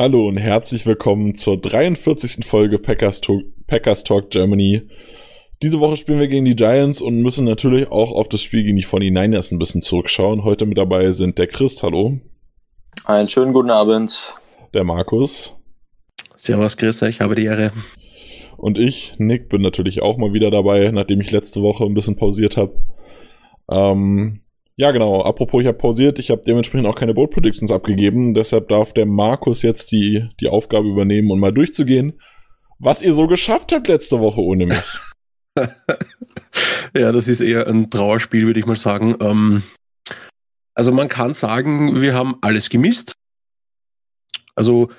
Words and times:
Hallo 0.00 0.28
und 0.28 0.36
herzlich 0.36 0.86
willkommen 0.86 1.34
zur 1.34 1.60
43. 1.60 2.46
Folge 2.46 2.78
Packers 2.78 3.20
Talk, 3.20 3.42
Packers 3.66 4.04
Talk 4.04 4.30
Germany. 4.30 4.82
Diese 5.60 5.80
Woche 5.80 5.96
spielen 5.96 6.20
wir 6.20 6.28
gegen 6.28 6.44
die 6.44 6.54
Giants 6.54 7.02
und 7.02 7.20
müssen 7.20 7.44
natürlich 7.44 7.90
auch 7.90 8.12
auf 8.12 8.28
das 8.28 8.40
Spiel 8.40 8.62
gegen 8.62 8.76
die 8.76 8.84
49ers 8.84 9.52
ein 9.52 9.58
bisschen 9.58 9.82
zurückschauen. 9.82 10.44
Heute 10.44 10.66
mit 10.66 10.78
dabei 10.78 11.10
sind 11.10 11.36
der 11.36 11.48
Chris, 11.48 11.82
hallo. 11.82 12.20
Einen 13.06 13.28
schönen 13.28 13.52
guten 13.52 13.70
Abend. 13.70 14.36
Der 14.72 14.84
Markus. 14.84 15.56
Servus, 16.36 16.76
Chris, 16.76 17.02
ich 17.02 17.20
habe 17.20 17.34
die 17.34 17.46
Ehre. 17.46 17.72
Und 18.56 18.78
ich, 18.78 19.16
Nick, 19.18 19.48
bin 19.48 19.62
natürlich 19.62 20.00
auch 20.00 20.16
mal 20.16 20.32
wieder 20.32 20.52
dabei, 20.52 20.92
nachdem 20.92 21.20
ich 21.20 21.32
letzte 21.32 21.60
Woche 21.60 21.82
ein 21.82 21.94
bisschen 21.94 22.14
pausiert 22.14 22.56
habe. 22.56 22.80
Ähm, 23.68 24.42
ja, 24.78 24.92
genau. 24.92 25.22
Apropos, 25.22 25.60
ich 25.60 25.66
habe 25.66 25.76
pausiert. 25.76 26.20
Ich 26.20 26.30
habe 26.30 26.42
dementsprechend 26.46 26.86
auch 26.86 26.94
keine 26.94 27.12
Bold 27.12 27.32
Predictions 27.32 27.72
abgegeben. 27.72 28.32
Deshalb 28.32 28.68
darf 28.68 28.92
der 28.92 29.06
Markus 29.06 29.62
jetzt 29.62 29.90
die, 29.90 30.28
die 30.40 30.48
Aufgabe 30.48 30.88
übernehmen 30.88 31.32
und 31.32 31.40
mal 31.40 31.52
durchzugehen, 31.52 32.20
was 32.78 33.02
ihr 33.02 33.12
so 33.12 33.26
geschafft 33.26 33.72
habt 33.72 33.88
letzte 33.88 34.20
Woche 34.20 34.40
ohne 34.40 34.66
mich. 34.66 34.98
ja, 36.96 37.10
das 37.10 37.26
ist 37.26 37.40
eher 37.40 37.66
ein 37.66 37.90
Trauerspiel, 37.90 38.46
würde 38.46 38.60
ich 38.60 38.66
mal 38.66 38.76
sagen. 38.76 39.16
Ähm, 39.18 39.64
also 40.74 40.92
man 40.92 41.08
kann 41.08 41.34
sagen, 41.34 42.00
wir 42.00 42.14
haben 42.14 42.36
alles 42.40 42.70
gemisst. 42.70 43.14
Also 44.54 44.92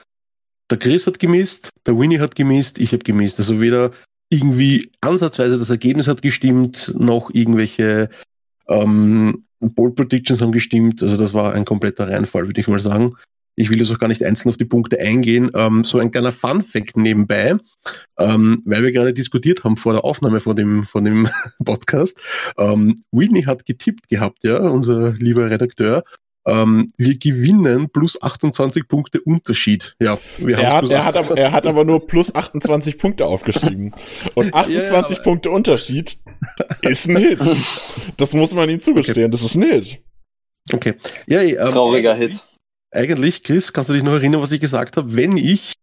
der 0.70 0.78
Chris 0.78 1.08
hat 1.08 1.20
gemisst, 1.20 1.70
der 1.88 1.98
Winnie 1.98 2.20
hat 2.20 2.36
gemisst, 2.36 2.80
ich 2.80 2.92
habe 2.92 3.04
gemisst. 3.06 3.40
Also 3.40 3.62
weder 3.62 3.92
irgendwie 4.30 4.92
ansatzweise 5.00 5.58
das 5.58 5.70
Ergebnis 5.70 6.10
hat 6.10 6.22
gestimmt, 6.22 6.94
noch 6.98 7.30
irgendwelche 7.34 8.10
ähm, 8.68 9.46
Bold 9.60 9.96
Predictions 9.96 10.42
haben 10.42 10.52
gestimmt. 10.52 11.02
Also 11.02 11.18
das 11.18 11.34
war 11.34 11.54
ein 11.54 11.66
kompletter 11.66 12.10
Reinfall, 12.10 12.46
würde 12.46 12.60
ich 12.60 12.68
mal 12.68 12.80
sagen. 12.80 13.16
Ich 13.56 13.70
will 13.70 13.80
jetzt 13.80 13.92
auch 13.92 14.00
gar 14.00 14.08
nicht 14.08 14.24
einzeln 14.24 14.50
auf 14.50 14.58
die 14.58 14.66
Punkte 14.66 15.00
eingehen. 15.00 15.52
Ähm, 15.54 15.84
so 15.84 16.00
ein 16.00 16.12
kleiner 16.12 16.32
Fun 16.32 16.62
Fact 16.62 16.96
nebenbei, 16.96 17.58
ähm, 18.18 18.62
weil 18.64 18.84
wir 18.84 18.94
gerade 18.94 19.14
diskutiert 19.14 19.66
haben 19.66 19.76
vor 19.76 19.92
der 19.92 20.06
Aufnahme 20.06 20.40
von 20.40 20.56
dem, 20.56 20.86
von 20.86 21.04
dem 21.04 21.28
Podcast. 21.66 22.18
Ähm, 22.58 22.96
Whitney 23.12 23.44
hat 23.44 23.66
getippt 23.66 24.08
gehabt, 24.08 24.44
ja, 24.44 24.60
unser 24.60 25.12
lieber 25.12 25.50
Redakteur. 25.50 26.04
Ähm, 26.50 26.92
wir 26.98 27.18
gewinnen 27.18 27.90
plus 27.90 28.22
28 28.22 28.88
Punkte 28.88 29.22
Unterschied. 29.22 29.96
Ja, 30.00 30.18
wir 30.38 30.58
er, 30.58 30.74
hat, 30.74 30.90
er, 30.90 31.06
hat 31.06 31.16
aber, 31.16 31.38
er 31.38 31.52
hat 31.52 31.68
aber 31.68 31.84
nur 31.84 32.08
plus 32.08 32.34
28 32.34 32.98
Punkte 32.98 33.26
aufgeschrieben. 33.26 33.94
Und 34.34 34.54
28 34.54 35.18
ja, 35.18 35.24
Punkte 35.24 35.52
Unterschied 35.52 36.18
ist 36.82 37.08
ein 37.08 37.18
Hit. 37.18 37.40
Das 38.18 38.34
muss 38.34 38.54
man 38.54 38.70
ihm 38.70 38.80
zugestehen. 38.80 39.26
Okay. 39.26 39.32
Das 39.32 39.44
ist 39.44 39.56
ein 39.56 39.64
Hit. 39.64 40.00
Okay. 40.74 40.96
Ja, 41.28 41.42
ähm, 41.42 41.70
Trauriger 41.70 42.16
Hit. 42.16 42.44
Eigentlich, 42.92 43.44
Chris, 43.44 43.72
kannst 43.72 43.90
du 43.90 43.94
dich 43.94 44.04
noch 44.04 44.14
erinnern, 44.14 44.42
was 44.42 44.52
ich 44.52 44.60
gesagt 44.60 44.98
habe? 44.98 45.16
Wenn 45.16 45.38
ich, 45.38 45.74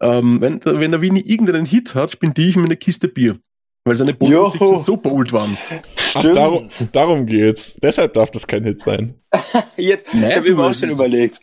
ähm, 0.00 0.40
wenn, 0.40 0.60
wenn 0.64 0.90
der 0.90 1.00
Winnie 1.00 1.22
irgendeinen 1.24 1.66
Hit 1.66 1.94
hat, 1.94 2.12
spende 2.12 2.42
ich 2.42 2.56
mir 2.56 2.64
eine 2.64 2.76
Kiste 2.76 3.06
Bier. 3.06 3.38
Weil 3.86 3.94
seine 3.94 4.14
Bold 4.14 4.52
so 4.84 4.96
bold 4.96 5.32
waren. 5.32 5.56
Ach, 6.14 6.22
darum, 6.34 6.68
darum 6.90 7.24
geht's. 7.24 7.76
Deshalb 7.80 8.14
darf 8.14 8.32
das 8.32 8.48
kein 8.48 8.64
Hit 8.64 8.82
sein. 8.82 9.14
Jetzt, 9.76 10.12
nee, 10.12 10.28
ich 10.28 10.36
habe 10.36 10.52
mir 10.52 10.64
auch 10.64 10.74
schon 10.74 10.90
überlegt. 10.90 11.38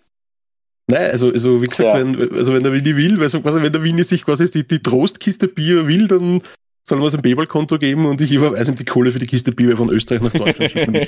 Nein, 0.88 1.12
also, 1.12 1.32
also 1.32 1.62
wie 1.62 1.68
gesagt, 1.68 1.98
ja. 1.98 2.02
wenn, 2.02 2.20
also 2.34 2.54
wenn 2.54 2.64
der 2.64 2.74
Winnie 2.74 2.98
will, 2.98 3.18
weil 3.18 3.30
so 3.30 3.40
quasi, 3.40 3.62
wenn 3.62 3.72
der 3.72 3.82
Winnie 3.82 4.04
sich 4.04 4.26
quasi 4.26 4.52
die, 4.52 4.68
die 4.68 4.82
Trostkiste 4.82 5.48
Bier 5.48 5.88
will, 5.88 6.10
dann 6.10 6.42
soll 6.84 6.98
man 6.98 7.08
es 7.08 7.16
ein 7.16 7.22
Paypal-Konto 7.22 7.78
geben 7.78 8.06
und 8.06 8.20
ich 8.20 8.34
überweise 8.34 8.72
ihm 8.72 8.76
die 8.76 8.84
Kohle 8.84 9.14
für 9.14 9.20
die 9.20 9.28
Kiste 9.28 9.54
Bier 9.54 9.78
von 9.78 9.90
Österreich 9.90 10.22
nach 10.22 10.34
Deutschland 10.34 10.70
schicken. 10.70 10.94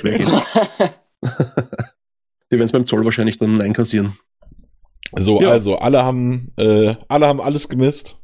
werden 2.50 2.62
es 2.62 2.72
beim 2.72 2.86
Zoll 2.86 3.04
wahrscheinlich 3.04 3.36
dann 3.36 3.60
einkassieren. 3.60 4.16
So, 5.14 5.42
ja. 5.42 5.50
also 5.50 5.76
alle 5.76 6.02
haben, 6.02 6.48
äh, 6.56 6.94
alle 7.08 7.26
haben 7.26 7.42
alles 7.42 7.68
gemisst. 7.68 8.16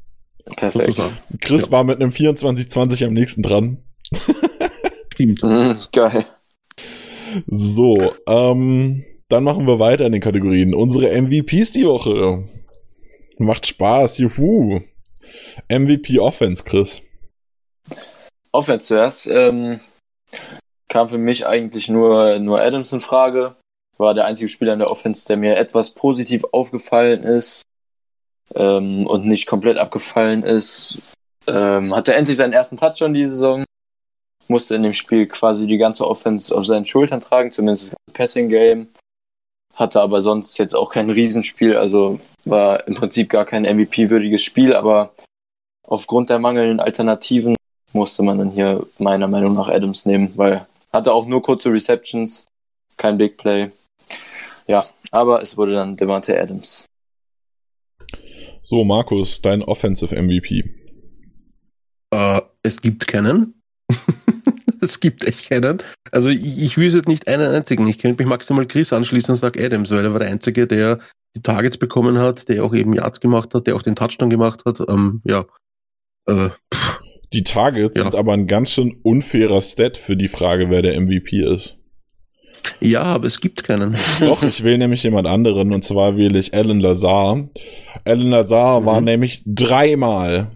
Perfekt. 0.56 1.02
Chris 1.40 1.66
ja. 1.66 1.70
war 1.72 1.84
mit 1.84 2.00
einem 2.00 2.10
24-20 2.10 3.06
am 3.06 3.12
nächsten 3.12 3.42
dran. 3.42 3.78
Stimmt. 5.12 5.42
Mhm, 5.42 5.76
geil. 5.92 6.26
So, 7.46 8.12
ähm, 8.26 9.04
dann 9.28 9.44
machen 9.44 9.66
wir 9.66 9.78
weiter 9.78 10.06
in 10.06 10.12
den 10.12 10.20
Kategorien. 10.20 10.74
Unsere 10.74 11.10
MVPs 11.20 11.72
die 11.72 11.86
Woche. 11.86 12.44
Macht 13.38 13.66
Spaß, 13.66 14.18
juhu. 14.18 14.80
MVP 15.68 16.18
Offense, 16.18 16.64
Chris. 16.64 17.02
Offense 18.52 18.88
zuerst. 18.88 19.26
Ähm, 19.28 19.80
kam 20.88 21.08
für 21.08 21.18
mich 21.18 21.46
eigentlich 21.46 21.88
nur, 21.88 22.38
nur 22.38 22.60
Adams 22.60 22.92
in 22.92 23.00
Frage. 23.00 23.56
War 23.98 24.14
der 24.14 24.24
einzige 24.24 24.48
Spieler 24.48 24.72
in 24.72 24.80
der 24.80 24.90
Offense, 24.90 25.26
der 25.26 25.36
mir 25.36 25.56
etwas 25.56 25.90
positiv 25.90 26.44
aufgefallen 26.52 27.22
ist 27.22 27.62
ähm, 28.54 29.06
und 29.06 29.26
nicht 29.26 29.46
komplett 29.46 29.78
abgefallen 29.78 30.42
ist. 30.42 30.98
Ähm, 31.46 31.94
hatte 31.94 32.14
endlich 32.14 32.36
seinen 32.36 32.52
ersten 32.52 32.76
Touchdown 32.76 33.14
diese 33.14 33.30
Saison. 33.30 33.64
Musste 34.48 34.74
in 34.74 34.82
dem 34.82 34.92
Spiel 34.92 35.26
quasi 35.26 35.66
die 35.66 35.78
ganze 35.78 36.06
Offense 36.06 36.54
auf 36.54 36.66
seinen 36.66 36.86
Schultern 36.86 37.20
tragen, 37.20 37.52
zumindest 37.52 37.92
das 37.92 38.14
Passing 38.14 38.48
Game. 38.48 38.88
Hatte 39.74 40.00
aber 40.00 40.20
sonst 40.20 40.58
jetzt 40.58 40.74
auch 40.74 40.90
kein 40.90 41.08
Riesenspiel, 41.10 41.76
also 41.76 42.20
war 42.44 42.86
im 42.86 42.94
Prinzip 42.94 43.30
gar 43.30 43.46
kein 43.46 43.64
MVP-würdiges 43.64 44.42
Spiel, 44.42 44.74
aber 44.74 45.14
aufgrund 45.86 46.28
der 46.28 46.38
mangelnden 46.38 46.80
Alternativen 46.80 47.56
musste 47.92 48.22
man 48.22 48.38
dann 48.38 48.50
hier 48.50 48.86
meiner 48.98 49.28
Meinung 49.28 49.54
nach 49.54 49.68
Adams 49.68 50.04
nehmen, 50.04 50.32
weil 50.36 50.66
hatte 50.92 51.12
auch 51.12 51.26
nur 51.26 51.42
kurze 51.42 51.70
Receptions, 51.72 52.46
kein 52.96 53.16
Big 53.16 53.38
Play. 53.38 53.70
Ja, 54.66 54.86
aber 55.10 55.42
es 55.42 55.56
wurde 55.56 55.74
dann 55.74 55.96
Devante 55.96 56.38
Adams. 56.38 56.86
So, 58.64 58.84
Markus, 58.84 59.42
dein 59.42 59.62
Offensive 59.62 60.14
MVP. 60.14 60.64
Uh, 62.14 62.40
es 62.62 62.80
gibt 62.80 63.08
keinen. 63.08 63.60
es 64.80 65.00
gibt 65.00 65.26
echt 65.26 65.50
keinen. 65.50 65.82
Also 66.12 66.28
ich, 66.28 66.62
ich 66.62 66.78
wüsste 66.78 67.08
nicht 67.08 67.26
einen 67.26 67.52
einzigen. 67.52 67.88
Ich 67.88 67.98
könnte 67.98 68.22
mich 68.22 68.28
maximal 68.28 68.66
Chris 68.66 68.92
anschließen 68.92 69.32
und 69.32 69.38
sage 69.38 69.64
Adams, 69.64 69.90
weil 69.90 70.04
er 70.04 70.12
war 70.12 70.20
der 70.20 70.28
Einzige, 70.28 70.68
der 70.68 71.00
die 71.34 71.42
Targets 71.42 71.76
bekommen 71.76 72.18
hat, 72.18 72.48
der 72.48 72.64
auch 72.64 72.72
eben 72.72 72.92
Yards 72.92 73.20
gemacht 73.20 73.52
hat, 73.52 73.66
der 73.66 73.74
auch 73.74 73.82
den 73.82 73.96
Touchdown 73.96 74.30
gemacht 74.30 74.62
hat. 74.64 74.78
Ähm, 74.88 75.22
ja. 75.24 75.44
Äh, 76.28 76.50
die 77.32 77.42
Targets 77.42 77.96
ja. 77.96 78.04
sind 78.04 78.14
aber 78.14 78.32
ein 78.34 78.46
ganz 78.46 78.70
schön 78.70 79.00
unfairer 79.02 79.60
Stat 79.60 79.98
für 79.98 80.16
die 80.16 80.28
Frage, 80.28 80.70
wer 80.70 80.82
der 80.82 81.00
MVP 81.00 81.42
ist. 81.52 81.81
Ja, 82.80 83.02
aber 83.02 83.26
es 83.26 83.40
gibt 83.40 83.64
keinen. 83.64 83.94
Doch, 84.20 84.42
ich 84.42 84.62
wähle 84.64 84.78
nämlich 84.78 85.02
jemand 85.02 85.26
anderen 85.26 85.72
und 85.72 85.84
zwar 85.84 86.16
wähle 86.16 86.38
ich 86.38 86.54
Alan 86.54 86.80
Lazar. 86.80 87.48
Alan 88.04 88.30
Lazar 88.30 88.80
mhm. 88.80 88.86
war 88.86 89.00
nämlich 89.00 89.42
dreimal 89.46 90.48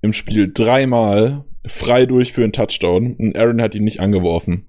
im 0.00 0.12
Spiel, 0.12 0.50
dreimal 0.52 1.44
frei 1.66 2.06
durch 2.06 2.32
für 2.32 2.42
einen 2.42 2.52
Touchdown 2.52 3.14
und 3.18 3.38
Aaron 3.38 3.62
hat 3.62 3.74
ihn 3.74 3.84
nicht 3.84 4.00
angeworfen. 4.00 4.68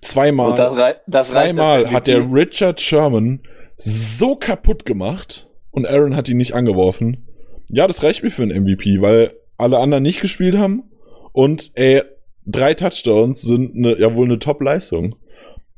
Zweimal, 0.00 0.54
das 0.54 0.76
rei 0.76 0.96
das 1.06 1.30
zweimal 1.30 1.90
hat 1.90 2.06
der 2.06 2.30
Richard 2.30 2.80
Sherman 2.80 3.40
so 3.76 4.36
kaputt 4.36 4.84
gemacht 4.84 5.48
und 5.70 5.86
Aaron 5.86 6.16
hat 6.16 6.28
ihn 6.28 6.36
nicht 6.36 6.54
angeworfen. 6.54 7.26
Ja, 7.70 7.86
das 7.86 8.02
reicht 8.02 8.22
mir 8.22 8.30
für 8.30 8.42
einen 8.42 8.64
MVP, 8.64 9.00
weil 9.00 9.34
alle 9.56 9.78
anderen 9.78 10.02
nicht 10.02 10.20
gespielt 10.20 10.58
haben 10.58 10.84
und 11.32 11.70
ey, 11.74 12.02
drei 12.46 12.74
Touchdowns 12.74 13.42
sind 13.42 13.76
eine, 13.76 13.98
ja 13.98 14.14
wohl 14.14 14.26
eine 14.26 14.38
Top-Leistung. 14.38 15.16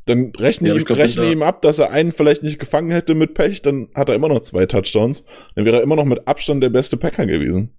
Dann 0.07 0.33
rechne, 0.39 0.69
ja, 0.69 0.75
ihm, 0.75 0.85
glaub, 0.85 0.99
rechne 0.99 1.31
ihm 1.31 1.43
ab, 1.43 1.63
dass 1.63 1.79
er 1.79 1.91
einen 1.91 2.13
vielleicht 2.13 2.43
nicht 2.43 2.59
gefangen 2.59 2.91
hätte 2.91 3.15
mit 3.15 3.35
Pech, 3.35 3.63
dann 3.63 3.89
hat 3.95 4.09
er 4.09 4.15
immer 4.15 4.29
noch 4.29 4.41
zwei 4.41 4.67
Touchdowns. 4.67 5.25
Dann 5.55 5.65
wäre 5.65 5.79
er 5.79 5.83
immer 5.83 5.97
noch 5.97 6.05
mit 6.05 6.27
Abstand 6.27 6.63
der 6.63 6.71
beste 6.71 6.97
Packer 6.97 7.27
gewesen. 7.27 7.71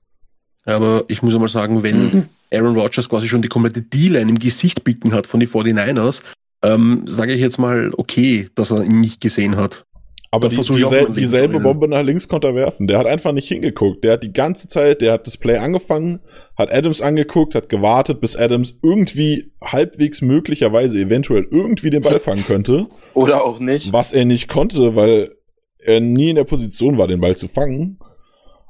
Aber 0.66 1.06
ich 1.08 1.22
muss 1.22 1.34
mal 1.34 1.48
sagen, 1.48 1.84
wenn. 1.84 2.30
Aaron 2.50 2.78
Rodgers 2.78 3.10
quasi 3.10 3.28
schon 3.28 3.42
die 3.42 3.50
komplette 3.50 3.82
D-Line 3.82 4.30
im 4.30 4.40
Gesicht 4.40 4.84
bicken 4.84 5.14
hat 5.14 5.28
von 5.28 5.40
den 5.40 5.50
49ers, 5.50 6.24
ähm, 6.64 7.04
sage 7.06 7.34
ich 7.34 7.42
jetzt 7.42 7.60
mal 7.60 7.92
okay, 7.98 8.48
dass 8.56 8.72
er 8.72 8.84
ihn 8.84 9.02
nicht 9.02 9.22
gesehen 9.22 9.58
hat. 9.58 9.86
Aber 10.30 10.50
die, 10.50 10.58
diesel 10.58 11.14
dieselbe 11.14 11.62
Bombe 11.62 11.88
nach 11.88 12.04
links 12.04 12.28
konnte 12.28 12.48
er 12.48 12.56
werfen. 12.56 12.88
Der 12.88 12.98
hat 13.00 13.08
einfach 13.08 13.32
nicht 13.32 13.48
hingeguckt. 13.48 14.04
Der 14.04 14.14
hat 14.14 14.24
die 14.24 14.34
ganze 14.34 14.68
Zeit, 14.68 15.00
der 15.00 15.14
hat 15.14 15.26
das 15.26 15.38
Play 15.38 15.58
angefangen, 15.58 16.20
hat 16.58 16.74
Adams 16.74 17.02
angeguckt, 17.02 17.56
hat 17.56 17.70
gewartet, 17.70 18.20
bis 18.20 18.36
Adams 18.36 18.78
irgendwie 18.84 19.52
halbwegs 19.64 20.22
möglicherweise 20.22 21.00
eventuell 21.00 21.48
irgendwie 21.50 21.92
den 21.92 22.02
Ball 22.02 22.20
fangen 22.20 22.44
könnte. 22.44 22.88
Oder 23.14 23.46
auch 23.46 23.60
nicht. 23.60 23.94
Was 23.94 24.12
er 24.12 24.26
nicht 24.26 24.50
konnte, 24.50 24.96
weil 24.96 25.34
er 25.80 26.02
nie 26.02 26.30
in 26.30 26.36
der 26.36 26.44
Position 26.44 26.98
war, 26.98 27.08
den 27.08 27.22
Ball 27.22 27.38
zu 27.38 27.48
fangen. 27.48 27.98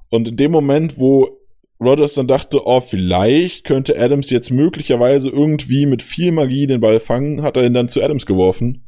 Und 0.10 0.28
in 0.28 0.38
dem 0.38 0.52
Moment, 0.52 1.00
wo 1.00 1.40
Rodgers 1.80 2.14
dann 2.14 2.28
dachte, 2.28 2.62
oh, 2.66 2.82
vielleicht 2.82 3.64
könnte 3.64 4.00
Adams 4.00 4.30
jetzt 4.30 4.52
möglicherweise 4.52 5.30
irgendwie 5.30 5.86
mit 5.86 6.04
viel 6.04 6.32
Magie 6.32 6.68
den 6.68 6.82
Ball 6.82 7.00
fangen, 7.00 7.42
hat 7.42 7.58
er 7.58 7.66
ihn 7.66 7.74
dann 7.74 7.90
zu 7.90 8.02
Adams 8.02 8.26
geworfen. 8.26 8.87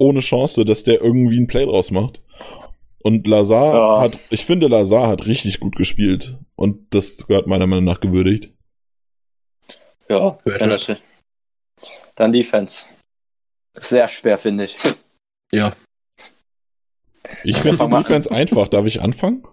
Ohne 0.00 0.20
Chance, 0.20 0.64
dass 0.64 0.82
der 0.82 1.00
irgendwie 1.02 1.38
ein 1.38 1.46
Play 1.46 1.66
draus 1.66 1.90
macht. 1.90 2.20
Und 3.02 3.26
Lazar 3.26 3.74
Ja. 3.74 4.00
hat, 4.00 4.18
ich 4.30 4.44
finde, 4.44 4.66
Lazar 4.66 5.08
hat 5.08 5.26
richtig 5.26 5.60
gut 5.60 5.76
gespielt. 5.76 6.36
Und 6.56 6.94
das 6.94 7.26
gehört 7.26 7.46
meiner 7.46 7.66
Meinung 7.66 7.84
nach 7.84 8.00
gewürdigt. 8.00 8.50
Ja, 10.08 10.38
natürlich. 10.44 11.00
Dann 12.16 12.32
Defense. 12.32 12.86
Sehr 13.74 14.08
schwer, 14.08 14.36
finde 14.38 14.64
ich. 14.64 14.76
Ja, 15.52 15.72
Ich 17.44 17.56
finde 17.58 17.78
Defense 17.88 18.30
einfach. 18.30 18.68
Darf 18.68 18.86
ich 18.86 19.00
anfangen? 19.00 19.44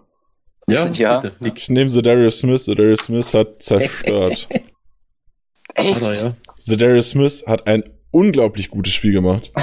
ja, 0.68 0.86
Ja. 0.90 1.20
bitte. 1.20 1.52
Ich 1.56 1.68
nehme 1.70 1.90
Zedarius 1.90 2.40
Smith. 2.40 2.64
Zedarius 2.64 3.00
Smith 3.00 3.32
hat 3.34 3.62
zerstört. 3.62 4.48
Echt? 5.74 6.02
Hat 6.02 6.18
ja. 6.20 6.34
Zedarius 6.58 7.10
Smith 7.10 7.44
hat 7.46 7.66
ein 7.66 7.84
unglaublich 8.10 8.70
gutes 8.70 8.92
Spiel 8.92 9.12
gemacht. 9.12 9.52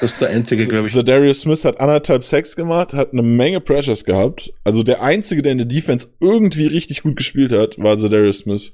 Das 0.00 0.12
ist 0.14 0.20
der 0.20 0.30
einzige, 0.30 0.66
glaube 0.66 0.88
ich. 0.88 0.94
Zedarius 0.94 1.42
Smith 1.42 1.64
hat 1.64 1.78
anderthalb 1.78 2.24
Sacks 2.24 2.56
gemacht, 2.56 2.92
hat 2.92 3.12
eine 3.12 3.22
Menge 3.22 3.60
Pressures 3.60 4.04
gehabt. 4.04 4.50
Also 4.64 4.82
der 4.82 5.00
einzige, 5.02 5.42
der 5.42 5.52
in 5.52 5.58
der 5.58 5.66
Defense 5.66 6.08
irgendwie 6.18 6.66
richtig 6.66 7.02
gut 7.04 7.14
gespielt 7.16 7.52
hat, 7.52 7.78
war 7.78 7.96
Zedarius 7.98 8.38
Smith. 8.38 8.72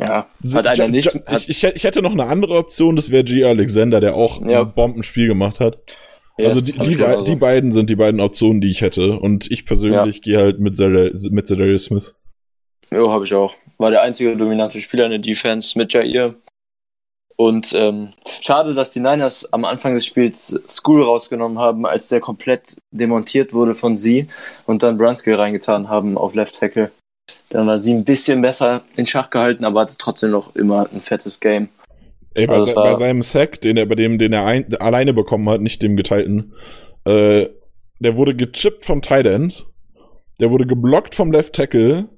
Ja. 0.00 0.26
Z- 0.42 0.54
Hat 0.56 0.66
einer 0.66 0.76
Ja- 0.78 0.88
nicht. 0.88 1.14
Ja- 1.14 1.20
Hat, 1.26 1.42
ich, 1.42 1.50
ich, 1.50 1.62
hätte- 1.62 1.76
ich 1.76 1.84
hätte 1.84 2.02
noch 2.02 2.10
eine 2.10 2.24
andere 2.24 2.56
Option, 2.56 2.96
das 2.96 3.12
wäre 3.12 3.22
G. 3.22 3.44
Alexander, 3.44 4.00
der 4.00 4.16
auch 4.16 4.44
Ja. 4.44 4.62
ein 4.62 4.72
Bombenspiel 4.74 5.28
gemacht 5.28 5.60
hat. 5.60 5.78
Yes, 6.38 6.48
also 6.48 6.60
die, 6.62 6.72
die, 6.72 6.96
genauso. 6.96 7.22
die 7.24 7.36
beiden 7.36 7.72
sind 7.72 7.88
die 7.88 7.96
beiden 7.96 8.20
Optionen, 8.20 8.60
die 8.60 8.70
ich 8.70 8.80
hätte. 8.80 9.12
Und 9.20 9.48
ich 9.50 9.64
persönlich 9.64 10.22
gehe 10.22 10.38
halt 10.38 10.58
mit, 10.58 10.76
Zedar 10.76 11.10
mit 11.30 11.46
Zedarius 11.46 11.84
Smith. 11.84 12.14
Ja, 12.90 13.08
habe 13.08 13.24
ich 13.26 13.34
auch. 13.34 13.54
War 13.78 13.90
der 13.92 14.02
einzige 14.02 14.36
dominante 14.36 14.80
Spieler 14.80 15.04
in 15.04 15.10
der 15.10 15.20
Defense 15.20 15.78
mit 15.78 15.92
Jair. 15.92 16.34
Und 17.36 17.74
ähm, 17.74 18.08
schade, 18.40 18.72
dass 18.72 18.90
die 18.90 19.00
Niners 19.00 19.52
am 19.52 19.66
Anfang 19.66 19.94
des 19.94 20.06
Spiels 20.06 20.58
School 20.66 21.02
rausgenommen 21.02 21.58
haben, 21.58 21.84
als 21.84 22.08
der 22.08 22.20
komplett 22.20 22.76
demontiert 22.90 23.52
wurde 23.52 23.74
von 23.74 23.98
sie 23.98 24.28
und 24.64 24.82
dann 24.82 24.96
Brunskill 24.96 25.34
reingetan 25.34 25.88
haben 25.88 26.16
auf 26.16 26.34
Left 26.34 26.58
Tackle. 26.58 26.90
Dann 27.50 27.66
war 27.66 27.78
sie 27.78 27.92
ein 27.92 28.04
bisschen 28.04 28.40
besser 28.40 28.82
in 28.96 29.04
Schach 29.04 29.30
gehalten, 29.30 29.64
aber 29.64 29.82
hatte 29.82 29.96
trotzdem 29.98 30.30
noch 30.30 30.56
immer 30.56 30.88
ein 30.92 31.02
fettes 31.02 31.40
Game. 31.40 31.68
Ey, 32.34 32.46
bei, 32.46 32.54
Also 32.54 32.66
se 32.66 32.74
bei 32.74 32.94
seinem 32.94 33.22
Sack, 33.22 33.60
den 33.60 33.76
er 33.76 33.86
bei 33.86 33.94
dem, 33.96 34.18
den 34.18 34.32
er 34.32 34.44
ein, 34.44 34.74
alleine 34.76 35.12
bekommen 35.12 35.48
hat, 35.50 35.60
nicht 35.60 35.82
dem 35.82 35.96
geteilten, 35.96 36.54
äh, 37.04 37.48
der 37.98 38.16
wurde 38.16 38.34
gechippt 38.34 38.84
vom 38.84 39.02
Tight 39.02 39.26
End, 39.26 39.66
der 40.40 40.50
wurde 40.50 40.66
geblockt 40.66 41.14
vom 41.14 41.32
Left 41.32 41.54
Tackle 41.54 42.08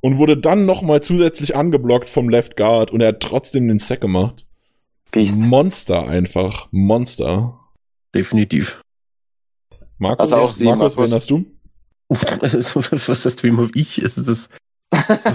und 0.00 0.18
wurde 0.18 0.36
dann 0.36 0.66
nochmal 0.66 1.02
zusätzlich 1.02 1.56
angeblockt 1.56 2.08
vom 2.08 2.28
Left 2.28 2.56
Guard 2.56 2.90
und 2.90 3.00
er 3.00 3.08
hat 3.08 3.20
trotzdem 3.20 3.68
den 3.68 3.78
Sack 3.78 4.00
gemacht. 4.00 4.46
Beast. 5.12 5.42
Monster 5.46 6.06
einfach. 6.08 6.68
Monster. 6.72 7.58
Definitiv. 8.14 8.82
Markus, 9.98 10.32
Also 10.32 10.36
auch 10.36 10.50
sie, 10.50 10.64
Markus, 10.64 10.96
Markus. 10.96 11.10
wen 11.10 11.14
hast 11.16 11.30
du? 11.30 11.44
Also, 12.42 12.82
was 13.08 13.24
heißt, 13.24 13.42
wem 13.42 13.58
hab 13.58 13.70
ich? 13.74 14.02
Also 14.02 14.22
das, 14.22 14.50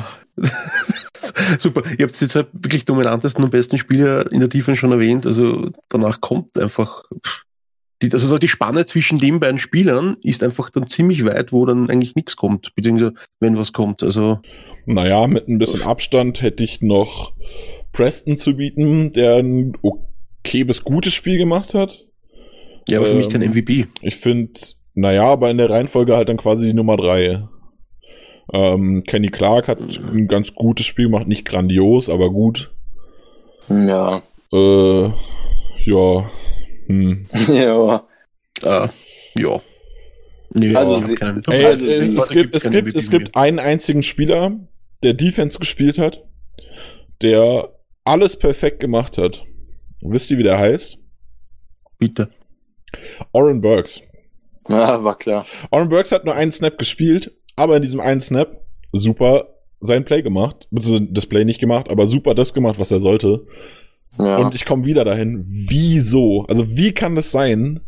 Super. 1.59 1.83
Ihr 1.97 2.05
habt 2.05 2.19
die 2.19 2.27
zwei 2.27 2.45
wirklich 2.53 2.85
dominantesten 2.85 3.43
und 3.43 3.49
besten 3.49 3.77
Spieler 3.77 4.31
in 4.31 4.39
der 4.39 4.49
Defense 4.49 4.79
schon 4.79 4.91
erwähnt. 4.91 5.25
Also 5.25 5.71
danach 5.89 6.21
kommt 6.21 6.57
einfach. 6.57 7.03
Die, 8.03 8.13
also 8.13 8.27
so 8.27 8.37
die 8.37 8.47
Spanne 8.47 8.85
zwischen 8.85 9.17
den 9.17 9.39
beiden 9.39 9.59
Spielern 9.59 10.17
ist 10.21 10.43
einfach 10.43 10.69
dann 10.69 10.85
ziemlich 10.85 11.25
weit, 11.25 11.51
wo 11.51 11.65
dann 11.65 11.89
eigentlich 11.89 12.13
nichts 12.15 12.35
kommt, 12.35 12.75
beziehungsweise 12.75 13.13
wenn 13.39 13.57
was 13.57 13.73
kommt. 13.73 14.03
Also 14.03 14.39
Naja, 14.85 15.25
mit 15.25 15.47
ein 15.47 15.57
bisschen 15.57 15.81
Abstand 15.81 16.43
hätte 16.43 16.63
ich 16.63 16.81
noch 16.81 17.33
Preston 17.97 18.37
zu 18.37 18.55
bieten, 18.55 19.11
der 19.11 19.37
ein 19.37 19.73
okay 19.81 20.63
bis 20.63 20.83
gutes 20.83 21.13
Spiel 21.13 21.37
gemacht 21.39 21.73
hat. 21.73 22.05
ja, 22.87 22.99
aber 22.99 23.07
für 23.07 23.15
mich 23.15 23.25
Ähm, 23.25 23.31
kein 23.31 23.49
MVP. 23.49 23.87
Ich 24.01 24.17
finde, 24.17 24.59
naja, 24.93 25.23
aber 25.25 25.49
in 25.49 25.57
der 25.57 25.69
Reihenfolge 25.71 26.15
halt 26.15 26.29
dann 26.29 26.37
quasi 26.37 26.67
die 26.67 26.73
Nummer 26.73 26.95
drei. 26.95 27.47
Ähm, 28.53 29.03
Kenny 29.05 29.27
Clark 29.29 29.67
hat 29.67 29.79
ein 29.81 30.27
ganz 30.27 30.53
gutes 30.53 30.85
Spiel 30.85 31.05
gemacht, 31.05 31.27
nicht 31.27 31.43
grandios, 31.45 32.07
aber 32.09 32.29
gut. 32.29 32.71
Ja. 33.67 34.21
Äh, 34.53 35.09
ja. 35.85 36.29
Hm. 36.85 37.25
ja. 37.49 38.03
Ah, 38.63 38.89
ja. 39.37 39.59
Nee, 40.53 40.75
Also 40.75 40.97
sie-. 40.99 41.17
Ey, 41.49 41.65
Also, 41.65 41.85
äh, 41.87 41.99
sie- 41.99 42.15
es, 42.15 42.29
gibt, 42.29 42.55
es, 42.55 42.69
gibt, 42.71 42.95
es 42.95 43.09
gibt 43.09 43.35
einen 43.35 43.59
einzigen 43.59 44.03
Spieler, 44.03 44.51
der 45.03 45.13
Defense 45.13 45.59
gespielt 45.59 45.97
hat, 45.97 46.23
der 47.21 47.69
alles 48.07 48.37
perfekt 48.37 48.79
gemacht 48.79 49.17
hat. 49.17 49.45
Wisst 50.01 50.31
ihr, 50.31 50.37
wie 50.37 50.43
der 50.43 50.57
heißt? 50.57 50.97
Bitte. 51.99 52.29
Oren 53.31 53.61
Burks. 53.61 54.01
ja, 54.69 55.03
war 55.03 55.17
klar. 55.17 55.45
Oren 55.71 55.89
Burks 55.89 56.11
hat 56.11 56.25
nur 56.25 56.35
einen 56.35 56.51
Snap 56.51 56.77
gespielt, 56.77 57.35
aber 57.55 57.75
in 57.75 57.81
diesem 57.81 57.99
einen 57.99 58.21
Snap 58.21 58.65
super 58.93 59.49
sein 59.79 60.05
Play 60.05 60.21
gemacht. 60.21 60.67
Beziehungsweise 60.71 61.11
das 61.11 61.25
Play 61.25 61.45
nicht 61.45 61.59
gemacht, 61.59 61.89
aber 61.89 62.07
super 62.07 62.33
das 62.33 62.53
gemacht, 62.53 62.79
was 62.79 62.91
er 62.91 62.99
sollte. 62.99 63.45
Ja. 64.17 64.37
Und 64.37 64.55
ich 64.55 64.65
komme 64.65 64.85
wieder 64.85 65.03
dahin. 65.03 65.43
Wieso? 65.45 66.45
Also 66.47 66.75
wie 66.75 66.93
kann 66.93 67.15
das 67.15 67.31
sein, 67.31 67.81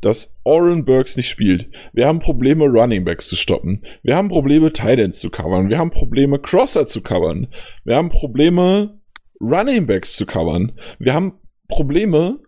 dass 0.00 0.32
Oren 0.44 0.84
Burks 0.84 1.16
nicht 1.16 1.28
spielt? 1.28 1.68
Wir 1.92 2.06
haben 2.06 2.20
Probleme, 2.20 2.64
Running 2.64 3.04
Backs 3.04 3.28
zu 3.28 3.36
stoppen. 3.36 3.82
Wir 4.02 4.16
haben 4.16 4.28
Probleme, 4.28 4.72
Tight 4.72 4.98
Ends 4.98 5.18
zu 5.18 5.30
covern. 5.30 5.68
Wir 5.68 5.78
haben 5.78 5.90
Probleme, 5.90 6.38
Crosser 6.38 6.86
zu 6.86 7.02
covern. 7.02 7.48
Wir 7.84 7.96
haben 7.96 8.08
Probleme, 8.08 9.00
Running 9.40 9.86
Backs 9.86 10.16
zu 10.16 10.26
covern. 10.26 10.78
Wir 10.98 11.14
haben 11.14 11.40
Probleme 11.68 12.40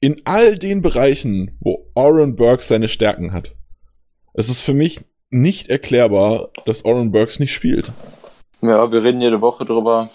in 0.00 0.22
all 0.24 0.56
den 0.56 0.82
Bereichen, 0.82 1.56
wo 1.60 1.90
Oren 1.94 2.36
Burks 2.36 2.68
seine 2.68 2.88
Stärken 2.88 3.32
hat. 3.32 3.54
Es 4.34 4.48
ist 4.48 4.62
für 4.62 4.74
mich 4.74 5.00
nicht 5.30 5.68
erklärbar, 5.68 6.50
dass 6.64 6.84
Oren 6.84 7.10
Burks 7.10 7.38
nicht 7.38 7.52
spielt. 7.52 7.90
Ja, 8.62 8.90
wir 8.92 9.02
reden 9.04 9.20
jede 9.20 9.40
Woche 9.40 9.64
drüber. 9.64 10.10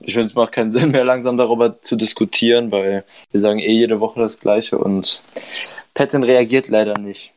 Ich 0.00 0.14
finde, 0.14 0.28
es 0.28 0.34
macht 0.34 0.52
keinen 0.52 0.70
Sinn 0.72 0.90
mehr, 0.90 1.04
langsam 1.04 1.36
darüber 1.36 1.80
zu 1.82 1.96
diskutieren, 1.96 2.72
weil 2.72 3.04
wir 3.30 3.40
sagen 3.40 3.58
eh 3.58 3.72
jede 3.72 4.00
Woche 4.00 4.20
das 4.20 4.38
Gleiche 4.40 4.78
und 4.78 5.22
Patton 5.94 6.22
reagiert 6.22 6.68
leider 6.68 6.98
nicht. 6.98 7.32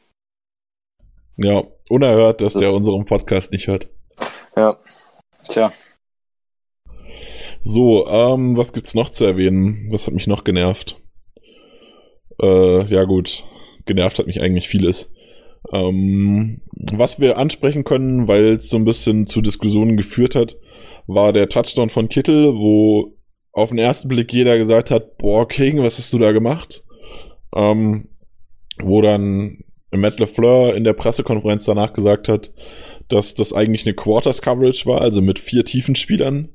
Ja, 1.38 1.64
unerhört, 1.90 2.42
dass 2.42 2.54
der 2.54 2.74
unseren 2.74 3.06
Podcast 3.06 3.52
nicht 3.54 3.68
hört. 3.68 3.88
Ja. 4.58 4.78
Tja. 5.48 5.72
So, 7.62 8.08
ähm, 8.08 8.58
was 8.58 8.74
gibt's 8.74 8.96
noch 8.96 9.10
zu 9.10 9.26
erwähnen? 9.26 9.88
Was 9.92 10.08
hat 10.08 10.14
mich 10.14 10.28
noch 10.28 10.44
genervt? 10.44 11.02
Äh, 12.42 12.86
ja 12.86 13.04
gut, 13.04 13.44
genervt 13.86 14.20
hat 14.20 14.28
mich 14.28 14.42
eigentlich 14.42 14.68
vieles. 14.70 15.12
Ähm, 15.74 16.62
was 16.72 17.20
wir 17.20 17.38
ansprechen 17.38 17.84
können, 17.84 18.28
weil 18.28 18.54
es 18.54 18.70
so 18.70 18.78
ein 18.78 18.86
bisschen 18.86 19.28
zu 19.28 19.42
Diskussionen 19.42 19.98
geführt 19.98 20.36
hat, 20.36 20.58
war 21.08 21.34
der 21.34 21.50
Touchdown 21.50 21.90
von 21.90 22.08
Kittel, 22.08 22.54
wo 22.56 23.18
auf 23.52 23.70
den 23.70 23.80
ersten 23.80 24.08
Blick 24.08 24.32
jeder 24.32 24.58
gesagt 24.58 24.92
hat, 24.92 25.18
boah, 25.18 25.48
King, 25.48 25.82
was 25.82 25.98
hast 25.98 26.14
du 26.14 26.20
da 26.20 26.32
gemacht? 26.32 26.84
Ähm, 27.56 28.10
wo 28.82 29.02
dann 29.02 29.64
Matt 29.92 30.20
LeFleur 30.20 30.76
in 30.76 30.84
der 30.84 30.94
Pressekonferenz 30.94 31.66
danach 31.66 31.94
gesagt 31.94 32.30
hat, 32.30 32.52
dass 33.10 33.34
das 33.34 33.54
eigentlich 33.54 33.86
eine 33.86 33.96
Quarters 33.96 34.42
Coverage 34.42 34.86
war, 34.86 35.02
also 35.02 35.22
mit 35.22 35.40
vier 35.40 35.66
tiefen 35.66 35.96
Spielern. 35.96 36.50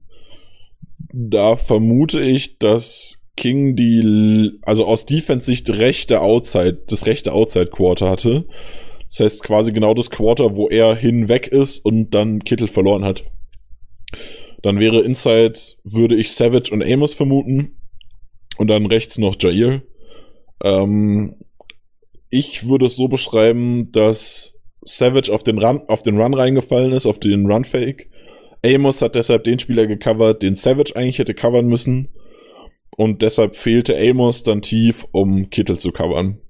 Da 1.16 1.56
vermute 1.56 2.20
ich, 2.20 2.58
dass 2.58 3.20
King 3.36 3.76
die, 3.76 4.58
also 4.62 4.84
aus 4.84 5.06
Defense-Sicht 5.06 5.70
rechte 5.70 6.20
Outside, 6.20 6.82
das 6.88 7.06
rechte 7.06 7.32
Outside-Quarter 7.32 8.10
hatte. 8.10 8.46
Das 9.08 9.20
heißt 9.20 9.42
quasi 9.44 9.72
genau 9.72 9.94
das 9.94 10.10
Quarter, 10.10 10.56
wo 10.56 10.68
er 10.68 10.96
hinweg 10.96 11.46
ist 11.46 11.84
und 11.84 12.10
dann 12.10 12.40
Kittel 12.40 12.66
verloren 12.66 13.04
hat. 13.04 13.22
Dann 14.62 14.80
wäre 14.80 15.02
Inside, 15.02 15.54
würde 15.84 16.16
ich 16.16 16.32
Savage 16.32 16.72
und 16.72 16.82
Amos 16.82 17.14
vermuten. 17.14 17.76
Und 18.58 18.66
dann 18.68 18.86
rechts 18.86 19.16
noch 19.16 19.36
Jair. 19.40 19.82
Ähm, 20.64 21.36
ich 22.28 22.68
würde 22.68 22.86
es 22.86 22.96
so 22.96 23.06
beschreiben, 23.06 23.92
dass 23.92 24.60
Savage 24.82 25.32
auf 25.32 25.44
den 25.44 25.58
Run, 25.58 25.82
auf 25.86 26.02
den 26.02 26.20
Run 26.20 26.34
reingefallen 26.34 26.92
ist, 26.92 27.06
auf 27.06 27.20
den 27.20 27.46
Run-Fake. 27.46 28.10
Amos 28.64 29.02
hat 29.02 29.14
deshalb 29.14 29.44
den 29.44 29.58
Spieler 29.58 29.86
gecovert, 29.86 30.42
den 30.42 30.54
Savage 30.54 30.96
eigentlich 30.96 31.18
hätte 31.18 31.34
covern 31.34 31.66
müssen. 31.66 32.08
Und 32.96 33.22
deshalb 33.22 33.56
fehlte 33.56 33.96
Amos 33.98 34.42
dann 34.42 34.62
tief, 34.62 35.06
um 35.12 35.50
Kittel 35.50 35.78
zu 35.78 35.92
covern. 35.92 36.40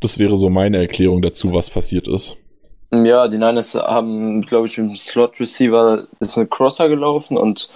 Das 0.00 0.18
wäre 0.18 0.36
so 0.36 0.48
meine 0.48 0.78
Erklärung 0.78 1.22
dazu, 1.22 1.52
was 1.52 1.70
passiert 1.70 2.08
ist. 2.08 2.36
Ja, 2.92 3.28
die 3.28 3.38
Niners 3.38 3.74
haben, 3.74 4.42
glaube 4.42 4.66
ich, 4.66 4.76
im 4.76 4.96
Slot 4.96 5.38
Receiver 5.38 6.06
ist 6.20 6.36
eine 6.36 6.48
Crosser 6.48 6.88
gelaufen 6.88 7.36
und 7.36 7.70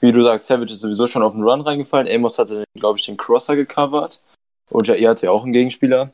wie 0.00 0.12
du 0.12 0.22
sagst, 0.22 0.46
Savage 0.46 0.72
ist 0.72 0.80
sowieso 0.80 1.06
schon 1.06 1.22
auf 1.22 1.32
den 1.32 1.42
Run 1.42 1.62
reingefallen. 1.62 2.08
Amos 2.08 2.38
hatte, 2.38 2.64
glaube 2.78 2.98
ich, 2.98 3.06
den 3.06 3.16
Crosser 3.16 3.56
gecovert. 3.56 4.20
Und 4.70 4.86
Jair 4.86 5.10
hatte 5.10 5.26
ja 5.26 5.32
auch 5.32 5.44
einen 5.44 5.52
Gegenspieler. 5.52 6.12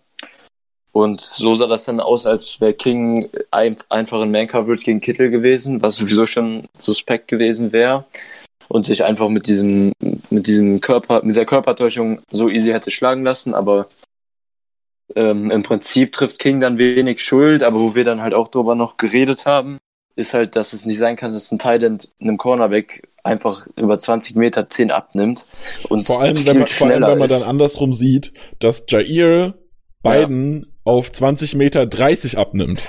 Und 0.92 1.20
so 1.20 1.54
sah 1.54 1.66
das 1.66 1.84
dann 1.84 2.00
aus, 2.00 2.26
als 2.26 2.60
wäre 2.60 2.74
King 2.74 3.28
ein, 3.50 3.76
einfach 3.88 4.22
in 4.22 4.32
Man-Coverage 4.32 4.82
gegen 4.82 5.00
Kittel 5.00 5.30
gewesen, 5.30 5.82
was 5.82 5.96
sowieso 5.96 6.26
schon 6.26 6.64
suspekt 6.78 7.28
gewesen 7.28 7.72
wäre. 7.72 8.04
Und 8.68 8.86
sich 8.86 9.04
einfach 9.04 9.28
mit 9.28 9.46
diesem, 9.46 9.92
mit 10.30 10.46
diesem 10.46 10.80
Körper, 10.80 11.22
mit 11.24 11.36
der 11.36 11.44
Körpertäuschung 11.44 12.20
so 12.30 12.48
easy 12.48 12.70
hätte 12.70 12.90
schlagen 12.90 13.24
lassen, 13.24 13.54
aber 13.54 13.88
ähm, 15.16 15.50
im 15.50 15.62
Prinzip 15.64 16.12
trifft 16.12 16.38
King 16.38 16.60
dann 16.60 16.78
wenig 16.78 17.22
Schuld, 17.22 17.64
aber 17.64 17.80
wo 17.80 17.94
wir 17.96 18.04
dann 18.04 18.22
halt 18.22 18.32
auch 18.32 18.46
drüber 18.46 18.76
noch 18.76 18.96
geredet 18.96 19.44
haben, 19.44 19.78
ist 20.14 20.34
halt, 20.34 20.54
dass 20.54 20.72
es 20.72 20.86
nicht 20.86 20.98
sein 20.98 21.16
kann, 21.16 21.32
dass 21.32 21.50
ein 21.50 21.58
Thailand 21.58 22.12
einem 22.20 22.36
Cornerback 22.36 23.08
einfach 23.24 23.66
über 23.76 23.98
20 23.98 24.36
Meter 24.36 24.68
10 24.68 24.90
abnimmt 24.90 25.46
und 25.88 26.06
vor 26.06 26.20
allem, 26.20 26.46
wenn 26.46 26.58
man, 26.58 26.66
vor 26.68 26.88
allem, 26.88 27.02
wenn 27.02 27.18
man 27.18 27.28
dann 27.28 27.42
andersrum 27.42 27.92
sieht, 27.92 28.32
dass 28.60 28.84
Jair 28.88 29.54
beiden 30.02 30.62
ja. 30.62 30.68
Auf 30.84 31.12
20 31.12 31.54
Meter 31.54 31.86
30 31.86 32.38
abnimmt. 32.38 32.80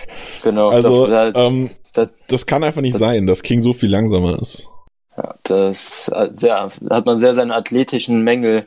Genau. 0.44 0.70
Also, 0.70 1.08
das, 1.08 1.34
ähm, 1.36 1.70
das, 1.94 2.10
das 2.28 2.46
kann 2.46 2.64
einfach 2.64 2.82
nicht 2.82 2.96
das, 2.96 3.00
sein, 3.00 3.28
dass 3.28 3.44
King 3.44 3.62
so 3.62 3.74
viel 3.74 3.90
langsamer 3.90 4.40
ist. 4.42 4.68
Ja, 5.18 5.36
das 5.44 6.06
sehr, 6.32 6.70
hat 6.90 7.06
man 7.06 7.20
sehr 7.20 7.34
seine 7.34 7.54
athletischen 7.54 8.24
Mängel 8.24 8.66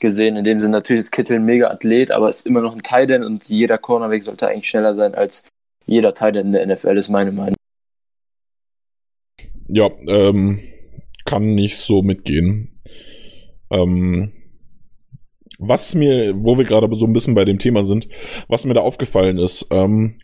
gesehen. 0.00 0.36
In 0.36 0.44
dem 0.44 0.58
Sinne 0.58 0.72
natürlich 0.72 1.00
ist 1.00 1.12
Kittel 1.12 1.36
ein 1.36 1.44
mega 1.44 1.68
Athlet, 1.68 2.10
aber 2.10 2.28
ist 2.28 2.46
immer 2.46 2.60
noch 2.60 2.74
ein 2.74 2.82
Tight 2.82 3.10
End 3.10 3.24
und 3.24 3.48
jeder 3.48 3.78
Cornerback 3.78 4.22
sollte 4.22 4.48
eigentlich 4.48 4.68
schneller 4.68 4.94
sein 4.94 5.14
als 5.14 5.44
jeder 5.86 6.12
Tight 6.12 6.36
End 6.36 6.46
in 6.46 6.52
der 6.52 6.66
NFL, 6.66 6.96
ist 6.96 7.10
meine 7.10 7.30
Meinung. 7.30 7.56
Ja, 9.68 9.88
ähm, 10.08 10.60
kann 11.24 11.54
nicht 11.54 11.78
so 11.78 12.02
mitgehen. 12.02 12.78
Ähm, 13.70 14.32
was 15.68 15.94
mir, 15.94 16.34
wo 16.36 16.58
wir 16.58 16.64
gerade 16.64 16.88
so 16.96 17.06
ein 17.06 17.12
bisschen 17.12 17.34
bei 17.34 17.44
dem 17.44 17.58
Thema 17.58 17.84
sind, 17.84 18.08
was 18.48 18.64
mir 18.64 18.74
da 18.74 18.80
aufgefallen 18.80 19.38
ist, 19.38 19.66
ähm, 19.70 20.18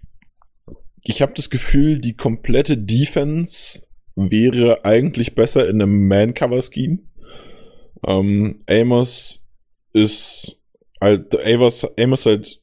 ich 1.02 1.22
habe 1.22 1.32
das 1.34 1.50
Gefühl, 1.50 1.98
die 1.98 2.14
komplette 2.14 2.76
Defense 2.76 3.82
wäre 4.16 4.84
eigentlich 4.84 5.34
besser 5.34 5.68
in 5.68 5.80
einem 5.80 6.08
Man-Cover-Scheme. 6.08 6.98
Ähm, 8.06 8.58
Amos 8.68 9.46
ist 9.92 10.60
halt, 11.00 11.34
Amos, 11.46 11.86
Amos 11.98 12.26
halt 12.26 12.62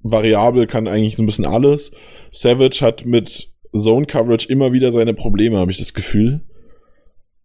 variabel, 0.00 0.66
kann 0.66 0.88
eigentlich 0.88 1.16
so 1.16 1.22
ein 1.22 1.26
bisschen 1.26 1.46
alles. 1.46 1.92
Savage 2.30 2.80
hat 2.80 3.04
mit 3.06 3.52
Zone 3.76 4.06
Coverage 4.06 4.48
immer 4.48 4.72
wieder 4.72 4.92
seine 4.92 5.14
Probleme, 5.14 5.58
habe 5.58 5.70
ich 5.70 5.78
das 5.78 5.94
Gefühl. 5.94 6.44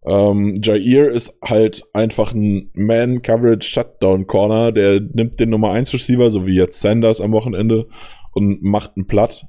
Ähm, 0.04 0.60
Jair 0.62 1.10
ist 1.10 1.36
halt 1.44 1.82
einfach 1.92 2.32
ein 2.32 2.70
Man-Coverage-Shutdown-Corner, 2.74 4.72
der 4.72 5.00
nimmt 5.00 5.38
den 5.38 5.50
Nummer 5.50 5.72
1 5.72 5.92
Receiver, 5.92 6.30
so 6.30 6.46
wie 6.46 6.54
jetzt 6.54 6.80
Sanders 6.80 7.20
am 7.20 7.32
Wochenende, 7.32 7.86
und 8.32 8.62
macht 8.62 8.92
einen 8.96 9.06
platt. 9.06 9.46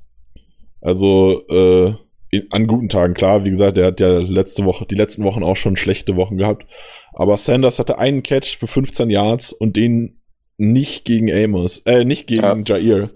Also, 0.81 1.48
äh, 1.48 1.93
in, 2.31 2.48
an 2.51 2.67
guten 2.67 2.89
Tagen, 2.89 3.13
klar, 3.13 3.46
wie 3.46 3.51
gesagt, 3.51 3.77
der 3.77 3.86
hat 3.88 4.00
ja 4.00 4.20
letzte 4.20 4.65
Woche, 4.65 4.86
die 4.86 4.96
letzten 4.96 5.24
Wochen 5.24 5.43
auch 5.43 5.55
schon 5.55 5.77
schlechte 5.77 6.15
Wochen 6.15 6.38
gehabt. 6.38 6.65
Aber 7.13 7.38
Sanders 7.38 7.79
hatte 7.79 8.00
einen 8.00 8.24
Catch 8.24 8.58
für 8.58 8.67
15 8.67 9.10
Yards 9.10 9.53
und 9.53 9.77
den 9.77 10.22
nicht 10.58 11.05
gegen 11.05 11.31
Amos, 11.31 11.79
äh, 11.86 12.03
nicht 12.03 12.27
gegen 12.27 12.41
ja. 12.41 12.77
Jair. 12.77 13.10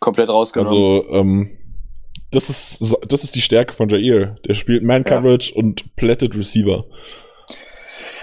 Komplett 0.00 0.28
rausgenommen. 0.28 0.72
Also, 0.72 1.04
ähm, 1.12 1.50
das 2.30 2.50
ist, 2.50 2.96
das 3.08 3.24
ist 3.24 3.34
die 3.34 3.40
Stärke 3.40 3.72
von 3.72 3.88
Jair. 3.88 4.36
Der 4.46 4.54
spielt 4.54 4.82
Man-Coverage 4.82 5.52
ja. 5.52 5.58
und 5.58 5.96
plättet 5.96 6.36
Receiver. 6.36 6.84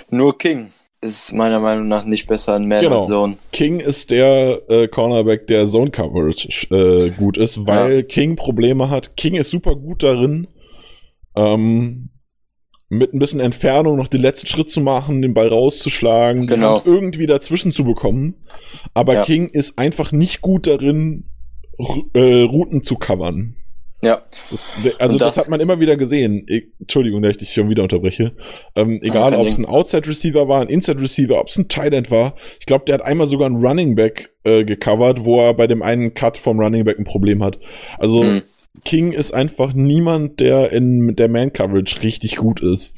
Nur 0.10 0.38
King 0.38 0.69
ist 1.01 1.33
meiner 1.33 1.60
Meinung 1.60 1.88
nach 1.88 2.05
nicht 2.05 2.27
besser 2.27 2.55
in 2.55 2.67
Man 2.67 2.81
genau. 2.81 3.01
Zone. 3.01 3.38
King 3.51 3.79
ist 3.79 4.12
der 4.12 4.62
äh, 4.69 4.88
Cornerback, 4.88 5.48
der 5.48 5.65
Zone 5.65 5.91
Coverage 5.91 6.67
äh, 6.74 7.10
gut 7.12 7.38
ist, 7.38 7.67
weil 7.67 7.98
ja. 7.98 8.01
King 8.03 8.36
Probleme 8.36 8.89
hat. 8.89 9.17
King 9.17 9.36
ist 9.36 9.51
super 9.51 9.75
gut 9.75 10.03
darin, 10.03 10.48
ähm, 11.36 12.10
mit 12.89 13.13
ein 13.13 13.19
bisschen 13.19 13.39
Entfernung 13.39 13.98
noch 13.98 14.07
den 14.07 14.22
letzten 14.22 14.48
Schritt 14.48 14.69
zu 14.69 14.79
machen, 14.81 15.22
den 15.22 15.33
Ball 15.33 15.48
rauszuschlagen, 15.48 16.48
genau. 16.48 16.77
und 16.77 16.86
irgendwie 16.86 17.25
dazwischen 17.25 17.72
zu 17.72 17.83
bekommen. 17.83 18.45
Aber 18.93 19.15
ja. 19.15 19.22
King 19.24 19.50
ist 19.50 19.77
einfach 19.77 20.12
nicht 20.12 20.41
gut 20.41 20.67
darin, 20.67 21.25
äh, 22.13 22.43
Routen 22.43 22.83
zu 22.83 22.95
covern. 22.95 23.55
Ja. 24.03 24.24
Das, 24.51 24.67
also 25.00 25.17
das, 25.17 25.36
das, 25.36 25.45
hat 25.45 25.50
man 25.50 25.60
immer 25.60 25.79
wieder 25.79 25.95
gesehen. 25.95 26.45
Ich, 26.48 26.65
Entschuldigung, 26.79 27.22
dass 27.22 27.31
ich 27.31 27.38
dich 27.38 27.53
schon 27.53 27.69
wieder 27.69 27.83
unterbreche. 27.83 28.33
Ähm, 28.75 29.00
egal, 29.01 29.33
ob 29.36 29.48
es 29.48 29.57
ein 29.57 29.65
Outside 29.65 30.07
Receiver 30.07 30.48
war, 30.48 30.62
ein 30.62 30.67
Inside 30.67 31.01
Receiver, 31.01 31.39
ob 31.39 31.48
es 31.48 31.57
ein 31.57 31.67
Tight 31.67 31.93
End 31.93 32.12
war. 32.12 32.36
Ich 32.60 32.65
glaube, 32.65 32.86
der 32.86 32.95
hat 32.95 33.01
einmal 33.01 33.27
sogar 33.27 33.48
einen 33.48 33.65
Running 33.65 33.95
Back 33.95 34.31
äh, 34.43 34.65
gecovert, 34.65 35.24
wo 35.24 35.39
er 35.39 35.53
bei 35.53 35.67
dem 35.67 35.81
einen 35.81 36.13
Cut 36.13 36.38
vom 36.38 36.60
Running 36.60 36.83
Back 36.83 37.00
ein 37.00 37.05
Problem 37.05 37.43
hat. 37.43 37.60
Also 37.98 38.24
mhm. 38.24 38.43
King 38.83 39.12
ist 39.13 39.33
einfach 39.33 39.74
niemand, 39.74 40.39
der 40.39 40.72
in 40.72 41.15
der 41.15 41.29
Man 41.29 41.53
Coverage 41.53 42.01
richtig 42.03 42.36
gut 42.36 42.62
ist. 42.62 42.95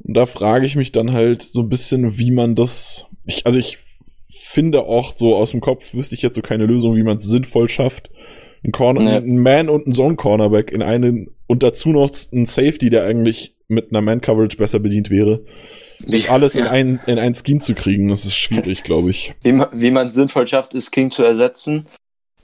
Und 0.00 0.14
da 0.14 0.26
frage 0.26 0.66
ich 0.66 0.74
mich 0.74 0.90
dann 0.90 1.12
halt 1.12 1.42
so 1.42 1.60
ein 1.60 1.68
bisschen, 1.68 2.18
wie 2.18 2.32
man 2.32 2.56
das. 2.56 3.06
Ich, 3.26 3.46
also 3.46 3.58
ich 3.58 3.78
finde 4.26 4.84
auch 4.86 5.14
so 5.14 5.36
aus 5.36 5.52
dem 5.52 5.60
Kopf 5.60 5.94
wüsste 5.94 6.14
ich 6.16 6.22
jetzt 6.22 6.34
so 6.34 6.42
keine 6.42 6.66
Lösung, 6.66 6.96
wie 6.96 7.04
man 7.04 7.18
es 7.18 7.24
sinnvoll 7.24 7.68
schafft 7.68 8.10
ein 8.64 8.72
Corner, 8.72 9.00
nee. 9.00 9.16
ein 9.16 9.38
Man 9.38 9.68
und 9.68 9.86
ein 9.86 9.92
Zone 9.92 10.16
Cornerback 10.16 10.70
in 10.70 10.82
einen 10.82 11.30
und 11.46 11.62
dazu 11.62 11.90
noch 11.90 12.10
ein 12.32 12.46
Safety, 12.46 12.90
der 12.90 13.04
eigentlich 13.04 13.56
mit 13.68 13.90
einer 13.90 14.00
Man 14.00 14.20
Coverage 14.20 14.56
besser 14.56 14.78
bedient 14.78 15.10
wäre. 15.10 15.44
Das 16.06 16.28
alles 16.28 16.54
ja. 16.54 16.64
in 16.64 16.68
ein 16.68 17.00
in 17.06 17.18
ein 17.18 17.34
Scheme 17.34 17.60
zu 17.60 17.74
kriegen, 17.74 18.08
das 18.08 18.24
ist 18.24 18.36
schwierig, 18.36 18.82
glaube 18.84 19.10
ich. 19.10 19.34
Wie 19.42 19.52
man, 19.52 19.68
wie 19.72 19.90
man 19.90 20.10
sinnvoll 20.10 20.46
schafft, 20.46 20.74
ist 20.74 20.90
King 20.90 21.10
zu 21.10 21.22
ersetzen. 21.22 21.86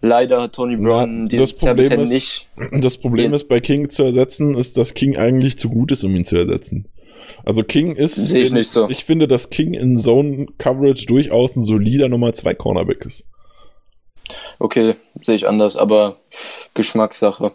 Leider 0.00 0.42
hat 0.42 0.54
Tony 0.54 0.76
Brown 0.76 1.28
ja, 1.30 1.38
das 1.38 1.58
Problem 1.58 2.00
ist, 2.00 2.08
nicht. 2.08 2.48
Das 2.80 2.98
Problem 2.98 3.34
ist 3.34 3.48
bei 3.48 3.58
King 3.58 3.90
zu 3.90 4.04
ersetzen, 4.04 4.54
ist, 4.54 4.76
dass 4.76 4.94
King 4.94 5.16
eigentlich 5.16 5.58
zu 5.58 5.68
gut 5.68 5.90
ist, 5.92 6.04
um 6.04 6.14
ihn 6.14 6.24
zu 6.24 6.36
ersetzen. 6.36 6.86
Also 7.44 7.62
King 7.62 7.94
ist. 7.94 8.14
Sehe 8.14 8.42
ich 8.42 8.50
in, 8.50 8.54
nicht 8.54 8.68
so. 8.68 8.88
Ich 8.88 9.04
finde, 9.04 9.28
dass 9.28 9.50
King 9.50 9.74
in 9.74 9.96
Zone 9.96 10.46
Coverage 10.58 11.06
durchaus 11.06 11.56
ein 11.56 11.62
solider 11.62 12.08
Nummer 12.08 12.32
2 12.32 12.54
Cornerback 12.54 13.04
ist. 13.04 13.24
Okay, 14.58 14.96
sehe 15.22 15.36
ich 15.36 15.48
anders, 15.48 15.76
aber 15.76 16.16
Geschmackssache. 16.74 17.52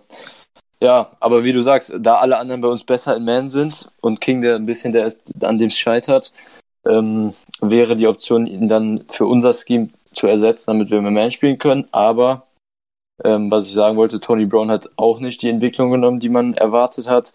Ja, 0.79 1.11
aber 1.19 1.43
wie 1.43 1.53
du 1.53 1.61
sagst, 1.61 1.93
da 1.97 2.15
alle 2.15 2.37
anderen 2.37 2.61
bei 2.61 2.67
uns 2.67 2.83
besser 2.83 3.15
in 3.15 3.25
Man 3.25 3.47
sind 3.47 3.89
und 4.01 4.19
King 4.19 4.41
der 4.41 4.55
ein 4.55 4.65
bisschen 4.65 4.91
der 4.91 5.05
ist, 5.05 5.33
an 5.43 5.57
dem 5.57 5.69
es 5.69 5.77
scheitert, 5.77 6.33
ähm, 6.85 7.33
wäre 7.61 7.95
die 7.95 8.07
Option, 8.07 8.47
ihn 8.47 8.67
dann 8.67 9.05
für 9.09 9.25
unser 9.25 9.53
Scheme 9.53 9.89
zu 10.11 10.27
ersetzen, 10.27 10.71
damit 10.71 10.91
wir 10.91 11.01
mit 11.01 11.13
Man 11.13 11.31
spielen 11.31 11.57
können. 11.57 11.87
Aber 11.91 12.47
ähm, 13.23 13.49
was 13.49 13.67
ich 13.67 13.73
sagen 13.73 13.97
wollte, 13.97 14.19
Tony 14.19 14.45
Brown 14.45 14.71
hat 14.71 14.89
auch 14.97 15.19
nicht 15.19 15.41
die 15.41 15.49
Entwicklung 15.49 15.91
genommen, 15.91 16.19
die 16.19 16.29
man 16.29 16.53
erwartet 16.53 17.07
hat. 17.07 17.33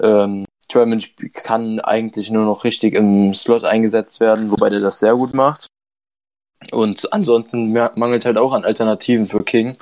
Ähm, 0.00 0.44
Tremont 0.68 1.14
kann 1.32 1.80
eigentlich 1.80 2.30
nur 2.30 2.44
noch 2.44 2.64
richtig 2.64 2.94
im 2.94 3.34
Slot 3.34 3.64
eingesetzt 3.64 4.20
werden, 4.20 4.50
wobei 4.50 4.68
der 4.68 4.80
das 4.80 4.98
sehr 4.98 5.14
gut 5.14 5.34
macht. 5.34 5.66
Und 6.72 7.12
ansonsten 7.12 7.72
mangelt 7.72 8.24
halt 8.24 8.36
auch 8.36 8.52
an 8.52 8.64
Alternativen 8.64 9.26
für 9.26 9.44
King, 9.44 9.76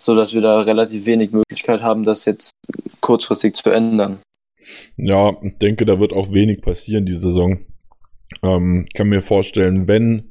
so 0.00 0.14
dass 0.14 0.34
wir 0.34 0.40
da 0.40 0.60
relativ 0.62 1.06
wenig 1.06 1.32
Möglichkeit 1.32 1.82
haben, 1.82 2.04
das 2.04 2.24
jetzt 2.24 2.50
kurzfristig 3.00 3.54
zu 3.54 3.70
ändern. 3.70 4.20
Ja, 4.96 5.32
ich 5.42 5.58
denke, 5.58 5.84
da 5.84 6.00
wird 6.00 6.12
auch 6.12 6.32
wenig 6.32 6.62
passieren 6.62 7.04
die 7.04 7.16
Saison. 7.16 7.58
Ähm, 8.42 8.86
kann 8.94 9.08
mir 9.08 9.22
vorstellen, 9.22 9.86
wenn, 9.86 10.30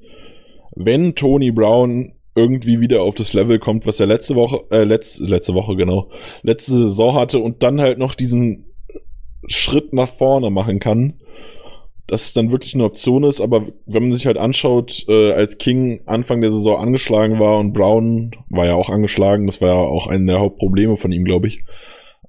wenn 0.76 1.16
Tony 1.16 1.52
Brown 1.52 2.14
irgendwie 2.36 2.80
wieder 2.80 3.04
auf 3.04 3.14
das 3.16 3.34
Level 3.34 3.60
kommt, 3.60 3.86
was 3.86 4.00
er 4.00 4.08
letzte 4.08 4.36
Woche, 4.36 4.64
äh, 4.72 4.84
letzte, 4.84 5.24
letzte 5.26 5.54
Woche, 5.54 5.76
genau, 5.76 6.10
letzte 6.42 6.72
Saison 6.72 7.14
hatte 7.14 7.40
und 7.40 7.62
dann 7.62 7.80
halt 7.80 8.00
noch 8.00 8.16
diesen 8.16 8.74
Schritt 9.48 9.94
nach 9.94 10.10
vorne 10.10 10.50
machen 10.50 10.80
kann, 10.80 11.20
dass 12.08 12.26
es 12.26 12.34
dann 12.34 12.52
wirklich 12.52 12.76
eine 12.76 12.84
Option 12.84 13.24
ist, 13.24 13.40
aber 13.40 13.68
wenn 13.86 14.04
man 14.04 14.14
sich 14.14 14.26
halt 14.26 14.38
anschaut, 14.38 15.06
äh, 15.08 15.32
als 15.32 15.58
King 15.58 16.02
Anfang 16.06 16.42
der 16.42 16.52
Saison 16.52 16.78
angeschlagen 16.78 17.40
war 17.40 17.60
und 17.60 17.74
Brown 17.74 18.32
war 18.50 18.66
ja 18.66 18.76
auch 18.76 18.90
angeschlagen, 18.90 19.46
das 19.46 19.62
war 19.62 19.70
ja 19.70 19.76
auch 19.76 20.08
ein 20.08 20.28
der 20.28 20.40
Hauptprobleme 20.40 20.98
von 20.98 21.12
ihm, 21.12 21.24
glaube 21.24 21.48
ich. 21.48 21.64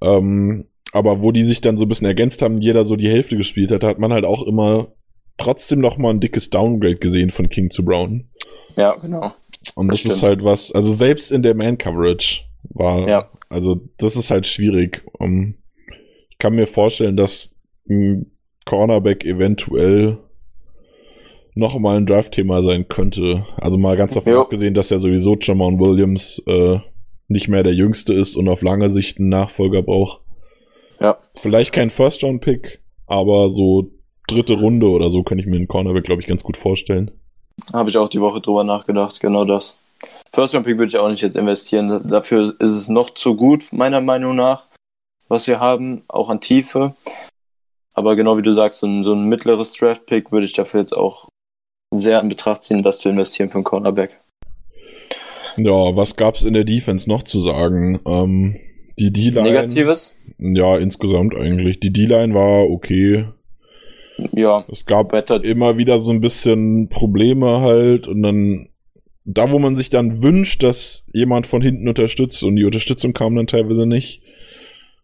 Ähm, 0.01 0.67
aber 0.93 1.21
wo 1.21 1.31
die 1.31 1.43
sich 1.43 1.59
dann 1.59 1.77
so 1.77 1.85
ein 1.85 1.89
bisschen 1.89 2.07
ergänzt 2.07 2.41
haben, 2.41 2.57
jeder 2.57 2.85
so 2.85 2.95
die 2.95 3.09
Hälfte 3.09 3.35
gespielt 3.35 3.71
hat, 3.71 3.83
hat 3.83 3.99
man 3.99 4.13
halt 4.13 4.23
auch 4.23 4.43
immer 4.43 4.93
trotzdem 5.37 5.79
noch 5.79 5.97
mal 5.97 6.11
ein 6.11 6.21
dickes 6.21 6.49
Downgrade 6.49 6.95
gesehen 6.95 7.31
von 7.31 7.49
King 7.49 7.69
zu 7.69 7.83
Brown. 7.83 8.29
Ja, 8.77 8.95
genau. 8.95 9.33
Und 9.73 9.89
das, 9.89 10.03
das 10.03 10.17
ist 10.17 10.23
halt 10.23 10.43
was, 10.43 10.71
also 10.71 10.93
selbst 10.93 11.31
in 11.31 11.43
der 11.43 11.55
Man-Coverage 11.55 12.43
war, 12.69 13.07
ja. 13.07 13.29
also 13.49 13.81
das 13.97 14.15
ist 14.15 14.31
halt 14.31 14.47
schwierig. 14.47 15.03
Um, 15.19 15.55
ich 16.29 16.37
kann 16.37 16.55
mir 16.55 16.67
vorstellen, 16.67 17.17
dass 17.17 17.55
ein 17.89 18.31
Cornerback 18.65 19.23
eventuell 19.25 20.17
noch 21.53 21.79
mal 21.79 21.97
ein 21.97 22.05
Draft-Thema 22.05 22.63
sein 22.63 22.87
könnte. 22.87 23.45
Also 23.57 23.77
mal 23.77 23.95
ganz 23.95 24.13
davon 24.13 24.33
abgesehen, 24.33 24.73
dass 24.73 24.89
ja 24.89 24.99
sowieso 24.99 25.37
Jamal 25.39 25.79
Williams 25.79 26.43
äh, 26.47 26.79
nicht 27.27 27.47
mehr 27.47 27.63
der 27.63 27.73
Jüngste 27.73 28.13
ist 28.13 28.35
und 28.35 28.49
auf 28.49 28.61
lange 28.61 28.89
Sicht 28.89 29.19
einen 29.19 29.29
Nachfolger 29.29 29.81
braucht. 29.81 30.21
Ja. 30.99 31.17
Vielleicht 31.35 31.73
kein 31.73 31.89
First-Round-Pick, 31.89 32.81
aber 33.07 33.49
so 33.49 33.91
dritte 34.27 34.53
Runde 34.53 34.87
oder 34.87 35.09
so 35.09 35.23
könnte 35.23 35.43
ich 35.43 35.49
mir 35.49 35.57
einen 35.57 35.67
Cornerback, 35.67 36.03
glaube 36.03 36.21
ich, 36.21 36.27
ganz 36.27 36.43
gut 36.43 36.57
vorstellen. 36.57 37.11
Habe 37.73 37.89
ich 37.89 37.97
auch 37.97 38.09
die 38.09 38.21
Woche 38.21 38.41
drüber 38.41 38.63
nachgedacht, 38.63 39.19
genau 39.19 39.45
das. 39.45 39.77
First-Round-Pick 40.33 40.77
würde 40.77 40.89
ich 40.89 40.97
auch 40.97 41.09
nicht 41.09 41.21
jetzt 41.21 41.35
investieren. 41.35 42.07
Dafür 42.07 42.55
ist 42.59 42.71
es 42.71 42.89
noch 42.89 43.11
zu 43.11 43.35
gut, 43.35 43.71
meiner 43.71 44.01
Meinung 44.01 44.35
nach, 44.35 44.67
was 45.29 45.47
wir 45.47 45.59
haben, 45.59 46.03
auch 46.07 46.29
an 46.29 46.41
Tiefe. 46.41 46.95
Aber 47.95 48.15
genau 48.15 48.37
wie 48.37 48.41
du 48.41 48.53
sagst, 48.53 48.81
so 48.81 48.87
ein, 48.87 49.03
so 49.03 49.13
ein 49.13 49.25
mittleres 49.25 49.73
Draft-Pick 49.73 50.31
würde 50.31 50.45
ich 50.45 50.53
dafür 50.53 50.81
jetzt 50.81 50.95
auch 50.95 51.29
sehr 51.93 52.19
in 52.19 52.29
Betracht 52.29 52.63
ziehen, 52.63 52.83
das 52.83 52.99
zu 52.99 53.09
investieren 53.09 53.49
für 53.49 53.55
einen 53.55 53.63
Cornerback. 53.63 54.19
Ja, 55.57 55.95
was 55.95 56.17
gab's 56.17 56.43
in 56.43 56.53
der 56.53 56.65
Defense 56.65 57.09
noch 57.09 57.23
zu 57.23 57.39
sagen? 57.39 58.01
Ähm, 58.05 58.57
die 58.99 59.11
D-Line. 59.11 59.43
Negatives? 59.43 60.13
Ja, 60.37 60.77
insgesamt 60.77 61.35
eigentlich. 61.35 61.79
Die 61.79 61.93
D-Line 61.93 62.33
war 62.33 62.69
okay. 62.69 63.27
Ja. 64.33 64.65
Es 64.69 64.85
gab 64.85 65.09
Better. 65.09 65.41
immer 65.43 65.77
wieder 65.77 65.99
so 65.99 66.11
ein 66.11 66.21
bisschen 66.21 66.89
Probleme 66.89 67.61
halt 67.61 68.07
und 68.07 68.21
dann 68.23 68.69
da, 69.25 69.51
wo 69.51 69.59
man 69.59 69.75
sich 69.75 69.89
dann 69.89 70.21
wünscht, 70.21 70.61
dass 70.63 71.03
jemand 71.11 71.47
von 71.47 71.61
hinten 71.61 71.87
unterstützt 71.87 72.43
und 72.43 72.55
die 72.57 72.65
Unterstützung 72.65 73.13
kam 73.13 73.35
dann 73.35 73.47
teilweise 73.47 73.85
nicht. 73.85 74.21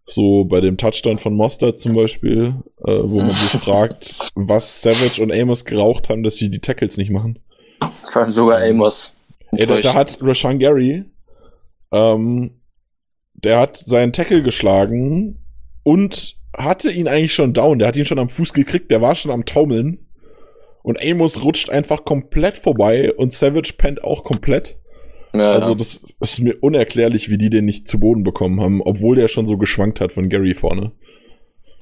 So 0.06 0.46
bei 0.46 0.62
dem 0.62 0.78
Touchdown 0.78 1.20
von 1.20 1.36
Mostert 1.36 1.80
zum 1.80 1.94
Beispiel, 1.94 2.56
äh, 2.86 3.00
wo 3.04 3.20
man 3.20 3.32
sich 3.32 3.50
fragt, 3.62 4.32
was 4.36 4.82
Savage 4.82 5.22
und 5.22 5.32
Amos 5.32 5.66
geraucht 5.66 6.10
haben, 6.10 6.24
dass 6.24 6.36
sie 6.36 6.50
die 6.50 6.60
Tackles 6.60 6.98
nicht 6.98 7.12
machen. 7.12 7.40
Vor 8.04 8.22
allem 8.22 8.32
sogar 8.32 8.62
Amos. 8.62 9.14
Ey, 9.52 9.66
da, 9.66 9.80
da 9.82 9.94
hat 9.94 10.18
Rashan 10.22 10.60
Gary, 10.60 11.06
ähm, 11.92 12.62
der 13.34 13.60
hat 13.60 13.78
seinen 13.86 14.14
Tackle 14.14 14.44
geschlagen 14.44 15.40
und 15.84 16.38
hatte 16.56 16.92
ihn 16.92 17.08
eigentlich 17.08 17.34
schon 17.34 17.54
down. 17.54 17.80
Der 17.80 17.88
hat 17.88 17.98
ihn 17.98 18.06
schon 18.06 18.20
am 18.20 18.30
Fuß 18.30 18.54
gekriegt, 18.54 18.92
der 18.92 19.02
war 19.02 19.16
schon 19.16 19.32
am 19.32 19.46
Taumeln. 19.46 20.08
Und 20.84 21.02
Amos 21.04 21.44
rutscht 21.44 21.70
einfach 21.70 22.06
komplett 22.06 22.58
vorbei 22.58 23.14
und 23.14 23.34
Savage 23.34 23.74
pennt 23.78 24.04
auch 24.04 24.24
komplett. 24.24 24.80
Ja, 25.34 25.52
Also 25.52 25.76
das 25.76 26.16
ist 26.20 26.40
mir 26.40 26.58
unerklärlich, 26.62 27.30
wie 27.30 27.38
die 27.38 27.50
den 27.50 27.66
nicht 27.66 27.88
zu 27.88 28.00
Boden 28.00 28.24
bekommen 28.24 28.62
haben, 28.62 28.82
obwohl 28.82 29.16
der 29.16 29.28
schon 29.28 29.48
so 29.48 29.58
geschwankt 29.58 30.02
hat 30.02 30.12
von 30.12 30.30
Gary 30.30 30.54
vorne. 30.54 30.92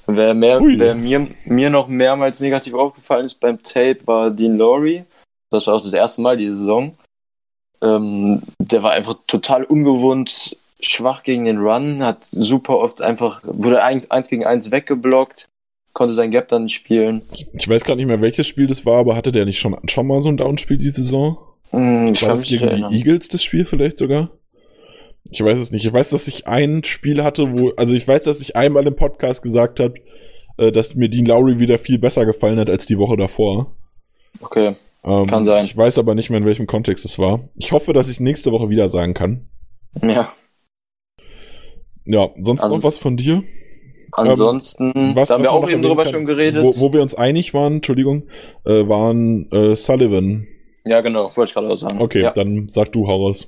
Wer, 0.07 0.33
mehr, 0.33 0.61
Ui. 0.61 0.79
wer 0.79 0.95
mir, 0.95 1.27
mir 1.45 1.69
noch 1.69 1.87
mehrmals 1.87 2.39
negativ 2.39 2.73
aufgefallen 2.73 3.25
ist 3.25 3.39
beim 3.39 3.61
Tape, 3.61 3.99
war 4.05 4.31
Dean 4.31 4.57
Laurie. 4.57 5.03
Das 5.51 5.67
war 5.67 5.75
auch 5.75 5.83
das 5.83 5.93
erste 5.93 6.21
Mal 6.21 6.37
diese 6.37 6.55
Saison. 6.55 6.95
Ähm, 7.81 8.41
der 8.59 8.83
war 8.83 8.91
einfach 8.91 9.15
total 9.27 9.63
ungewohnt, 9.63 10.57
schwach 10.79 11.23
gegen 11.23 11.45
den 11.45 11.59
Run, 11.59 12.03
hat 12.03 12.25
super 12.25 12.77
oft 12.77 13.01
einfach, 13.01 13.41
wurde 13.43 13.83
eins, 13.83 14.09
eins 14.11 14.29
gegen 14.29 14.45
eins 14.45 14.71
weggeblockt, 14.71 15.47
konnte 15.93 16.13
sein 16.13 16.31
Gap 16.31 16.47
dann 16.49 16.63
nicht 16.63 16.75
spielen. 16.75 17.21
Ich 17.53 17.67
weiß 17.69 17.83
gerade 17.83 17.97
nicht 17.97 18.07
mehr, 18.07 18.21
welches 18.21 18.47
Spiel 18.47 18.67
das 18.67 18.85
war, 18.85 18.99
aber 18.99 19.15
hatte 19.15 19.31
der 19.31 19.45
nicht 19.45 19.59
schon, 19.59 19.77
schon 19.87 20.07
mal 20.07 20.21
so 20.21 20.29
ein 20.29 20.37
Downspiel 20.37 20.77
die 20.77 20.89
Saison? 20.89 21.37
Hm, 21.71 22.13
ich 22.13 22.21
War 22.23 22.29
das 22.29 22.43
gegen 22.43 22.63
erinnern. 22.67 22.91
die 22.91 22.97
Eagles 22.99 23.27
das 23.27 23.43
Spiel 23.43 23.65
vielleicht 23.65 23.97
sogar? 23.97 24.31
Ich 25.31 25.43
weiß 25.43 25.59
es 25.59 25.71
nicht. 25.71 25.85
Ich 25.85 25.93
weiß, 25.93 26.09
dass 26.09 26.27
ich 26.27 26.47
ein 26.47 26.83
Spiel 26.83 27.23
hatte, 27.23 27.57
wo, 27.57 27.69
also 27.77 27.93
ich 27.93 28.07
weiß, 28.07 28.23
dass 28.23 28.41
ich 28.41 28.55
einmal 28.55 28.87
im 28.87 28.95
Podcast 28.95 29.41
gesagt 29.43 29.79
habe, 29.79 29.95
äh, 30.57 30.71
dass 30.71 30.95
mir 30.95 31.09
Dean 31.09 31.25
Lowry 31.25 31.59
wieder 31.59 31.77
viel 31.77 31.99
besser 31.99 32.25
gefallen 32.25 32.57
hat 32.59 32.69
als 32.69 32.85
die 32.87 32.97
Woche 32.97 33.17
davor. 33.17 33.75
Okay, 34.41 34.75
Ähm, 35.03 35.25
Kann 35.27 35.45
sein. 35.45 35.65
Ich 35.65 35.75
weiß 35.77 35.97
aber 35.99 36.15
nicht 36.15 36.29
mehr, 36.29 36.39
in 36.39 36.45
welchem 36.45 36.67
Kontext 36.67 37.05
es 37.05 37.19
war. 37.19 37.47
Ich 37.55 37.71
hoffe, 37.71 37.93
dass 37.93 38.07
ich 38.07 38.13
es 38.15 38.19
nächste 38.19 38.51
Woche 38.51 38.69
wieder 38.69 38.87
sagen 38.89 39.13
kann. 39.13 39.47
ja. 40.01 40.31
Ja, 42.05 42.29
sonst 42.39 42.63
Also 42.63 42.75
noch 42.75 42.83
was 42.83 42.97
von 42.97 43.17
dir? 43.17 43.43
Ansonsten, 44.13 44.91
Ähm, 44.95 45.15
Was, 45.15 45.27
da 45.27 45.35
haben 45.35 45.43
wir 45.43 45.51
auch 45.51 45.69
eben 45.69 45.83
drüber 45.83 46.03
kann, 46.03 46.13
schon 46.13 46.25
geredet. 46.25 46.63
Wo, 46.63 46.79
wo 46.79 46.93
wir 46.93 47.03
uns 47.03 47.13
einig 47.13 47.53
waren, 47.53 47.75
Entschuldigung, 47.75 48.23
äh, 48.65 48.87
waren 48.87 49.51
äh, 49.51 49.75
Sullivan. 49.75 50.47
Ja, 50.89 51.01
genau, 51.01 51.25
wollte 51.35 51.49
ich 51.49 51.53
gerade 51.53 51.69
auch 51.69 51.77
sagen. 51.77 52.01
Okay, 52.01 52.21
Ja. 52.23 52.31
dann 52.31 52.67
sag 52.67 52.91
du, 52.91 53.07
hau 53.07 53.27
raus. 53.27 53.47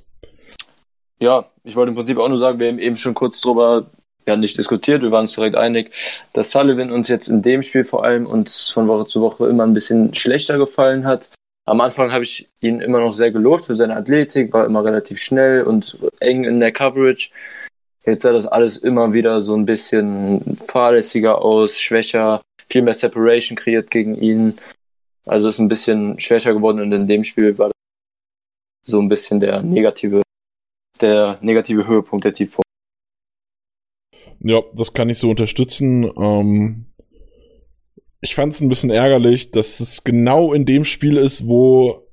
Ja, 1.20 1.46
ich 1.64 1.76
wollte 1.76 1.90
im 1.90 1.96
Prinzip 1.96 2.18
auch 2.20 2.30
nur 2.30 2.38
sagen, 2.38 2.60
wir 2.60 2.68
haben 2.68 2.80
eben 2.80 2.98
schon 2.98 3.14
kurz 3.14 3.42
drüber, 3.42 3.90
haben 4.28 4.40
nicht 4.40 4.58
diskutiert, 4.58 5.02
wir 5.02 5.12
waren 5.12 5.26
uns 5.26 5.36
direkt 5.36 5.56
einig, 5.56 5.92
dass 6.34 6.52
Sullivan 6.52 6.92
uns 6.92 7.08
jetzt 7.10 7.28
in 7.28 7.42
dem 7.42 7.64
Spiel 7.64 7.84
vor 7.84 8.04
allem 8.04 8.26
uns 8.26 8.70
von 8.70 8.88
Woche 8.88 9.06
zu 9.08 9.22
Woche 9.22 9.48
immer 9.48 9.64
ein 9.64 9.74
bisschen 9.74 10.14
schlechter 10.14 10.58
gefallen 10.58 11.06
hat. 11.06 11.30
Am 11.66 11.82
Anfang 11.82 12.12
habe 12.12 12.24
ich 12.24 12.50
ihn 12.60 12.80
immer 12.80 13.00
noch 13.00 13.14
sehr 13.14 13.32
gelobt 13.32 13.66
für 13.66 13.76
seine 13.76 13.96
Athletik, 13.96 14.54
war 14.54 14.66
immer 14.66 14.84
relativ 14.84 15.20
schnell 15.20 15.64
und 15.64 15.98
eng 16.20 16.44
in 16.44 16.60
der 16.60 16.72
Coverage. 16.72 17.30
Jetzt 18.06 18.24
sah 18.24 18.32
das 18.32 18.48
alles 18.48 18.78
immer 18.78 19.14
wieder 19.14 19.42
so 19.42 19.56
ein 19.56 19.66
bisschen 19.66 20.58
fahrlässiger 20.68 21.42
aus, 21.44 21.80
schwächer, 21.80 22.42
viel 22.70 22.82
mehr 22.82 22.94
Separation 22.96 23.56
kreiert 23.56 23.92
gegen 23.92 24.16
ihn. 24.16 24.58
Also 25.26 25.48
ist 25.48 25.60
ein 25.60 25.68
bisschen 25.68 26.20
schwächer 26.20 26.54
geworden 26.54 26.80
und 26.80 26.92
in 26.92 27.08
dem 27.08 27.24
Spiel 27.24 27.58
war 27.58 27.72
so 28.84 29.00
ein 29.00 29.10
bisschen 29.10 29.40
der 29.40 29.62
negative 29.62 30.24
der 31.00 31.38
negative 31.42 31.88
Höhepunkt, 31.88 32.26
der 32.26 32.34
Tiefpunkt. 32.34 32.66
Ja, 34.40 34.62
das 34.74 34.94
kann 34.94 35.10
ich 35.10 35.18
so 35.20 35.30
unterstützen. 35.30 36.04
Ähm, 36.18 36.86
ich 38.22 38.36
fand 38.36 38.54
es 38.54 38.62
ein 38.62 38.70
bisschen 38.70 38.90
ärgerlich, 38.90 39.52
dass 39.52 39.80
es 39.80 40.04
genau 40.04 40.54
in 40.54 40.66
dem 40.66 40.86
Spiel 40.86 41.18
ist, 41.18 41.48
wo 41.48 42.08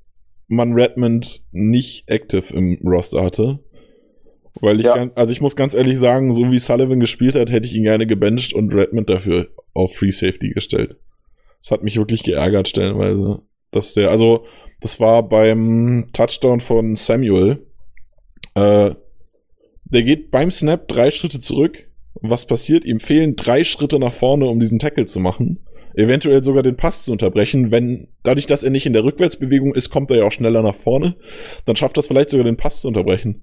man 0.47 0.73
Redmond 0.73 1.45
nicht 1.53 2.09
active 2.09 2.55
im 2.55 2.79
Roster 2.85 3.23
hatte. 3.23 3.61
Weil 4.61 4.81
ich, 4.81 4.87
Ja. 4.87 4.95
ganz, 4.97 5.13
also 5.15 5.33
ich 5.33 5.41
muss 5.41 5.57
ganz 5.57 5.75
ehrlich 5.75 5.99
sagen, 5.99 6.33
so 6.33 6.51
wie 6.51 6.59
Sullivan 6.59 7.01
gespielt 7.01 7.35
hat, 7.35 7.51
hätte 7.51 7.67
ich 7.67 7.75
ihn 7.75 7.85
gerne 7.85 8.07
gebencht 8.07 8.55
und 8.55 8.75
Redmond 8.75 9.09
dafür 9.09 9.49
auf 9.75 9.95
Free 9.95 10.11
Safety 10.11 10.51
gestellt. 10.51 10.97
Das 11.63 11.71
hat 11.71 11.83
mich 11.83 11.97
wirklich 11.97 12.23
geärgert 12.23 12.69
stellenweise, 12.69 13.43
dass 13.71 13.95
der, 13.95 14.11
also 14.11 14.45
das 14.81 15.01
war 15.01 15.29
beim 15.29 16.07
Touchdown 16.13 16.61
von 16.61 16.97
Samuel. 16.97 17.67
Äh, 18.55 18.95
der 19.85 20.03
geht 20.03 20.31
beim 20.31 20.51
Snap 20.51 20.87
drei 20.89 21.11
Schritte 21.11 21.41
zurück. 21.41 21.91
Was 22.21 22.47
passiert? 22.47 22.85
Ihm 22.85 23.01
fehlen 23.01 23.37
drei 23.37 23.65
Schritte 23.65 23.99
nach 23.99 24.13
vorne, 24.13 24.47
um 24.47 24.61
diesen 24.61 24.79
Tackle 24.79 25.07
zu 25.07 25.21
machen. 25.21 25.65
Eventuell 25.95 26.45
sogar 26.45 26.63
den 26.63 26.77
Pass 26.77 27.05
zu 27.05 27.13
unterbrechen. 27.13 27.71
Wenn, 27.71 28.09
dadurch, 28.23 28.47
dass 28.47 28.63
er 28.63 28.71
nicht 28.71 28.87
in 28.87 28.93
der 28.93 29.05
Rückwärtsbewegung 29.05 29.75
ist, 29.75 29.91
kommt 29.91 30.11
er 30.11 30.19
ja 30.19 30.25
auch 30.25 30.33
schneller 30.33 30.63
nach 30.63 30.75
vorne. 30.75 31.17
Dann 31.65 31.77
schafft 31.77 31.97
das 31.97 32.07
vielleicht 32.07 32.31
sogar 32.31 32.45
den 32.45 32.57
Pass 32.57 32.83
zu 32.83 32.89
unterbrechen. 32.89 33.43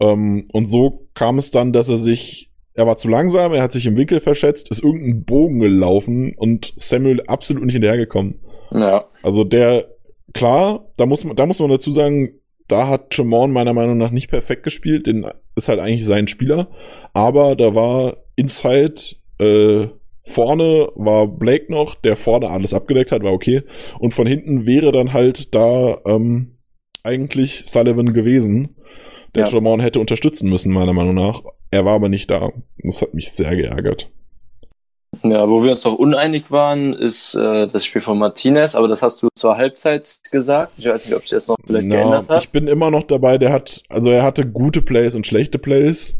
Ähm, 0.00 0.46
und 0.52 0.66
so 0.66 1.08
kam 1.14 1.38
es 1.38 1.50
dann, 1.50 1.72
dass 1.72 1.88
er 1.88 1.96
sich, 1.96 2.52
er 2.76 2.86
war 2.86 2.96
zu 2.96 3.08
langsam, 3.08 3.52
er 3.52 3.62
hat 3.62 3.72
sich 3.72 3.86
im 3.86 3.96
Winkel 3.96 4.20
verschätzt, 4.20 4.70
ist 4.70 4.84
irgendein 4.84 5.24
Bogen 5.24 5.58
gelaufen 5.60 6.34
und 6.36 6.72
Samuel 6.76 7.22
absolut 7.26 7.64
nicht 7.64 7.74
hinterhergekommen. 7.74 8.40
Ja, 8.72 9.06
Also 9.22 9.44
der, 9.44 9.86
klar, 10.34 10.86
da 10.96 11.06
muss 11.06 11.24
man, 11.24 11.36
da 11.36 11.46
muss 11.46 11.60
man 11.60 11.70
dazu 11.70 11.90
sagen, 11.90 12.30
da 12.68 12.88
hat 12.88 13.10
Tremont 13.10 13.52
meiner 13.52 13.72
Meinung 13.72 13.96
nach 13.96 14.10
nicht 14.10 14.28
perfekt 14.28 14.62
gespielt, 14.64 15.06
den 15.06 15.26
ist 15.54 15.68
halt 15.68 15.78
eigentlich 15.80 16.04
sein 16.04 16.26
Spieler, 16.26 16.68
aber 17.12 17.54
da 17.56 17.74
war 17.74 18.16
Inside, 18.34 18.94
äh, 19.38 19.86
vorne 20.24 20.88
war 20.96 21.28
Blake 21.28 21.70
noch, 21.70 21.94
der 21.94 22.16
vorne 22.16 22.50
alles 22.50 22.74
abgedeckt 22.74 23.12
hat, 23.12 23.22
war 23.22 23.32
okay, 23.32 23.62
und 24.00 24.12
von 24.12 24.26
hinten 24.26 24.66
wäre 24.66 24.90
dann 24.90 25.12
halt 25.12 25.54
da 25.54 25.98
ähm, 26.04 26.56
eigentlich 27.04 27.62
Sullivan 27.66 28.06
gewesen, 28.12 28.76
der 29.36 29.44
Ja. 29.44 29.48
Tremont 29.48 29.82
hätte 29.82 30.00
unterstützen 30.00 30.50
müssen, 30.50 30.72
meiner 30.72 30.92
Meinung 30.92 31.14
nach. 31.14 31.42
Er 31.70 31.84
war 31.84 31.94
aber 31.94 32.08
nicht 32.08 32.30
da. 32.30 32.50
Das 32.78 33.02
hat 33.02 33.14
mich 33.14 33.32
sehr 33.32 33.54
geärgert. 33.56 34.10
ja, 35.22 35.48
wo 35.48 35.62
wir 35.64 35.72
uns 35.72 35.84
noch 35.84 35.94
uneinig 35.98 36.50
waren, 36.50 36.92
ist 36.94 37.34
äh, 37.34 37.66
das 37.66 37.84
Spiel 37.84 38.02
von 38.02 38.18
Martinez, 38.18 38.74
aber 38.74 38.88
das 38.88 39.02
hast 39.02 39.22
du 39.22 39.28
zur 39.34 39.56
Halbzeit 39.56 40.18
gesagt. 40.30 40.74
Ich 40.78 40.86
weiß 40.86 41.06
nicht, 41.06 41.14
ob 41.14 41.22
sich 41.22 41.30
das 41.30 41.48
noch 41.48 41.56
vielleicht 41.66 41.88
Na, 41.88 41.96
geändert 41.96 42.28
hat. 42.28 42.42
Ich 42.44 42.50
bin 42.50 42.68
immer 42.68 42.90
noch 42.90 43.02
dabei, 43.04 43.38
der 43.38 43.52
hat, 43.52 43.82
also 43.88 44.10
er 44.10 44.22
hatte 44.22 44.46
gute 44.46 44.82
Plays 44.82 45.14
und 45.14 45.26
schlechte 45.26 45.58
Plays. 45.58 46.18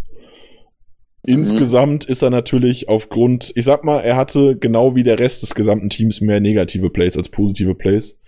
Mhm. 1.27 1.35
Insgesamt 1.35 2.05
ist 2.05 2.23
er 2.23 2.31
natürlich 2.31 2.89
aufgrund, 2.89 3.53
ich 3.55 3.65
sag 3.65 3.85
mal, 3.85 4.01
er 4.01 4.17
hatte 4.17 4.57
genau 4.57 4.95
wie 4.95 5.03
der 5.03 5.19
Rest 5.19 5.43
des 5.43 5.55
gesamten 5.55 5.91
Teams 5.91 6.21
mehr 6.21 6.41
negative 6.41 6.91
Plays 6.91 7.17
als 7.17 7.29
positive 7.29 7.75
Plays. 7.75 8.19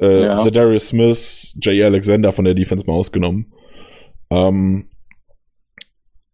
Äh, 0.00 0.24
Ja. 0.24 0.34
Zedarius 0.42 0.88
Smith, 0.88 1.54
J. 1.60 1.84
Alexander 1.84 2.32
von 2.32 2.44
der 2.44 2.54
Defense 2.54 2.86
mal 2.86 2.94
ausgenommen. 2.94 3.52
Ähm, 4.30 4.88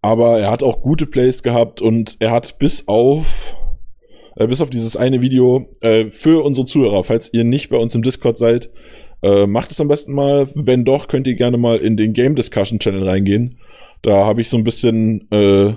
aber 0.03 0.39
er 0.39 0.51
hat 0.51 0.63
auch 0.63 0.83
gute 0.83 1.07
Plays 1.07 1.43
gehabt 1.43 1.81
und 1.81 2.17
er 2.21 2.31
hat 2.31 2.59
bis 2.59 2.87
auf 2.87 3.57
äh, 4.37 4.47
bis 4.47 4.61
auf 4.61 4.71
dieses 4.71 4.97
eine 4.97 5.21
Video 5.21 5.69
äh, 5.81 6.07
für 6.07 6.45
unsere 6.45 6.67
Zuhörer, 6.67 7.05
falls 7.05 7.33
ihr 7.33 7.45
nicht 7.45 7.69
bei 7.71 7.77
uns 7.77 7.95
im 7.95 8.03
Discord 8.03 8.39
seid, 8.39 8.71
äh, 9.23 9.47
macht 9.47 9.73
es 9.73 9.81
am 9.81 9.89
besten 9.89 10.13
mal. 10.13 10.49
Wenn 10.55 10.85
doch, 10.85 11.09
könnt 11.09 11.27
ihr 11.27 11.35
gerne 11.35 11.59
mal 11.59 11.79
in 11.79 11.97
den 11.97 12.13
Game 12.13 12.37
Discussion 12.37 12.79
Channel 12.79 13.09
reingehen. 13.09 13.59
Da 14.03 14.27
habe 14.27 14.41
ich 14.41 14.49
so 14.49 14.57
ein 14.57 14.65
bisschen 14.65 15.27
äh, 15.33 15.75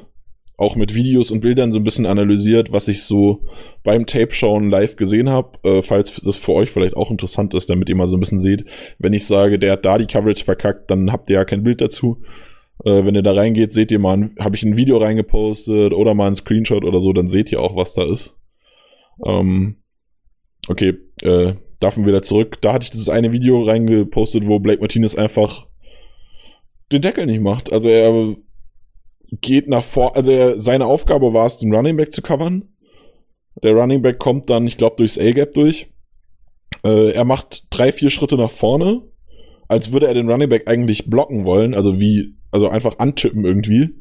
auch 0.57 0.75
mit 0.75 0.93
Videos 0.93 1.31
und 1.31 1.39
Bildern 1.39 1.71
so 1.71 1.79
ein 1.79 1.83
bisschen 1.83 2.05
analysiert, 2.05 2.71
was 2.71 2.87
ich 2.87 3.01
so 3.01 3.41
beim 3.83 4.05
Tape-Schauen 4.05 4.69
live 4.69 4.95
gesehen 4.95 5.27
habe. 5.27 5.57
Äh, 5.63 5.81
falls 5.81 6.13
das 6.21 6.37
für 6.37 6.53
euch 6.53 6.69
vielleicht 6.69 6.95
auch 6.95 7.09
interessant 7.09 7.55
ist, 7.55 7.71
damit 7.71 7.89
ihr 7.89 7.95
mal 7.95 8.05
so 8.05 8.15
ein 8.15 8.19
bisschen 8.19 8.39
seht. 8.39 8.65
Wenn 8.99 9.13
ich 9.13 9.25
sage, 9.25 9.57
der 9.57 9.71
hat 9.71 9.85
da 9.85 9.97
die 9.97 10.05
Coverage 10.05 10.45
verkackt, 10.45 10.91
dann 10.91 11.11
habt 11.11 11.31
ihr 11.31 11.37
ja 11.37 11.45
kein 11.45 11.63
Bild 11.63 11.81
dazu. 11.81 12.21
Äh, 12.83 13.05
wenn 13.05 13.15
ihr 13.15 13.21
da 13.21 13.33
reingeht, 13.33 13.73
seht 13.73 13.91
ihr 13.91 13.99
mal, 13.99 14.31
habe 14.39 14.55
ich 14.55 14.63
ein 14.63 14.77
Video 14.77 14.97
reingepostet 14.97 15.93
oder 15.93 16.13
mal 16.13 16.27
ein 16.27 16.35
Screenshot 16.35 16.83
oder 16.83 17.01
so, 17.01 17.13
dann 17.13 17.27
seht 17.27 17.51
ihr 17.51 17.61
auch, 17.61 17.75
was 17.75 17.93
da 17.93 18.03
ist. 18.03 18.37
Ähm, 19.25 19.77
okay, 20.67 20.95
äh, 21.21 21.53
davon 21.79 22.05
wieder 22.05 22.21
zurück. 22.21 22.61
Da 22.61 22.73
hatte 22.73 22.83
ich 22.83 22.91
dieses 22.91 23.09
eine 23.09 23.31
Video 23.31 23.63
reingepostet, 23.63 24.47
wo 24.47 24.59
Blake 24.59 24.81
Martinez 24.81 25.15
einfach 25.15 25.67
den 26.91 27.01
Deckel 27.01 27.25
nicht 27.25 27.41
macht. 27.41 27.71
Also 27.71 27.89
er 27.89 28.35
geht 29.31 29.67
nach 29.67 29.83
vor, 29.83 30.15
also 30.15 30.31
er, 30.31 30.59
seine 30.59 30.85
Aufgabe 30.85 31.33
war 31.33 31.45
es, 31.45 31.57
den 31.57 31.73
Running 31.73 31.97
Back 31.97 32.11
zu 32.11 32.21
covern. 32.21 32.67
Der 33.63 33.73
Running 33.73 34.01
Back 34.01 34.19
kommt 34.19 34.49
dann, 34.49 34.67
ich 34.67 34.77
glaube, 34.77 34.95
durchs 34.97 35.19
A-Gap 35.19 35.53
durch. 35.53 35.91
Äh, 36.83 37.11
er 37.11 37.25
macht 37.25 37.65
drei, 37.69 37.91
vier 37.91 38.09
Schritte 38.09 38.37
nach 38.37 38.49
vorne, 38.49 39.03
als 39.71 39.93
würde 39.93 40.07
er 40.07 40.13
den 40.13 40.29
Running 40.29 40.49
Back 40.49 40.67
eigentlich 40.67 41.09
blocken 41.09 41.45
wollen, 41.45 41.73
also 41.73 42.01
wie, 42.01 42.35
also 42.51 42.67
einfach 42.67 42.99
antippen 42.99 43.45
irgendwie. 43.45 43.95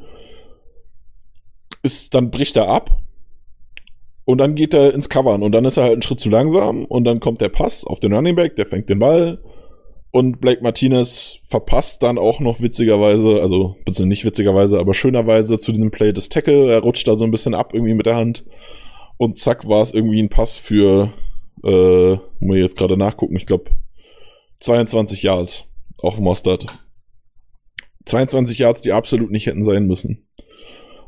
Ist, 1.84 2.12
dann 2.12 2.32
bricht 2.32 2.56
er 2.56 2.68
ab. 2.68 2.98
Und 4.24 4.38
dann 4.38 4.56
geht 4.56 4.74
er 4.74 4.92
ins 4.92 5.08
Covern 5.08 5.44
und 5.44 5.52
dann 5.52 5.64
ist 5.64 5.76
er 5.76 5.84
halt 5.84 5.92
einen 5.94 6.02
Schritt 6.02 6.20
zu 6.20 6.28
langsam 6.28 6.84
und 6.84 7.04
dann 7.04 7.20
kommt 7.20 7.40
der 7.40 7.48
Pass 7.48 7.84
auf 7.84 8.00
den 8.00 8.12
Running 8.12 8.34
Back, 8.34 8.56
der 8.56 8.66
fängt 8.66 8.88
den 8.88 8.98
Ball 8.98 9.40
und 10.10 10.40
Blake 10.40 10.62
Martinez 10.62 11.38
verpasst 11.48 12.02
dann 12.02 12.18
auch 12.18 12.40
noch 12.40 12.60
witzigerweise, 12.60 13.40
also 13.40 13.76
beziehungsweise 13.84 14.06
nicht 14.06 14.24
witzigerweise, 14.24 14.78
aber 14.80 14.92
schönerweise 14.92 15.58
zu 15.58 15.70
diesem 15.70 15.92
Play 15.92 16.12
des 16.12 16.28
Tackle. 16.28 16.70
Er 16.70 16.80
rutscht 16.80 17.06
da 17.06 17.14
so 17.14 17.24
ein 17.24 17.30
bisschen 17.30 17.54
ab 17.54 17.74
irgendwie 17.74 17.94
mit 17.94 18.06
der 18.06 18.16
Hand. 18.16 18.44
Und 19.18 19.38
zack 19.38 19.68
war 19.68 19.82
es 19.82 19.94
irgendwie 19.94 20.20
ein 20.20 20.30
Pass 20.30 20.56
für, 20.56 21.12
äh, 21.62 22.16
muss 22.40 22.56
ich 22.56 22.62
jetzt 22.62 22.76
gerade 22.76 22.96
nachgucken, 22.96 23.36
ich 23.36 23.46
glaube 23.46 23.70
22 24.60 25.22
Yards 25.22 25.68
auf 25.98 26.18
Mostert. 26.18 26.66
22 28.06 28.58
Yards, 28.58 28.82
die 28.82 28.92
absolut 28.92 29.30
nicht 29.30 29.46
hätten 29.46 29.64
sein 29.64 29.86
müssen. 29.86 30.26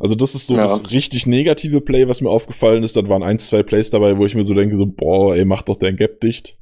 Also 0.01 0.17
das 0.17 0.35
ist 0.35 0.49
so 0.49 0.57
ja. 0.57 0.63
das 0.63 0.91
richtig 0.91 1.27
negative 1.27 1.81
Play, 1.81 2.09
was 2.09 2.21
mir 2.21 2.31
aufgefallen 2.31 2.83
ist. 2.83 2.97
Dann 2.97 3.09
waren 3.09 3.23
ein, 3.23 3.39
zwei 3.39 3.63
Plays 3.63 3.91
dabei, 3.91 4.19
wo 4.19 4.27
ich 4.27 4.35
mir 4.35 4.45
so 4.45 4.55
denke, 4.55 4.75
so, 4.75 4.87
boah, 4.87 5.37
ey, 5.37 5.45
mach 5.45 5.63
doch 5.63 5.77
dein 5.77 5.97
Gap 5.97 6.21
dicht. 6.21 6.59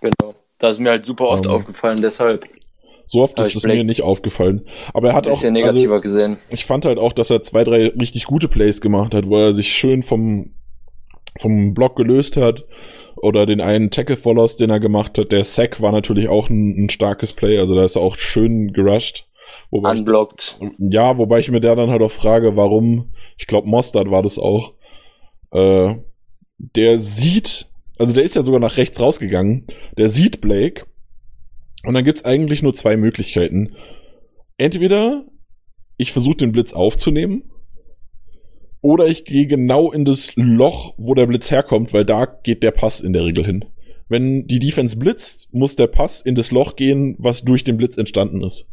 Genau. 0.00 0.34
Das 0.58 0.76
ist 0.76 0.80
mir 0.80 0.90
halt 0.90 1.04
super 1.04 1.28
oft 1.28 1.46
um, 1.46 1.52
aufgefallen, 1.52 2.00
deshalb. 2.00 2.46
So 3.04 3.20
oft 3.20 3.38
ist 3.40 3.56
es 3.56 3.64
mir 3.64 3.84
nicht 3.84 4.02
aufgefallen. 4.02 4.64
Aber 4.94 5.08
er 5.10 5.14
hat 5.14 5.26
auch. 5.26 5.42
negativer 5.42 5.94
also, 5.94 6.02
gesehen. 6.02 6.38
Ich 6.50 6.64
fand 6.64 6.84
halt 6.84 6.98
auch, 6.98 7.12
dass 7.12 7.30
er 7.30 7.42
zwei, 7.42 7.64
drei 7.64 7.88
richtig 7.88 8.24
gute 8.24 8.48
Plays 8.48 8.80
gemacht 8.80 9.14
hat, 9.14 9.28
wo 9.28 9.36
er 9.36 9.52
sich 9.52 9.74
schön 9.74 10.02
vom, 10.02 10.54
vom 11.38 11.74
Block 11.74 11.96
gelöst 11.96 12.36
hat. 12.36 12.64
Oder 13.16 13.46
den 13.46 13.60
einen 13.60 13.90
Tackle 13.90 14.16
Follows, 14.16 14.56
den 14.56 14.70
er 14.70 14.80
gemacht 14.80 15.16
hat. 15.18 15.32
Der 15.32 15.44
Sack 15.44 15.80
war 15.80 15.92
natürlich 15.92 16.28
auch 16.28 16.50
ein, 16.50 16.84
ein 16.84 16.88
starkes 16.88 17.32
Play. 17.32 17.58
Also 17.58 17.74
da 17.74 17.84
ist 17.84 17.96
er 17.96 18.02
auch 18.02 18.18
schön 18.18 18.72
gerusht. 18.72 19.28
Wobei 19.70 19.92
Unblocked. 19.92 20.58
Ich, 20.60 20.68
ja, 20.78 21.18
wobei 21.18 21.38
ich 21.38 21.50
mir 21.50 21.60
da 21.60 21.74
dann 21.74 21.90
halt 21.90 22.02
auch 22.02 22.10
frage, 22.10 22.56
warum, 22.56 23.12
ich 23.38 23.46
glaube 23.46 23.68
Mostard 23.68 24.10
war 24.10 24.22
das 24.22 24.38
auch, 24.38 24.72
äh, 25.52 25.94
der 26.58 26.98
sieht 27.00 27.72
also 28.02 28.12
der 28.12 28.24
ist 28.24 28.34
ja 28.34 28.42
sogar 28.42 28.58
nach 28.58 28.78
rechts 28.78 29.00
rausgegangen. 29.00 29.64
Der 29.96 30.08
sieht 30.08 30.40
Blake. 30.40 30.86
Und 31.84 31.94
dann 31.94 32.04
gibt's 32.04 32.24
eigentlich 32.24 32.60
nur 32.60 32.74
zwei 32.74 32.96
Möglichkeiten. 32.96 33.76
Entweder 34.56 35.24
ich 35.98 36.10
versuche 36.10 36.38
den 36.38 36.50
Blitz 36.50 36.72
aufzunehmen. 36.72 37.51
Oder 38.82 39.06
ich 39.06 39.24
gehe 39.24 39.46
genau 39.46 39.92
in 39.92 40.04
das 40.04 40.34
Loch, 40.34 40.94
wo 40.98 41.14
der 41.14 41.26
Blitz 41.26 41.50
herkommt, 41.50 41.94
weil 41.94 42.04
da 42.04 42.26
geht 42.26 42.62
der 42.62 42.72
Pass 42.72 43.00
in 43.00 43.12
der 43.12 43.24
Regel 43.24 43.46
hin. 43.46 43.64
Wenn 44.08 44.46
die 44.46 44.58
Defense 44.58 44.96
blitzt, 44.98 45.48
muss 45.52 45.76
der 45.76 45.86
Pass 45.86 46.20
in 46.20 46.34
das 46.34 46.50
Loch 46.50 46.76
gehen, 46.76 47.14
was 47.18 47.42
durch 47.42 47.64
den 47.64 47.76
Blitz 47.76 47.96
entstanden 47.96 48.42
ist. 48.42 48.68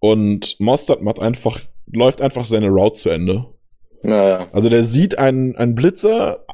Und 0.00 0.58
Mostert 0.58 1.00
macht 1.00 1.20
einfach, 1.20 1.60
läuft 1.86 2.20
einfach 2.20 2.44
seine 2.44 2.68
Route 2.68 2.94
zu 2.94 3.10
Ende. 3.10 3.46
Naja. 4.02 4.48
Also 4.52 4.68
der 4.68 4.82
sieht 4.82 5.18
einen, 5.18 5.54
einen 5.56 5.76
Blitzer, 5.76 6.44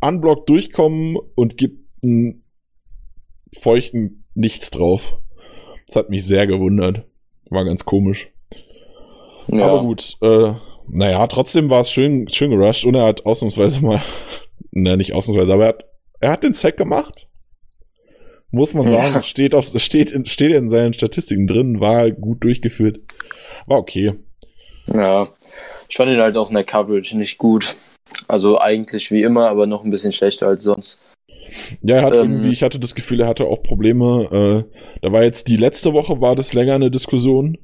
unblocked 0.00 0.48
durchkommen 0.48 1.16
und 1.36 1.56
gibt 1.56 1.86
einen 2.04 2.42
feuchten 3.58 4.24
Nichts 4.34 4.70
drauf. 4.70 5.16
Das 5.86 5.96
hat 5.96 6.10
mich 6.10 6.24
sehr 6.24 6.48
gewundert. 6.48 7.04
War 7.50 7.64
ganz 7.64 7.84
komisch. 7.84 8.28
Ja. 9.46 9.68
Aber 9.68 9.82
gut, 9.82 10.16
äh, 10.22 10.54
naja, 10.88 11.26
trotzdem 11.26 11.70
war 11.70 11.80
es 11.80 11.90
schön, 11.90 12.28
schön 12.28 12.50
gerusht 12.50 12.84
und 12.84 12.94
er 12.94 13.04
hat 13.04 13.26
ausnahmsweise 13.26 13.84
mal, 13.84 14.02
na 14.70 14.96
nicht 14.96 15.14
ausnahmsweise, 15.14 15.52
aber 15.52 15.64
er 15.64 15.68
hat, 15.68 15.84
er 16.20 16.30
hat 16.30 16.42
den 16.42 16.54
Sack 16.54 16.76
gemacht. 16.76 17.28
Muss 18.50 18.72
man 18.72 18.86
sagen, 18.86 19.14
ja. 19.14 19.22
steht, 19.24 19.54
auf, 19.54 19.66
steht, 19.66 20.12
in, 20.12 20.24
steht 20.26 20.52
in 20.52 20.70
seinen 20.70 20.92
Statistiken 20.92 21.48
drin, 21.48 21.80
war 21.80 22.10
gut 22.12 22.44
durchgeführt. 22.44 23.00
War 23.66 23.78
okay. 23.78 24.14
Ja, 24.86 25.28
ich 25.88 25.96
fand 25.96 26.12
ihn 26.12 26.20
halt 26.20 26.36
auch 26.36 26.50
in 26.50 26.54
der 26.54 26.64
Coverage 26.64 27.16
nicht 27.16 27.38
gut. 27.38 27.74
Also 28.28 28.60
eigentlich 28.60 29.10
wie 29.10 29.22
immer, 29.22 29.48
aber 29.48 29.66
noch 29.66 29.82
ein 29.82 29.90
bisschen 29.90 30.12
schlechter 30.12 30.46
als 30.46 30.62
sonst. 30.62 31.00
Ja, 31.82 31.96
er 31.96 32.02
hat 32.02 32.14
ähm, 32.14 32.20
irgendwie, 32.20 32.52
ich 32.52 32.62
hatte 32.62 32.78
das 32.78 32.94
Gefühl, 32.94 33.20
er 33.20 33.28
hatte 33.28 33.46
auch 33.46 33.62
Probleme. 33.62 34.66
Äh, 34.70 35.00
da 35.02 35.12
war 35.12 35.24
jetzt 35.24 35.48
die 35.48 35.56
letzte 35.56 35.92
Woche, 35.92 36.20
war 36.20 36.36
das 36.36 36.54
länger 36.54 36.74
eine 36.74 36.90
Diskussion, 36.90 37.58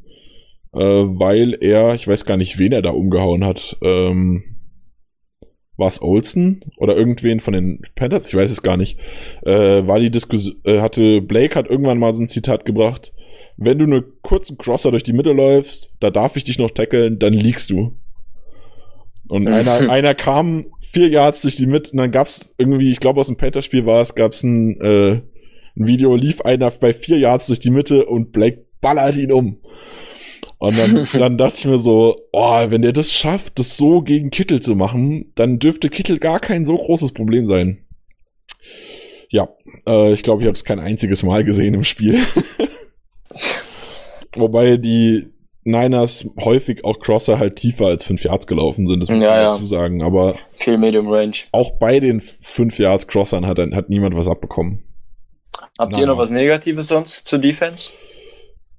äh, 0.74 0.78
weil 0.78 1.56
er, 1.61 1.94
ich 1.94 2.06
weiß 2.06 2.24
gar 2.24 2.37
nicht, 2.37 2.59
wen 2.59 2.72
er 2.72 2.83
da 2.83 2.90
umgehauen 2.90 3.44
hat. 3.44 3.76
Ähm, 3.83 4.42
war 5.76 5.88
es 5.88 6.02
Olsen 6.02 6.61
oder 6.76 6.94
irgendwen 6.96 7.40
von 7.40 7.54
den 7.54 7.80
Panthers? 7.96 8.28
Ich 8.28 8.35
weiß 8.35 8.50
es 8.50 8.62
gar 8.62 8.76
nicht. 8.76 8.98
Äh, 9.44 9.87
war 9.87 9.98
die 9.98 10.11
Diskussion, 10.11 10.56
äh, 10.64 10.80
hatte 10.80 11.22
Blake 11.22 11.54
hat 11.54 11.68
irgendwann 11.68 11.98
mal 11.98 12.12
so 12.12 12.22
ein 12.22 12.28
Zitat 12.28 12.64
gebracht. 12.64 13.12
Wenn 13.56 13.78
du 13.78 13.85
einen 13.85 14.04
kurzen 14.22 14.59
Crosser 14.59 14.90
durch 14.90 15.02
die 15.02 15.12
Mitte 15.12 15.33
läufst, 15.33 15.94
da 16.00 16.11
darf 16.11 16.37
ich 16.37 16.44
dich 16.44 16.59
noch 16.59 16.70
tackeln, 16.70 17.18
dann 17.18 17.33
liegst 17.33 17.70
du. 17.70 17.96
Und 19.28 19.48
einer, 19.48 19.90
einer 19.90 20.14
kam 20.14 20.66
vier 20.80 21.09
Yards 21.09 21.42
durch 21.42 21.56
die 21.56 21.66
Mitte 21.66 21.92
und 21.92 21.98
dann 21.98 22.11
gab's 22.11 22.54
irgendwie, 22.59 22.92
ich 22.92 23.00
glaube 23.00 23.20
aus 23.20 23.28
dem 23.28 23.37
Panther-Spiel 23.37 23.87
war 23.87 24.00
es, 24.00 24.14
gab's 24.14 24.42
ein, 24.42 24.80
äh, 24.80 25.12
ein 25.76 25.87
Video, 25.87 26.14
lief 26.14 26.42
einer 26.42 26.70
bei 26.70 26.92
vier 26.92 27.18
Yards 27.18 27.46
durch 27.46 27.61
die 27.61 27.70
Mitte 27.70 28.04
und 28.04 28.33
Blake 28.33 28.66
ballert 28.80 29.16
ihn 29.16 29.33
um. 29.33 29.59
Und 30.61 30.79
dann, 30.79 31.09
dann 31.12 31.38
dachte 31.38 31.57
ich 31.59 31.64
mir 31.64 31.79
so, 31.79 32.16
oh, 32.33 32.64
wenn 32.68 32.83
der 32.83 32.92
das 32.92 33.12
schafft, 33.12 33.59
das 33.59 33.77
so 33.77 34.03
gegen 34.03 34.31
Kittel 34.31 34.61
zu 34.61 34.77
machen, 34.77 35.33
dann 35.35 35.59
dürfte 35.59 35.88
Kittel 35.88 36.18
gar 36.18 36.38
kein 36.38 36.64
so 36.64 36.77
großes 36.77 37.12
Problem 37.12 37.46
sein. 37.46 37.85
Ja, 39.31 39.49
äh, 39.87 40.12
ich 40.12 40.23
glaube, 40.23 40.42
ich 40.42 40.46
habe 40.46 40.57
es 40.57 40.64
kein 40.64 40.79
einziges 40.79 41.23
Mal 41.23 41.44
gesehen 41.44 41.75
im 41.75 41.85
Spiel. 41.85 42.20
Wobei 44.37 44.77
die, 44.77 45.33
Niners 45.64 46.29
häufig 46.38 46.85
auch 46.85 46.99
Crosser 46.99 47.38
halt 47.38 47.57
tiefer 47.57 47.87
als 47.87 48.05
5 48.05 48.25
Yards 48.25 48.46
gelaufen 48.46 48.87
sind, 48.87 49.01
das 49.01 49.09
muss 49.09 49.23
ja, 49.23 49.31
man 49.31 49.44
dazu 49.44 49.66
sagen. 49.66 50.03
Aber 50.03 50.35
viel 50.55 50.77
Medium 50.77 51.09
Range. 51.09 51.37
Auch 51.53 51.79
bei 51.79 52.01
den 52.01 52.20
5 52.20 52.79
Yards 52.79 53.07
Crossern 53.07 53.46
hat, 53.46 53.59
hat 53.59 53.88
niemand 53.88 54.14
was 54.14 54.29
abbekommen. 54.29 54.83
Habt 55.79 55.92
Na, 55.92 56.01
ihr 56.01 56.07
noch 56.07 56.18
was 56.18 56.31
Negatives 56.31 56.88
sonst 56.88 57.27
zur 57.27 57.38
Defense? 57.38 57.88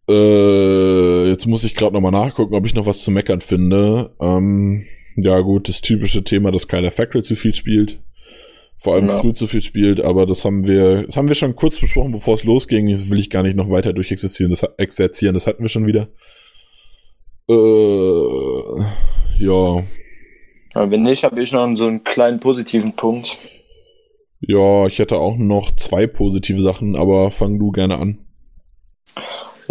Äh, 0.09 1.29
jetzt 1.29 1.45
muss 1.45 1.63
ich 1.63 1.75
gerade 1.75 1.93
nochmal 1.93 2.11
nachgucken, 2.11 2.55
ob 2.55 2.65
ich 2.65 2.73
noch 2.73 2.85
was 2.85 3.03
zu 3.03 3.11
meckern 3.11 3.41
finde. 3.41 4.15
Ähm, 4.19 4.85
ja 5.15 5.39
gut, 5.39 5.69
das 5.69 5.81
typische 5.81 6.23
Thema, 6.23 6.51
dass 6.51 6.67
Kyler 6.67 6.91
Fackrell 6.91 7.23
zu 7.23 7.35
viel 7.35 7.53
spielt. 7.53 7.99
Vor 8.77 8.95
allem 8.95 9.09
ja. 9.09 9.19
früh 9.19 9.33
zu 9.33 9.45
viel 9.45 9.61
spielt, 9.61 10.01
aber 10.01 10.25
das 10.25 10.43
haben 10.43 10.65
wir, 10.65 11.03
das 11.03 11.15
haben 11.15 11.27
wir 11.27 11.35
schon 11.35 11.55
kurz 11.55 11.79
besprochen, 11.79 12.13
bevor 12.13 12.33
es 12.33 12.43
losging. 12.43 12.89
Das 12.89 13.11
will 13.11 13.19
ich 13.19 13.29
gar 13.29 13.43
nicht 13.43 13.55
noch 13.55 13.69
weiter 13.69 13.93
durchexistieren, 13.93 14.49
das 14.49 14.63
exerzieren, 14.77 15.35
das 15.35 15.45
hatten 15.45 15.61
wir 15.61 15.69
schon 15.69 15.85
wieder. 15.85 16.07
Äh, 17.47 18.83
ja. 19.37 19.83
ja. 20.73 20.91
Wenn 20.91 21.03
nicht, 21.03 21.23
habe 21.23 21.41
ich 21.43 21.51
noch 21.51 21.75
so 21.75 21.85
einen 21.85 22.03
kleinen 22.03 22.39
positiven 22.39 22.93
Punkt. 22.93 23.37
Ja, 24.39 24.87
ich 24.87 24.97
hätte 24.97 25.17
auch 25.17 25.37
noch 25.37 25.75
zwei 25.75 26.07
positive 26.07 26.61
Sachen, 26.61 26.95
aber 26.95 27.29
fang 27.29 27.59
du 27.59 27.71
gerne 27.71 27.99
an. 27.99 28.17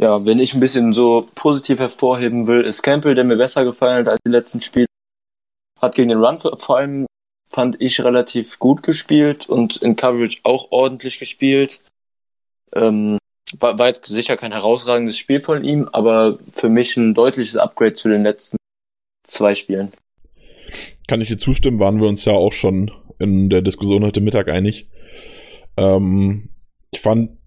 Ja, 0.01 0.25
wenn 0.25 0.39
ich 0.39 0.55
ein 0.55 0.61
bisschen 0.61 0.95
so 0.95 1.29
positiv 1.35 1.79
hervorheben 1.79 2.47
will, 2.47 2.63
ist 2.63 2.81
Campbell, 2.81 3.15
der 3.15 3.25
mir 3.25 3.37
besser 3.37 3.67
gefallen 3.67 3.99
hat 3.99 4.09
als 4.09 4.21
die 4.27 4.31
letzten 4.31 4.63
Spiele. 4.63 4.87
Hat 5.79 5.95
gegen 5.95 6.09
den 6.09 6.25
Run 6.25 6.39
vor 6.41 6.79
allem, 6.79 7.05
fand 7.53 7.79
ich, 7.83 8.03
relativ 8.03 8.59
gut 8.59 8.83
gespielt 8.83 9.47
und 9.47 9.77
in 9.77 9.97
Coverage 9.97 10.41
auch 10.43 10.69
ordentlich 10.71 11.19
gespielt. 11.19 11.83
Ähm, 12.75 13.19
war, 13.59 13.79
war 13.79 13.89
jetzt 13.89 14.07
sicher 14.07 14.39
kein 14.39 14.53
herausragendes 14.53 15.19
Spiel 15.19 15.43
von 15.43 15.65
ihm, 15.65 15.87
aber 15.93 16.39
für 16.51 16.71
mich 16.71 16.97
ein 16.97 17.13
deutliches 17.13 17.59
Upgrade 17.59 17.93
zu 17.93 18.09
den 18.09 18.23
letzten 18.23 18.57
zwei 19.23 19.55
Spielen. 19.55 19.93
Kann 21.09 21.21
ich 21.21 21.29
dir 21.29 21.37
zustimmen, 21.37 21.79
waren 21.79 22.01
wir 22.01 22.09
uns 22.09 22.25
ja 22.25 22.33
auch 22.33 22.55
schon 22.55 22.91
in 23.19 23.51
der 23.51 23.61
Diskussion 23.61 24.05
heute 24.05 24.23
Mittag 24.23 24.49
einig. 24.49 24.89
Ähm, 25.77 26.49
ich 26.91 27.01
fand, 27.01 27.40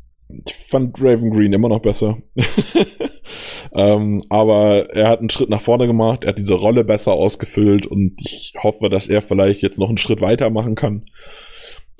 ich 0.46 0.54
fand 0.54 1.02
Raven 1.02 1.32
Green 1.32 1.54
immer 1.54 1.70
noch 1.70 1.82
besser. 1.82 2.18
ähm, 3.76 4.20
aber 4.30 4.90
er 4.94 5.10
hat 5.10 5.20
einen 5.20 5.30
Schritt 5.30 5.50
nach 5.50 5.62
vorne 5.62 5.88
gemacht, 5.88 6.24
er 6.24 6.30
hat 6.30 6.40
diese 6.40 6.56
Rolle 6.56 6.84
besser 6.84 7.14
ausgefüllt 7.14 7.86
und 7.86 8.14
ich 8.20 8.54
hoffe, 8.62 8.90
dass 8.90 9.08
er 9.08 9.22
vielleicht 9.22 9.62
jetzt 9.62 9.80
noch 9.80 9.90
einen 9.90 9.98
Schritt 9.98 10.22
weiter 10.22 10.50
machen 10.50 10.76
kann. 10.76 11.04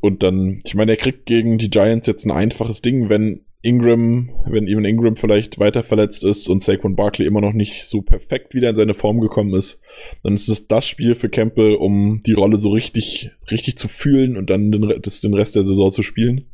Und 0.02 0.22
dann, 0.22 0.60
ich 0.66 0.76
meine, 0.76 0.92
er 0.92 0.98
kriegt 0.98 1.26
gegen 1.26 1.58
die 1.58 1.70
Giants 1.70 2.08
jetzt 2.08 2.26
ein 2.26 2.32
einfaches 2.32 2.82
Ding, 2.82 3.10
wenn 3.10 3.46
Ingram, 3.66 4.30
wenn 4.46 4.68
Evan 4.68 4.84
Ingram 4.84 5.16
vielleicht 5.16 5.58
weiter 5.58 5.84
verletzt 5.84 6.26
ist 6.26 6.50
und 6.50 6.62
Saquon 6.62 6.98
Barkley 6.98 7.26
immer 7.26 7.40
noch 7.40 7.54
nicht 7.54 7.86
so 7.86 8.02
perfekt 8.02 8.54
wieder 8.54 8.70
in 8.70 8.76
seine 8.76 8.94
Form 8.94 9.22
gekommen 9.22 9.56
ist, 9.56 9.80
dann 10.22 10.34
ist 10.34 10.50
es 10.50 10.68
das 10.68 10.86
Spiel 10.86 11.16
für 11.16 11.30
Campbell, 11.30 11.76
um 11.76 12.20
die 12.26 12.34
Rolle 12.34 12.58
so 12.58 12.72
richtig, 12.72 13.32
richtig 13.50 13.78
zu 13.78 13.88
fühlen 13.88 14.36
und 14.36 14.50
dann 14.50 14.70
den, 14.74 14.94
das, 15.02 15.22
den 15.22 15.34
Rest 15.34 15.56
der 15.56 15.64
Saison 15.64 15.92
zu 15.92 16.04
spielen. 16.04 16.48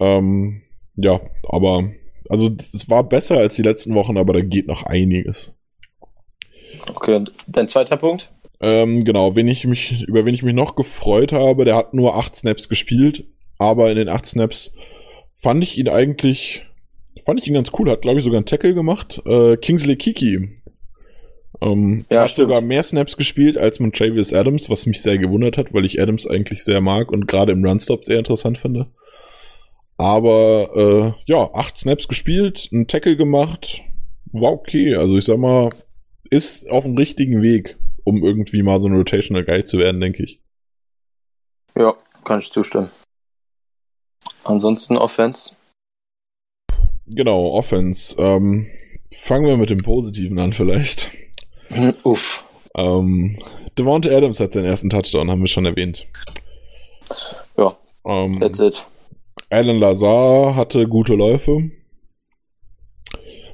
Ähm, 0.00 0.62
ja, 0.96 1.20
aber 1.48 1.90
Also 2.28 2.50
es 2.72 2.88
war 2.88 3.08
besser 3.08 3.38
als 3.38 3.56
die 3.56 3.62
letzten 3.62 3.94
Wochen, 3.94 4.16
aber 4.16 4.32
da 4.32 4.40
geht 4.40 4.66
noch 4.66 4.82
einiges. 4.84 5.52
Okay, 6.94 7.14
und 7.16 7.32
dein 7.46 7.68
zweiter 7.68 7.96
Punkt? 7.96 8.30
Ähm, 8.60 9.04
genau, 9.04 9.34
wen 9.34 9.48
ich 9.48 9.64
mich, 9.66 10.02
über 10.06 10.24
wen 10.24 10.34
ich 10.34 10.42
mich 10.42 10.54
noch 10.54 10.76
gefreut 10.76 11.32
habe, 11.32 11.64
der 11.64 11.76
hat 11.76 11.94
nur 11.94 12.16
acht 12.16 12.36
Snaps 12.36 12.68
gespielt, 12.68 13.24
aber 13.58 13.90
in 13.90 13.96
den 13.96 14.08
acht 14.08 14.26
Snaps 14.26 14.74
fand 15.34 15.62
ich 15.64 15.76
ihn 15.78 15.88
eigentlich, 15.88 16.64
fand 17.24 17.40
ich 17.40 17.46
ihn 17.48 17.54
ganz 17.54 17.70
cool, 17.78 17.90
hat 17.90 18.02
glaube 18.02 18.18
ich 18.18 18.24
sogar 18.24 18.38
einen 18.38 18.46
Tackle 18.46 18.74
gemacht. 18.74 19.20
Äh, 19.26 19.56
Kingsley 19.56 19.96
Kiki. 19.96 20.50
Ähm, 21.60 22.04
Ja, 22.10 22.22
hat 22.22 22.30
stimmt. 22.30 22.48
sogar 22.48 22.60
mehr 22.60 22.82
Snaps 22.82 23.16
gespielt 23.16 23.56
als 23.58 23.78
mit 23.80 23.94
Travis 23.94 24.32
Adams, 24.32 24.70
was 24.70 24.86
mich 24.86 25.00
sehr 25.02 25.18
gewundert 25.18 25.58
hat, 25.58 25.74
weil 25.74 25.84
ich 25.84 26.00
Adams 26.00 26.26
eigentlich 26.26 26.64
sehr 26.64 26.80
mag 26.80 27.10
und 27.12 27.26
gerade 27.28 27.52
im 27.52 27.64
Runstop 27.64 28.04
sehr 28.04 28.18
interessant 28.18 28.58
finde. 28.58 28.86
Aber 30.02 30.70
äh, 30.74 31.22
ja, 31.26 31.48
acht 31.54 31.78
Snaps 31.78 32.08
gespielt, 32.08 32.68
einen 32.72 32.88
Tackle 32.88 33.16
gemacht, 33.16 33.82
war 34.32 34.50
okay. 34.50 34.96
Also 34.96 35.16
ich 35.16 35.24
sag 35.24 35.38
mal, 35.38 35.70
ist 36.28 36.68
auf 36.68 36.82
dem 36.82 36.96
richtigen 36.96 37.40
Weg, 37.40 37.78
um 38.02 38.24
irgendwie 38.24 38.64
mal 38.64 38.80
so 38.80 38.88
ein 38.88 38.96
Rotational 38.96 39.44
Guy 39.44 39.62
zu 39.62 39.78
werden, 39.78 40.00
denke 40.00 40.24
ich. 40.24 40.40
Ja, 41.78 41.94
kann 42.24 42.40
ich 42.40 42.50
zustimmen. 42.50 42.90
Ansonsten 44.42 44.96
Offense. 44.96 45.54
Genau, 47.06 47.52
Offense. 47.52 48.16
Ähm, 48.18 48.66
fangen 49.14 49.46
wir 49.46 49.56
mit 49.56 49.70
dem 49.70 49.78
Positiven 49.78 50.40
an 50.40 50.52
vielleicht. 50.52 51.10
Uff. 52.02 52.44
Ähm, 52.74 53.38
Devonta 53.78 54.10
Adams 54.10 54.40
hat 54.40 54.56
den 54.56 54.64
ersten 54.64 54.90
Touchdown, 54.90 55.30
haben 55.30 55.42
wir 55.42 55.46
schon 55.46 55.64
erwähnt. 55.64 56.08
Ja, 57.56 57.76
Ähm, 58.04 58.40
that's 58.40 58.58
it. 58.58 58.84
Alan 59.52 59.78
Lazar 59.78 60.56
hatte 60.56 60.88
gute 60.88 61.14
Läufe. 61.14 61.70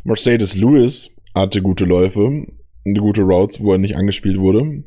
Mercedes 0.05 0.57
Lewis 0.57 1.11
hatte 1.35 1.61
gute 1.61 1.87
Läufe, 1.87 2.47
gute 2.85 3.23
Routes, 3.23 3.61
wo 3.61 3.73
er 3.73 3.79
nicht 3.79 3.97
angespielt 3.97 4.39
wurde. 4.39 4.85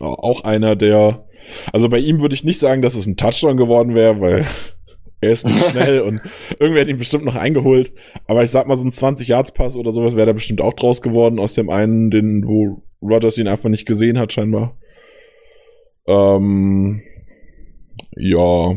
Auch 0.00 0.42
einer, 0.42 0.74
der, 0.74 1.24
also 1.72 1.88
bei 1.88 1.98
ihm 1.98 2.20
würde 2.20 2.34
ich 2.34 2.42
nicht 2.42 2.58
sagen, 2.58 2.82
dass 2.82 2.96
es 2.96 3.06
ein 3.06 3.16
Touchdown 3.16 3.56
geworden 3.56 3.94
wäre, 3.94 4.20
weil 4.20 4.44
er 5.20 5.30
ist 5.30 5.46
nicht 5.46 5.70
schnell 5.70 6.00
und 6.00 6.20
irgendwer 6.58 6.82
hat 6.82 6.88
ihn 6.88 6.96
bestimmt 6.96 7.24
noch 7.24 7.36
eingeholt. 7.36 7.92
Aber 8.26 8.42
ich 8.42 8.50
sag 8.50 8.66
mal, 8.66 8.74
so 8.74 8.84
ein 8.84 8.90
20-Yards-Pass 8.90 9.76
oder 9.76 9.92
sowas 9.92 10.16
wäre 10.16 10.26
da 10.26 10.32
bestimmt 10.32 10.62
auch 10.62 10.74
draus 10.74 11.00
geworden 11.00 11.38
aus 11.38 11.54
dem 11.54 11.70
einen, 11.70 12.10
den, 12.10 12.42
wo 12.44 12.82
Rogers 13.00 13.38
ihn 13.38 13.46
einfach 13.46 13.68
nicht 13.68 13.86
gesehen 13.86 14.18
hat, 14.18 14.32
scheinbar. 14.32 14.76
Ähm, 16.08 17.02
ja, 18.16 18.74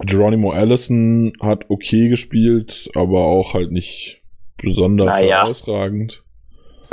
Geronimo 0.00 0.50
Allison 0.50 1.32
hat 1.40 1.64
okay 1.70 2.08
gespielt, 2.08 2.90
aber 2.94 3.20
auch 3.24 3.54
halt 3.54 3.72
nicht 3.72 4.22
besonders 4.58 5.06
Naja. 5.06 5.42
herausragend. 5.44 6.22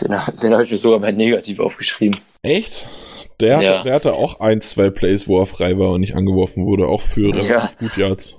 Den, 0.02 0.16
den 0.42 0.54
habe 0.54 0.64
ich 0.64 0.72
mir 0.72 0.78
sogar 0.78 1.00
bei 1.00 1.12
negativ 1.12 1.60
aufgeschrieben. 1.60 2.20
Echt? 2.42 2.88
Der 3.40 3.58
hatte, 3.58 3.66
Ja. 3.66 3.84
der 3.84 3.94
hatte 3.94 4.14
auch 4.14 4.40
ein, 4.40 4.62
zwei 4.62 4.90
Plays, 4.90 5.28
wo 5.28 5.40
er 5.40 5.46
frei 5.46 5.78
war 5.78 5.92
und 5.92 6.02
nicht 6.02 6.16
angeworfen 6.16 6.66
wurde, 6.66 6.88
auch 6.88 7.02
für 7.02 7.28
relativ 7.30 7.50
Ja. 7.50 7.70
gut 7.80 7.98
Yards. 7.98 8.38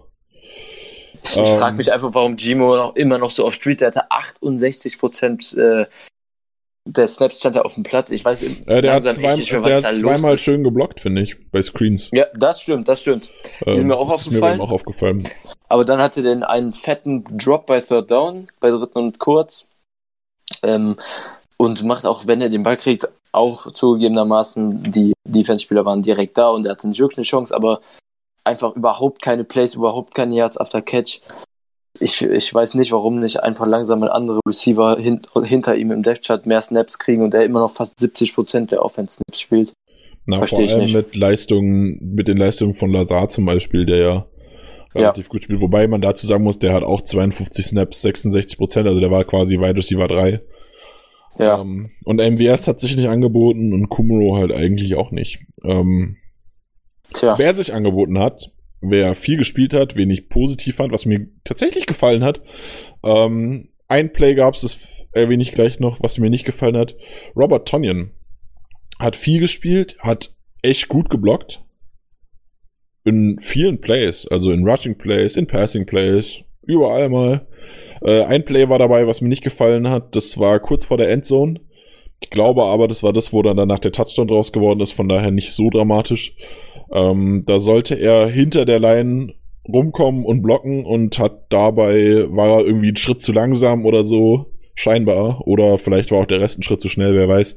Ich, 1.24 1.36
Ähm. 1.36 1.46
frage 1.46 1.76
mich 1.76 1.92
einfach, 1.92 2.12
warum 2.14 2.36
Gimo 2.36 2.76
noch, 2.76 2.96
immer 2.96 3.18
noch 3.18 3.30
so 3.30 3.44
oft 3.46 3.60
spielt. 3.60 3.80
Der 3.80 3.88
hatte 3.88 4.10
68% 4.10 5.56
äh, 5.58 5.86
der 6.86 7.08
Snaps 7.08 7.38
stand 7.38 7.56
er 7.56 7.64
auf 7.64 7.74
dem 7.74 7.82
Platz. 7.82 8.10
Ich 8.10 8.24
weiß 8.24 8.42
Äh, 8.42 8.82
der 8.82 8.94
hat, 8.94 9.02
zwei, 9.02 9.36
nicht 9.36 9.50
mehr, 9.50 9.62
der 9.62 9.70
was 9.70 9.76
hat 9.76 9.84
da 9.84 9.90
los 9.90 10.00
zweimal 10.00 10.34
ist. 10.34 10.40
schön 10.42 10.64
geblockt, 10.64 11.00
finde 11.00 11.22
ich, 11.22 11.36
bei 11.50 11.62
Screens. 11.62 12.10
Ja, 12.12 12.26
das 12.34 12.60
stimmt, 12.60 12.88
das 12.88 13.00
stimmt. 13.00 13.30
Die 13.66 13.78
sind 13.78 13.86
mir 13.86 13.96
auch 13.96 14.04
Ähm, 14.04 14.10
das 14.10 14.20
ist 14.20 14.26
aufgefallen. 14.28 14.58
Mir 14.58 14.64
auch 14.64 14.70
aufgefallen. 14.70 15.28
Aber 15.68 15.84
dann 15.84 16.00
hatte 16.02 16.22
der 16.22 16.48
einen 16.48 16.72
fetten 16.72 17.24
Drop 17.38 17.66
bei 17.66 17.80
Third 17.80 18.10
Down, 18.10 18.48
bei 18.60 18.70
dritten 18.70 18.98
und 18.98 19.18
kurz. 19.18 19.66
Ähm, 20.62 20.96
und 21.56 21.82
macht 21.84 22.04
auch, 22.04 22.26
wenn 22.26 22.42
er 22.42 22.50
den 22.50 22.62
Ball 22.62 22.76
kriegt, 22.76 23.08
auch 23.32 23.72
zugegebenermaßen, 23.72 24.92
die 24.92 25.14
Defense-Spieler 25.24 25.84
waren 25.84 26.02
direkt 26.02 26.36
da 26.36 26.50
und 26.50 26.66
er 26.66 26.72
hatte 26.72 26.88
nicht 26.88 27.00
wirklich 27.00 27.18
eine 27.18 27.24
Chance, 27.24 27.54
aber 27.54 27.80
einfach 28.44 28.76
überhaupt 28.76 29.22
keine 29.22 29.44
Plays, 29.44 29.74
überhaupt 29.74 30.14
keine 30.14 30.34
Yards 30.34 30.58
after 30.58 30.82
Catch. 30.82 31.20
Ich, 32.00 32.22
ich 32.22 32.52
weiß 32.52 32.74
nicht, 32.74 32.90
warum 32.90 33.20
nicht 33.20 33.42
einfach 33.42 33.66
langsam 33.66 34.02
ein 34.02 34.08
andere 34.08 34.40
Receiver 34.46 34.98
hin, 34.98 35.20
hinter 35.44 35.76
ihm 35.76 35.92
im 35.92 36.02
Depth 36.02 36.24
Chart 36.26 36.44
mehr 36.44 36.60
Snaps 36.60 36.98
kriegen 36.98 37.22
und 37.22 37.34
er 37.34 37.44
immer 37.44 37.60
noch 37.60 37.70
fast 37.70 37.98
70% 37.98 38.70
der 38.70 38.84
Offense-Snaps 38.84 39.40
spielt. 39.40 39.72
Na, 40.26 40.38
Versteh 40.38 40.56
vor 40.56 40.64
ich 40.64 40.72
allem 40.72 40.82
nicht. 40.84 40.94
mit 40.94 41.14
Leistungen, 41.14 41.98
mit 42.14 42.26
den 42.28 42.38
Leistungen 42.38 42.74
von 42.74 42.90
Lazar 42.90 43.28
zum 43.28 43.44
Beispiel, 43.44 43.86
der 43.86 43.96
ja 43.98 44.26
relativ 44.94 45.28
gut 45.28 45.44
spielt. 45.44 45.60
Wobei 45.60 45.86
man 45.86 46.00
dazu 46.00 46.26
sagen 46.26 46.44
muss, 46.44 46.58
der 46.58 46.72
hat 46.72 46.82
auch 46.82 47.00
52 47.02 47.66
Snaps, 47.66 48.02
66 48.02 48.58
Prozent, 48.58 48.86
also 48.86 49.00
der 49.00 49.10
war 49.10 49.24
quasi 49.24 49.58
Wide 49.58 49.76
Receiver 49.76 50.08
3. 50.08 50.40
Ja, 51.38 51.60
Ähm, 51.60 51.90
und 52.04 52.20
MWS 52.20 52.68
hat 52.68 52.80
sich 52.80 52.96
nicht 52.96 53.08
angeboten 53.08 53.72
und 53.72 53.88
Kumuro 53.88 54.36
halt 54.36 54.52
eigentlich 54.52 54.94
auch 54.94 55.10
nicht. 55.10 55.40
Ähm, 55.64 56.16
tja. 57.12 57.36
wer 57.38 57.54
sich 57.54 57.74
angeboten 57.74 58.18
hat, 58.18 58.52
wer 58.90 59.14
viel 59.14 59.36
gespielt 59.36 59.74
hat, 59.74 59.96
wen 59.96 60.10
ich 60.10 60.28
positiv 60.28 60.76
fand, 60.76 60.92
was 60.92 61.06
mir 61.06 61.26
tatsächlich 61.44 61.86
gefallen 61.86 62.24
hat. 62.24 62.42
Ähm, 63.02 63.68
ein 63.88 64.12
Play 64.12 64.34
gab 64.34 64.54
es, 64.54 64.62
das 64.62 65.06
erwähne 65.12 65.42
ich 65.42 65.52
gleich 65.52 65.80
noch, 65.80 66.02
was 66.02 66.18
mir 66.18 66.30
nicht 66.30 66.44
gefallen 66.44 66.76
hat. 66.76 66.96
Robert 67.36 67.68
Tonyan 67.68 68.10
hat 68.98 69.16
viel 69.16 69.40
gespielt, 69.40 69.96
hat 70.00 70.34
echt 70.62 70.88
gut 70.88 71.10
geblockt. 71.10 71.62
In 73.04 73.38
vielen 73.40 73.80
Plays, 73.80 74.26
also 74.26 74.50
in 74.50 74.66
Rushing 74.66 74.96
Plays, 74.96 75.36
in 75.36 75.46
Passing 75.46 75.84
Plays, 75.84 76.40
überall 76.62 77.08
mal. 77.08 77.46
Äh, 78.02 78.24
ein 78.24 78.44
Play 78.44 78.68
war 78.68 78.78
dabei, 78.78 79.06
was 79.06 79.20
mir 79.20 79.28
nicht 79.28 79.44
gefallen 79.44 79.90
hat, 79.90 80.16
das 80.16 80.38
war 80.38 80.58
kurz 80.60 80.86
vor 80.86 80.96
der 80.96 81.10
Endzone. 81.10 81.60
Ich 82.22 82.30
glaube 82.30 82.62
aber, 82.64 82.88
das 82.88 83.02
war 83.02 83.12
das, 83.12 83.32
wo 83.32 83.42
dann 83.42 83.56
danach 83.56 83.80
der 83.80 83.92
Touchdown 83.92 84.28
draus 84.28 84.52
geworden 84.52 84.80
ist, 84.80 84.92
von 84.92 85.08
daher 85.08 85.30
nicht 85.30 85.52
so 85.52 85.68
dramatisch. 85.68 86.34
Ähm, 86.94 87.42
da 87.46 87.58
sollte 87.60 87.96
er 87.96 88.28
hinter 88.28 88.64
der 88.64 88.78
Line 88.78 89.34
rumkommen 89.66 90.24
und 90.24 90.42
blocken 90.42 90.84
und 90.84 91.18
hat 91.18 91.46
dabei, 91.50 92.26
war 92.28 92.60
er 92.60 92.66
irgendwie 92.66 92.88
einen 92.88 92.96
Schritt 92.96 93.20
zu 93.20 93.32
langsam 93.32 93.84
oder 93.84 94.04
so, 94.04 94.52
scheinbar. 94.74 95.46
Oder 95.46 95.78
vielleicht 95.78 96.10
war 96.12 96.20
auch 96.20 96.26
der 96.26 96.40
Rest 96.40 96.58
ein 96.58 96.62
Schritt 96.62 96.80
zu 96.80 96.88
schnell, 96.88 97.14
wer 97.14 97.28
weiß. 97.28 97.56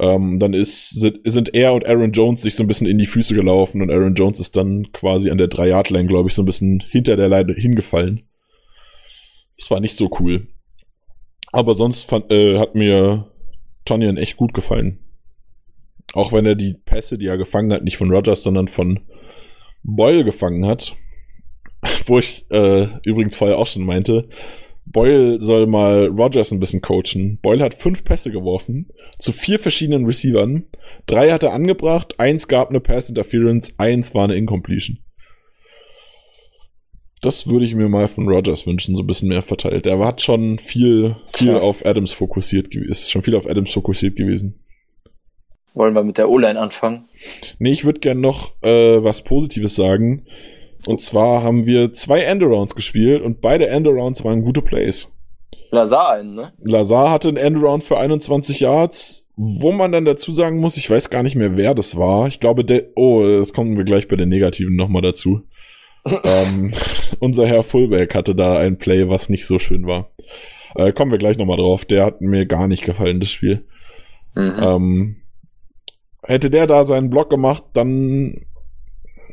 Ähm, 0.00 0.38
dann 0.38 0.52
ist, 0.52 0.90
sind, 1.00 1.20
sind 1.24 1.54
er 1.54 1.72
und 1.72 1.86
Aaron 1.86 2.12
Jones 2.12 2.42
sich 2.42 2.54
so 2.54 2.62
ein 2.62 2.68
bisschen 2.68 2.86
in 2.86 2.98
die 2.98 3.06
Füße 3.06 3.34
gelaufen 3.34 3.82
und 3.82 3.90
Aaron 3.90 4.14
Jones 4.14 4.38
ist 4.38 4.56
dann 4.56 4.92
quasi 4.92 5.30
an 5.30 5.38
der 5.38 5.48
3-Yard-Line, 5.48 6.06
glaube 6.06 6.28
ich, 6.28 6.34
so 6.34 6.42
ein 6.42 6.46
bisschen 6.46 6.84
hinter 6.90 7.16
der 7.16 7.28
Line 7.28 7.52
hingefallen. 7.54 8.22
Das 9.56 9.70
war 9.70 9.80
nicht 9.80 9.96
so 9.96 10.08
cool. 10.20 10.46
Aber 11.50 11.74
sonst 11.74 12.04
fand, 12.04 12.30
äh, 12.30 12.58
hat 12.58 12.74
mir 12.74 13.32
Tonyan 13.84 14.18
echt 14.18 14.36
gut 14.36 14.54
gefallen. 14.54 14.98
Auch 16.14 16.32
wenn 16.32 16.46
er 16.46 16.54
die 16.54 16.74
Pässe, 16.74 17.18
die 17.18 17.26
er 17.26 17.38
gefangen 17.38 17.72
hat, 17.72 17.84
nicht 17.84 17.96
von 17.96 18.10
Rogers, 18.10 18.42
sondern 18.42 18.68
von 18.68 19.00
Boyle 19.82 20.24
gefangen 20.24 20.66
hat. 20.66 20.96
Wo 22.06 22.18
ich 22.18 22.46
äh, 22.50 22.88
übrigens 23.04 23.36
vorher 23.36 23.58
auch 23.58 23.66
schon 23.66 23.84
meinte, 23.84 24.28
Boyle 24.92 25.40
soll 25.40 25.66
mal 25.66 26.06
Rogers 26.06 26.50
ein 26.50 26.60
bisschen 26.60 26.80
coachen. 26.80 27.38
Boyle 27.42 27.62
hat 27.62 27.74
fünf 27.74 28.04
Pässe 28.04 28.30
geworfen 28.30 28.88
zu 29.18 29.32
vier 29.32 29.58
verschiedenen 29.58 30.06
Receivern. 30.06 30.64
Drei 31.06 31.30
hat 31.30 31.42
er 31.42 31.52
angebracht, 31.52 32.18
eins 32.18 32.48
gab 32.48 32.70
eine 32.70 32.80
Pass 32.80 33.08
Interference, 33.08 33.74
eins 33.78 34.14
war 34.14 34.24
eine 34.24 34.36
Incompletion. 34.36 34.98
Das 37.20 37.48
würde 37.48 37.64
ich 37.64 37.74
mir 37.74 37.88
mal 37.88 38.06
von 38.06 38.28
Rogers 38.28 38.66
wünschen, 38.66 38.94
so 38.94 39.02
ein 39.02 39.06
bisschen 39.06 39.28
mehr 39.28 39.42
verteilt. 39.42 39.86
Er 39.86 39.98
hat 39.98 40.22
schon 40.22 40.58
viel, 40.58 41.16
viel 41.32 41.56
auf 41.56 41.84
Adams 41.84 42.12
fokussiert 42.12 42.70
gewesen, 42.70 42.90
ist 42.90 43.10
schon 43.10 43.22
viel 43.22 43.34
auf 43.34 43.48
Adams 43.48 43.72
fokussiert 43.72 44.16
gewesen. 44.16 44.60
Wollen 45.74 45.94
wir 45.94 46.02
mit 46.02 46.18
der 46.18 46.28
O-Line 46.28 46.58
anfangen? 46.58 47.08
Nee, 47.58 47.72
ich 47.72 47.84
würde 47.84 48.00
gern 48.00 48.20
noch 48.20 48.52
äh, 48.62 49.02
was 49.02 49.22
Positives 49.22 49.74
sagen. 49.74 50.26
Und 50.86 51.00
zwar 51.00 51.42
haben 51.42 51.66
wir 51.66 51.92
zwei 51.92 52.20
Endarounds 52.20 52.74
gespielt 52.74 53.22
und 53.22 53.40
beide 53.40 53.68
Endarounds 53.68 54.24
waren 54.24 54.42
gute 54.42 54.62
Plays. 54.62 55.08
Lazar 55.70 56.12
einen, 56.12 56.34
ne? 56.34 56.52
Lazar 56.62 57.10
hatte 57.10 57.28
einen 57.28 57.36
Endaround 57.36 57.84
für 57.84 57.98
21 57.98 58.60
Yards, 58.60 59.26
wo 59.36 59.70
man 59.70 59.92
dann 59.92 60.04
dazu 60.04 60.32
sagen 60.32 60.58
muss, 60.60 60.76
ich 60.76 60.88
weiß 60.88 61.10
gar 61.10 61.22
nicht 61.22 61.36
mehr, 61.36 61.56
wer 61.56 61.74
das 61.74 61.96
war. 61.96 62.26
Ich 62.26 62.40
glaube, 62.40 62.64
der, 62.64 62.84
oh, 62.94 63.22
das 63.38 63.52
kommen 63.52 63.76
wir 63.76 63.84
gleich 63.84 64.08
bei 64.08 64.16
den 64.16 64.30
Negativen 64.30 64.76
nochmal 64.76 65.02
dazu. 65.02 65.42
ähm, 66.24 66.72
unser 67.18 67.46
Herr 67.46 67.64
Fullback 67.64 68.14
hatte 68.14 68.34
da 68.34 68.58
ein 68.58 68.78
Play, 68.78 69.08
was 69.08 69.28
nicht 69.28 69.46
so 69.46 69.58
schön 69.58 69.86
war. 69.86 70.10
Äh, 70.74 70.92
kommen 70.92 71.10
wir 71.10 71.18
gleich 71.18 71.38
nochmal 71.38 71.58
drauf. 71.58 71.84
Der 71.84 72.04
hat 72.04 72.20
mir 72.20 72.46
gar 72.46 72.68
nicht 72.68 72.84
gefallen, 72.84 73.20
das 73.20 73.30
Spiel. 73.30 73.64
Mhm. 74.34 74.56
Ähm, 74.60 75.16
hätte 76.22 76.50
der 76.50 76.66
da 76.66 76.84
seinen 76.84 77.10
Block 77.10 77.30
gemacht, 77.30 77.64
dann, 77.74 78.42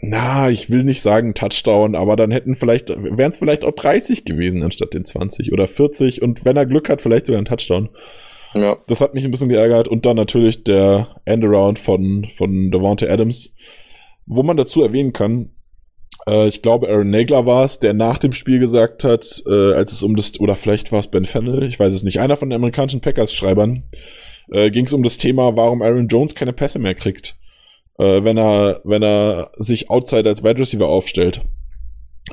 na, 0.01 0.49
ich 0.49 0.69
will 0.69 0.83
nicht 0.83 1.01
sagen 1.01 1.33
Touchdown, 1.33 1.95
aber 1.95 2.15
dann 2.15 2.31
hätten 2.31 2.55
vielleicht, 2.55 2.89
wären 2.89 3.31
es 3.31 3.37
vielleicht 3.37 3.65
auch 3.65 3.73
30 3.73 4.25
gewesen 4.25 4.63
anstatt 4.63 4.93
den 4.93 5.05
20 5.05 5.51
oder 5.51 5.67
40 5.67 6.21
und 6.21 6.45
wenn 6.45 6.57
er 6.57 6.65
Glück 6.65 6.89
hat, 6.89 7.01
vielleicht 7.01 7.25
sogar 7.25 7.41
ein 7.41 7.45
Touchdown. 7.45 7.89
ja. 8.53 8.77
Das 8.87 9.01
hat 9.01 9.13
mich 9.13 9.25
ein 9.25 9.31
bisschen 9.31 9.49
geärgert 9.49 9.87
und 9.87 10.05
dann 10.05 10.15
natürlich 10.15 10.63
der 10.63 11.21
Endaround 11.25 11.79
von, 11.79 12.27
von 12.35 12.71
Devontae 12.71 13.09
Adams, 13.09 13.53
wo 14.25 14.43
man 14.43 14.57
dazu 14.57 14.81
erwähnen 14.81 15.13
kann, 15.13 15.49
Äh, 16.27 16.47
ich 16.47 16.61
glaube, 16.61 16.87
Aaron 16.89 17.09
Nagler 17.09 17.45
war 17.45 17.63
es, 17.63 17.79
der 17.79 17.93
nach 17.93 18.17
dem 18.17 18.33
Spiel 18.33 18.59
gesagt 18.59 19.03
hat, 19.03 19.43
äh, 19.47 19.73
als 19.73 19.91
es 19.91 20.01
um 20.03 20.15
das, 20.15 20.39
oder 20.39 20.55
vielleicht 20.55 20.91
war 20.91 20.99
es 20.99 21.07
Ben 21.07 21.25
Fennel, 21.25 21.63
ich 21.63 21.79
weiß 21.79 21.93
es 21.93 22.03
nicht, 22.03 22.19
einer 22.19 22.37
von 22.37 22.49
den 22.49 22.55
amerikanischen 22.57 23.01
Packers-Schreibern, 23.01 23.83
äh, 24.51 24.69
ging 24.71 24.85
es 24.85 24.93
um 24.93 25.03
das 25.03 25.17
Thema, 25.17 25.55
warum 25.55 25.81
Aaron 25.81 26.07
Jones 26.07 26.35
keine 26.35 26.53
Pässe 26.53 26.79
mehr 26.79 26.95
kriegt, 26.95 27.37
äh, 27.97 28.23
wenn 28.23 28.37
er, 28.37 28.81
wenn 28.83 29.03
er 29.03 29.51
sich 29.57 29.89
outside 29.89 30.27
als 30.27 30.43
Wide 30.43 30.59
Receiver 30.59 30.87
aufstellt. 30.87 31.41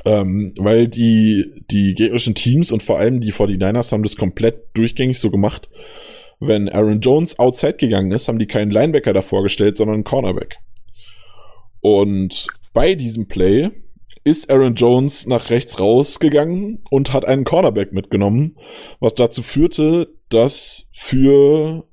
Ähm, 0.05 0.53
weil 0.57 0.87
die, 0.87 1.63
die 1.69 1.93
gegnerischen 1.93 2.33
Teams 2.33 2.71
und 2.71 2.81
vor 2.81 2.97
allem 2.97 3.21
die 3.21 3.31
49ers 3.31 3.91
haben 3.91 4.01
das 4.01 4.15
komplett 4.15 4.75
durchgängig 4.75 5.19
so 5.19 5.29
gemacht. 5.29 5.69
Wenn 6.39 6.67
Aaron 6.67 6.99
Jones 6.99 7.37
outside 7.37 7.75
gegangen 7.77 8.11
ist, 8.11 8.27
haben 8.27 8.39
die 8.39 8.47
keinen 8.47 8.71
Linebacker 8.71 9.13
davor 9.13 9.43
gestellt, 9.43 9.77
sondern 9.77 9.95
einen 9.95 10.03
Cornerback. 10.03 10.57
Und 11.79 12.47
bei 12.73 12.95
diesem 12.95 13.27
Play 13.27 13.69
ist 14.23 14.49
Aaron 14.49 14.75
Jones 14.75 15.27
nach 15.27 15.49
rechts 15.49 15.79
rausgegangen 15.79 16.81
und 16.89 17.13
hat 17.13 17.25
einen 17.25 17.43
Cornerback 17.43 17.91
mitgenommen, 17.91 18.57
was 18.99 19.15
dazu 19.15 19.43
führte, 19.43 20.09
dass 20.29 20.87
für 20.91 21.85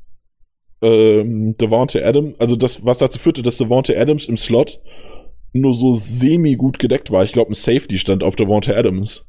ähm, 0.83 1.55
Devontae 1.55 2.03
Adams, 2.03 2.39
also 2.39 2.57
das, 2.57 2.85
was 2.85 2.99
dazu 2.99 3.19
führte, 3.19 3.43
dass 3.43 3.59
Devontae 3.59 3.97
Adams 3.97 4.27
im 4.27 4.37
Slot 4.37 4.81
nur 5.53 5.75
so 5.75 5.93
semi 5.93 6.55
gut 6.55 6.79
gedeckt 6.79 7.11
war. 7.11 7.25
Ich 7.25 7.33
glaube, 7.33 7.51
ein 7.51 7.55
Safety 7.55 7.99
stand 7.99 8.23
auf 8.23 8.37
Devontae 8.37 8.75
Adams. 8.75 9.27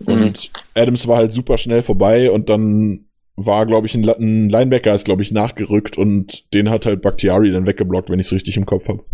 Mhm. 0.00 0.12
Und 0.12 0.50
Adams 0.74 1.06
war 1.06 1.18
halt 1.18 1.32
super 1.32 1.58
schnell 1.58 1.82
vorbei 1.82 2.30
und 2.30 2.48
dann 2.48 3.06
war, 3.36 3.66
glaube 3.66 3.86
ich, 3.86 3.94
ein, 3.94 4.06
ein 4.08 4.48
Linebacker 4.48 4.94
ist, 4.94 5.04
glaube 5.04 5.22
ich, 5.22 5.30
nachgerückt 5.30 5.96
und 5.96 6.52
den 6.52 6.70
hat 6.70 6.86
halt 6.86 7.02
Bakhtiari 7.02 7.50
dann 7.52 7.66
weggeblockt, 7.66 8.10
wenn 8.10 8.18
ich 8.18 8.26
es 8.26 8.32
richtig 8.32 8.56
im 8.56 8.66
Kopf 8.66 8.88
habe. 8.88 9.04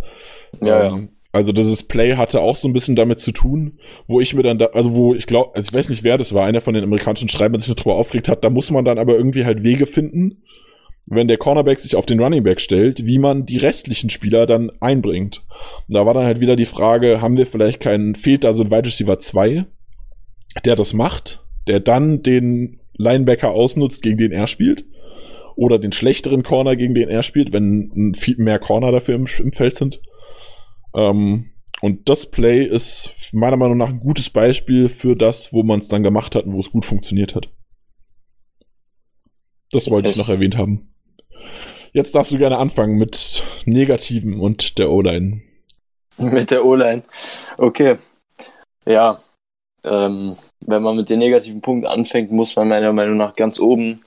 Ja, 0.61 0.87
ähm, 0.87 0.95
ja. 0.95 1.09
Also 1.33 1.53
dieses 1.53 1.83
Play 1.83 2.17
hatte 2.17 2.41
auch 2.41 2.57
so 2.57 2.67
ein 2.67 2.73
bisschen 2.73 2.97
damit 2.97 3.21
zu 3.21 3.31
tun, 3.31 3.79
wo 4.07 4.21
ich 4.21 4.33
mir 4.33 4.43
dann 4.43 4.59
da, 4.59 4.67
also 4.67 4.95
wo 4.95 5.15
ich 5.15 5.27
glaube, 5.27 5.55
also 5.55 5.69
ich 5.69 5.75
weiß 5.75 5.91
nicht, 5.91 6.03
wer 6.03 6.17
das 6.17 6.33
war, 6.33 6.47
einer 6.47 6.63
von 6.63 6.73
den 6.73 6.83
amerikanischen 6.83 7.29
Schreibern 7.29 7.61
sich 7.61 7.75
darüber 7.75 7.97
aufgeregt 7.97 8.29
hat, 8.29 8.43
da 8.43 8.49
muss 8.49 8.71
man 8.71 8.87
dann 8.87 8.99
aber 8.99 9.17
irgendwie 9.17 9.45
halt 9.45 9.63
Wege 9.63 9.85
finden, 9.85 10.43
wenn 11.09 11.29
der 11.29 11.39
Cornerback 11.39 11.79
sich 11.79 11.95
auf 11.95 12.07
den 12.07 12.21
Running 12.21 12.43
Back 12.43 12.61
stellt, 12.61 13.07
wie 13.07 13.19
man 13.19 13.47
die 13.47 13.59
restlichen 13.59 14.11
Spieler 14.11 14.47
dann 14.47 14.73
einbringt. 14.81 15.47
Und 15.87 15.95
da 15.95 16.05
war 16.05 16.15
dann 16.15 16.25
halt 16.25 16.41
wieder 16.41 16.57
die 16.57 16.65
Frage, 16.65 17.21
haben 17.21 17.37
wir 17.37 17.47
vielleicht 17.47 17.81
keinen, 17.81 18.15
fehlt 18.15 18.43
da 18.43 18.55
so 18.55 18.65
ein 18.65 18.71
Wide 18.71 18.87
Receiver 18.87 19.19
2, 19.19 19.67
der 20.65 20.77
das 20.77 20.95
macht, 20.95 21.45
der 21.69 21.81
dann 21.81 22.23
den 22.23 22.81
Linebacker 22.95 23.51
ausnutzt, 23.51 24.03
gegen 24.03 24.19
den 24.19 24.33
er 24.33 24.47
spielt? 24.47 24.85
Oder 25.55 25.79
den 25.79 25.93
schlechteren 25.93 26.43
Corner, 26.43 26.77
gegen 26.77 26.95
den 26.95 27.09
er 27.09 27.23
spielt, 27.23 27.53
wenn 27.53 28.13
viel 28.15 28.37
mehr 28.39 28.59
Corner 28.59 28.91
dafür 28.91 29.15
im, 29.15 29.27
im 29.39 29.53
Feld 29.53 29.77
sind? 29.77 30.03
Ähm, 30.95 31.53
und 31.81 32.09
das 32.09 32.31
Play 32.31 32.65
ist 32.65 33.31
meiner 33.33 33.57
Meinung 33.57 33.79
nach 33.79 33.91
ein 33.91 34.01
gutes 34.01 34.29
Beispiel 34.31 34.89
für 34.89 35.15
das, 35.15 35.53
wo 35.53 35.63
man 35.63 35.81
es 35.81 35.89
dann 35.89 36.03
gemacht 36.03 36.35
hat 36.35 36.47
und 36.47 36.55
wo 36.55 36.61
es 36.61 36.71
gut 36.71 36.85
funktioniert 36.85 37.35
hat. 37.35 37.49
Das 39.71 39.91
wollte 39.91 40.09
es 40.09 40.17
ich 40.17 40.23
noch 40.23 40.29
erwähnt 40.29 40.57
haben. 40.57 40.96
Jetzt 41.93 42.15
darfst 42.15 42.33
du 42.33 42.39
gerne 42.39 42.59
anfangen 42.59 42.97
mit 42.97 43.45
Negativen 43.65 44.41
und 44.41 44.79
der 44.79 44.91
O-Line. 44.91 45.41
Mit 46.19 46.51
der 46.51 46.65
O-Line. 46.65 47.03
Okay. 47.59 47.97
Ja. 48.87 49.21
Ähm, 49.85 50.37
wenn 50.61 50.83
man 50.83 50.97
mit 50.97 51.09
den 51.11 51.19
negativen 51.19 51.61
Punkten 51.61 51.87
anfängt, 51.87 52.33
muss 52.33 52.57
man 52.57 52.69
meiner 52.69 52.93
Meinung 52.93 53.17
nach 53.17 53.37
ganz 53.37 53.59
oben 53.61 54.03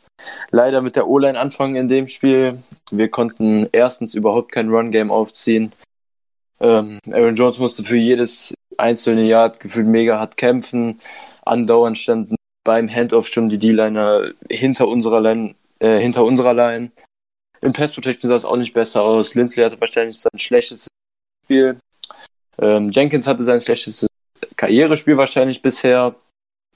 leider 0.52 0.82
mit 0.82 0.96
der 0.96 1.08
O-Line 1.08 1.40
anfangen 1.40 1.76
in 1.76 1.88
dem 1.88 2.08
Spiel. 2.08 2.60
Wir 2.92 3.10
konnten 3.10 3.68
erstens 3.72 4.16
überhaupt 4.16 4.52
kein 4.52 4.70
Run-Game 4.70 5.12
aufziehen. 5.12 5.72
Ähm, 6.60 7.00
Aaron 7.12 7.36
Jones 7.36 7.60
musste 7.60 7.84
für 7.84 7.98
jedes 7.98 8.54
einzelne 8.78 9.24
Yard 9.24 9.60
gefühlt 9.60 9.88
mega 9.88 10.20
hart 10.20 10.38
kämpfen. 10.38 11.00
Andauernd 11.46 11.98
standen 11.98 12.36
beim 12.64 12.90
Handoff 12.90 13.28
schon 13.28 13.50
die 13.50 13.58
D-Liner 13.58 14.32
hinter 14.50 14.88
unserer 14.88 15.22
Line, 15.22 15.56
äh, 15.80 16.00
hinter 16.00 16.26
unserer 16.26 16.54
Line. 16.54 16.92
Im 17.62 17.74
Pass 17.74 17.92
Protection 17.94 18.30
sah 18.30 18.36
es 18.36 18.46
auch 18.46 18.58
nicht 18.58 18.74
besser 18.74 19.02
aus. 19.02 19.36
Lindsley 19.36 19.64
hatte 19.64 19.80
wahrscheinlich 19.80 20.18
sein 20.18 20.38
schlechtes 20.38 20.88
Spiel. 21.46 21.78
Ähm, 22.62 22.92
Jenkins 22.92 23.28
hatte 23.28 23.44
sein 23.44 23.62
schlechtes 23.62 24.08
Karrierespiel 24.56 25.18
wahrscheinlich 25.18 25.62
bisher. 25.62 26.16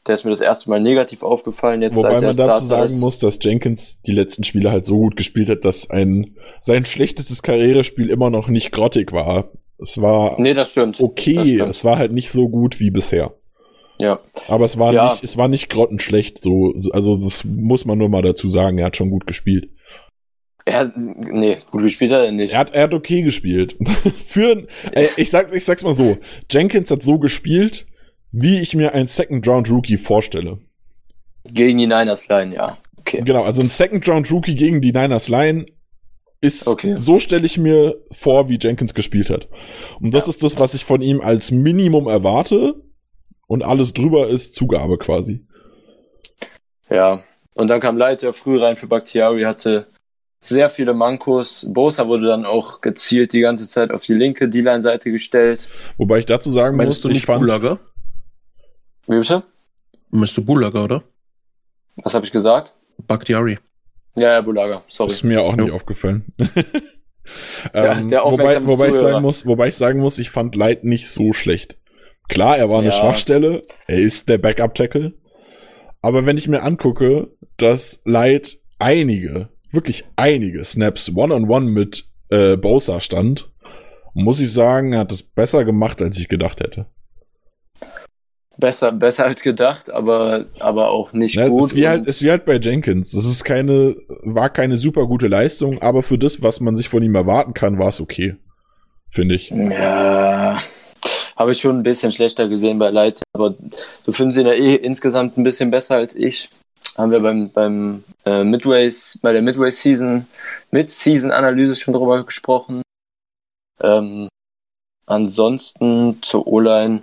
Der 0.05 0.15
ist 0.15 0.25
mir 0.25 0.31
das 0.31 0.41
erste 0.41 0.69
Mal 0.69 0.81
negativ 0.81 1.23
aufgefallen. 1.23 1.81
Jetzt 1.81 1.95
Wobei 1.95 2.19
man 2.19 2.35
dazu 2.35 2.65
sagen 2.65 2.85
ist. 2.85 2.99
muss, 2.99 3.19
dass 3.19 3.39
Jenkins 3.41 4.01
die 4.01 4.11
letzten 4.11 4.43
Spiele 4.43 4.71
halt 4.71 4.85
so 4.85 4.97
gut 4.97 5.15
gespielt 5.15 5.49
hat, 5.49 5.63
dass 5.63 5.89
ein 5.89 6.35
sein 6.59 6.83
schlechtestes 6.83 7.41
Karrierespiel 7.41 8.09
immer 8.09 8.29
noch 8.29 8.49
nicht 8.49 8.71
grottig 8.73 9.13
war. 9.13 9.51
Es 9.77 10.01
war 10.01 10.39
nee, 10.39 10.53
das 10.53 10.71
stimmt. 10.71 10.99
okay, 10.99 11.35
das 11.35 11.47
stimmt. 11.47 11.69
es 11.69 11.85
war 11.85 11.97
halt 11.97 12.11
nicht 12.11 12.31
so 12.31 12.49
gut 12.49 12.79
wie 12.81 12.91
bisher. 12.91 13.33
Ja. 14.01 14.19
Aber 14.47 14.65
es 14.65 14.77
war 14.77 14.93
ja. 14.93 15.11
nicht, 15.11 15.23
es 15.23 15.37
war 15.37 15.47
nicht 15.47 15.69
grottenschlecht, 15.69 16.41
so, 16.41 16.73
also 16.91 17.15
das 17.15 17.45
muss 17.45 17.85
man 17.85 17.97
nur 17.97 18.09
mal 18.09 18.21
dazu 18.21 18.49
sagen, 18.49 18.77
er 18.77 18.87
hat 18.87 18.97
schon 18.97 19.09
gut 19.09 19.27
gespielt. 19.27 19.69
Er 20.65 20.79
hat, 20.79 20.93
nee, 20.95 21.57
gut 21.71 21.81
gespielt 21.81 22.11
hat 22.11 22.25
er 22.25 22.31
nicht. 22.31 22.53
Er 22.53 22.59
hat, 22.59 22.73
er 22.73 22.83
hat 22.83 22.93
okay 22.93 23.21
gespielt. 23.21 23.75
Für, 24.27 24.65
äh, 24.91 25.07
ich 25.17 25.29
sag's, 25.29 25.51
ich 25.51 25.65
sag's 25.65 25.83
mal 25.83 25.95
so. 25.95 26.17
Jenkins 26.49 26.89
hat 26.89 27.03
so 27.03 27.19
gespielt, 27.19 27.85
wie 28.31 28.59
ich 28.59 28.75
mir 28.75 28.93
einen 28.93 29.07
Second 29.07 29.45
Round 29.47 29.69
Rookie 29.69 29.97
vorstelle. 29.97 30.59
Gegen 31.43 31.77
die 31.77 31.87
Niners 31.87 32.29
Line, 32.29 32.55
ja. 32.55 32.77
Okay. 32.97 33.21
Genau, 33.25 33.43
also 33.43 33.61
ein 33.61 33.67
Second 33.67 34.07
Round 34.07 34.31
Rookie 34.31 34.55
gegen 34.55 34.79
die 34.79 34.93
Niners 34.93 35.27
Line 35.27 35.65
ist, 36.39 36.67
okay. 36.67 36.95
so 36.97 37.19
stelle 37.19 37.45
ich 37.45 37.57
mir 37.57 37.95
vor, 38.11 38.47
wie 38.47 38.57
Jenkins 38.59 38.93
gespielt 38.93 39.29
hat. 39.29 39.49
Und 39.99 40.13
das 40.13 40.25
ja. 40.25 40.29
ist 40.29 40.43
das, 40.43 40.59
was 40.59 40.73
ich 40.73 40.85
von 40.85 41.01
ihm 41.01 41.19
als 41.19 41.51
Minimum 41.51 42.07
erwarte. 42.07 42.75
Und 43.47 43.63
alles 43.63 43.93
drüber 43.93 44.29
ist 44.29 44.53
Zugabe 44.53 44.97
quasi. 44.97 45.45
Ja, 46.89 47.23
und 47.53 47.67
dann 47.67 47.79
kam 47.79 47.97
Leiter 47.97 48.33
früh 48.33 48.57
rein 48.57 48.77
für 48.77 48.87
Bakhtiari, 48.87 49.43
hatte 49.43 49.87
sehr 50.45 50.69
viele 50.69 50.93
Mankos. 50.93 51.67
Bosa 51.69 52.07
wurde 52.07 52.27
dann 52.27 52.45
auch 52.45 52.81
gezielt 52.81 53.33
die 53.33 53.41
ganze 53.41 53.67
Zeit 53.67 53.91
auf 53.91 54.01
die 54.01 54.13
linke 54.13 54.49
D-Line-Seite 54.49 55.11
gestellt. 55.11 55.69
Wobei 55.97 56.19
ich 56.19 56.25
dazu 56.25 56.51
sagen 56.51 56.77
Meinst 56.77 56.89
muss, 56.89 57.01
du 57.01 57.07
nicht 57.09 57.17
ich 57.17 57.25
fand... 57.25 57.41
Bulaga? 57.41 57.79
Wie 59.07 59.17
bitte? 59.17 59.43
Meinst 60.09 60.37
du 60.37 60.45
Bulaga, 60.45 60.83
oder? 60.83 61.03
Was 61.97 62.13
habe 62.13 62.25
ich 62.25 62.31
gesagt? 62.31 62.73
Bakhtiari. 63.07 63.59
Ja, 64.15 64.33
ja, 64.33 64.41
Bulaga, 64.41 64.83
sorry. 64.87 65.11
Ist 65.11 65.23
mir 65.23 65.41
auch 65.41 65.55
nicht 65.55 65.67
jo. 65.67 65.75
aufgefallen. 65.75 66.25
der, 67.73 67.97
ähm, 67.97 68.09
der 68.09 68.23
wobei, 68.23 68.65
wobei 68.65 68.89
ich 68.89 68.95
sagen 68.95 69.21
muss, 69.21 69.45
wobei 69.45 69.67
ich 69.69 69.75
sagen 69.75 69.99
muss, 69.99 70.19
ich 70.19 70.29
fand 70.29 70.55
Light 70.55 70.83
nicht 70.83 71.09
so 71.09 71.33
schlecht. 71.33 71.77
Klar, 72.29 72.57
er 72.57 72.69
war 72.69 72.79
eine 72.79 72.89
ja. 72.89 72.93
Schwachstelle, 72.93 73.61
er 73.87 73.99
ist 73.99 74.29
der 74.29 74.37
Backup-Tackle. 74.37 75.13
Aber 76.01 76.25
wenn 76.25 76.37
ich 76.37 76.47
mir 76.47 76.63
angucke, 76.63 77.31
dass 77.57 78.01
Light 78.05 78.59
einige, 78.77 79.49
wirklich 79.73 80.05
einige 80.15 80.63
Snaps 80.63 81.09
One-on-One 81.09 81.45
-on 81.45 81.69
-one 81.69 81.69
mit 81.71 82.05
äh, 82.29 82.57
Bosa 82.57 82.99
stand, 82.99 83.51
muss 84.13 84.39
ich 84.39 84.51
sagen, 84.51 84.93
er 84.93 84.99
hat 84.99 85.11
es 85.11 85.23
besser 85.23 85.65
gemacht, 85.65 86.01
als 86.01 86.17
ich 86.19 86.29
gedacht 86.29 86.59
hätte 86.59 86.87
besser, 88.57 88.91
besser 88.91 89.25
als 89.25 89.41
gedacht, 89.41 89.91
aber, 89.91 90.45
aber 90.59 90.89
auch 90.89 91.13
nicht 91.13 91.35
ja, 91.35 91.47
gut. 91.47 91.65
Ist 91.65 91.75
wie, 91.75 91.87
halt, 91.87 92.05
ist 92.05 92.21
wie 92.21 92.29
halt 92.29 92.45
bei 92.45 92.57
Jenkins. 92.57 93.11
Das 93.11 93.25
ist 93.25 93.43
keine, 93.43 93.95
war 94.23 94.49
keine 94.49 94.77
super 94.77 95.05
gute 95.07 95.27
Leistung, 95.27 95.81
aber 95.81 96.03
für 96.03 96.17
das, 96.17 96.41
was 96.41 96.59
man 96.59 96.75
sich 96.75 96.89
von 96.89 97.03
ihm 97.03 97.15
erwarten 97.15 97.53
kann, 97.53 97.79
war 97.79 97.89
es 97.89 98.01
okay. 98.01 98.35
Finde 99.09 99.35
ich. 99.35 99.49
Ja, 99.49 100.57
habe 101.35 101.51
ich 101.51 101.59
schon 101.59 101.77
ein 101.77 101.83
bisschen 101.83 102.11
schlechter 102.11 102.47
gesehen 102.47 102.79
bei 102.79 102.89
Light, 102.89 103.21
aber 103.33 103.51
du 104.05 104.11
findest 104.11 104.39
ihn 104.39 104.47
ja 104.47 104.53
eh 104.53 104.75
insgesamt 104.75 105.37
ein 105.37 105.43
bisschen 105.43 105.69
besser 105.69 105.95
als 105.95 106.15
ich. 106.15 106.49
Haben 106.95 107.11
wir 107.11 107.19
beim, 107.19 107.49
beim 107.49 108.03
äh, 108.25 108.43
Midways, 108.43 109.19
bei 109.21 109.33
der 109.33 109.41
Midway 109.41 109.71
Season, 109.71 110.27
Mid-Season-Analyse 110.71 111.75
schon 111.75 111.93
drüber 111.93 112.23
gesprochen. 112.23 112.81
Ähm, 113.81 114.29
ansonsten 115.05 116.21
zur 116.21 116.45
O-Line 116.47 117.01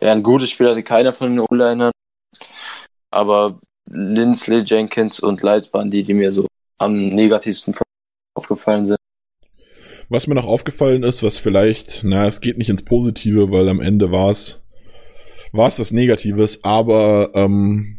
ja, 0.00 0.12
ein 0.12 0.22
gutes 0.22 0.50
Spiel 0.50 0.68
hatte 0.68 0.82
keiner 0.82 1.12
von 1.12 1.30
den 1.30 1.40
O-Linern. 1.40 1.90
Aber 3.10 3.58
Lindsley, 3.88 4.62
Jenkins 4.64 5.20
und 5.20 5.42
Light 5.42 5.72
waren 5.72 5.90
die, 5.90 6.02
die 6.02 6.14
mir 6.14 6.32
so 6.32 6.46
am 6.78 7.08
negativsten 7.08 7.74
aufgefallen 8.34 8.84
sind. 8.84 8.98
Was 10.08 10.26
mir 10.26 10.34
noch 10.34 10.46
aufgefallen 10.46 11.02
ist, 11.02 11.22
was 11.22 11.38
vielleicht, 11.38 12.04
na, 12.04 12.26
es 12.26 12.40
geht 12.40 12.58
nicht 12.58 12.68
ins 12.68 12.84
Positive, 12.84 13.50
weil 13.50 13.68
am 13.68 13.80
Ende 13.80 14.12
war 14.12 14.30
es, 14.30 14.62
war 15.52 15.68
es 15.68 15.80
was 15.80 15.92
Negatives, 15.92 16.62
aber 16.62 17.30
ähm, 17.34 17.95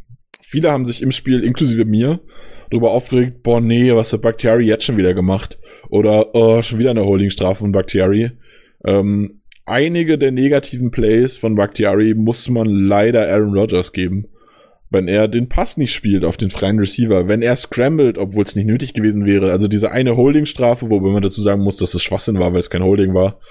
viele 0.48 0.72
haben 0.72 0.86
sich 0.86 1.02
im 1.02 1.12
Spiel, 1.12 1.44
inklusive 1.44 1.84
mir, 1.84 2.22
darüber 2.72 2.92
aufgeregt, 2.92 3.44
boah, 3.44 3.60
nee, 3.60 3.94
was 3.94 4.14
hat 4.14 4.22
Bakhtiari 4.22 4.66
jetzt 4.66 4.86
schon 4.86 4.96
wieder 4.96 5.14
gemacht? 5.14 5.60
Oder, 5.90 6.34
oh, 6.34 6.62
schon 6.62 6.80
wieder 6.80 6.92
eine 6.92 7.04
Holdingstrafe 7.04 7.60
von 7.60 7.74
Bakhtiari. 7.74 8.32
Ähm, 8.86 9.42
einige 9.66 10.18
der 10.18 10.32
negativen 10.32 10.90
Plays 10.90 11.38
von 11.38 11.56
Bakhtiari 11.56 12.14
muss 12.14 12.48
man 12.48 12.68
leider 12.68 13.30
Aaron 13.30 13.58
Rodgers 13.58 13.92
geben. 13.92 14.28
Wenn 14.90 15.10
er 15.10 15.28
den 15.28 15.50
Pass 15.50 15.76
nicht 15.76 15.94
spielt 15.94 16.24
auf 16.24 16.38
den 16.38 16.50
freien 16.50 16.80
Receiver, 16.80 17.28
wenn 17.28 17.42
er 17.42 17.58
scrambled, 17.58 18.18
obwohl 18.18 18.46
es 18.46 18.56
nicht 18.56 18.68
nötig 18.68 18.94
gewesen 18.94 19.26
wäre. 19.26 19.52
Also 19.52 19.68
diese 19.68 19.92
eine 19.92 20.16
Holdingstrafe, 20.16 20.90
wobei 20.90 21.10
man 21.10 21.24
dazu 21.24 21.42
sagen 21.42 21.62
muss, 21.62 21.76
dass 21.76 21.94
es 21.94 22.02
Schwachsinn 22.02 22.40
war, 22.40 22.54
weil 22.54 22.62
es 22.62 22.70
kein 22.70 22.84
Holding 22.84 23.14
war. 23.14 23.42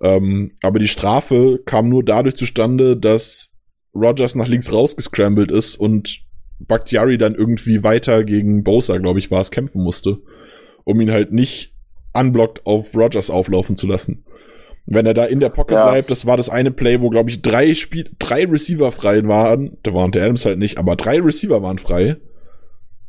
Ähm, 0.00 0.52
aber 0.62 0.78
die 0.78 0.86
Strafe 0.86 1.60
kam 1.64 1.88
nur 1.88 2.04
dadurch 2.04 2.36
zustande, 2.36 2.96
dass 2.96 3.52
Rogers 3.96 4.36
nach 4.36 4.46
links 4.46 4.72
rausgescrambled 4.72 5.50
ist 5.50 5.74
und 5.74 6.25
Bakhtiari 6.58 7.18
dann 7.18 7.34
irgendwie 7.34 7.82
weiter 7.82 8.24
gegen 8.24 8.64
Bosa, 8.64 8.96
glaube 8.98 9.18
ich, 9.18 9.30
war 9.30 9.40
es, 9.40 9.50
kämpfen 9.50 9.82
musste, 9.82 10.18
um 10.84 11.00
ihn 11.00 11.10
halt 11.10 11.32
nicht 11.32 11.74
unblockt 12.12 12.64
auf 12.66 12.94
Rogers 12.96 13.30
auflaufen 13.30 13.76
zu 13.76 13.86
lassen. 13.86 14.24
Wenn 14.86 15.04
er 15.04 15.14
da 15.14 15.24
in 15.24 15.40
der 15.40 15.50
Pocket 15.50 15.76
Ja. 15.76 15.88
bleibt, 15.90 16.10
das 16.10 16.26
war 16.26 16.36
das 16.36 16.48
eine 16.48 16.70
Play, 16.70 17.00
wo, 17.00 17.10
glaube 17.10 17.28
ich, 17.28 17.42
drei 17.42 17.74
Spiel 17.74 18.08
drei 18.18 18.44
Receiver 18.44 18.92
frei 18.92 19.22
waren. 19.24 19.76
Da 19.82 19.92
waren 19.92 20.12
der 20.12 20.22
Adams 20.22 20.46
halt 20.46 20.58
nicht, 20.58 20.78
aber 20.78 20.94
drei 20.96 21.20
Receiver 21.20 21.60
waren 21.62 21.78
frei. 21.78 22.16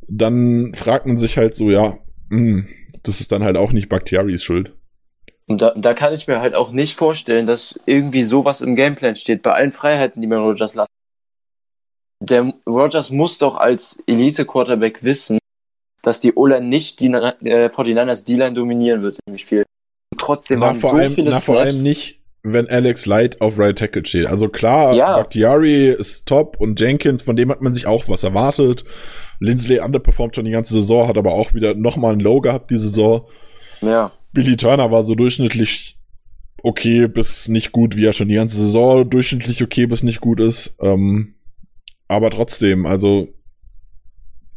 Dann 0.10 0.74
fragt 0.74 1.06
man 1.06 1.18
sich 1.18 1.38
halt 1.38 1.54
so, 1.54 1.70
ja, 1.70 2.00
mh, 2.30 2.64
das 3.04 3.22
ist 3.22 3.32
dann 3.32 3.43
halt 3.43 3.58
auch 3.58 3.72
nicht 3.72 3.89
Bakhtiaris 3.89 4.43
Schuld. 4.43 4.74
Und 5.45 5.62
da, 5.62 5.74
da 5.78 5.93
kann 5.93 6.14
ich 6.14 6.28
mir 6.28 6.41
halt 6.41 6.56
auch 6.56 6.72
nicht 6.72 6.95
vorstellen, 6.95 7.45
dass 7.45 7.80
irgendwie 7.86 8.24
sowas 8.24 8.60
im 8.62 8.76
Gameplan 8.76 9.16
steht, 9.16 9.43
bei 9.43 9.54
allen 9.54 9.72
Freiheiten, 9.72 10.22
die 10.22 10.28
man 10.28 10.39
Rogers 10.39 10.76
lässt. 10.76 10.89
Der 12.20 12.51
Rogers 12.68 13.09
muss 13.11 13.38
doch 13.38 13.55
als 13.55 14.01
Elite-Quarterback 14.07 15.03
wissen, 15.03 15.38
dass 16.01 16.20
die 16.22 16.34
O-Line 16.34 16.65
nicht 16.68 16.99
die 16.99 17.07
äh, 17.07 17.68
49ers 17.70 18.26
D-Line 18.26 18.53
dominieren 18.53 19.01
wird 19.01 19.20
im 19.28 19.38
Spiel. 19.38 19.63
Und 20.11 20.20
trotzdem 20.20 20.59
Na, 20.59 20.68
waren 20.68 20.76
vor 20.78 20.91
so 20.91 20.95
allem, 20.97 21.11
viele 21.13 21.30
na, 21.32 21.39
vor 21.39 21.55
Snaps. 21.55 21.76
allem 21.76 21.84
nicht, 21.84 22.20
wenn 22.43 22.68
Alex 22.70 23.05
Light 23.05 23.41
auf 23.41 23.59
Right 23.59 23.78
Tackle 23.78 24.05
steht. 24.05 24.28
Also 24.28 24.49
klar, 24.49 24.93
Ja. 24.93 25.18
Bakhtiari 25.18 25.89
ist 25.89 26.26
top 26.28 26.59
und 26.59 26.80
Jenkins, 26.80 27.22
von 27.22 27.36
dem 27.36 27.51
hat 27.51 27.61
man 27.61 27.74
sich 27.74 27.86
auch 27.88 28.07
was 28.07 28.24
erwartet. 28.24 28.84
Lindsley 29.39 29.80
underperformt 29.80 30.36
schon 30.36 30.45
die 30.45 30.51
ganze 30.51 30.74
Saison, 30.74 31.07
hat 31.07 31.18
aber 31.18 31.34
auch 31.34 31.53
wieder 31.53 31.76
nochmal 31.76 32.13
ein 32.13 32.20
Low 32.20 32.41
gehabt 32.41 32.72
die 32.72 32.78
Saison. 32.78 33.28
Ja, 33.82 34.11
Billy 34.34 34.57
Turner 34.57 34.89
war 34.91 35.03
so 35.03 35.13
durchschnittlich 35.13 35.97
okay 36.63 37.07
bis 37.07 37.47
nicht 37.47 37.72
gut, 37.72 37.95
wie 37.95 38.05
er 38.05 38.13
schon 38.13 38.28
die 38.30 38.36
ganze 38.36 38.57
Saison 38.57 39.07
durchschnittlich 39.07 39.61
okay 39.61 39.86
bis 39.86 40.01
nicht 40.03 40.22
gut 40.22 40.39
ist. 40.39 40.76
Ähm, 40.82 41.36
aber 42.08 42.30
trotzdem, 42.30 42.86
also 42.86 43.28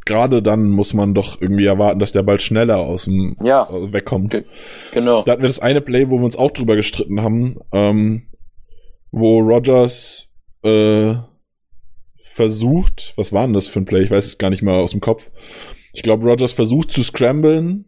gerade 0.05 0.41
dann 0.41 0.69
muss 0.69 0.93
man 0.93 1.13
doch 1.13 1.39
irgendwie 1.41 1.65
erwarten, 1.65 1.99
dass 1.99 2.11
der 2.11 2.23
Ball 2.23 2.39
schneller 2.39 2.77
aus 2.79 3.05
dem 3.05 3.35
ja, 3.43 3.67
äh, 3.69 3.93
wegkommt. 3.93 4.31
Ge- 4.31 4.45
genau. 4.93 5.23
Da 5.23 5.33
hatten 5.33 5.41
wir 5.43 5.47
das 5.49 5.59
eine 5.59 5.81
Play, 5.81 6.09
wo 6.09 6.17
wir 6.17 6.25
uns 6.25 6.35
auch 6.35 6.51
drüber 6.51 6.75
gestritten 6.75 7.21
haben, 7.21 7.59
ähm, 7.71 8.27
wo 9.11 9.39
Rogers 9.39 10.29
äh, 10.63 11.15
versucht, 12.23 13.13
was 13.17 13.33
war 13.33 13.43
denn 13.45 13.53
das 13.53 13.67
für 13.67 13.79
ein 13.79 13.85
Play? 13.85 14.01
Ich 14.03 14.11
weiß 14.11 14.25
es 14.25 14.37
gar 14.37 14.49
nicht 14.49 14.61
mehr 14.63 14.75
aus 14.75 14.91
dem 14.91 15.01
Kopf. 15.01 15.29
Ich 15.93 16.01
glaube, 16.03 16.25
Rogers 16.25 16.53
versucht 16.53 16.91
zu 16.93 17.03
scramblen 17.03 17.85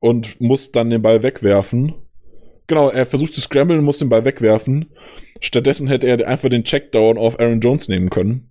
und 0.00 0.40
muss 0.40 0.72
dann 0.72 0.90
den 0.90 1.02
Ball 1.02 1.22
wegwerfen. 1.22 1.94
Genau, 2.66 2.88
er 2.90 3.06
versucht 3.06 3.34
zu 3.34 3.40
scramblen 3.40 3.78
und 3.78 3.84
muss 3.84 3.98
den 3.98 4.08
Ball 4.08 4.24
wegwerfen. 4.24 4.90
Stattdessen 5.40 5.86
hätte 5.86 6.08
er 6.08 6.26
einfach 6.26 6.48
den 6.48 6.64
Checkdown 6.64 7.16
auf 7.16 7.38
Aaron 7.38 7.60
Jones 7.60 7.88
nehmen 7.88 8.10
können. 8.10 8.50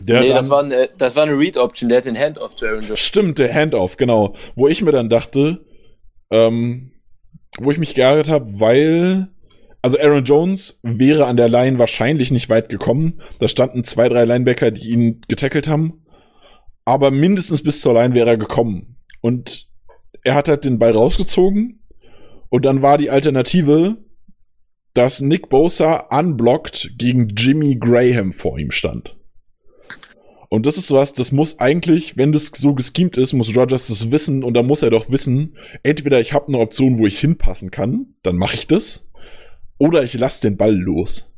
Der 0.00 0.20
nee, 0.20 0.28
das 0.30 0.50
war, 0.50 0.64
eine, 0.64 0.88
das 0.98 1.14
war 1.14 1.22
eine 1.22 1.38
Read-Option, 1.38 1.88
der 1.88 1.98
hat 1.98 2.04
den 2.04 2.18
Handoff 2.18 2.56
zu 2.56 2.66
Aaron 2.66 2.84
Jones. 2.84 3.00
Stimmt, 3.00 3.38
der 3.38 3.52
Handoff, 3.52 3.96
genau. 3.96 4.34
Wo 4.56 4.66
ich 4.66 4.82
mir 4.82 4.92
dann 4.92 5.08
dachte, 5.08 5.64
ähm, 6.30 6.92
wo 7.58 7.70
ich 7.70 7.78
mich 7.78 7.94
geärgert 7.94 8.28
habe, 8.28 8.58
weil, 8.58 9.28
also 9.82 9.98
Aaron 9.98 10.24
Jones 10.24 10.80
wäre 10.82 11.26
an 11.26 11.36
der 11.36 11.48
Line 11.48 11.78
wahrscheinlich 11.78 12.32
nicht 12.32 12.50
weit 12.50 12.68
gekommen. 12.68 13.22
Da 13.38 13.46
standen 13.46 13.84
zwei, 13.84 14.08
drei 14.08 14.24
Linebacker, 14.24 14.72
die 14.72 14.88
ihn 14.88 15.20
getackelt 15.28 15.68
haben. 15.68 16.04
Aber 16.84 17.10
mindestens 17.10 17.62
bis 17.62 17.80
zur 17.80 17.94
Line 17.94 18.14
wäre 18.14 18.30
er 18.30 18.36
gekommen. 18.36 18.96
Und 19.20 19.68
er 20.24 20.34
hat 20.34 20.48
halt 20.48 20.64
den 20.64 20.78
Ball 20.78 20.92
rausgezogen. 20.92 21.80
Und 22.50 22.64
dann 22.64 22.82
war 22.82 22.98
die 22.98 23.10
Alternative, 23.10 23.96
dass 24.92 25.20
Nick 25.20 25.48
Bosa 25.48 26.06
unblocked 26.10 26.94
gegen 26.98 27.28
Jimmy 27.28 27.76
Graham 27.76 28.32
vor 28.32 28.58
ihm 28.58 28.70
stand. 28.70 29.16
Und 30.48 30.66
das 30.66 30.76
ist 30.78 30.90
was, 30.92 31.12
das 31.12 31.32
muss 31.32 31.58
eigentlich, 31.58 32.16
wenn 32.16 32.32
das 32.32 32.46
so 32.46 32.74
geschemt 32.74 33.16
ist, 33.16 33.32
muss 33.32 33.56
Rogers 33.56 33.88
das 33.88 34.10
wissen 34.10 34.44
und 34.44 34.54
dann 34.54 34.66
muss 34.66 34.82
er 34.82 34.90
doch 34.90 35.10
wissen, 35.10 35.56
entweder 35.82 36.20
ich 36.20 36.32
habe 36.32 36.48
eine 36.48 36.58
Option, 36.58 36.98
wo 36.98 37.06
ich 37.06 37.18
hinpassen 37.18 37.70
kann, 37.70 38.14
dann 38.22 38.36
mache 38.36 38.56
ich 38.56 38.66
das, 38.66 39.04
oder 39.78 40.02
ich 40.04 40.14
lasse 40.14 40.42
den 40.42 40.56
Ball 40.56 40.74
los. 40.74 41.30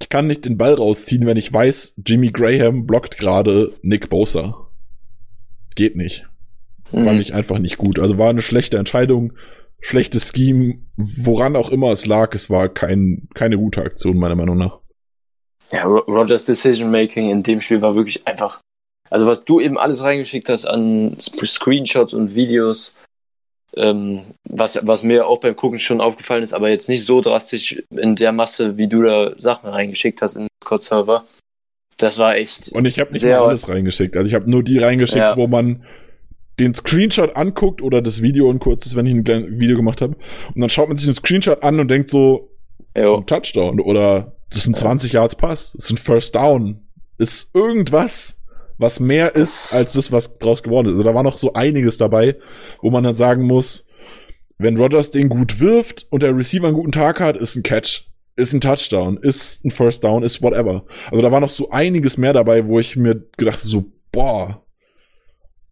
Ich 0.00 0.08
kann 0.08 0.26
nicht 0.26 0.44
den 0.44 0.58
Ball 0.58 0.74
rausziehen, 0.74 1.26
wenn 1.26 1.36
ich 1.38 1.52
weiß, 1.52 1.94
Jimmy 2.06 2.30
Graham 2.30 2.86
blockt 2.86 3.18
gerade 3.18 3.72
Nick 3.82 4.10
Bosa. 4.10 4.68
Geht 5.74 5.96
nicht. 5.96 6.26
Fand 6.90 7.14
Mhm. 7.14 7.20
ich 7.20 7.34
einfach 7.34 7.58
nicht 7.58 7.78
gut. 7.78 7.98
Also 7.98 8.18
war 8.18 8.30
eine 8.30 8.42
schlechte 8.42 8.78
Entscheidung, 8.78 9.32
schlechtes 9.80 10.32
Scheme, 10.34 10.80
woran 10.96 11.56
auch 11.56 11.70
immer 11.70 11.92
es 11.92 12.06
lag, 12.06 12.34
es 12.34 12.50
war 12.50 12.68
kein, 12.68 13.28
keine 13.34 13.56
gute 13.56 13.82
Aktion, 13.82 14.18
meiner 14.18 14.36
Meinung 14.36 14.58
nach. 14.58 14.78
Ja, 15.72 15.84
Ro- 15.84 16.04
Rogers 16.06 16.44
Decision 16.44 16.90
Making 16.90 17.30
in 17.30 17.42
dem 17.42 17.60
Spiel 17.60 17.80
war 17.82 17.94
wirklich 17.96 18.26
einfach. 18.26 18.60
Also 19.10 19.26
was 19.26 19.44
du 19.44 19.60
eben 19.60 19.78
alles 19.78 20.02
reingeschickt 20.02 20.48
hast 20.48 20.64
an 20.66 21.16
Screenshots 21.20 22.12
und 22.14 22.34
Videos, 22.34 22.94
ähm, 23.76 24.22
was, 24.48 24.78
was 24.82 25.02
mir 25.02 25.26
auch 25.28 25.38
beim 25.38 25.54
Gucken 25.56 25.78
schon 25.78 26.00
aufgefallen 26.00 26.42
ist, 26.42 26.52
aber 26.54 26.70
jetzt 26.70 26.88
nicht 26.88 27.04
so 27.04 27.20
drastisch 27.20 27.82
in 27.90 28.16
der 28.16 28.32
Masse, 28.32 28.76
wie 28.78 28.88
du 28.88 29.02
da 29.02 29.32
Sachen 29.38 29.68
reingeschickt 29.70 30.22
hast 30.22 30.36
in 30.36 30.42
den 30.42 30.48
Discord-Server. 30.62 31.24
Das 31.98 32.18
war 32.18 32.36
echt. 32.36 32.70
Und 32.72 32.84
ich 32.84 32.98
habe 32.98 33.10
nicht 33.12 33.22
Sehr- 33.22 33.40
alles 33.40 33.68
reingeschickt. 33.68 34.16
Also 34.16 34.26
ich 34.28 34.34
habe 34.34 34.50
nur 34.50 34.62
die 34.62 34.78
reingeschickt, 34.78 35.18
Ja. 35.18 35.36
wo 35.36 35.46
man 35.46 35.84
den 36.58 36.74
Screenshot 36.74 37.36
anguckt 37.36 37.82
oder 37.82 38.00
das 38.02 38.22
Video 38.22 38.50
ein 38.50 38.58
kurzes, 38.58 38.96
wenn 38.96 39.06
ich 39.06 39.12
ein 39.14 39.24
kleines 39.24 39.58
Video 39.60 39.76
gemacht 39.76 40.00
habe. 40.00 40.14
Und 40.54 40.60
dann 40.60 40.70
schaut 40.70 40.88
man 40.88 40.96
sich 40.96 41.06
den 41.06 41.14
Screenshot 41.14 41.62
an 41.62 41.78
und 41.80 41.88
denkt 41.90 42.08
so, 42.10 42.50
Jo. 42.96 43.20
Touchdown 43.20 43.78
oder 43.80 44.35
das 44.50 44.64
sind 44.64 44.76
20 44.76 45.12
Yards 45.12 45.36
Pass, 45.36 45.72
das 45.72 45.84
ist 45.84 45.90
ein 45.92 45.96
First 45.98 46.34
Down. 46.34 46.86
Ist 47.18 47.50
irgendwas, 47.54 48.40
was 48.78 49.00
mehr 49.00 49.34
ist 49.34 49.72
als 49.72 49.94
das, 49.94 50.12
was 50.12 50.38
draus 50.38 50.62
geworden 50.62 50.88
ist. 50.88 50.92
Also 50.92 51.04
da 51.04 51.14
war 51.14 51.22
noch 51.22 51.36
so 51.36 51.52
einiges 51.54 51.96
dabei, 51.96 52.36
wo 52.82 52.90
man 52.90 53.04
dann 53.04 53.14
sagen 53.14 53.42
muss, 53.44 53.86
wenn 54.58 54.76
Rogers 54.76 55.10
den 55.10 55.28
gut 55.28 55.60
wirft 55.60 56.06
und 56.10 56.22
der 56.22 56.36
Receiver 56.36 56.66
einen 56.66 56.76
guten 56.76 56.92
Tag 56.92 57.20
hat, 57.20 57.36
ist 57.36 57.56
ein 57.56 57.62
Catch, 57.62 58.08
ist 58.36 58.52
ein 58.52 58.60
Touchdown, 58.60 59.18
ist 59.18 59.64
ein 59.64 59.70
First 59.70 60.04
Down, 60.04 60.22
ist 60.22 60.42
whatever. 60.42 60.84
Also 61.10 61.22
da 61.22 61.30
war 61.32 61.40
noch 61.40 61.50
so 61.50 61.70
einiges 61.70 62.16
mehr 62.16 62.32
dabei, 62.32 62.66
wo 62.66 62.78
ich 62.78 62.96
mir 62.96 63.26
gedacht 63.36 63.60
so, 63.60 63.84
boah, 64.12 64.62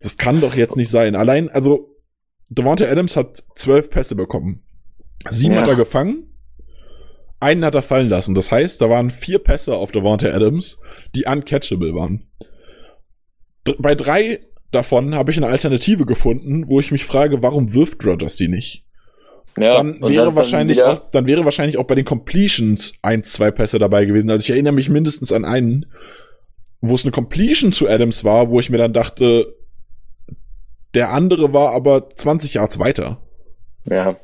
das 0.00 0.18
kann 0.18 0.40
doch 0.40 0.54
jetzt 0.54 0.76
nicht 0.76 0.90
sein. 0.90 1.16
Allein, 1.16 1.48
also 1.48 1.90
Devonta 2.50 2.84
Adams 2.86 3.16
hat 3.16 3.42
zwölf 3.56 3.88
Pässe 3.88 4.14
bekommen. 4.14 4.62
Sieben 5.30 5.54
Ja. 5.54 5.62
hat 5.62 5.68
er 5.68 5.76
gefangen, 5.76 6.33
einen 7.44 7.64
hat 7.64 7.74
er 7.74 7.82
fallen 7.82 8.08
lassen. 8.08 8.34
Das 8.34 8.50
heißt, 8.50 8.80
da 8.80 8.90
waren 8.90 9.10
vier 9.10 9.38
Pässe 9.38 9.74
auf 9.76 9.92
Devonta 9.92 10.28
Adams, 10.28 10.78
die 11.14 11.24
uncatchable 11.26 11.94
waren. 11.94 12.26
Bei 13.78 13.94
drei 13.94 14.40
davon 14.72 15.14
habe 15.14 15.30
ich 15.30 15.36
eine 15.36 15.46
Alternative 15.46 16.04
gefunden, 16.06 16.68
wo 16.68 16.80
ich 16.80 16.90
mich 16.90 17.04
frage, 17.04 17.42
warum 17.42 17.72
wirft 17.72 18.04
Rodgers 18.04 18.36
die 18.36 18.48
nicht? 18.48 18.84
Ja, 19.56 19.76
dann 19.76 20.00
wäre 20.02 20.34
wahrscheinlich 20.34 20.78
wieder- 20.78 20.92
auch, 20.94 21.10
dann 21.12 21.26
wäre 21.26 21.44
wahrscheinlich 21.44 21.78
auch 21.78 21.84
bei 21.84 21.94
den 21.94 22.04
Completions 22.04 22.94
eins, 23.02 23.32
zwei 23.32 23.52
Pässe 23.52 23.78
dabei 23.78 24.04
gewesen. 24.04 24.28
Also 24.30 24.42
ich 24.42 24.50
erinnere 24.50 24.72
mich 24.72 24.88
mindestens 24.88 25.30
an 25.32 25.44
einen, 25.44 25.86
wo 26.80 26.94
es 26.96 27.04
eine 27.04 27.12
Completion 27.12 27.72
zu 27.72 27.88
Adams 27.88 28.24
war, 28.24 28.50
wo 28.50 28.58
ich 28.58 28.68
mir 28.68 28.78
dann 28.78 28.92
dachte, 28.92 29.54
der 30.94 31.10
andere 31.12 31.52
war 31.52 31.72
aber 31.72 32.08
20 32.16 32.54
Yards 32.54 32.78
weiter. 32.80 33.22
Ja. 33.84 34.16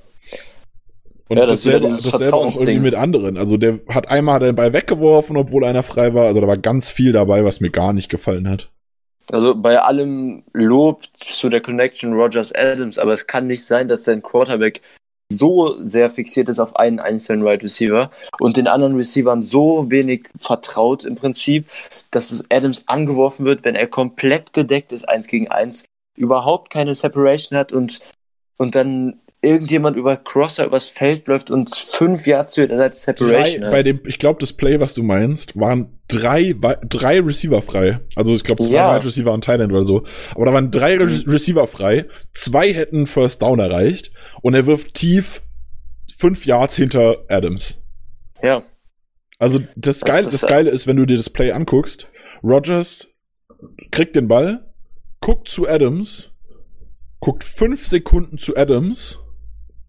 Und 1.30 1.36
Ja, 1.36 1.46
das 1.46 1.62
dasselbe, 1.62 1.86
dasselbe 1.86 2.34
auch 2.34 2.52
irgendwie 2.60 2.80
mit 2.80 2.94
anderen. 2.94 3.36
Also 3.38 3.56
der 3.56 3.78
hat 3.88 4.08
einmal 4.08 4.40
den 4.40 4.56
Ball 4.56 4.72
weggeworfen, 4.72 5.36
obwohl 5.36 5.64
einer 5.64 5.84
frei 5.84 6.12
war. 6.12 6.26
Also 6.26 6.40
da 6.40 6.48
war 6.48 6.58
ganz 6.58 6.90
viel 6.90 7.12
dabei, 7.12 7.44
was 7.44 7.60
mir 7.60 7.70
gar 7.70 7.92
nicht 7.92 8.08
gefallen 8.08 8.48
hat. 8.48 8.68
Also 9.30 9.54
bei 9.54 9.80
allem 9.80 10.42
Lob 10.52 11.04
zu 11.14 11.48
der 11.48 11.60
Connection 11.60 12.14
Rogers 12.14 12.52
Adams, 12.52 12.98
aber 12.98 13.12
es 13.12 13.28
kann 13.28 13.46
nicht 13.46 13.64
sein, 13.64 13.86
dass 13.86 14.04
sein 14.04 14.22
Quarterback 14.22 14.80
so 15.32 15.80
sehr 15.84 16.10
fixiert 16.10 16.48
ist 16.48 16.58
auf 16.58 16.74
einen 16.74 16.98
einzelnen 16.98 17.44
Wide 17.44 17.62
Receiver 17.62 18.10
und 18.40 18.56
den 18.56 18.66
anderen 18.66 18.96
Receivern 18.96 19.40
so 19.40 19.88
wenig 19.88 20.28
vertraut 20.36 21.04
im 21.04 21.14
Prinzip, 21.14 21.70
dass 22.10 22.32
es 22.32 22.50
Adams 22.50 22.88
angeworfen 22.88 23.44
wird, 23.46 23.62
wenn 23.62 23.76
er 23.76 23.86
komplett 23.86 24.52
gedeckt 24.52 24.90
ist, 24.90 25.08
eins 25.08 25.28
gegen 25.28 25.48
eins, 25.48 25.84
überhaupt 26.16 26.70
keine 26.70 26.96
Separation 26.96 27.56
hat 27.56 27.72
und, 27.72 28.00
und 28.56 28.74
dann 28.74 29.20
irgendjemand 29.42 29.96
über 29.96 30.16
Crosser 30.16 30.66
übers 30.66 30.88
Feld 30.88 31.26
läuft 31.26 31.50
und 31.50 31.74
fünf 31.74 32.26
Yards 32.26 32.50
zu 32.50 32.66
der 32.68 32.76
Seite 32.76 32.90
Drei, 33.14 33.26
Separation 33.26 33.64
hat. 33.64 33.70
bei 33.70 33.82
dem, 33.82 34.00
ich 34.06 34.18
glaube, 34.18 34.38
das 34.38 34.52
Play, 34.52 34.80
was 34.80 34.92
du 34.94 35.02
meinst, 35.02 35.58
waren 35.58 35.98
drei, 36.08 36.54
drei 36.86 37.20
Receiver 37.20 37.62
frei. 37.62 38.00
Also 38.16 38.34
ich 38.34 38.42
glaube, 38.44 38.62
zwei 38.64 38.74
Ja. 38.74 38.96
Wide 38.96 39.06
Receiver 39.06 39.32
und 39.32 39.44
Thailand 39.44 39.72
oder 39.72 39.84
so. 39.84 40.04
Aber 40.34 40.44
da 40.46 40.52
waren 40.52 40.70
drei 40.70 40.96
Re 40.98 41.06
Mhm. 41.06 41.30
Receiver 41.30 41.66
frei. 41.66 42.06
Zwei 42.34 42.72
hätten 42.74 43.06
First 43.06 43.40
Down 43.42 43.60
erreicht. 43.60 44.12
Und 44.42 44.54
er 44.54 44.66
wirft 44.66 44.92
tief 44.94 45.42
fünf 46.18 46.44
Yards 46.44 46.76
hinter 46.76 47.24
Adams. 47.28 47.80
ja, 48.42 48.62
Also 49.38 49.58
das, 49.76 50.00
Das 50.00 50.04
Geile, 50.04 50.26
ist, 50.26 50.34
das 50.34 50.42
äh, 50.42 50.48
Geile 50.48 50.70
ist, 50.70 50.86
wenn 50.86 50.96
du 50.96 51.06
dir 51.06 51.16
das 51.16 51.30
Play 51.30 51.52
anguckst, 51.52 52.10
Rogers 52.42 53.08
kriegt 53.90 54.16
den 54.16 54.28
Ball, 54.28 54.66
guckt 55.20 55.48
zu 55.48 55.66
Adams, 55.66 56.30
guckt 57.20 57.44
fünf 57.44 57.86
Sekunden 57.86 58.36
zu 58.36 58.54
Adams, 58.56 59.18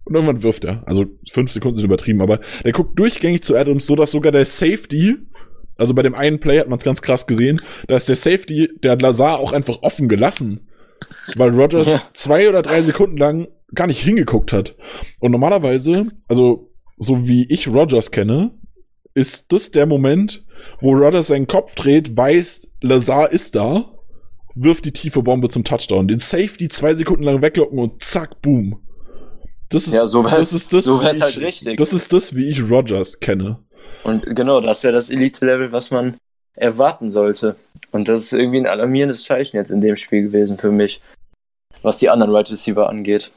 und 0.03 0.15
irgendwann 0.15 0.43
wirft 0.43 0.63
er. 0.63 0.83
Also 0.87 1.05
fünf 1.29 1.51
Sekunden 1.51 1.77
sind 1.77 1.85
übertrieben, 1.85 2.21
aber 2.21 2.39
der 2.63 2.71
guckt 2.71 2.97
durchgängig 2.97 3.43
zu 3.43 3.55
Adams, 3.55 3.85
so 3.85 3.95
dass 3.95 4.11
sogar 4.11 4.31
der 4.31 4.45
Safety, 4.45 5.15
also 5.77 5.93
bei 5.93 6.01
dem 6.01 6.15
einen 6.15 6.39
Play 6.39 6.59
hat 6.59 6.69
man 6.69 6.79
es 6.79 6.85
ganz 6.85 7.01
krass 7.01 7.27
gesehen, 7.27 7.57
da 7.87 7.95
ist 7.95 8.09
der 8.09 8.15
Safety, 8.15 8.69
der 8.83 8.91
hat 8.91 9.01
Lazar 9.01 9.39
auch 9.39 9.53
einfach 9.53 9.79
offen 9.81 10.07
gelassen. 10.09 10.67
Weil 11.35 11.49
Rogers 11.49 11.87
Ja. 11.87 12.01
zwei 12.13 12.47
oder 12.47 12.61
drei 12.61 12.81
Sekunden 12.83 13.17
lang 13.17 13.47
gar 13.73 13.87
nicht 13.87 14.01
hingeguckt 14.01 14.53
hat. 14.53 14.75
Und 15.19 15.31
normalerweise, 15.31 16.07
also 16.27 16.71
so 16.97 17.27
wie 17.27 17.45
ich 17.49 17.67
Rogers 17.67 18.11
kenne, 18.11 18.51
ist 19.13 19.51
das 19.51 19.71
der 19.71 19.85
Moment, 19.87 20.45
wo 20.79 20.91
Rogers 20.93 21.27
seinen 21.27 21.47
Kopf 21.47 21.73
dreht, 21.75 22.15
weiß, 22.15 22.67
Lazar 22.81 23.31
ist 23.31 23.55
da, 23.55 23.91
wirft 24.53 24.85
die 24.85 24.91
tiefe 24.91 25.23
Bombe 25.23 25.49
zum 25.49 25.63
Touchdown, 25.63 26.07
den 26.07 26.19
Safety 26.19 26.69
zwei 26.69 26.93
Sekunden 26.95 27.23
lang 27.23 27.41
weglocken 27.41 27.79
und 27.79 28.03
zack, 28.03 28.41
boom. 28.41 28.79
Das 29.71 29.87
ist, 29.87 29.93
Ja, 29.93 30.05
so 30.07 30.23
wär's- 30.23 30.35
das 30.35 30.53
ist 30.53 30.73
das, 30.73 30.85
so 30.85 30.99
wie 31.01 31.05
wär's 31.05 31.17
ich, 31.17 31.23
halt 31.23 31.37
richtig. 31.37 31.77
Das 31.77 31.93
ist 31.93 32.11
das, 32.13 32.35
wie 32.35 32.49
ich 32.49 32.61
Rogers 32.69 33.19
kenne. 33.19 33.59
Und 34.03 34.35
genau, 34.35 34.61
das 34.61 34.83
wäre 34.83 34.93
das 34.93 35.09
Elite-Level, 35.09 35.71
was 35.71 35.91
man 35.91 36.17
erwarten 36.55 37.09
sollte. 37.09 37.55
Und 37.91 38.07
das 38.07 38.21
ist 38.21 38.33
irgendwie 38.33 38.57
ein 38.59 38.67
alarmierendes 38.67 39.23
Zeichen 39.23 39.55
jetzt 39.57 39.69
in 39.71 39.81
dem 39.81 39.95
Spiel 39.95 40.23
gewesen 40.23 40.57
für 40.57 40.71
mich, 40.71 41.01
was 41.81 41.97
die 41.99 42.09
anderen 42.09 42.33
Wide 42.33 42.51
Receiver 42.51 42.89
angeht. 42.89 43.31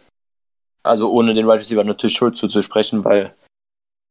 Also 0.82 1.10
ohne 1.10 1.32
den 1.34 1.46
Wide 1.46 1.60
Receiver 1.60 1.84
natürlich 1.84 2.16
Schuld 2.16 2.36
zuzusprechen, 2.36 3.04
weil 3.04 3.34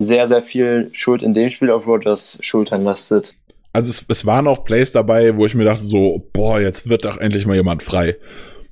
sehr, 0.01 0.27
sehr 0.27 0.41
viel 0.41 0.89
Schuld 0.93 1.21
in 1.23 1.33
dem 1.33 1.49
Spiel 1.49 1.69
auf 1.71 1.85
Rogers 1.87 2.37
Schultern 2.41 2.83
lastet. 2.83 3.35
Also 3.73 3.89
es, 3.89 4.05
es 4.07 4.25
waren 4.25 4.47
auch 4.47 4.63
Plays 4.63 4.91
dabei, 4.91 5.35
wo 5.35 5.45
ich 5.45 5.55
mir 5.55 5.65
dachte 5.65 5.83
so, 5.83 6.27
boah, 6.33 6.59
jetzt 6.59 6.89
wird 6.89 7.05
doch 7.05 7.17
endlich 7.17 7.45
mal 7.45 7.55
jemand 7.55 7.83
frei. 7.83 8.17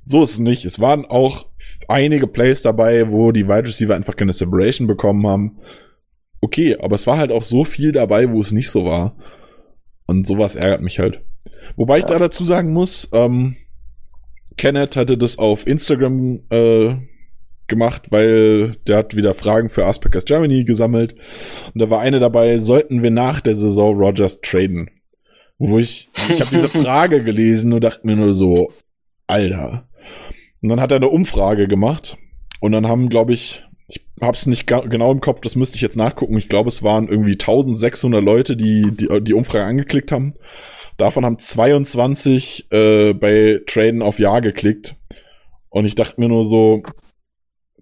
So 0.04 0.22
ist 0.22 0.32
es 0.32 0.38
nicht. 0.38 0.64
Es 0.64 0.80
waren 0.80 1.04
auch 1.04 1.46
einige 1.88 2.26
Plays 2.26 2.62
dabei, 2.62 3.10
wo 3.10 3.32
die 3.32 3.46
Wide 3.46 3.68
Receiver 3.68 3.94
einfach 3.94 4.16
keine 4.16 4.32
Separation 4.32 4.86
bekommen 4.86 5.26
haben. 5.26 5.58
Okay, 6.40 6.76
aber 6.80 6.96
es 6.96 7.06
war 7.06 7.18
halt 7.18 7.30
auch 7.30 7.42
so 7.42 7.64
viel 7.64 7.92
dabei, 7.92 8.30
wo 8.30 8.40
es 8.40 8.52
nicht 8.52 8.70
so 8.70 8.84
war. 8.84 9.16
Und 10.06 10.26
sowas 10.26 10.56
ärgert 10.56 10.82
mich 10.82 10.98
halt. 10.98 11.22
Wobei 11.76 11.98
ich 11.98 12.04
da 12.04 12.18
dazu 12.18 12.44
sagen 12.44 12.72
muss, 12.72 13.08
ähm, 13.12 13.56
Kenneth 14.56 14.96
hatte 14.96 15.16
das 15.16 15.38
auf 15.38 15.66
Instagram 15.66 16.40
äh, 16.50 16.96
gemacht, 17.68 18.08
weil 18.10 18.76
der 18.86 18.98
hat 18.98 19.16
wieder 19.16 19.34
Fragen 19.34 19.68
für 19.68 19.86
Aspecas 19.86 20.24
Germany 20.24 20.64
gesammelt. 20.64 21.14
Und 21.72 21.80
da 21.80 21.90
war 21.90 22.00
eine 22.00 22.20
dabei, 22.20 22.58
sollten 22.58 23.02
wir 23.02 23.10
nach 23.10 23.40
der 23.40 23.54
Saison 23.54 23.96
Rogers 23.96 24.40
traden? 24.40 24.90
Wo 25.58 25.78
ich, 25.78 26.08
ich 26.28 26.40
habe 26.40 26.50
diese 26.50 26.68
Frage 26.82 27.22
gelesen 27.22 27.72
und 27.72 27.84
dachte 27.84 28.06
mir 28.06 28.16
nur 28.16 28.34
so, 28.34 28.72
Alter. 29.26 29.88
Und 30.62 30.68
dann 30.68 30.80
hat 30.80 30.92
er 30.92 30.96
eine 30.96 31.08
Umfrage 31.08 31.66
gemacht 31.68 32.16
und 32.60 32.72
dann 32.72 32.86
haben, 32.86 33.08
glaube 33.08 33.32
ich, 33.32 33.64
ich 33.88 34.00
hab's 34.20 34.46
nicht 34.46 34.66
ga- 34.66 34.80
genau 34.86 35.10
im 35.12 35.20
Kopf, 35.20 35.40
das 35.40 35.56
müsste 35.56 35.76
ich 35.76 35.82
jetzt 35.82 35.96
nachgucken. 35.96 36.38
Ich 36.38 36.48
glaube, 36.48 36.68
es 36.68 36.82
waren 36.82 37.08
irgendwie 37.08 37.32
1600 37.32 38.22
Leute, 38.22 38.56
die 38.56 38.86
die, 38.92 39.08
die 39.22 39.34
Umfrage 39.34 39.64
angeklickt 39.64 40.12
haben. 40.12 40.34
Davon 40.98 41.24
haben 41.24 41.38
22 41.38 42.70
äh, 42.70 43.12
bei 43.12 43.60
Traden 43.66 44.02
auf 44.02 44.18
Ja 44.18 44.40
geklickt. 44.40 44.94
Und 45.68 45.84
ich 45.86 45.94
dachte 45.94 46.20
mir 46.20 46.28
nur 46.28 46.44
so, 46.44 46.82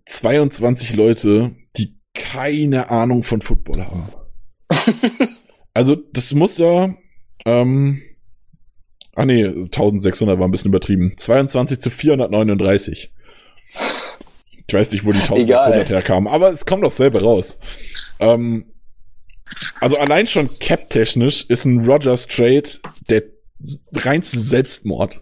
22 0.06 0.96
Leute, 0.96 1.54
die 1.76 1.98
keine 2.14 2.90
Ahnung 2.90 3.22
von 3.22 3.42
Football 3.42 3.84
haben. 3.84 4.08
also, 5.74 5.96
das 5.96 6.32
muss 6.34 6.56
ja, 6.58 6.94
ähm, 7.44 8.00
ah 9.20 9.26
nee, 9.26 9.44
1600 9.44 10.38
war 10.38 10.48
ein 10.48 10.50
bisschen 10.50 10.70
übertrieben. 10.70 11.12
22 11.14 11.78
zu 11.78 11.90
439. 11.90 13.12
Ich 14.66 14.74
weiß 14.74 14.92
nicht, 14.92 15.04
wo 15.04 15.12
die 15.12 15.18
1600 15.18 15.74
Egal. 15.74 15.86
herkamen, 15.88 16.26
aber 16.26 16.48
es 16.48 16.64
kommt 16.64 16.82
doch 16.82 16.90
selber 16.90 17.20
raus. 17.20 17.58
Ähm, 18.18 18.72
also 19.78 19.98
allein 19.98 20.26
schon 20.26 20.48
cap-technisch 20.58 21.44
ist 21.50 21.66
ein 21.66 21.84
Rogers 21.84 22.28
Trade 22.28 22.62
der 23.10 23.24
reinste 23.92 24.40
Selbstmord. 24.40 25.20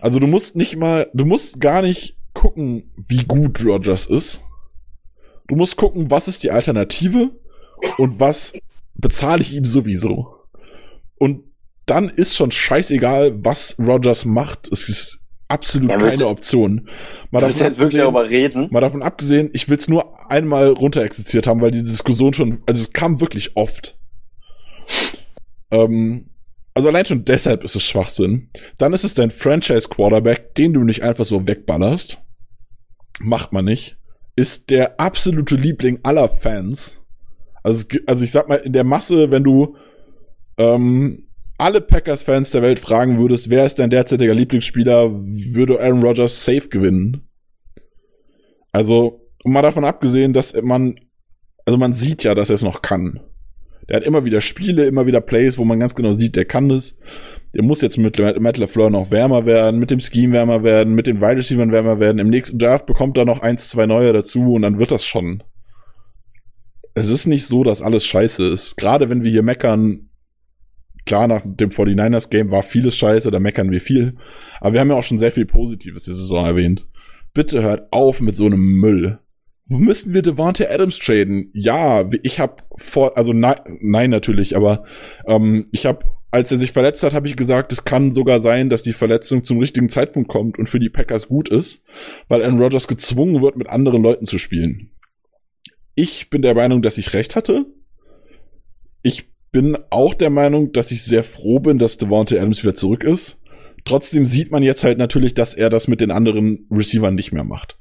Also 0.00 0.20
du 0.20 0.28
musst 0.28 0.54
nicht 0.54 0.76
mal, 0.76 1.10
du 1.14 1.24
musst 1.24 1.58
gar 1.58 1.82
nicht 1.82 2.16
gucken, 2.32 2.92
wie 2.96 3.24
gut 3.24 3.64
Rogers 3.64 4.06
ist. 4.06 4.44
Du 5.48 5.56
musst 5.56 5.76
gucken, 5.76 6.12
was 6.12 6.28
ist 6.28 6.44
die 6.44 6.52
Alternative 6.52 7.30
und 7.98 8.20
was 8.20 8.52
bezahle 8.94 9.40
ich 9.42 9.52
ihm 9.52 9.64
sowieso. 9.64 10.36
Und 11.18 11.42
dann 11.86 12.08
ist 12.08 12.36
schon 12.36 12.50
scheißegal, 12.50 13.44
was 13.44 13.76
Rogers 13.78 14.24
macht. 14.24 14.70
Es 14.72 14.88
ist 14.88 15.20
absolut 15.48 15.90
Ja, 15.90 15.98
keine 15.98 16.26
Option. 16.26 16.88
Mal 17.30 17.42
Willst 17.42 17.60
du 17.60 17.64
jetzt 17.64 17.78
wirklich 17.78 17.98
darüber 17.98 18.28
reden? 18.28 18.68
Mal 18.70 18.80
davon 18.80 19.02
abgesehen, 19.02 19.50
ich 19.52 19.68
will 19.68 19.76
es 19.76 19.88
nur 19.88 20.30
einmal 20.30 20.68
runterexerziert 20.68 21.46
haben, 21.46 21.60
weil 21.60 21.70
die 21.70 21.84
Diskussion 21.84 22.32
schon, 22.32 22.62
also 22.66 22.80
es 22.80 22.92
kam 22.92 23.20
wirklich 23.20 23.56
oft. 23.56 23.98
ähm, 25.70 26.30
also 26.74 26.88
allein 26.88 27.04
schon 27.04 27.24
deshalb 27.24 27.62
ist 27.62 27.76
es 27.76 27.84
Schwachsinn. 27.84 28.48
Dann 28.78 28.92
ist 28.92 29.04
es 29.04 29.14
dein 29.14 29.30
Franchise-Quarterback, 29.30 30.54
den 30.56 30.72
du 30.72 30.82
nicht 30.82 31.02
einfach 31.02 31.24
so 31.24 31.46
wegballerst. 31.46 32.18
Macht 33.20 33.52
man 33.52 33.64
nicht. 33.64 33.96
Ist 34.34 34.70
der 34.70 34.98
absolute 34.98 35.54
Liebling 35.54 36.00
aller 36.02 36.28
Fans. 36.28 37.00
Also, 37.62 37.86
also 38.06 38.24
ich 38.24 38.32
sag 38.32 38.48
mal, 38.48 38.56
in 38.56 38.72
der 38.72 38.82
Masse, 38.82 39.30
wenn 39.30 39.44
du 39.44 39.76
ähm, 40.58 41.24
alle 41.58 41.80
Packers-Fans 41.80 42.50
der 42.50 42.62
Welt 42.62 42.80
fragen 42.80 43.18
würdest, 43.18 43.50
wer 43.50 43.64
ist 43.64 43.78
dein 43.78 43.90
derzeitiger 43.90 44.34
Lieblingsspieler, 44.34 45.10
würde 45.12 45.80
Aaron 45.80 46.02
Rodgers 46.02 46.44
safe 46.44 46.68
gewinnen. 46.68 47.28
Also, 48.72 49.28
mal 49.44 49.62
davon 49.62 49.84
abgesehen, 49.84 50.32
dass 50.32 50.54
man, 50.60 50.96
also 51.64 51.78
man 51.78 51.94
sieht 51.94 52.24
ja, 52.24 52.34
dass 52.34 52.50
er 52.50 52.56
es 52.56 52.62
noch 52.62 52.82
kann. 52.82 53.20
Der 53.88 53.96
hat 53.96 54.04
immer 54.04 54.24
wieder 54.24 54.40
Spiele, 54.40 54.86
immer 54.86 55.06
wieder 55.06 55.20
Plays, 55.20 55.58
wo 55.58 55.64
man 55.64 55.78
ganz 55.78 55.94
genau 55.94 56.12
sieht, 56.12 56.36
der 56.36 56.46
kann 56.46 56.68
das. 56.68 56.96
Der 57.54 57.62
muss 57.62 57.82
jetzt 57.82 57.98
mit 57.98 58.18
Matt 58.18 58.58
LaFleur 58.58 58.90
noch 58.90 59.10
wärmer 59.10 59.46
werden, 59.46 59.78
mit 59.78 59.90
dem 59.90 60.00
Scheme 60.00 60.32
wärmer 60.32 60.64
werden, 60.64 60.94
mit 60.94 61.06
den 61.06 61.20
Wide 61.20 61.36
Receivers 61.36 61.70
wärmer 61.70 62.00
werden. 62.00 62.18
Im 62.18 62.30
nächsten 62.30 62.58
Draft 62.58 62.86
bekommt 62.86 63.16
er 63.16 63.26
noch 63.26 63.40
eins, 63.40 63.68
zwei 63.68 63.86
neue 63.86 64.12
dazu 64.12 64.54
und 64.54 64.62
dann 64.62 64.78
wird 64.78 64.90
das 64.90 65.04
schon. 65.04 65.42
Es 66.94 67.08
ist 67.08 67.26
nicht 67.26 67.46
so, 67.46 67.62
dass 67.62 67.82
alles 67.82 68.04
scheiße 68.06 68.46
ist. 68.48 68.76
Gerade 68.76 69.10
wenn 69.10 69.22
wir 69.22 69.30
hier 69.30 69.42
meckern, 69.42 70.08
klar, 71.06 71.28
nach 71.28 71.42
dem 71.44 71.70
49ers 71.70 72.30
Game 72.30 72.50
war 72.50 72.62
vieles 72.62 72.96
scheiße, 72.96 73.30
da 73.30 73.40
meckern 73.40 73.70
wir 73.70 73.80
viel. 73.80 74.16
Aber 74.60 74.72
wir 74.72 74.80
haben 74.80 74.90
ja 74.90 74.96
auch 74.96 75.02
schon 75.04 75.18
sehr 75.18 75.32
viel 75.32 75.46
Positives 75.46 76.04
die 76.04 76.12
Saison 76.12 76.44
erwähnt. 76.44 76.86
Bitte 77.32 77.62
hört 77.62 77.92
auf 77.92 78.20
mit 78.20 78.36
so 78.36 78.46
einem 78.46 78.80
Müll. 78.80 79.18
Müssen 79.66 80.12
wir 80.12 80.22
Devante 80.22 80.70
Adams 80.70 80.98
traden? 80.98 81.50
Ja, 81.54 82.08
ich 82.22 82.38
habe 82.38 82.62
vor, 82.76 83.16
also 83.16 83.32
nein, 83.32 83.56
nein 83.80 84.10
natürlich, 84.10 84.56
aber 84.56 84.84
ähm, 85.26 85.66
ich 85.72 85.86
habe, 85.86 86.04
als 86.30 86.52
er 86.52 86.58
sich 86.58 86.72
verletzt 86.72 87.02
hat, 87.02 87.14
habe 87.14 87.26
ich 87.28 87.36
gesagt, 87.36 87.72
es 87.72 87.84
kann 87.84 88.12
sogar 88.12 88.40
sein, 88.40 88.68
dass 88.68 88.82
die 88.82 88.92
Verletzung 88.92 89.42
zum 89.42 89.58
richtigen 89.58 89.88
Zeitpunkt 89.88 90.28
kommt 90.28 90.58
und 90.58 90.68
für 90.68 90.80
die 90.80 90.90
Packers 90.90 91.28
gut 91.28 91.48
ist, 91.48 91.82
weil 92.28 92.42
Aaron 92.42 92.60
Rodgers 92.60 92.88
gezwungen 92.88 93.40
wird, 93.40 93.56
mit 93.56 93.68
anderen 93.68 94.02
Leuten 94.02 94.26
zu 94.26 94.36
spielen. 94.36 94.90
Ich 95.94 96.28
bin 96.28 96.42
der 96.42 96.54
Meinung, 96.54 96.82
dass 96.82 96.98
ich 96.98 97.14
recht 97.14 97.34
hatte. 97.34 97.66
Ich 99.02 99.33
bin 99.54 99.78
auch 99.90 100.14
der 100.14 100.30
Meinung, 100.30 100.72
dass 100.72 100.90
ich 100.90 101.04
sehr 101.04 101.22
froh 101.22 101.60
bin, 101.60 101.78
dass 101.78 101.96
Devante 101.96 102.40
Adams 102.40 102.64
wieder 102.64 102.74
zurück 102.74 103.04
ist. 103.04 103.40
Trotzdem 103.84 104.26
sieht 104.26 104.50
man 104.50 104.64
jetzt 104.64 104.82
halt 104.82 104.98
natürlich, 104.98 105.32
dass 105.32 105.54
er 105.54 105.70
das 105.70 105.86
mit 105.86 106.00
den 106.00 106.10
anderen 106.10 106.66
Receivern 106.72 107.14
nicht 107.14 107.30
mehr 107.30 107.44
macht. 107.44 107.78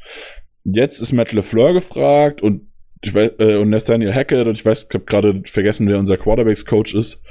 Jetzt 0.64 1.02
ist 1.02 1.14
Matt 1.14 1.32
LeFleur 1.32 1.74
gefragt 1.74 2.44
und 2.44 2.68
ich 3.02 3.16
weiß, 3.16 3.32
äh, 3.40 3.56
und 3.56 3.72
Nathaniel 3.72 4.14
Hackett 4.14 4.46
und 4.46 4.54
ich 4.54 4.64
weiß, 4.64 4.86
ich 4.88 4.94
habe 4.94 5.06
gerade 5.06 5.42
vergessen, 5.46 5.88
wer 5.88 5.98
unser 5.98 6.16
Quarterbacks-Coach 6.16 6.94
ist, 6.94 7.24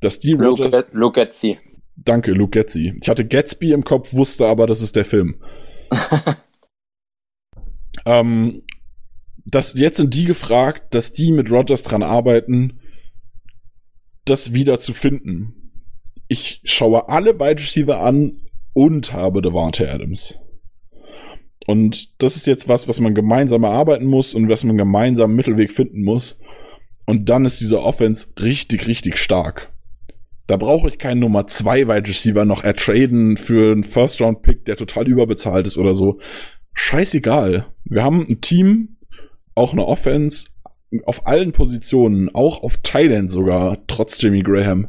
dass 0.00 0.18
die 0.18 0.34
at, 0.34 0.88
look 0.90 1.16
at 1.16 1.32
see. 1.32 1.58
danke, 1.94 2.32
Luke 2.32 2.58
Getzi. 2.58 2.94
Ich 3.00 3.08
hatte 3.08 3.24
Gatsby 3.24 3.70
im 3.70 3.84
Kopf, 3.84 4.12
wusste 4.12 4.46
aber, 4.46 4.66
das 4.66 4.82
ist 4.82 4.96
der 4.96 5.04
Film. 5.04 5.36
ähm, 8.06 8.62
das, 9.44 9.74
jetzt 9.74 9.98
sind 9.98 10.14
die 10.14 10.24
gefragt, 10.24 10.96
dass 10.96 11.12
die 11.12 11.30
mit 11.30 11.48
Rodgers 11.52 11.84
dran 11.84 12.02
arbeiten, 12.02 12.80
das 14.24 14.52
wieder 14.52 14.80
zu 14.80 14.94
finden. 14.94 15.72
Ich 16.28 16.60
schaue 16.64 17.08
alle 17.08 17.38
Wide 17.38 17.60
Receiver 17.60 18.00
an 18.00 18.40
und 18.72 19.12
habe 19.12 19.42
Devante 19.42 19.90
Adams. 19.90 20.38
Und 21.66 22.22
das 22.22 22.36
ist 22.36 22.46
jetzt 22.46 22.68
was, 22.68 22.88
was 22.88 23.00
man 23.00 23.14
gemeinsam 23.14 23.64
erarbeiten 23.64 24.06
muss 24.06 24.34
und 24.34 24.48
was 24.48 24.64
man 24.64 24.76
gemeinsam 24.76 25.30
einen 25.30 25.36
Mittelweg 25.36 25.72
finden 25.72 26.02
muss. 26.02 26.38
Und 27.06 27.28
dann 27.28 27.44
ist 27.44 27.60
diese 27.60 27.82
Offense 27.82 28.28
richtig, 28.40 28.86
richtig 28.86 29.18
stark. 29.18 29.72
Da 30.46 30.56
brauche 30.58 30.88
ich 30.88 30.98
keinen 30.98 31.20
Nummer 31.20 31.46
2 31.46 31.88
Wide 31.88 32.08
Receiver 32.08 32.44
noch 32.44 32.64
ertraden 32.64 33.38
für 33.38 33.72
einen 33.72 33.84
First 33.84 34.20
Round 34.20 34.42
Pick, 34.42 34.66
der 34.66 34.76
total 34.76 35.08
überbezahlt 35.08 35.66
ist 35.66 35.78
oder 35.78 35.94
so. 35.94 36.18
Scheißegal. 36.74 37.66
Wir 37.84 38.02
haben 38.02 38.26
ein 38.28 38.40
Team, 38.40 38.96
auch 39.54 39.72
eine 39.72 39.86
Offense 39.86 40.48
auf 41.04 41.26
allen 41.26 41.52
Positionen, 41.52 42.30
auch 42.34 42.62
auf 42.62 42.78
Thailand 42.82 43.30
sogar, 43.30 43.78
trotz 43.86 44.20
Jimmy 44.20 44.42
Graham, 44.42 44.88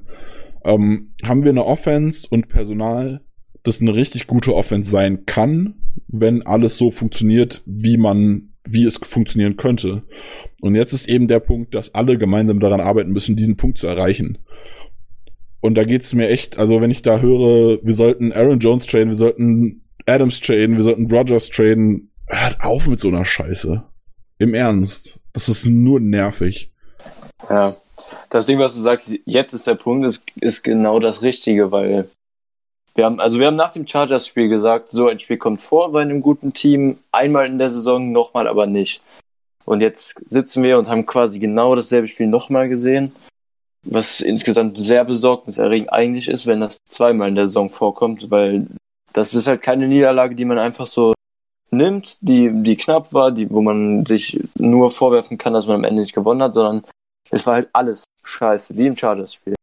ähm, 0.64 1.12
haben 1.24 1.44
wir 1.44 1.52
eine 1.52 1.66
Offense 1.66 2.28
und 2.30 2.48
Personal, 2.48 3.22
das 3.64 3.82
eine 3.82 3.96
richtig 3.96 4.28
gute 4.28 4.54
Offense 4.54 4.90
sein 4.90 5.26
kann, 5.26 5.76
wenn 6.08 6.46
alles 6.46 6.78
so 6.78 6.92
funktioniert, 6.92 7.64
wie 7.66 7.98
man 7.98 8.50
wie 8.68 8.86
es 8.86 8.98
funktionieren 8.98 9.58
könnte. 9.58 10.04
Und 10.62 10.76
jetzt 10.76 10.94
ist 10.94 11.08
eben 11.08 11.28
der 11.28 11.40
Punkt, 11.40 11.76
dass 11.76 11.94
alle 11.94 12.18
gemeinsam 12.18 12.60
daran 12.60 12.82
arbeiten 12.82 13.12
müssen, 13.12 13.36
diesen 13.36 13.58
Punkt 13.58 13.78
zu 13.78 13.88
erreichen. 13.88 14.40
Und 15.62 15.76
da 15.76 15.84
geht's 15.84 16.14
mir 16.14 16.30
echt, 16.30 16.58
also 16.58 16.82
wenn 16.82 16.92
ich 16.92 17.02
da 17.02 17.20
höre, 17.20 17.80
wir 17.84 17.94
sollten 17.94 18.32
Aaron 18.32 18.60
Jones 18.60 18.86
traden, 18.86 19.10
wir 19.10 19.16
sollten 19.16 19.84
Adams 20.06 20.42
traden, 20.42 20.78
wir 20.78 20.84
sollten 20.84 21.10
Rogers 21.12 21.50
traden, 21.50 22.12
hört 22.28 22.62
auf 22.62 22.88
mit 22.88 23.00
so 23.00 23.08
einer 23.08 23.26
Scheiße. 23.26 23.84
Im 24.38 24.54
Ernst. 24.54 25.20
Das 25.36 25.50
ist 25.50 25.66
nur 25.66 26.00
nervig. 26.00 26.72
Ja. 27.50 27.76
Das 28.30 28.46
Ding, 28.46 28.58
was 28.58 28.74
du 28.74 28.82
sagst, 28.82 29.14
jetzt 29.26 29.54
ist 29.54 29.68
der 29.68 29.76
Punkt, 29.76 30.06
ist, 30.06 30.24
ist 30.40 30.64
genau 30.64 31.00
das 31.00 31.22
Richtige, 31.22 31.72
weil 31.72 32.08
wir 32.96 33.04
haben, 33.04 33.20
also 33.20 33.38
wir 33.38 33.48
haben 33.48 33.58
nach 33.58 33.72
dem 33.72 33.86
Chargers-Spiel 33.86 34.48
gesagt, 34.48 34.92
so 34.92 35.10
ein 35.10 35.20
Spiel 35.20 35.38
kommt 35.38 35.60
vor 35.60 35.92
bei 35.92 36.02
einem 36.02 36.22
guten 36.22 36.54
Team, 36.54 37.00
einmal 37.12 37.48
in 37.48 37.60
der 37.60 37.70
Saison, 37.70 38.14
nochmal 38.14 38.48
aber 38.48 38.66
nicht. 38.66 39.02
Und 39.66 39.82
jetzt 39.82 40.22
sitzen 40.26 40.64
wir 40.64 40.78
und 40.78 40.90
haben 40.90 41.06
quasi 41.06 41.40
genau 41.40 41.76
dasselbe 41.76 42.08
Spiel 42.08 42.28
nochmal 42.28 42.70
gesehen, 42.70 43.14
was 43.84 44.22
insgesamt 44.22 44.78
sehr 44.78 45.04
besorgniserregend 45.04 45.92
eigentlich 45.92 46.30
ist, 46.30 46.48
wenn 46.48 46.62
das 46.62 46.78
zweimal 46.88 47.28
in 47.28 47.36
der 47.36 47.48
Saison 47.48 47.70
vorkommt, 47.70 48.32
weil 48.32 48.68
das 49.12 49.34
ist 49.34 49.48
halt 49.48 49.62
keine 49.62 49.90
Niederlage, 49.90 50.34
die 50.34 50.46
man 50.46 50.60
einfach 50.60 50.86
so 50.86 51.14
nimmt, 51.76 52.18
die, 52.22 52.52
die 52.64 52.76
knapp 52.76 53.14
war, 53.14 53.32
die, 53.32 53.50
wo 53.50 53.62
man 53.62 54.06
sich 54.06 54.40
nur 54.58 54.92
vorwerfen 54.92 55.38
kann, 55.38 55.54
dass 55.54 55.68
man 55.68 55.78
am 55.78 55.84
Ende 55.84 56.02
nicht 56.02 56.16
gewonnen 56.16 56.42
hat, 56.42 56.54
sondern 56.54 56.84
es 57.30 57.46
war 57.46 57.56
halt 57.56 57.70
alles 57.74 58.06
scheiße, 58.24 58.76
wie 58.78 58.88
im 58.88 58.96
Chargers-Spiel. 58.96 59.56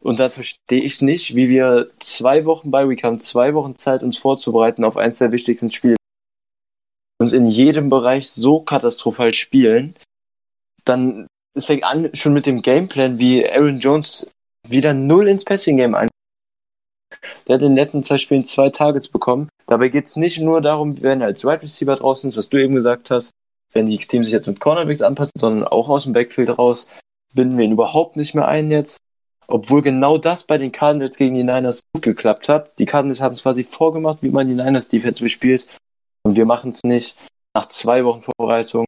Und 0.00 0.20
dann 0.20 0.30
verstehe 0.30 0.82
ich 0.82 1.00
nicht, 1.00 1.34
wie 1.34 1.48
wir 1.48 1.90
zwei 1.98 2.44
Wochen 2.44 2.70
bei 2.70 2.88
Week 2.88 3.02
haben, 3.02 3.18
zwei 3.18 3.54
Wochen 3.54 3.76
Zeit, 3.76 4.02
uns 4.02 4.18
vorzubereiten 4.18 4.84
auf 4.84 4.96
eins 4.96 5.18
der 5.18 5.32
wichtigsten 5.32 5.72
Spiele. 5.72 5.96
Uns 7.18 7.32
in 7.32 7.46
jedem 7.46 7.88
Bereich 7.88 8.30
so 8.30 8.60
katastrophal 8.60 9.34
spielen. 9.34 9.96
Dann, 10.84 11.26
es 11.54 11.66
fängt 11.66 11.84
an 11.84 12.10
schon 12.14 12.34
mit 12.34 12.46
dem 12.46 12.62
Gameplan, 12.62 13.18
wie 13.18 13.48
Aaron 13.48 13.80
Jones 13.80 14.30
wieder 14.68 14.94
null 14.94 15.28
ins 15.28 15.44
Passing-Game 15.44 15.94
ein. 15.94 16.08
Der 17.46 17.54
hat 17.54 17.62
in 17.62 17.70
den 17.70 17.76
letzten 17.76 18.02
zwei 18.02 18.18
Spielen 18.18 18.44
zwei 18.44 18.70
Targets 18.70 19.08
bekommen. 19.08 19.48
Dabei 19.66 19.88
geht 19.88 20.06
es 20.06 20.16
nicht 20.16 20.40
nur 20.40 20.60
darum, 20.60 21.02
wenn 21.02 21.20
er 21.20 21.28
als 21.28 21.44
Wide 21.44 21.62
Receiver 21.62 21.96
draußen 21.96 22.28
ist, 22.28 22.36
was 22.36 22.48
du 22.48 22.62
eben 22.62 22.74
gesagt 22.74 23.10
hast, 23.10 23.30
wenn 23.72 23.86
die 23.86 23.98
Teams 23.98 24.26
sich 24.26 24.32
jetzt 24.32 24.46
mit 24.46 24.60
Cornerbacks 24.60 25.02
anpassen, 25.02 25.32
sondern 25.38 25.66
auch 25.68 25.88
aus 25.88 26.04
dem 26.04 26.12
Backfield 26.12 26.58
raus, 26.58 26.88
binden 27.34 27.58
wir 27.58 27.64
ihn 27.64 27.72
überhaupt 27.72 28.16
nicht 28.16 28.34
mehr 28.34 28.48
ein 28.48 28.70
jetzt. 28.70 28.98
Obwohl 29.48 29.82
genau 29.82 30.18
das 30.18 30.44
bei 30.44 30.58
den 30.58 30.72
Cardinals 30.72 31.16
gegen 31.16 31.34
die 31.34 31.44
Niners 31.44 31.84
gut 31.92 32.02
geklappt 32.02 32.48
hat. 32.48 32.78
Die 32.78 32.86
Cardinals 32.86 33.20
haben 33.20 33.34
es 33.34 33.42
quasi 33.42 33.62
vorgemacht, 33.62 34.22
wie 34.22 34.30
man 34.30 34.48
die 34.48 34.54
Niners 34.54 34.88
Defense 34.88 35.22
bespielt. 35.22 35.68
Und 36.22 36.34
wir 36.34 36.46
machen 36.46 36.70
es 36.70 36.82
nicht. 36.82 37.16
Nach 37.54 37.66
zwei 37.68 38.04
Wochen 38.04 38.22
Vorbereitung. 38.22 38.86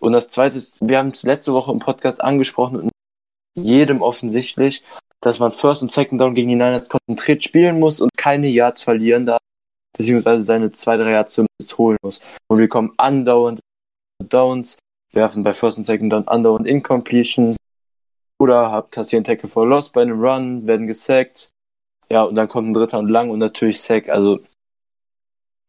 Und 0.00 0.12
das 0.12 0.28
zweite 0.28 0.58
ist, 0.58 0.86
wir 0.86 0.98
haben 0.98 1.10
es 1.10 1.22
letzte 1.22 1.54
Woche 1.54 1.72
im 1.72 1.78
Podcast 1.78 2.22
angesprochen 2.22 2.80
und 2.80 2.90
jedem 3.54 4.02
offensichtlich, 4.02 4.82
dass 5.24 5.38
man 5.38 5.50
First 5.50 5.82
und 5.82 5.90
Second 5.90 6.20
Down 6.20 6.34
gegen 6.34 6.48
die 6.48 6.54
Niners 6.54 6.88
konzentriert 6.88 7.42
spielen 7.42 7.80
muss 7.80 8.00
und 8.00 8.10
keine 8.16 8.48
Yards 8.48 8.82
verlieren 8.82 9.24
darf, 9.24 9.40
beziehungsweise 9.96 10.42
seine 10.42 10.70
zwei, 10.72 10.98
drei 10.98 11.12
Yards 11.12 11.34
zumindest 11.34 11.78
holen 11.78 11.96
muss. 12.02 12.20
Und 12.48 12.58
wir 12.58 12.68
kommen 12.68 12.92
andauernd 12.98 13.60
Downs, 14.22 14.76
werfen 15.12 15.42
bei 15.42 15.54
First 15.54 15.78
und 15.78 15.84
Second 15.84 16.12
Down 16.12 16.28
andauernd 16.28 16.66
Incompletions 16.66 17.56
oder 18.38 18.70
habt 18.70 18.92
kassieren 18.92 19.24
Tackle 19.24 19.48
for 19.48 19.66
Loss 19.66 19.90
bei 19.90 20.02
einem 20.02 20.20
Run, 20.20 20.66
werden 20.66 20.86
gesackt. 20.86 21.50
Ja, 22.10 22.24
und 22.24 22.34
dann 22.34 22.48
kommt 22.48 22.68
ein 22.68 22.74
dritter 22.74 22.98
und 22.98 23.08
lang 23.08 23.30
und 23.30 23.38
natürlich 23.38 23.80
Sack. 23.80 24.10
Also 24.10 24.40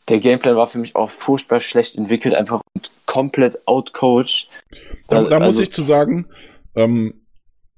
der 0.09 0.19
Gameplan 0.19 0.57
war 0.57 0.67
für 0.67 0.79
mich 0.79 0.95
auch 0.97 1.09
furchtbar 1.09 1.61
schlecht 1.61 1.95
entwickelt, 1.95 2.35
einfach 2.35 2.61
komplett 3.05 3.65
outcoached. 3.65 4.49
Da, 5.07 5.23
da 5.23 5.37
also, 5.37 5.45
muss 5.45 5.59
ich 5.59 5.71
zu 5.71 5.81
sagen, 5.81 6.27
ähm, 6.75 7.24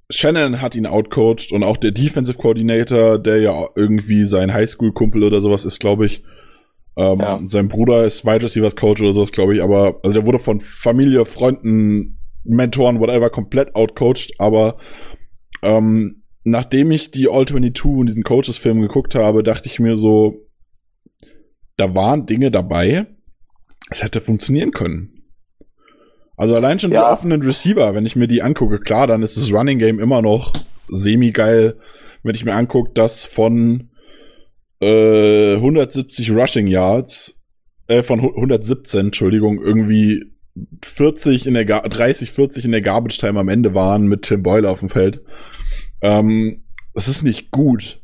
Shannon 0.09 0.61
hat 0.61 0.75
ihn 0.75 0.85
outcoached 0.85 1.51
und 1.51 1.63
auch 1.63 1.77
der 1.77 1.91
Defensive 1.91 2.37
Coordinator, 2.37 3.19
der 3.19 3.41
ja 3.41 3.67
irgendwie 3.75 4.25
sein 4.25 4.53
Highschool-Kumpel 4.53 5.23
oder 5.23 5.41
sowas 5.41 5.65
ist, 5.65 5.79
glaube 5.79 6.05
ich. 6.05 6.23
Ähm, 6.95 7.19
Ja. 7.19 7.41
Sein 7.45 7.67
Bruder 7.67 8.05
ist 8.05 8.25
Wide 8.25 8.43
Receivers 8.43 8.75
Coach 8.75 9.01
oder 9.01 9.13
sowas, 9.13 9.31
glaube 9.31 9.55
ich. 9.55 9.61
Aber 9.61 9.99
also 10.03 10.13
der 10.13 10.25
wurde 10.25 10.39
von 10.39 10.59
Familie, 10.59 11.25
Freunden, 11.25 12.19
Mentoren, 12.43 12.99
whatever, 12.99 13.29
komplett 13.29 13.75
outcoached. 13.75 14.31
Aber 14.39 14.77
ähm, 15.61 16.23
nachdem 16.43 16.91
ich 16.91 17.11
die 17.11 17.27
All 17.29 17.45
22 17.45 17.85
und 17.85 18.07
diesen 18.07 18.23
Coaches-Film 18.23 18.81
geguckt 18.81 19.13
habe, 19.13 19.43
dachte 19.43 19.67
ich 19.67 19.79
mir 19.79 19.97
so, 19.97 20.47
da 21.75 21.93
waren 21.93 22.25
Dinge 22.25 22.49
dabei, 22.49 23.07
es 23.89 24.03
hätte 24.03 24.21
funktionieren 24.21 24.71
können. 24.71 25.16
Also 26.37 26.53
allein 26.53 26.79
schon 26.79 26.91
die 26.91 26.95
Ja. 26.95 27.11
offenen 27.11 27.41
Receiver, 27.41 27.93
wenn 27.95 28.05
ich 28.05 28.15
mir 28.15 28.27
die 28.27 28.41
angucke, 28.43 28.79
klar, 28.79 29.07
dann 29.07 29.23
ist 29.23 29.35
das 29.37 29.51
Running 29.51 29.79
Game 29.79 29.99
immer 29.99 30.21
noch 30.21 30.53
semi-geil. 30.87 31.75
Wenn 32.23 32.35
ich 32.35 32.45
mir 32.45 32.53
angucke, 32.55 32.91
dass 32.93 33.25
von 33.25 33.89
äh, 34.79 35.55
170 35.55 36.29
Rushing 36.31 36.67
Yards, 36.67 37.39
äh, 37.87 38.03
von 38.03 38.21
hu- 38.21 38.35
117, 38.35 39.07
Entschuldigung, 39.07 39.59
irgendwie 39.61 40.25
40 40.85 41.47
in 41.47 41.55
der 41.55 41.65
Ga 41.65 41.81
30, 41.81 42.31
40 42.31 42.65
in 42.65 42.71
der 42.71 42.81
Garbage 42.81 43.17
Time 43.17 43.39
am 43.39 43.47
Ende 43.49 43.73
waren 43.73 44.05
mit 44.07 44.21
Tim 44.23 44.43
Boyle 44.43 44.69
auf 44.69 44.81
dem 44.81 44.89
Feld. 44.89 45.21
Ähm, 46.01 46.63
es 46.93 47.07
ist 47.07 47.23
nicht 47.23 47.49
gut. 47.49 47.99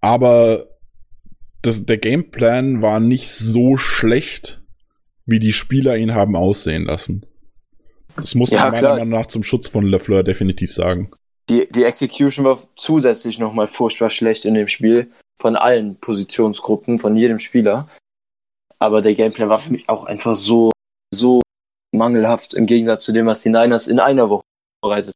Aber 0.00 0.66
das, 1.60 1.84
der 1.84 1.98
Gameplan 1.98 2.80
war 2.82 2.98
nicht 2.98 3.30
so 3.30 3.76
schlecht, 3.76 4.61
wie 5.26 5.38
die 5.40 5.52
Spieler 5.52 5.96
ihn 5.96 6.14
haben 6.14 6.36
aussehen 6.36 6.84
lassen. 6.84 7.24
Das 8.16 8.34
muss 8.34 8.50
man 8.50 8.58
Ja, 8.58 8.64
meiner 8.66 8.78
klar. 8.78 8.92
Meinung 8.98 9.08
nach 9.20 9.26
zum 9.26 9.42
Schutz 9.42 9.68
von 9.68 9.84
LeFleur 9.86 10.22
definitiv 10.22 10.72
sagen. 10.72 11.10
die, 11.48 11.66
die 11.68 11.84
Execution 11.84 12.44
war 12.44 12.58
zusätzlich 12.76 13.38
nochmal 13.38 13.68
furchtbar 13.68 14.10
schlecht 14.10 14.44
in 14.44 14.54
dem 14.54 14.68
Spiel. 14.68 15.10
Von 15.40 15.56
allen 15.56 15.96
Positionsgruppen, 15.96 16.98
von 16.98 17.16
jedem 17.16 17.38
Spieler. 17.38 17.88
Aber 18.78 19.00
der 19.00 19.14
Gameplan 19.14 19.48
war 19.48 19.58
für 19.58 19.70
mich 19.72 19.88
auch 19.88 20.04
einfach 20.04 20.36
so, 20.36 20.72
so 21.12 21.40
mangelhaft 21.94 22.54
im 22.54 22.66
Gegensatz 22.66 23.04
zu 23.04 23.12
dem, 23.12 23.26
was 23.26 23.42
die 23.42 23.48
Niners 23.50 23.88
in 23.88 23.98
einer 23.98 24.28
Woche 24.30 24.44
vorbereitet. 24.82 25.14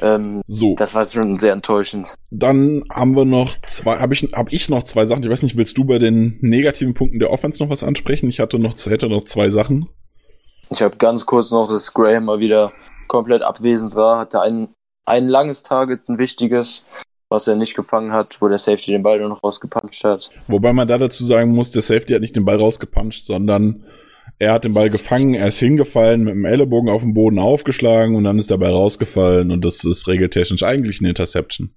Ähm, 0.00 0.42
So, 0.46 0.74
das 0.76 0.94
war 0.94 1.04
schon 1.04 1.38
sehr 1.38 1.52
enttäuschend. 1.52 2.14
dann 2.30 2.84
haben 2.90 3.16
wir 3.16 3.24
noch 3.24 3.56
zwei, 3.66 3.98
habe 3.98 4.14
ich, 4.14 4.22
hab 4.32 4.52
ich 4.52 4.68
noch 4.68 4.82
zwei 4.84 5.06
Sachen. 5.06 5.22
Ich 5.22 5.30
weiß 5.30 5.42
nicht, 5.42 5.56
willst 5.56 5.76
du 5.76 5.84
bei 5.84 5.98
den 5.98 6.38
negativen 6.40 6.94
Punkten 6.94 7.18
der 7.18 7.30
Offense 7.30 7.62
noch 7.62 7.70
was 7.70 7.82
ansprechen? 7.84 8.28
Ich 8.28 8.40
hatte 8.40 8.58
noch, 8.58 8.76
hätte 8.86 9.08
noch 9.08 9.24
zwei 9.24 9.50
Sachen. 9.50 9.88
Ich 10.70 10.82
habe 10.82 10.96
ganz 10.98 11.26
kurz 11.26 11.50
noch, 11.50 11.68
dass 11.68 11.92
Graham 11.94 12.26
mal 12.26 12.40
wieder 12.40 12.72
komplett 13.08 13.42
abwesend 13.42 13.94
war, 13.94 14.18
hatte 14.18 14.42
ein, 14.42 14.68
ein 15.06 15.28
langes 15.28 15.62
Target, 15.62 16.08
ein 16.08 16.18
wichtiges, 16.18 16.84
was 17.30 17.48
er 17.48 17.56
nicht 17.56 17.74
gefangen 17.74 18.12
hat, 18.12 18.40
wo 18.40 18.48
der 18.48 18.58
Safety 18.58 18.92
den 18.92 19.02
Ball 19.02 19.18
nur 19.18 19.30
noch 19.30 19.42
rausgepuncht 19.42 20.04
hat. 20.04 20.30
Wobei 20.46 20.72
man 20.72 20.86
da 20.86 20.98
dazu 20.98 21.24
sagen 21.24 21.50
muss, 21.52 21.70
der 21.70 21.82
Safety 21.82 22.12
hat 22.12 22.20
nicht 22.20 22.36
den 22.36 22.44
Ball 22.44 22.58
rausgepuncht, 22.60 23.24
sondern 23.24 23.84
er 24.38 24.52
hat 24.52 24.64
den 24.64 24.74
Ball 24.74 24.88
gefangen, 24.88 25.34
er 25.34 25.48
ist 25.48 25.58
hingefallen, 25.58 26.24
mit 26.24 26.34
dem 26.34 26.44
Ellenbogen 26.44 26.88
auf 26.88 27.02
dem 27.02 27.14
Boden 27.14 27.38
aufgeschlagen 27.38 28.14
und 28.14 28.24
dann 28.24 28.38
ist 28.38 28.50
der 28.50 28.58
Ball 28.58 28.70
rausgefallen 28.70 29.50
und 29.50 29.64
das 29.64 29.84
ist 29.84 30.06
regeltechnisch 30.06 30.62
eigentlich 30.62 31.00
eine 31.00 31.08
Interception. 31.08 31.70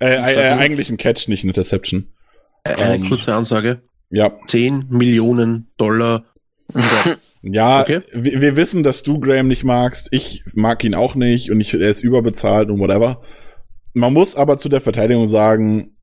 Äh, 0.00 0.14
äh, 0.16 0.34
äh 0.34 0.52
eigentlich 0.54 0.90
ein 0.90 0.96
Catch, 0.96 1.28
nicht 1.28 1.44
eine 1.44 1.50
Interception. 1.50 2.08
Eine 2.64 2.96
Ähm, 2.96 3.04
kurze 3.08 3.34
Ansage. 3.34 3.82
Ja, 4.10 4.32
10 4.46 4.86
Millionen 4.90 5.68
Dollar. 5.76 6.24
ja, 7.42 7.82
Okay. 7.82 8.00
wir, 8.12 8.40
wir 8.40 8.56
wissen, 8.56 8.82
dass 8.82 9.02
du 9.02 9.20
Graham 9.20 9.48
nicht 9.48 9.64
magst. 9.64 10.08
Ich 10.10 10.44
mag 10.54 10.82
ihn 10.82 10.94
auch 10.94 11.14
nicht 11.14 11.50
und 11.50 11.60
ich, 11.60 11.74
er 11.74 11.90
ist 11.90 12.02
überbezahlt 12.02 12.70
und 12.70 12.80
whatever. 12.80 13.22
Man 13.92 14.12
muss 14.12 14.34
aber 14.34 14.58
zu 14.58 14.68
der 14.68 14.80
Verteidigung 14.80 15.26
sagen, 15.26 15.96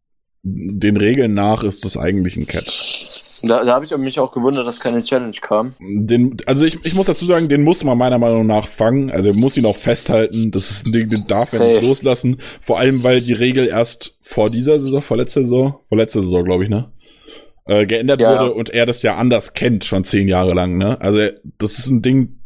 den 0.44 0.98
Regeln 0.98 1.34
nach 1.34 1.64
ist 1.64 1.84
das 1.84 1.98
eigentlich 1.98 2.38
ein 2.38 2.48
Catch. 2.48 3.01
Da, 3.44 3.64
da 3.64 3.74
habe 3.74 3.86
ich 3.86 3.96
mich 3.98 4.20
auch 4.20 4.32
gewundert, 4.32 4.68
dass 4.68 4.80
keine 4.80 5.04
Challenge 5.04 5.36
kam. 5.42 5.74
Den, 5.80 6.38
also 6.46 6.66
ich, 6.66 6.78
ich 6.86 6.94
muss 6.96 7.08
dazu 7.08 7.26
sagen, 7.26 7.50
den 7.50 7.64
muss 7.64 7.84
man 7.84 7.98
meiner 7.98 8.18
Meinung 8.20 8.46
nach 8.46 8.68
fangen. 8.68 9.10
Also 9.12 9.30
er 9.30 9.36
muss 9.36 9.58
ihn 9.58 9.66
auch 9.66 9.76
festhalten. 9.78 10.52
Das 10.52 10.70
ist 10.70 10.86
ein 10.86 10.92
Ding, 10.92 11.10
den 11.10 11.26
darf 11.28 11.54
er 11.54 11.66
nicht 11.68 11.82
loslassen. 11.84 12.38
Vor 12.62 12.80
allem, 12.80 13.04
weil 13.04 13.22
die 13.22 13.34
Regel 13.34 13.68
erst 13.68 14.18
vor 14.22 14.50
dieser 14.50 14.80
Saison, 14.80 15.02
vor 15.02 15.18
letzter 15.18 15.42
Saison, 15.44 15.76
vor 15.88 15.98
letzter 15.98 16.22
Saison, 16.22 16.44
glaube 16.44 16.64
ich, 16.66 16.70
ne? 16.70 16.92
Äh, 17.66 17.86
geändert 17.86 18.22
Ja. 18.22 18.42
wurde 18.42 18.54
und 18.54 18.70
er 18.72 18.86
das 18.86 19.04
ja 19.04 19.18
anders 19.18 19.54
kennt, 19.54 19.86
schon 19.86 20.04
zehn 20.04 20.28
Jahre 20.28 20.54
lang, 20.54 20.78
ne? 20.78 21.00
Also 21.00 21.20
das 21.60 21.78
ist 21.80 21.90
ein 21.90 22.02
Ding, 22.02 22.40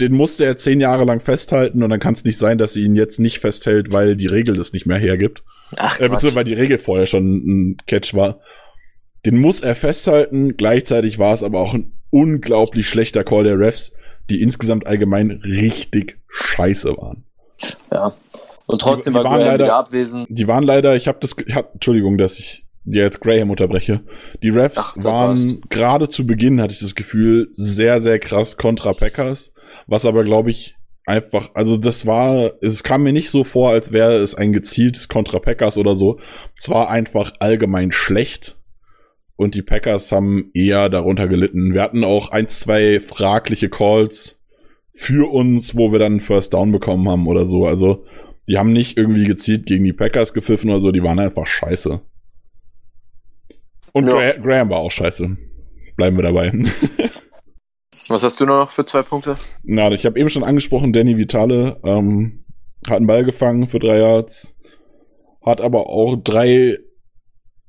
den 0.00 0.12
musste 0.12 0.44
er 0.44 0.58
zehn 0.58 0.80
Jahre 0.80 1.04
lang 1.04 1.20
festhalten 1.20 1.82
und 1.82 1.90
dann 1.90 2.00
kann 2.00 2.14
es 2.14 2.24
nicht 2.24 2.38
sein, 2.38 2.58
dass 2.58 2.72
sie 2.72 2.82
ihn 2.82 2.94
jetzt 2.96 3.20
nicht 3.20 3.38
festhält, 3.38 3.92
weil 3.92 4.16
die 4.16 4.26
Regel 4.26 4.56
das 4.56 4.72
nicht 4.72 4.86
mehr 4.86 4.98
hergibt. 4.98 5.42
Ach, 5.76 5.96
Äh, 6.00 6.04
beziehungsweise 6.04 6.34
weil 6.34 6.44
die 6.44 6.54
Regel 6.54 6.78
vorher 6.78 7.06
schon 7.06 7.24
ein 7.70 7.76
Catch 7.86 8.14
war. 8.14 8.40
Den 9.26 9.38
muss 9.38 9.60
er 9.60 9.74
festhalten. 9.74 10.56
Gleichzeitig 10.56 11.18
war 11.18 11.32
es 11.34 11.42
aber 11.42 11.60
auch 11.60 11.74
ein 11.74 11.92
unglaublich 12.10 12.88
schlechter 12.88 13.24
Call 13.24 13.44
der 13.44 13.58
Refs, 13.58 13.92
die 14.30 14.42
insgesamt 14.42 14.86
allgemein 14.86 15.30
richtig 15.44 16.18
scheiße 16.28 16.96
waren. 16.96 17.24
ja. 17.92 18.12
Und 18.66 18.80
trotzdem 18.80 19.14
Die- 19.14 19.18
die 19.18 19.24
war 19.24 19.32
Graham 19.32 19.40
leider- 19.46 19.64
wieder 19.64 19.74
abwesend. 19.74 20.26
Die 20.30 20.46
waren 20.46 20.62
leider, 20.62 20.94
ich 20.94 21.08
habe 21.08 21.18
das, 21.20 21.34
ich 21.44 21.54
hab, 21.56 21.74
Entschuldigung, 21.74 22.18
dass 22.18 22.38
ich 22.38 22.64
ja, 22.84 23.02
jetzt 23.02 23.20
Graham 23.20 23.50
unterbreche. 23.50 24.00
Die 24.44 24.48
Refs 24.48 24.94
Ach, 24.96 25.04
waren 25.04 25.60
gerade 25.68 26.08
zu 26.08 26.24
Beginn, 26.26 26.60
hatte 26.62 26.72
ich 26.72 26.78
das 26.78 26.94
Gefühl, 26.94 27.48
sehr, 27.52 28.00
sehr 28.00 28.18
krass 28.20 28.56
kontra 28.56 28.92
Packers, 28.92 29.52
was 29.88 30.04
aber, 30.06 30.22
glaube 30.24 30.50
ich, 30.50 30.76
einfach, 31.04 31.50
also 31.54 31.76
das 31.76 32.06
war, 32.06 32.52
es 32.62 32.84
kam 32.84 33.02
mir 33.02 33.12
nicht 33.12 33.30
so 33.30 33.42
vor, 33.42 33.70
als 33.70 33.92
wäre 33.92 34.14
es 34.14 34.36
ein 34.36 34.52
gezieltes 34.52 35.08
kontra 35.08 35.40
Packers 35.40 35.76
oder 35.76 35.96
so. 35.96 36.20
Es 36.56 36.68
war 36.70 36.88
einfach 36.90 37.32
allgemein 37.40 37.90
schlecht 37.90 38.56
und 39.40 39.54
die 39.54 39.62
Packers 39.62 40.12
haben 40.12 40.50
eher 40.52 40.90
darunter 40.90 41.26
gelitten. 41.26 41.72
Wir 41.72 41.80
hatten 41.80 42.04
auch 42.04 42.30
ein, 42.30 42.48
zwei 42.48 43.00
fragliche 43.00 43.70
Calls 43.70 44.38
für 44.92 45.32
uns, 45.32 45.74
wo 45.74 45.92
wir 45.92 45.98
dann 45.98 46.20
First 46.20 46.52
Down 46.52 46.72
bekommen 46.72 47.08
haben 47.08 47.26
oder 47.26 47.46
so. 47.46 47.64
Also 47.64 48.04
die 48.46 48.58
haben 48.58 48.74
nicht 48.74 48.98
irgendwie 48.98 49.24
gezielt 49.24 49.64
gegen 49.64 49.84
die 49.84 49.94
Packers 49.94 50.34
gepfiffen 50.34 50.68
oder 50.68 50.80
so, 50.80 50.92
die 50.92 51.02
waren 51.02 51.18
einfach 51.18 51.46
scheiße. 51.46 52.02
Und 53.92 54.06
Ja. 54.08 54.32
Gra 54.32 54.42
Graham 54.42 54.68
war 54.68 54.80
auch 54.80 54.90
scheiße. 54.90 55.34
Bleiben 55.96 56.18
wir 56.18 56.24
dabei. 56.24 56.52
Was 58.08 58.22
hast 58.22 58.40
du 58.40 58.44
noch 58.44 58.68
für 58.70 58.84
zwei 58.84 59.00
Punkte? 59.00 59.38
Na, 59.62 59.90
ich 59.92 60.04
habe 60.04 60.20
eben 60.20 60.28
schon 60.28 60.44
angesprochen, 60.44 60.92
Danny 60.92 61.16
Vitale 61.16 61.80
ähm, 61.82 62.44
hat 62.86 62.98
einen 62.98 63.06
Ball 63.06 63.24
gefangen 63.24 63.68
für 63.68 63.78
drei 63.78 64.00
Yards, 64.00 64.54
hat 65.42 65.62
aber 65.62 65.86
auch 65.86 66.16
drei, 66.16 66.76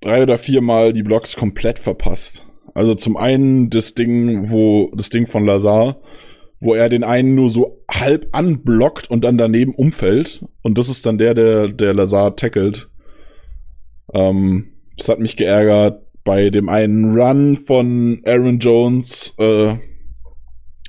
drei 0.01 0.23
oder 0.23 0.37
viermal 0.37 0.93
die 0.93 1.03
Blocks 1.03 1.35
komplett 1.35 1.79
verpasst. 1.79 2.47
Also 2.73 2.95
zum 2.95 3.17
einen 3.17 3.69
das 3.69 3.93
Ding, 3.95 4.49
wo 4.49 4.91
das 4.95 5.09
Ding 5.09 5.27
von 5.27 5.45
Lazar, 5.45 6.01
wo 6.59 6.73
er 6.73 6.89
den 6.89 7.03
einen 7.03 7.35
nur 7.35 7.49
so 7.49 7.83
halb 7.89 8.27
anblockt 8.31 9.09
und 9.09 9.23
dann 9.23 9.37
daneben 9.37 9.73
umfällt. 9.73 10.45
Und 10.61 10.77
das 10.77 10.89
ist 10.89 11.05
dann 11.05 11.17
der, 11.17 11.33
der, 11.33 11.69
der 11.69 11.93
Lazar 11.93 12.35
tackelt. 12.35 12.89
Ähm, 14.13 14.73
das 14.97 15.09
hat 15.09 15.19
mich 15.19 15.37
geärgert. 15.37 16.03
Bei 16.23 16.51
dem 16.51 16.69
einen 16.69 17.17
Run 17.17 17.57
von 17.57 18.21
Aaron 18.25 18.59
Jones, 18.59 19.33
äh, 19.39 19.75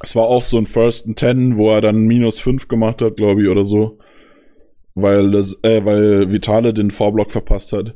es 0.03 0.15
war 0.15 0.25
auch 0.25 0.43
so 0.43 0.59
ein 0.59 0.67
First 0.67 1.07
and 1.07 1.19
Ten, 1.19 1.57
wo 1.57 1.71
er 1.71 1.81
dann 1.81 2.05
minus 2.05 2.39
fünf 2.39 2.69
gemacht 2.69 3.01
hat, 3.01 3.17
glaube 3.17 3.43
ich, 3.43 3.49
oder 3.49 3.65
so. 3.65 3.99
Weil, 4.95 5.31
das, 5.31 5.59
äh, 5.63 5.83
weil 5.87 6.31
Vitale 6.31 6.75
den 6.75 6.91
Vorblock 6.91 7.31
verpasst 7.31 7.73
hat. 7.73 7.95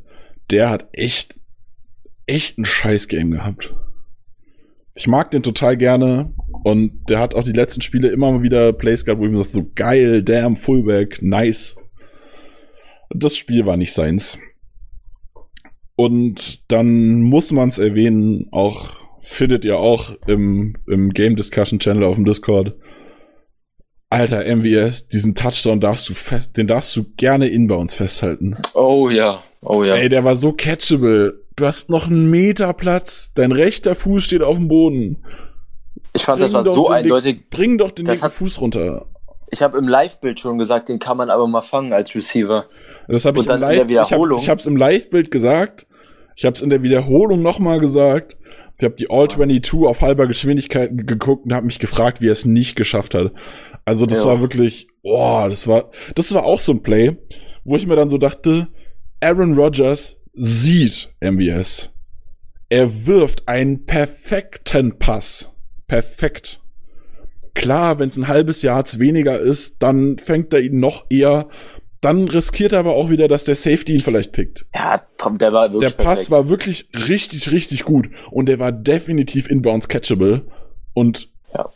Der 0.50 0.70
hat 0.70 0.88
echt, 0.92 1.38
echt 2.26 2.58
ein 2.58 2.64
Scheiß-Game 2.64 3.30
gehabt. 3.30 3.74
Ich 4.94 5.06
mag 5.06 5.30
den 5.30 5.42
total 5.42 5.76
gerne. 5.76 6.32
Und 6.64 7.08
der 7.08 7.20
hat 7.20 7.34
auch 7.34 7.44
die 7.44 7.52
letzten 7.52 7.82
Spiele 7.82 8.08
immer 8.08 8.32
mal 8.32 8.42
wieder 8.42 8.72
Plays 8.72 9.04
gehabt, 9.04 9.20
wo 9.20 9.26
ich 9.26 9.30
mir 9.30 9.38
sage, 9.38 9.48
so 9.50 9.70
geil, 9.74 10.22
damn, 10.22 10.56
Fullback, 10.56 11.20
nice. 11.22 11.76
Das 13.10 13.36
Spiel 13.36 13.66
war 13.66 13.76
nicht 13.76 13.92
seins. 13.92 14.38
Und 15.96 16.70
dann 16.70 17.22
muss 17.22 17.52
man 17.52 17.68
es 17.68 17.78
erwähnen, 17.78 18.48
auch 18.52 18.96
findet 19.20 19.64
ihr 19.64 19.78
auch 19.78 20.14
im, 20.26 20.76
im 20.86 21.10
Game 21.10 21.36
Discussion 21.36 21.78
Channel 21.78 22.04
auf 22.04 22.16
dem 22.16 22.24
Discord. 22.24 22.76
Alter, 24.08 24.44
MVS, 24.56 25.08
diesen 25.08 25.34
Touchdown 25.34 25.80
darfst 25.80 26.08
du 26.08 26.14
fest, 26.14 26.56
den 26.56 26.68
darfst 26.68 26.94
du 26.94 27.04
gerne 27.16 27.48
inbounds 27.48 27.94
festhalten. 27.94 28.56
Oh 28.72 29.10
ja, 29.10 29.42
oh 29.66 29.84
ja. 29.84 29.94
Ey, 29.96 30.08
der 30.08 30.24
war 30.24 30.34
so 30.36 30.52
catchable. 30.52 31.42
Du 31.56 31.64
hast 31.66 31.88
noch 31.90 32.06
einen 32.08 32.28
Meter 32.30 32.72
Platz, 32.74 33.32
dein 33.34 33.52
rechter 33.52 33.94
Fuß 33.94 34.24
steht 34.24 34.42
auf 34.42 34.56
dem 34.56 34.68
Boden. 34.68 35.24
ich 36.14 36.22
fand, 36.22 36.40
das 36.42 36.52
Bring 36.52 36.56
war 36.58 36.64
doch 36.64 36.74
so 36.74 36.88
eindeutig. 36.88 37.32
Link- 37.36 37.50
Bring 37.50 37.78
doch 37.78 37.90
den 37.90 38.04
Das 38.04 38.14
linken 38.16 38.24
hat- 38.24 38.32
Fuß 38.34 38.60
runter. 38.60 39.06
Ich 39.50 39.62
habe 39.62 39.78
im 39.78 39.86
Live-Bild 39.88 40.40
schon 40.40 40.58
gesagt, 40.58 40.88
den 40.88 40.98
kann 40.98 41.16
man 41.16 41.30
aber 41.30 41.46
mal 41.46 41.62
fangen 41.62 41.92
als 41.92 42.14
Receiver. 42.14 42.66
Das 43.08 43.24
habe 43.24 43.38
ich 43.38 43.46
im 43.46 43.60
Live, 43.60 43.60
der 43.60 43.72
ich 43.74 43.80
hab, 43.80 44.08
Wiederholung. 44.10 44.40
ich 44.40 44.48
hab's 44.50 44.66
im 44.66 44.76
Live-Bild 44.76 45.30
gesagt. 45.30 45.86
Ich 46.34 46.44
hab's 46.44 46.60
in 46.62 46.68
der 46.70 46.82
Wiederholung 46.82 47.42
nochmal 47.42 47.78
gesagt. 47.80 48.36
Ich 48.78 48.84
habe 48.84 48.96
die 48.96 49.08
All 49.08 49.28
22 49.28 49.86
auf 49.86 50.02
halber 50.02 50.26
Geschwindigkeit 50.26 50.90
ge- 50.94 51.06
geguckt 51.06 51.46
und 51.46 51.54
habe 51.54 51.64
mich 51.66 51.78
gefragt, 51.78 52.20
wie 52.20 52.26
er 52.28 52.32
es 52.32 52.44
nicht 52.44 52.74
geschafft 52.76 53.14
hat. 53.14 53.32
Also 53.84 54.04
das 54.04 54.24
Ja. 54.24 54.30
war 54.30 54.40
wirklich, 54.40 54.88
boah, 55.02 55.48
das 55.48 55.66
war, 55.68 55.90
das 56.16 56.34
war 56.34 56.44
auch 56.44 56.58
so 56.58 56.72
ein 56.72 56.82
Play, 56.82 57.16
wo 57.64 57.76
ich 57.76 57.86
mir 57.86 57.94
dann 57.96 58.08
so 58.08 58.18
dachte, 58.18 58.66
Aaron 59.20 59.54
Rodgers 59.54 60.16
sieht 60.34 61.08
MVS. 61.20 61.92
Er 62.68 63.06
wirft 63.06 63.46
einen 63.48 63.86
perfekten 63.86 64.98
Pass. 64.98 65.52
Perfekt. 65.86 66.60
Klar, 67.54 67.98
wenn 67.98 68.10
es 68.10 68.16
ein 68.16 68.28
halbes 68.28 68.62
Jahr 68.62 68.84
weniger 68.98 69.38
ist, 69.38 69.82
dann 69.82 70.18
fängt 70.18 70.52
er 70.52 70.60
ihn 70.60 70.78
noch 70.80 71.06
eher. 71.08 71.48
Dann 72.02 72.28
riskiert 72.28 72.72
er 72.72 72.80
aber 72.80 72.94
auch 72.94 73.08
wieder, 73.08 73.28
dass 73.28 73.44
der 73.44 73.54
Safety 73.54 73.92
ihn 73.94 74.00
vielleicht 74.00 74.32
pickt. 74.32 74.66
Ja, 74.74 75.02
Tom, 75.16 75.38
der 75.38 75.52
war 75.52 75.68
Der 75.68 75.74
wirklich 75.80 75.96
Pass 75.96 76.04
perfekt. 76.06 76.30
war 76.30 76.48
wirklich 76.50 76.88
richtig, 77.08 77.50
richtig 77.52 77.84
gut. 77.84 78.10
Und 78.30 78.46
der 78.46 78.58
war 78.58 78.72
definitiv 78.72 79.48
inbounds 79.48 79.88
catchable. 79.88 80.46
Und 80.92 81.30
Ja. 81.54 81.70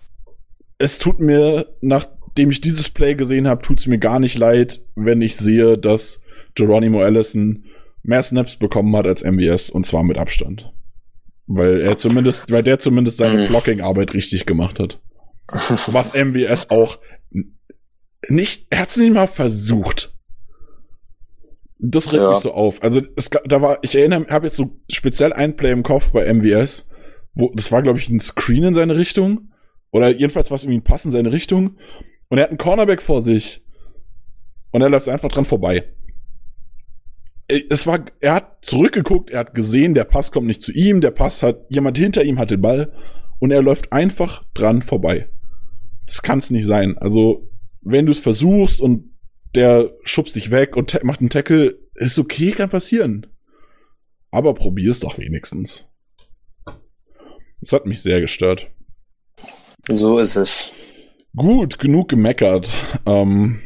es 0.79 0.99
tut 0.99 1.21
mir, 1.21 1.67
nachdem 1.81 2.51
ich 2.51 2.61
dieses 2.61 2.91
Play 2.91 3.15
gesehen 3.15 3.49
habe, 3.49 3.63
tut 3.63 3.81
es 3.81 3.87
mir 3.87 3.99
gar 3.99 4.19
nicht 4.19 4.39
leid, 4.39 4.81
wenn 4.95 5.23
ich 5.23 5.37
sehe, 5.37 5.79
dass 5.79 6.21
Geronimo 6.67 7.01
Allison 7.03 7.65
mehr 8.03 8.23
Snaps 8.23 8.57
bekommen 8.57 8.95
hat 8.97 9.07
als 9.07 9.23
MVS 9.25 9.71
und 9.71 9.85
zwar 9.87 10.03
mit 10.05 10.17
Abstand. 10.19 10.73
Weil 11.47 11.81
er 11.81 11.97
zumindest, 11.97 12.51
weil 12.53 12.63
der 12.63 12.79
zumindest 12.79 13.19
seine 13.19 13.43
Mhm. 13.45 13.49
Blocking-Arbeit 13.49 14.15
richtig 14.15 14.47
gemacht 14.47 14.79
hat. 14.79 15.01
Was 15.49 16.15
MVS 16.15 16.71
auch 16.71 16.99
nicht, 18.29 18.67
er 18.71 18.81
hat's 18.81 18.97
nicht 18.97 19.13
mal 19.15 19.27
versucht. 19.27 20.15
Das 21.79 22.13
regt 22.13 22.23
Ja. 22.23 22.31
mich 22.31 22.39
so 22.39 22.53
auf. 22.53 22.83
Also 22.83 23.01
es, 23.17 23.31
da 23.31 23.63
war, 23.63 23.79
ich 23.83 23.95
erinnere, 23.97 24.27
habe 24.29 24.47
jetzt 24.47 24.57
so 24.57 24.79
speziell 24.91 25.33
ein 25.33 25.57
Play 25.57 25.73
im 25.73 25.83
Kopf 25.83 26.13
bei 26.13 26.27
MVS, 26.33 26.87
wo 27.35 27.51
das 27.55 27.73
war 27.73 27.83
glaube 27.83 27.99
ich 27.99 28.09
ein 28.11 28.21
Screen 28.21 28.65
in 28.65 28.75
seine 28.75 28.97
Richtung 28.97 29.51
oder 29.91 30.09
jedenfalls 30.11 30.51
was 30.51 30.63
irgendwie 30.65 30.79
ein 30.81 30.85
Pass 30.85 31.05
in 31.05 31.11
seine 31.11 31.33
Richtung 31.33 31.79
und 32.29 32.39
er 32.39 32.45
hat 32.45 32.51
einen 32.51 32.59
Cornerback 32.59 33.01
vor 33.03 33.23
sich 33.23 33.65
und 34.73 34.83
er 34.83 34.91
läuft 34.91 35.09
einfach 35.09 35.31
dran 35.31 35.45
vorbei. 35.47 35.85
Es 37.69 37.87
war, 37.87 38.05
er 38.21 38.35
hat 38.35 38.59
zurückgeguckt, 38.63 39.31
er 39.31 39.41
hat 39.41 39.55
gesehen, 39.55 39.95
der 39.95 40.05
Pass 40.05 40.31
kommt 40.31 40.47
nicht 40.47 40.63
zu 40.63 40.73
ihm, 40.73 41.01
der 41.01 41.11
Pass 41.11 41.43
hat, 41.43 41.67
jemand 41.69 41.99
hinter 41.99 42.23
ihm 42.23 42.39
hat 42.39 42.51
den 42.51 42.61
Ball 42.61 42.93
und 43.41 43.51
er 43.51 43.63
läuft 43.63 43.93
einfach 43.93 44.45
dran 44.55 44.83
vorbei. 44.83 45.29
Das 46.07 46.23
kann's 46.23 46.51
nicht 46.51 46.67
sein. 46.67 46.97
Also, 46.99 47.51
wenn 47.81 48.07
du 48.07 48.13
es 48.13 48.21
versuchst 48.21 48.81
und 48.81 49.11
der 49.55 49.91
schubst 50.05 50.37
dich 50.37 50.51
weg 50.51 50.77
und 50.77 51.03
macht 51.03 51.21
einen 51.21 51.31
Tackle, 51.31 51.77
ist 51.95 52.19
okay, 52.19 52.53
kann 52.53 52.71
passieren. 52.71 53.27
Aber 54.31 54.55
probier's 54.55 55.01
doch 55.01 55.19
wenigstens. 55.19 55.89
Das 57.61 57.73
hat 57.73 57.87
mich 57.87 58.01
sehr 58.01 58.21
gestört. 58.21 58.71
So 59.89 60.19
ist 60.19 60.37
es. 60.37 60.73
Gut, 61.35 61.79
genug 61.79 62.09
gemeckert. 62.09 62.79
Ähm, 63.07 63.61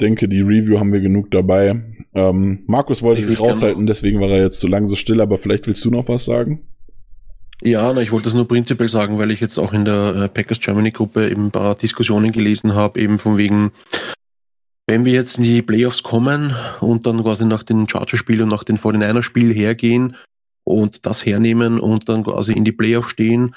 denke, 0.00 0.28
die 0.28 0.40
Review 0.40 0.78
haben 0.78 0.92
wir 0.92 1.00
genug 1.00 1.30
dabei. 1.30 1.82
Ähm, 2.14 2.62
Markus 2.66 3.02
wollte 3.02 3.22
Ich 3.22 3.26
sich 3.26 3.40
raushalten, 3.40 3.86
deswegen 3.86 4.20
war 4.20 4.28
er 4.28 4.42
jetzt 4.42 4.60
so 4.60 4.68
lange 4.68 4.86
so 4.86 4.96
still, 4.96 5.20
aber 5.20 5.38
vielleicht 5.38 5.66
willst 5.66 5.84
du 5.84 5.90
noch 5.90 6.08
was 6.08 6.24
sagen? 6.24 6.66
Ja, 7.62 7.92
na, 7.92 8.00
ich 8.00 8.10
wollte 8.10 8.24
das 8.24 8.34
nur 8.34 8.48
prinzipiell 8.48 8.88
sagen, 8.88 9.18
weil 9.18 9.30
ich 9.30 9.40
jetzt 9.40 9.58
auch 9.58 9.72
in 9.72 9.84
der 9.84 10.14
äh, 10.16 10.28
Packers 10.28 10.58
Germany 10.58 10.90
Gruppe 10.90 11.30
eben 11.30 11.46
ein 11.46 11.50
paar 11.52 11.76
Diskussionen 11.76 12.32
gelesen 12.32 12.74
habe, 12.74 13.00
eben 13.00 13.20
von 13.20 13.36
wegen, 13.36 13.70
wenn 14.88 15.04
wir 15.04 15.12
jetzt 15.12 15.38
in 15.38 15.44
die 15.44 15.62
Playoffs 15.62 16.02
kommen 16.02 16.54
und 16.80 17.06
dann 17.06 17.22
quasi 17.22 17.44
nach 17.44 17.62
dem 17.62 17.88
Charger-Spiel 17.88 18.42
und 18.42 18.48
nach 18.48 18.64
dem 18.64 18.78
49er-Spiel 18.78 19.54
hergehen 19.54 20.16
und 20.64 21.06
das 21.06 21.24
hernehmen 21.24 21.78
und 21.78 22.08
dann 22.08 22.24
quasi 22.24 22.52
in 22.52 22.64
die 22.64 22.72
Playoffs 22.72 23.10
stehen, 23.10 23.54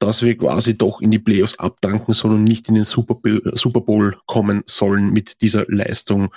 dass 0.00 0.22
wir 0.22 0.36
quasi 0.36 0.76
doch 0.76 1.00
in 1.00 1.12
die 1.12 1.18
Playoffs 1.18 1.58
abdanken, 1.58 2.14
sondern 2.14 2.42
nicht 2.42 2.68
in 2.68 2.74
den 2.74 2.84
Super 2.84 3.16
Super 3.52 3.80
Bowl 3.80 4.16
kommen 4.26 4.62
sollen 4.66 5.12
mit 5.12 5.40
dieser 5.40 5.66
Leistung. 5.68 6.30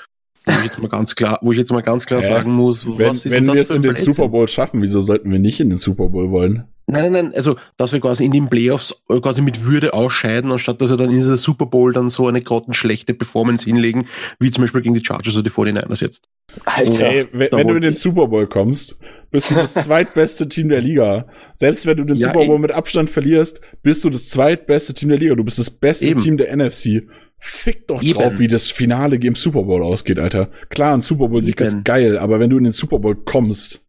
Wo 0.46 0.52
ich 0.52 0.64
jetzt 0.66 0.82
mal 0.82 0.90
ganz 0.90 1.16
klar, 1.16 1.40
wo 1.42 1.52
ich 1.52 1.58
jetzt 1.58 1.72
mal 1.72 1.82
ganz 1.82 2.06
klar 2.06 2.22
Ja, 2.22 2.28
sagen 2.28 2.52
muss, 2.52 2.86
Wenn, 2.86 3.16
wenn 3.26 3.48
wir 3.48 3.62
es 3.62 3.70
in 3.70 3.82
den 3.82 3.94
Blödsinn? 3.94 4.14
Super 4.14 4.28
Bowl 4.30 4.48
schaffen, 4.48 4.82
wieso 4.82 5.00
sollten 5.00 5.32
wir 5.32 5.40
nicht 5.40 5.60
in 5.60 5.70
den 5.70 5.78
Super 5.78 6.10
Bowl 6.10 6.32
wollen? 6.32 6.66
Nein, 6.86 7.04
nein, 7.04 7.12
nein, 7.14 7.34
also, 7.34 7.56
dass 7.78 7.94
wir 7.94 8.02
quasi 8.02 8.26
in 8.26 8.34
den 8.34 8.50
Playoffs 8.50 8.94
äh, 9.08 9.18
quasi 9.22 9.42
mit 9.42 9.64
Würde 9.64 9.94
ausscheiden, 9.94 10.52
anstatt 10.52 10.82
dass 10.82 10.90
wir 10.90 10.98
dann 10.98 11.12
in 11.12 11.16
dieser 11.16 11.38
Super 11.38 11.66
Bowl 11.66 11.94
dann 11.94 12.10
so 12.10 12.28
eine 12.28 12.42
grottenschlechte 12.42 13.14
Performance 13.14 13.64
hinlegen, 13.64 14.06
wie 14.40 14.52
zum 14.52 14.66
Beispiel 14.66 14.82
gegen 14.82 14.94
die 14.94 15.04
Chargers 15.04 15.34
oder 15.34 15.44
die 15.44 15.50
49ers 15.50 16.02
jetzt. 16.02 16.28
Alter. 16.66 17.06
Ey, 17.08 17.26
wenn, 17.32 17.50
wenn 17.54 17.68
du 17.70 17.76
in 17.76 17.82
den 17.84 17.96
Super 17.96 18.28
Bowl 18.28 18.48
kommst, 18.48 18.98
bist 19.32 19.50
du 19.50 19.56
das 19.56 19.74
zweitbeste 19.86 20.50
Team 20.50 20.68
der 20.68 20.82
Liga. 20.82 21.26
Selbst 21.56 21.86
wenn 21.86 21.96
du 21.98 22.04
den 22.04 22.18
Ja, 22.18 22.28
Super 22.28 22.46
Bowl 22.46 22.56
eben. 22.56 22.62
mit 22.64 22.72
Abstand 22.72 23.10
verlierst, 23.10 23.62
bist 23.82 24.04
du 24.04 24.10
das 24.10 24.28
zweitbeste 24.30 24.94
Team 24.94 25.08
der 25.08 25.20
Liga. 25.20 25.36
Du 25.36 25.44
bist 25.46 25.60
das 25.60 25.72
beste 25.72 26.06
Eben. 26.06 26.22
Team 26.22 26.36
der 26.38 26.54
NFC. 26.56 27.04
Fick 27.46 27.88
doch 27.88 28.02
Eben. 28.02 28.20
drauf, 28.20 28.40
wie 28.40 28.48
das 28.48 28.72
Finale 28.72 29.18
im 29.18 29.36
Super 29.36 29.64
Bowl 29.64 29.84
ausgeht, 29.84 30.18
Alter. 30.18 30.50
Klar, 30.70 30.94
ein 30.94 31.02
Super 31.02 31.28
Bowl-Sieg 31.28 31.60
Eben. 31.60 31.68
ist 31.68 31.84
geil, 31.84 32.18
aber 32.18 32.40
wenn 32.40 32.50
du 32.50 32.58
in 32.58 32.64
den 32.64 32.72
Super 32.72 33.00
Bowl 33.00 33.18
kommst, 33.18 33.82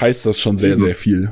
heißt 0.00 0.24
das 0.24 0.40
schon 0.40 0.56
sehr, 0.56 0.70
Eben. 0.70 0.80
sehr 0.80 0.94
viel. 0.94 1.30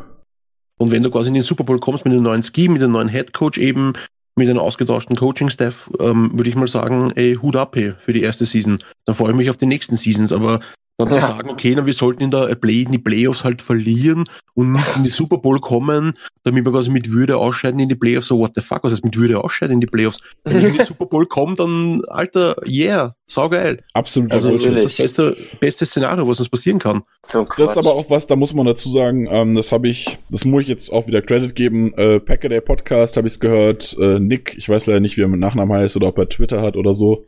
Und 0.76 0.90
wenn 0.90 1.02
du 1.02 1.10
quasi 1.10 1.28
in 1.28 1.34
den 1.34 1.42
Super 1.42 1.64
Bowl 1.64 1.80
kommst 1.80 2.04
mit 2.04 2.12
einem 2.12 2.22
neuen 2.22 2.42
Scheme, 2.42 2.74
mit 2.74 2.82
einem 2.82 2.92
neuen 2.92 3.08
Head 3.08 3.32
Coach 3.32 3.56
eben, 3.56 3.94
mit 4.36 4.50
einem 4.50 4.58
ausgetauschten 4.58 5.16
Coaching-Staff, 5.16 5.90
ähm, 6.00 6.32
würde 6.34 6.50
ich 6.50 6.56
mal 6.56 6.68
sagen, 6.68 7.12
ey, 7.14 7.34
Hut 7.36 7.56
ab 7.56 7.76
hey, 7.76 7.94
für 7.98 8.12
die 8.12 8.20
erste 8.20 8.44
Season. 8.44 8.76
Dann 9.06 9.14
freue 9.14 9.30
ich 9.30 9.36
mich 9.38 9.48
auf 9.48 9.56
die 9.56 9.66
nächsten 9.66 9.96
Seasons, 9.96 10.32
aber 10.32 10.60
Dann 11.00 11.20
zu 11.20 11.26
sagen, 11.26 11.50
okay, 11.50 11.74
na, 11.76 11.86
wir 11.86 11.92
sollten 11.92 12.22
in 12.22 12.30
der 12.30 12.54
Play, 12.54 12.82
in 12.82 12.92
die 12.92 12.98
Playoffs 12.98 13.44
halt 13.44 13.62
verlieren 13.62 14.24
und 14.54 14.72
nicht 14.72 14.96
in 14.96 15.04
die 15.04 15.10
Super 15.10 15.38
Bowl 15.38 15.60
kommen, 15.60 16.12
damit 16.42 16.64
wir 16.64 16.72
quasi 16.72 16.90
mit 16.90 17.10
Würde 17.10 17.38
ausscheiden 17.38 17.80
in 17.80 17.88
die 17.88 17.94
Playoffs. 17.94 18.26
So, 18.26 18.38
what 18.38 18.52
the 18.54 18.60
fuck, 18.60 18.84
was 18.84 18.92
heißt 18.92 19.04
mit 19.04 19.16
Würde 19.16 19.42
ausscheiden 19.42 19.74
in 19.74 19.80
die 19.80 19.86
Playoffs? 19.86 20.20
Wenn 20.44 20.58
ich 20.58 20.64
in 20.64 20.72
die 20.74 20.84
Super 20.84 21.06
Bowl 21.06 21.26
komme, 21.26 21.54
dann, 21.54 22.02
alter, 22.08 22.56
yeah, 22.66 23.14
saugeil. 23.26 23.82
Absolut. 23.94 24.32
Also, 24.32 24.50
das 24.50 24.64
ist 24.64 24.76
das 24.76 24.96
beste, 24.96 25.36
beste 25.60 25.86
Szenario, 25.86 26.26
was 26.28 26.38
uns 26.40 26.48
passieren 26.48 26.78
kann. 26.78 27.02
So 27.24 27.46
Das 27.56 27.70
ist 27.70 27.78
aber 27.78 27.94
auch 27.94 28.10
was, 28.10 28.26
da 28.26 28.36
muss 28.36 28.52
man 28.54 28.66
dazu 28.66 28.90
sagen, 28.90 29.26
ähm, 29.30 29.54
das 29.54 29.72
habe 29.72 29.88
ich, 29.88 30.18
das 30.30 30.44
muss 30.44 30.62
ich 30.62 30.68
jetzt 30.68 30.92
auch 30.92 31.06
wieder 31.06 31.22
Credit 31.22 31.54
geben. 31.54 31.94
Äh, 31.94 32.20
Packaday 32.20 32.60
Podcast 32.60 33.16
habe 33.16 33.26
ich 33.26 33.34
es 33.34 33.40
gehört. 33.40 33.96
Äh, 33.98 34.18
Nick, 34.18 34.54
ich 34.56 34.68
weiß 34.68 34.86
leider 34.86 35.00
nicht, 35.00 35.16
wie 35.16 35.22
er 35.22 35.28
mit 35.28 35.40
Nachnamen 35.40 35.76
heißt 35.76 35.96
oder 35.96 36.08
ob 36.08 36.18
er 36.18 36.28
Twitter 36.28 36.62
hat 36.62 36.76
oder 36.76 36.94
so. 36.94 37.26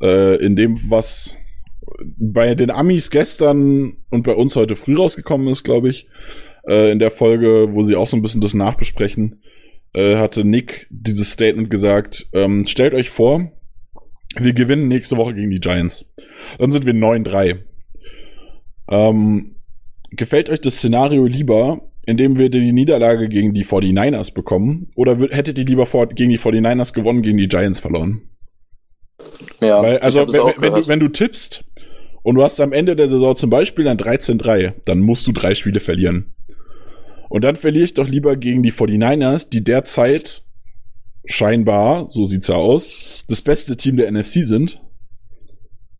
Äh, 0.00 0.36
in 0.36 0.56
dem, 0.56 0.78
was 0.88 1.36
bei 2.16 2.54
den 2.54 2.70
Amis 2.70 3.10
gestern 3.10 3.96
und 4.10 4.22
bei 4.22 4.34
uns 4.34 4.56
heute 4.56 4.76
früh 4.76 4.96
rausgekommen 4.96 5.48
ist, 5.48 5.64
glaube 5.64 5.88
ich, 5.88 6.08
äh, 6.66 6.90
in 6.90 6.98
der 6.98 7.10
Folge, 7.10 7.68
wo 7.72 7.82
sie 7.82 7.96
auch 7.96 8.06
so 8.06 8.16
ein 8.16 8.22
bisschen 8.22 8.40
das 8.40 8.54
nachbesprechen, 8.54 9.42
äh, 9.92 10.16
hatte 10.16 10.44
Nick 10.44 10.86
dieses 10.90 11.32
Statement 11.32 11.70
gesagt, 11.70 12.26
ähm, 12.32 12.66
stellt 12.66 12.94
euch 12.94 13.10
vor, 13.10 13.52
wir 14.36 14.52
gewinnen 14.52 14.88
nächste 14.88 15.16
Woche 15.16 15.34
gegen 15.34 15.50
die 15.50 15.60
Giants. 15.60 16.08
Dann 16.58 16.72
sind 16.72 16.86
wir 16.86 16.94
9-3. 16.94 17.58
Ähm, 18.88 19.56
gefällt 20.10 20.50
euch 20.50 20.60
das 20.60 20.76
Szenario 20.76 21.26
lieber, 21.26 21.90
in 22.06 22.16
dem 22.16 22.38
wir 22.38 22.50
die 22.50 22.72
Niederlage 22.72 23.28
gegen 23.28 23.54
die 23.54 23.64
49ers 23.64 24.32
bekommen? 24.32 24.88
Oder 24.94 25.16
hättet 25.30 25.58
ihr 25.58 25.64
lieber 25.64 25.86
vor, 25.86 26.08
gegen 26.08 26.30
die 26.30 26.38
49ers 26.38 26.92
gewonnen, 26.92 27.22
gegen 27.22 27.38
die 27.38 27.48
Giants 27.48 27.80
verloren? 27.80 28.22
Ja, 29.60 29.82
Weil, 29.82 29.98
also, 29.98 30.26
wenn, 30.28 30.62
wenn, 30.62 30.74
du, 30.74 30.88
wenn 30.88 31.00
du 31.00 31.08
tippst 31.08 31.64
und 32.22 32.34
du 32.34 32.42
hast 32.42 32.60
am 32.60 32.72
Ende 32.72 32.96
der 32.96 33.08
Saison 33.08 33.36
zum 33.36 33.50
Beispiel 33.50 33.88
ein 33.88 33.98
13-3, 33.98 34.74
dann 34.84 35.00
musst 35.00 35.26
du 35.26 35.32
drei 35.32 35.54
Spiele 35.54 35.80
verlieren. 35.80 36.32
Und 37.28 37.42
dann 37.42 37.56
verliere 37.56 37.84
ich 37.84 37.94
doch 37.94 38.08
lieber 38.08 38.36
gegen 38.36 38.62
die 38.62 38.72
49ers, 38.72 39.48
die 39.50 39.62
derzeit 39.62 40.42
scheinbar, 41.26 42.08
so 42.10 42.24
sieht's 42.24 42.48
ja 42.48 42.56
aus, 42.56 43.24
das 43.28 43.40
beste 43.40 43.76
Team 43.76 43.96
der 43.96 44.10
NFC 44.10 44.44
sind, 44.44 44.80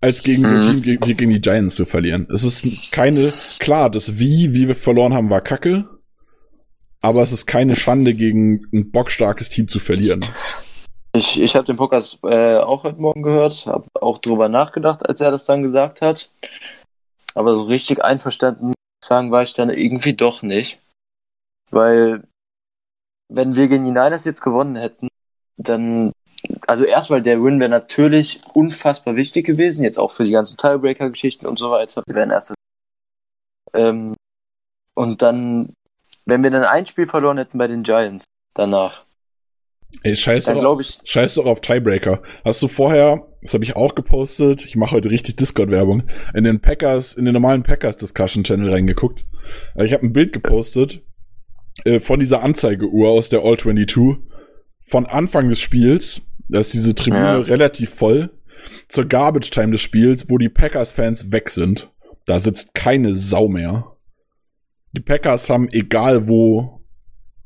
als 0.01 0.23
gegen 0.23 0.43
so 0.43 0.49
ein 0.49 0.61
Mhm. 0.61 0.83
Team 0.83 0.85
wie 0.85 1.15
gegen 1.15 1.31
die 1.31 1.41
Giants 1.41 1.77
zu 1.77 1.85
verlieren. 1.85 2.27
Es 2.33 2.43
ist 2.43 2.91
keine, 2.91 3.33
klar, 3.59 3.91
das 3.91 4.19
Wie, 4.19 4.55
wie 4.55 4.67
wir 4.67 4.75
verloren 4.75 5.15
haben, 5.15 5.31
war 5.31 5.43
kacke, 5.43 5.85
aber 7.01 7.23
es 7.23 7.33
ist 7.33 7.47
keine 7.47 7.77
Schande, 7.77 8.15
gegen 8.15 8.63
ein 8.73 8.91
bockstarkes 8.91 9.51
Team 9.51 9.69
zu 9.69 9.79
verlieren. 9.79 10.25
Ich, 11.13 11.41
ich 11.41 11.57
habe 11.57 11.67
den 11.67 11.77
Podcast 11.77 12.19
äh, 12.23 12.59
auch 12.59 12.85
heute 12.85 13.01
Morgen 13.01 13.23
gehört, 13.23 13.67
habe 13.67 13.89
auch 14.01 14.19
drüber 14.19 14.49
nachgedacht, 14.49 15.09
als 15.09 15.21
er 15.21 15.33
das 15.33 15.45
dann 15.45 15.63
gesagt 15.63 16.03
hat. 16.03 16.31
Aber 17.35 17.55
so 17.55 17.65
richtig 17.65 18.05
einverstanden, 18.05 18.75
sagen, 19.05 19.33
war 19.33 19.43
ich 19.43 19.53
dann 19.53 19.71
irgendwie 19.71 20.15
doch 20.15 20.43
nicht. 20.43 20.79
Weil, 21.71 22.23
wenn 23.29 23.57
wir 23.57 23.67
gegen 23.67 23.85
die 23.85 23.91
Niners 23.91 24.25
jetzt 24.25 24.41
gewonnen 24.41 24.77
hätten, 24.77 25.09
dann, 25.57 26.13
also 26.69 26.85
erstmal 26.85 27.23
der 27.23 27.43
Win 27.43 27.59
wäre 27.59 27.71
natürlich 27.71 28.41
unfassbar 28.55 29.17
wichtig 29.17 29.47
gewesen, 29.47 29.83
jetzt 29.83 29.99
auch 29.99 30.13
für 30.13 30.25
die 30.25 30.31
ganzen 30.31 30.59
Tiebreaker-Geschichten 30.59 31.47
und 31.47 31.59
so 31.59 31.73
weiter. 31.73 32.03
Wir 32.07 32.15
wären 32.15 32.31
erst. 32.31 32.55
Ähm, 33.75 34.15
und 34.95 35.23
dann, 35.23 35.75
wenn 36.25 36.43
wir 36.45 36.51
dann 36.51 36.65
ein 36.65 36.87
Spiel 36.87 37.09
verloren 37.09 37.39
hätten 37.39 37.59
bei 37.59 37.67
den 37.67 37.83
Giants 37.83 38.27
danach, 38.55 39.05
Ey, 40.03 40.17
scheiß 40.17 40.45
dann 40.47 40.61
doch, 40.61 40.81
ich, 40.81 40.99
scheiß 41.05 41.35
doch 41.35 41.47
auf 41.47 41.61
Tiebreaker. 41.61 42.23
Hast 42.45 42.63
du 42.63 42.69
vorher, 42.69 43.27
das 43.43 43.53
habe 43.55 43.65
ich 43.65 43.77
auch 43.77 43.95
gepostet, 43.95 44.65
ich 44.65 44.77
mache 44.77 44.93
heute 44.97 45.11
richtig 45.11 45.37
Discord-Werbung, 45.37 46.05
in 46.35 46.45
den 46.45 46.61
Packers, 46.61 47.15
in 47.15 47.25
den 47.25 47.35
normalen 47.35 47.63
Packers-Discussion-Channel 47.63 48.73
reingeguckt. 48.73 49.27
Äh, 49.75 49.85
Ich 49.87 49.93
habe 49.93 50.07
ein 50.07 50.13
Bild 50.13 50.33
gepostet 50.33 51.03
äh, 51.85 52.01
von 52.01 52.21
dieser 52.21 52.43
Anzeigeuhr 52.43 53.11
aus 53.11 53.29
der 53.29 53.41
All-22 53.45 54.17
von 54.87 55.07
Anfang 55.07 55.49
des 55.49 55.61
Spiels, 55.61 56.23
da 56.49 56.61
ist 56.61 56.73
diese 56.73 56.95
Tribüne 56.95 57.23
Ja. 57.23 57.39
relativ 57.39 57.91
voll, 57.91 58.31
zur 58.89 59.05
Garbage-Time 59.07 59.73
des 59.73 59.81
Spiels, 59.81 60.31
wo 60.31 60.39
die 60.39 60.49
Packers-Fans 60.49 61.31
weg 61.33 61.51
sind. 61.51 61.91
Da 62.27 62.41
sitzt 62.41 62.75
keine 62.75 63.15
Sau 63.17 63.49
mehr. 63.49 63.97
Die 64.93 65.01
Packers 65.01 65.49
haben 65.51 65.69
egal 65.71 66.29
wo, 66.29 66.81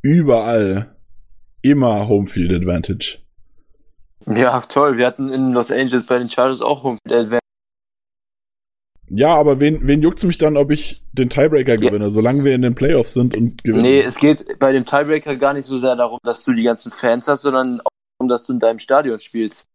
überall, 0.02 0.93
immer 1.64 2.06
Homefield 2.08 2.52
Advantage. 2.52 3.18
Ja, 4.26 4.60
toll. 4.60 4.96
Wir 4.96 5.06
hatten 5.06 5.28
in 5.30 5.52
Los 5.52 5.70
Angeles 5.70 6.06
bei 6.06 6.18
den 6.18 6.28
Chargers 6.30 6.62
auch 6.62 6.84
Home 6.84 6.98
Advantage. 7.06 7.40
Ja, 9.10 9.34
aber 9.34 9.60
wen, 9.60 9.86
wen 9.86 10.00
juckt's 10.00 10.24
mich 10.24 10.38
dann, 10.38 10.56
ob 10.56 10.70
ich 10.70 11.02
den 11.12 11.28
Tiebreaker 11.28 11.76
gewinne, 11.76 12.10
solange 12.10 12.42
wir 12.42 12.54
in 12.54 12.62
den 12.62 12.74
Playoffs 12.74 13.12
sind 13.12 13.36
und 13.36 13.62
gewinnen? 13.62 13.82
Nee, 13.82 14.00
es 14.00 14.16
geht 14.16 14.58
bei 14.58 14.72
dem 14.72 14.86
Tiebreaker 14.86 15.36
gar 15.36 15.52
nicht 15.52 15.66
so 15.66 15.78
sehr 15.78 15.94
darum, 15.94 16.18
dass 16.22 16.42
du 16.44 16.52
die 16.54 16.62
ganzen 16.62 16.90
Fans 16.90 17.28
hast, 17.28 17.42
sondern 17.42 17.80
auch 17.80 17.90
darum, 18.18 18.28
dass 18.28 18.46
du 18.46 18.54
in 18.54 18.60
deinem 18.60 18.78
Stadion 18.78 19.20
spielst 19.20 19.66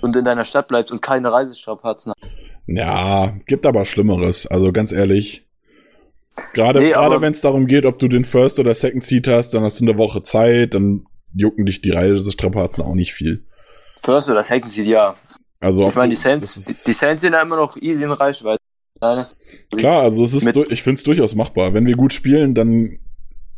und 0.00 0.16
in 0.16 0.24
deiner 0.24 0.46
Stadt 0.46 0.68
bleibst 0.68 0.92
und 0.92 1.02
keine 1.02 1.30
Reisestrapazen 1.30 2.12
hast. 2.16 2.30
Ja, 2.66 3.34
gibt 3.46 3.66
aber 3.66 3.84
Schlimmeres. 3.84 4.46
Also 4.46 4.72
ganz 4.72 4.92
ehrlich. 4.92 5.46
Gerade 6.54 6.80
Nee, 6.80 6.92
gerade 6.92 7.20
wenn 7.20 7.32
es 7.32 7.42
darum 7.42 7.66
geht, 7.66 7.84
ob 7.84 7.98
du 7.98 8.08
den 8.08 8.24
First 8.24 8.58
oder 8.58 8.74
Second 8.74 9.04
Seed 9.04 9.28
hast, 9.28 9.52
dann 9.52 9.62
hast 9.62 9.80
du 9.80 9.84
eine 9.84 9.98
Woche 9.98 10.22
Zeit, 10.22 10.74
dann 10.74 11.04
jucken 11.34 11.66
dich 11.66 11.80
die 11.82 11.90
Reisestrapazen 11.90 12.82
auch 12.84 12.94
nicht 12.94 13.12
viel. 13.12 13.44
First 14.02 14.28
oder 14.30 14.42
Second 14.42 14.70
Seed, 14.72 14.86
ja. 14.86 15.14
Also 15.60 15.86
Ich 15.88 15.94
meine, 15.94 16.10
die 16.10 16.16
Saints, 16.16 16.54
das 16.54 16.64
die, 16.64 16.90
die 16.90 16.92
Saints 16.94 17.20
sind 17.22 17.34
ja 17.34 17.42
immer 17.42 17.56
noch 17.56 17.76
easy 17.76 18.04
in 18.04 18.10
Reichweite. 18.12 18.58
Nein, 19.02 19.16
das, 19.16 19.36
klar, 19.76 20.02
also 20.02 20.24
es 20.24 20.34
ist, 20.34 20.46
ich 20.46 20.82
finde 20.82 20.98
es 20.98 21.04
durchaus 21.04 21.34
machbar. 21.34 21.72
Wenn 21.74 21.86
wir 21.86 21.96
gut 21.96 22.12
spielen, 22.12 22.54
dann 22.54 22.98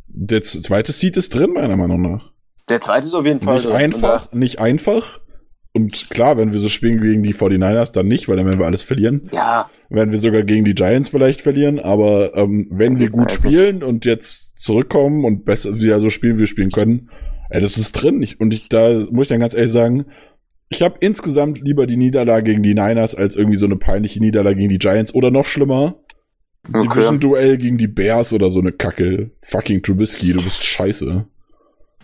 der 0.07 0.43
zweite 0.43 0.93
Seed 0.93 1.17
ist 1.17 1.35
drin, 1.35 1.53
meiner 1.53 1.77
Meinung 1.77 2.01
nach. 2.01 2.33
der 2.69 2.81
zweite 2.81 3.07
ist 3.07 3.15
auf 3.15 3.25
jeden 3.25 3.41
Fall 3.41 3.55
Nicht 3.57 3.67
drin. 3.67 3.77
einfach, 3.77 4.33
nicht 4.33 4.59
einfach. 4.59 5.21
Und 5.75 6.11
klar, 6.11 6.37
wenn 6.37 6.53
wir 6.53 6.61
so 6.61 6.69
spielen 6.69 7.01
gegen 7.01 7.23
die 7.23 7.35
49ers, 7.35 7.93
dann 7.93 8.07
nicht, 8.07 8.29
weil 8.29 8.37
dann 8.37 8.45
werden 8.47 8.59
wir 8.59 8.67
alles 8.67 8.83
verlieren. 8.83 9.31
Ja, 9.33 9.71
werden 9.89 10.13
wir 10.13 10.19
sogar 10.19 10.43
gegen 10.43 10.65
die 10.65 10.75
Giants 10.75 11.09
vielleicht 11.09 11.41
verlieren, 11.41 11.79
aber 11.81 12.37
ähm, 12.37 12.67
wenn 12.71 12.99
wir 13.01 13.09
gut 13.11 13.33
spielen 13.33 13.83
und 13.83 14.05
jetzt 14.05 14.59
zurückkommen 14.61 15.25
und 15.25 15.45
besser 15.45 15.75
wieder 15.79 15.99
so 16.01 16.11
spielen, 16.11 16.37
wie 16.37 16.41
wir 16.41 16.47
spielen 16.47 16.71
können, 16.71 17.11
ey, 17.53 17.61
das 17.61 17.77
ist 17.77 17.93
drin. 17.93 18.23
Ich, 18.23 18.41
und 18.41 18.53
ich, 18.53 18.69
da 18.69 19.05
muss 19.11 19.25
ich 19.25 19.29
dann 19.29 19.41
ganz 19.41 19.55
ehrlich 19.55 19.73
sagen, 19.73 20.07
ich 20.71 20.83
habe 20.83 20.97
insgesamt 21.01 21.61
lieber 21.61 21.87
die 21.87 21.99
Niederlage 21.99 22.45
gegen 22.45 22.63
die 22.63 22.75
Niners 22.75 23.15
als 23.15 23.37
irgendwie 23.37 23.59
so 23.59 23.67
eine 23.67 23.77
peinliche 23.77 24.21
Niederlage 24.21 24.57
gegen 24.57 24.71
die 24.71 24.79
Giants 24.79 25.15
oder 25.15 25.31
noch 25.31 25.45
schlimmer, 25.45 25.97
okay. 26.69 26.89
Division-Duell 26.89 27.59
gegen 27.59 27.77
die 27.77 27.89
Bears 27.89 28.33
oder 28.33 28.49
so 28.49 28.61
eine 28.61 28.73
Kacke. 28.73 29.33
Fucking 29.43 29.83
Trubisky, 29.83 30.33
du 30.33 30.43
bist 30.43 30.65
scheiße. 30.65 31.27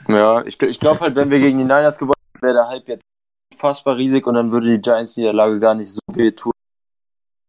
Ja, 0.09 0.44
ich, 0.44 0.61
ich 0.61 0.80
glaube 0.80 1.01
halt, 1.01 1.16
wenn 1.16 1.30
wir 1.30 1.38
gegen 1.38 1.59
die 1.59 1.64
Niners 1.64 1.99
gewonnen 1.99 2.20
hätten, 2.34 2.46
wäre 2.46 2.55
der 2.55 2.68
Hype 2.68 2.88
jetzt 2.88 3.03
unfassbar 3.51 3.96
riesig 3.96 4.26
und 4.26 4.34
dann 4.34 4.53
würde 4.53 4.70
die 4.70 4.82
Giants-Niederlage 4.82 5.61
gar 5.61 5.74
nicht 5.74 5.90
so 5.90 6.01
weh 6.12 6.30
tun. 6.32 6.53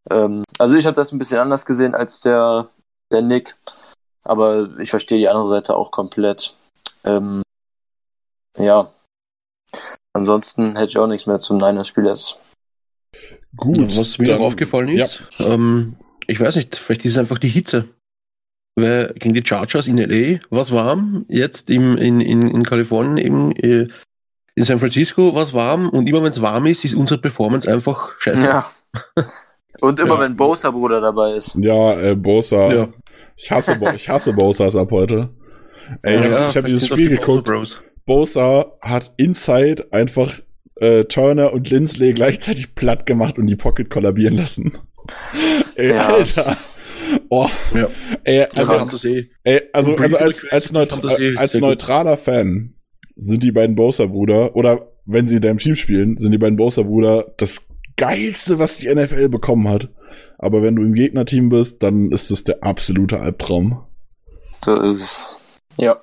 Ähm, 0.09 0.43
also 0.57 0.75
ich 0.75 0.85
habe 0.85 0.95
das 0.95 1.11
ein 1.11 1.19
bisschen 1.19 1.39
anders 1.39 1.65
gesehen 1.65 1.95
als 1.95 2.21
der, 2.21 2.69
der 3.11 3.21
Nick, 3.21 3.57
aber 4.23 4.69
ich 4.79 4.89
verstehe 4.89 5.17
die 5.17 5.27
andere 5.27 5.49
Seite 5.49 5.75
auch 5.75 5.91
komplett. 5.91 6.55
Ähm, 7.03 7.41
ja. 8.59 8.91
Ansonsten 10.13 10.75
hätte 10.75 10.89
ich 10.89 10.97
auch 10.97 11.07
nichts 11.07 11.27
mehr 11.27 11.39
zum 11.39 11.57
Niners-Spiel 11.57 12.05
jetzt. 12.05 12.37
Gut. 13.55 13.97
Was 13.97 14.17
mir 14.17 14.27
dann- 14.27 14.39
noch 14.39 14.47
aufgefallen 14.47 14.89
ist, 14.89 15.23
ähm, 15.39 15.95
ich 16.27 16.39
weiß 16.39 16.55
nicht, 16.55 16.75
vielleicht 16.75 17.05
ist 17.05 17.13
es 17.13 17.17
einfach 17.17 17.39
die 17.39 17.49
Hitze. 17.49 17.85
Weil 18.75 19.13
gegen 19.17 19.33
die 19.33 19.43
Chargers 19.45 19.87
in 19.87 19.97
LA 19.97 20.39
war 20.49 20.61
es 20.61 20.71
warm, 20.71 21.25
jetzt 21.27 21.69
im, 21.69 21.97
in, 21.97 22.21
in, 22.21 22.43
in 22.47 22.63
Kalifornien 22.63 23.17
eben, 23.17 23.51
äh, 23.53 23.87
in 24.55 24.63
San 24.63 24.79
Francisco 24.79 25.33
war 25.35 25.41
es 25.43 25.53
warm 25.53 25.89
und 25.89 26.07
immer 26.07 26.23
wenn 26.23 26.31
es 26.31 26.41
warm 26.41 26.65
ist, 26.65 26.85
ist 26.85 26.95
unsere 26.95 27.19
Performance 27.19 27.71
einfach 27.71 28.11
scheiße. 28.19 28.43
Ja. 28.43 28.69
Und 29.81 29.97
immer 29.99 30.15
Ja. 30.15 30.19
wenn 30.21 30.35
Bosa 30.35 30.71
Bruder 30.71 30.99
dabei 30.99 31.35
ist. 31.35 31.55
Ja, 31.55 31.97
äh, 32.01 32.15
Bosa. 32.15 32.67
Ja. 32.73 32.87
Ich 33.37 33.49
hasse, 33.49 33.79
ich 33.95 34.09
hasse 34.09 34.33
Bosas 34.33 34.75
ab 34.75 34.91
heute. 34.91 35.29
Ey, 36.01 36.17
ich 36.19 36.25
Ja, 36.25 36.39
habe 36.39 36.53
hab 36.53 36.65
dieses 36.65 36.87
Spiel 36.87 37.09
die 37.09 37.15
Bosa 37.15 37.41
geguckt. 37.41 37.83
Bosa 38.09 38.73
hat 38.81 39.13
Inside 39.17 39.93
einfach 39.93 40.39
äh, 40.77 41.03
Turner 41.05 41.53
und 41.53 41.69
Lindsley 41.69 42.13
gleichzeitig 42.13 42.73
platt 42.73 43.05
gemacht 43.05 43.37
und 43.37 43.45
die 43.45 43.55
Pocket 43.55 43.87
kollabieren 43.87 44.35
lassen. 44.35 44.73
Ey, 45.75 45.89
Ja. 45.89 46.07
Alter. 46.07 46.57
Oh, 47.29 47.47
Ja. 47.71 47.87
ey, 48.23 48.47
Also, 48.55 49.07
eh. 49.07 49.25
ey, 49.43 49.61
also, 49.73 49.93
also 49.95 50.17
als, 50.17 50.43
als, 50.43 50.43
Request 50.43 50.73
neut 50.73 50.89
kommt 50.89 51.03
das 51.03 51.19
eh 51.19 51.35
als 51.37 51.53
neutraler 51.53 52.17
Fan 52.17 52.73
sind 53.15 53.43
die 53.43 53.51
beiden 53.51 53.75
Bosa-Brüder, 53.75 54.55
oder 54.55 54.91
wenn 55.05 55.27
sie 55.27 55.35
in 55.35 55.41
deinem 55.41 55.59
Team 55.59 55.75
spielen, 55.75 56.17
sind 56.17 56.31
die 56.31 56.39
beiden 56.39 56.55
Bosa-Brüder 56.55 57.33
das 57.37 57.67
geilste, 57.95 58.57
was 58.57 58.77
die 58.77 58.93
NFL 58.93 59.29
bekommen 59.29 59.67
hat. 59.67 59.89
Aber 60.39 60.63
wenn 60.63 60.75
du 60.75 60.81
im 60.81 60.93
Gegnerteam 60.93 61.49
bist, 61.49 61.83
dann 61.83 62.11
ist 62.11 62.31
das 62.31 62.43
der 62.43 62.63
absolute 62.63 63.19
Albtraum. 63.19 63.83
Das 64.61 64.97
ist, 64.97 65.37
ja. 65.77 66.01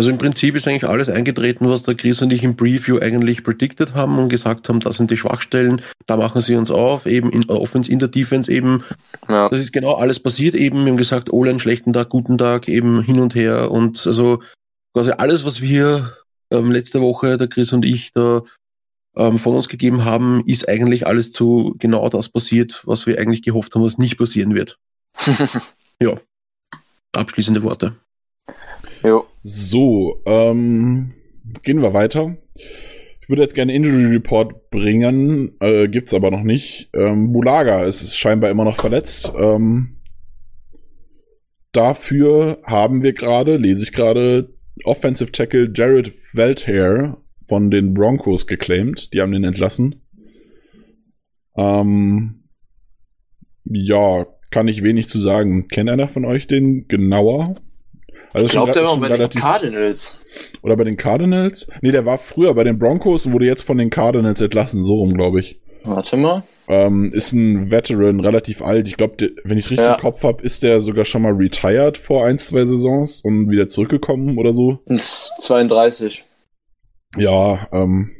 Also 0.00 0.08
im 0.08 0.16
Prinzip 0.16 0.56
ist 0.56 0.66
eigentlich 0.66 0.88
alles 0.88 1.10
eingetreten, 1.10 1.68
was 1.68 1.82
der 1.82 1.94
Chris 1.94 2.22
und 2.22 2.32
ich 2.32 2.42
im 2.42 2.56
Preview 2.56 2.98
eigentlich 3.00 3.44
predicted 3.44 3.92
haben 3.92 4.18
und 4.18 4.30
gesagt 4.30 4.66
haben, 4.70 4.80
das 4.80 4.96
sind 4.96 5.10
die 5.10 5.18
Schwachstellen, 5.18 5.82
da 6.06 6.16
machen 6.16 6.40
sie 6.40 6.54
uns 6.54 6.70
auf, 6.70 7.04
eben 7.04 7.30
in 7.30 7.46
Offense, 7.50 7.92
in 7.92 7.98
der 7.98 8.08
Defense 8.08 8.50
eben. 8.50 8.82
Ja. 9.28 9.50
Das 9.50 9.60
ist 9.60 9.74
genau 9.74 9.96
alles 9.96 10.18
passiert 10.18 10.54
eben. 10.54 10.86
Wir 10.86 10.92
haben 10.92 10.96
gesagt, 10.96 11.30
oh, 11.30 11.44
einen 11.44 11.60
schlechten 11.60 11.92
Tag, 11.92 12.08
guten 12.08 12.38
Tag, 12.38 12.66
eben 12.66 13.02
hin 13.02 13.20
und 13.20 13.34
her 13.34 13.70
und 13.70 14.06
also 14.06 14.42
quasi 14.94 15.10
alles, 15.10 15.44
was 15.44 15.60
wir 15.60 16.16
ähm, 16.50 16.70
letzte 16.70 17.02
Woche, 17.02 17.36
der 17.36 17.48
Chris 17.48 17.74
und 17.74 17.84
ich, 17.84 18.10
da 18.12 18.40
ähm, 19.16 19.36
von 19.36 19.54
uns 19.54 19.68
gegeben 19.68 20.06
haben, 20.06 20.42
ist 20.46 20.66
eigentlich 20.66 21.06
alles 21.06 21.30
zu 21.30 21.74
genau 21.78 22.08
das 22.08 22.30
passiert, 22.30 22.80
was 22.86 23.04
wir 23.04 23.18
eigentlich 23.18 23.42
gehofft 23.42 23.74
haben, 23.74 23.84
was 23.84 23.98
nicht 23.98 24.16
passieren 24.16 24.54
wird. 24.54 24.78
ja. 26.00 26.18
Abschließende 27.12 27.62
Worte. 27.62 27.96
Jo. 29.02 29.26
So, 29.42 30.22
ähm, 30.26 31.12
gehen 31.62 31.82
wir 31.82 31.94
weiter. 31.94 32.36
Ich 33.20 33.28
würde 33.28 33.42
jetzt 33.42 33.54
gerne 33.54 33.74
Injury 33.74 34.06
Report 34.06 34.70
bringen, 34.70 35.56
äh, 35.60 35.88
gibt's 35.88 36.12
aber 36.12 36.30
noch 36.30 36.42
nicht. 36.42 36.90
Ähm, 36.94 37.32
Bulaga 37.32 37.84
ist, 37.84 38.16
scheinbar 38.16 38.50
immer 38.50 38.64
noch 38.64 38.76
verletzt. 38.76 39.32
Ähm, 39.38 40.00
dafür 41.72 42.58
haben 42.64 43.02
wir 43.02 43.12
gerade, 43.12 43.56
lese 43.56 43.84
ich 43.84 43.92
gerade, 43.92 44.52
Offensive 44.84 45.32
Tackle 45.32 45.70
Jared 45.74 46.12
Velthair 46.32 47.18
von 47.46 47.70
den 47.70 47.94
Broncos 47.94 48.46
geclaimed. 48.46 49.12
Die 49.12 49.20
haben 49.20 49.32
den 49.32 49.44
entlassen. 49.44 50.02
Ähm, 51.56 52.44
ja, 53.64 54.26
kann 54.50 54.68
ich 54.68 54.82
wenig 54.82 55.08
zu 55.08 55.18
sagen. 55.18 55.68
Kennt 55.68 55.90
einer 55.90 56.08
von 56.08 56.24
euch 56.24 56.46
den 56.46 56.88
genauer? 56.88 57.56
Also 58.32 58.46
Ich 58.46 58.52
glaube, 58.52 58.72
der 58.72 58.84
war 58.84 58.96
bei 58.98 59.08
den 59.08 59.16
relativ- 59.16 59.40
Cardinals. 59.40 60.20
oder 60.62 60.76
bei 60.76 60.84
den 60.84 60.96
Cardinals? 60.96 61.66
Nee, 61.82 61.90
der 61.90 62.06
war 62.06 62.18
früher 62.18 62.54
bei 62.54 62.64
den 62.64 62.78
Broncos 62.78 63.26
und 63.26 63.32
wurde 63.32 63.46
jetzt 63.46 63.62
von 63.62 63.78
den 63.78 63.90
Cardinals 63.90 64.40
entlassen, 64.40 64.84
so 64.84 64.94
rum, 64.94 65.14
glaube 65.14 65.40
ich. 65.40 65.60
Warte 65.82 66.16
mal. 66.16 66.42
Ähm, 66.68 67.10
ist 67.12 67.32
ein 67.32 67.70
Veteran, 67.70 68.20
relativ 68.20 68.62
alt. 68.62 68.86
Ich 68.86 68.96
glaube, 68.96 69.16
wenn 69.44 69.58
ich 69.58 69.64
richtig 69.70 69.78
Ja. 69.86 69.94
im 69.94 70.00
Kopf 70.00 70.22
habe, 70.22 70.42
ist 70.42 70.62
der 70.62 70.80
sogar 70.80 71.04
schon 71.04 71.22
mal 71.22 71.32
retired 71.32 71.98
vor 71.98 72.24
ein, 72.26 72.38
zwei 72.38 72.64
Saisons 72.66 73.22
und 73.24 73.50
wieder 73.50 73.66
zurückgekommen 73.66 74.38
oder 74.38 74.52
so. 74.52 74.78
Ist 74.86 75.32
32. 75.40 76.22
Ja, 77.16 77.66
ähm, 77.72 78.12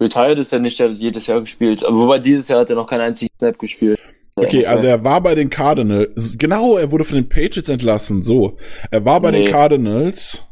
Retired 0.00 0.38
ist 0.38 0.52
er 0.52 0.58
nicht, 0.58 0.78
der 0.80 0.88
hat 0.90 0.96
jedes 0.96 1.26
Jahr 1.28 1.40
gespielt. 1.40 1.84
Aber 1.84 1.96
wobei 1.96 2.18
dieses 2.18 2.48
Jahr 2.48 2.60
hat 2.60 2.70
er 2.70 2.76
noch 2.76 2.86
keinen 2.88 3.02
einzigen 3.02 3.30
Snap 3.38 3.58
gespielt. 3.58 4.00
Okay, 4.36 4.66
also 4.66 4.86
er 4.86 5.04
war 5.04 5.20
bei 5.20 5.34
den 5.34 5.50
Cardinals. 5.50 6.36
Genau, 6.38 6.76
er 6.76 6.90
wurde 6.90 7.04
von 7.04 7.16
den 7.16 7.28
Patriots 7.28 7.68
entlassen, 7.68 8.22
so. 8.22 8.56
Er 8.90 9.04
war 9.04 9.20
bei 9.20 9.30
Nee. 9.30 9.44
den 9.44 9.52
Cardinals. 9.52 10.46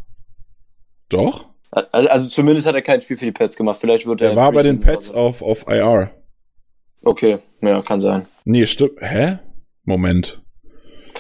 Doch? 1.08 1.46
Also, 1.70 2.08
also 2.08 2.28
zumindest 2.28 2.66
hat 2.66 2.74
er 2.74 2.82
kein 2.82 3.00
Spiel 3.00 3.16
für 3.16 3.24
die 3.24 3.32
Pets 3.32 3.56
gemacht. 3.56 3.78
Vielleicht 3.80 4.06
wird 4.06 4.20
er. 4.20 4.30
Er 4.30 4.36
war 4.36 4.52
bei 4.52 4.62
den 4.62 4.80
Pets 4.80 5.10
auf, 5.10 5.40
auf 5.42 5.66
IR. 5.68 6.10
Okay, 7.02 7.38
ja, 7.62 7.80
kann 7.82 8.00
sein. 8.00 8.26
Nee, 8.44 8.66
stimmt. 8.66 9.00
Hä? 9.00 9.38
Moment. 9.84 10.42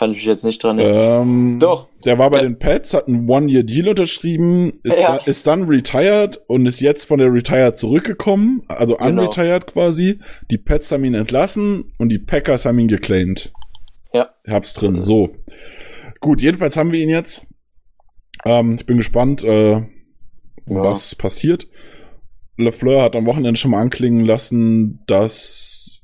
Kann 0.00 0.12
ich 0.12 0.16
mich 0.16 0.24
jetzt 0.24 0.44
nicht 0.44 0.64
dran 0.64 0.78
erinnern. 0.78 1.28
Ähm, 1.52 1.58
Doch. 1.60 1.88
Der 2.06 2.18
war 2.18 2.30
bei 2.30 2.38
Ja. 2.38 2.44
den 2.44 2.58
Pets, 2.58 2.94
hat 2.94 3.06
einen 3.06 3.28
One-Year-Deal 3.28 3.86
unterschrieben, 3.88 4.80
ist, 4.82 4.98
Ja. 4.98 5.18
da, 5.18 5.24
ist 5.26 5.46
dann 5.46 5.64
retired 5.64 6.40
und 6.46 6.64
ist 6.64 6.80
jetzt 6.80 7.04
von 7.04 7.18
der 7.18 7.30
Retired 7.30 7.76
zurückgekommen, 7.76 8.62
also 8.66 8.96
Genau. 8.96 9.24
unretired 9.24 9.66
quasi. 9.66 10.18
Die 10.50 10.56
Pets 10.56 10.90
haben 10.90 11.04
ihn 11.04 11.12
entlassen 11.12 11.92
und 11.98 12.08
die 12.08 12.18
Packers 12.18 12.64
haben 12.64 12.78
ihn 12.78 12.88
geclaimed. 12.88 13.52
Ja. 14.14 14.30
Hab's 14.48 14.72
drin, 14.72 15.02
so. 15.02 15.36
Gut, 16.20 16.40
jedenfalls 16.40 16.78
haben 16.78 16.92
wir 16.92 17.00
ihn 17.00 17.10
jetzt. 17.10 17.46
Ähm, 18.46 18.76
ich 18.78 18.86
bin 18.86 18.96
gespannt, 18.96 19.44
äh, 19.44 19.72
Ja. 19.72 19.84
was 20.66 21.14
passiert. 21.14 21.68
LeFleur 22.56 23.02
hat 23.02 23.14
am 23.16 23.26
Wochenende 23.26 23.60
schon 23.60 23.72
mal 23.72 23.82
anklingen 23.82 24.24
lassen, 24.24 25.00
dass 25.06 26.02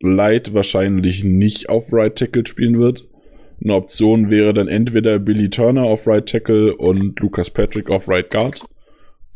Light 0.00 0.54
wahrscheinlich 0.54 1.24
nicht 1.24 1.68
auf 1.68 1.92
Right 1.92 2.14
Tackle 2.16 2.46
spielen 2.46 2.78
wird. 2.78 3.08
Eine 3.62 3.74
Option 3.74 4.30
wäre 4.30 4.52
dann 4.52 4.68
entweder 4.68 5.18
Billy 5.18 5.50
Turner 5.50 5.84
auf 5.84 6.06
Right 6.06 6.28
Tackle 6.28 6.76
und 6.76 7.18
Lucas 7.20 7.50
Patrick 7.50 7.90
auf 7.90 8.08
Right 8.08 8.30
Guard. 8.30 8.64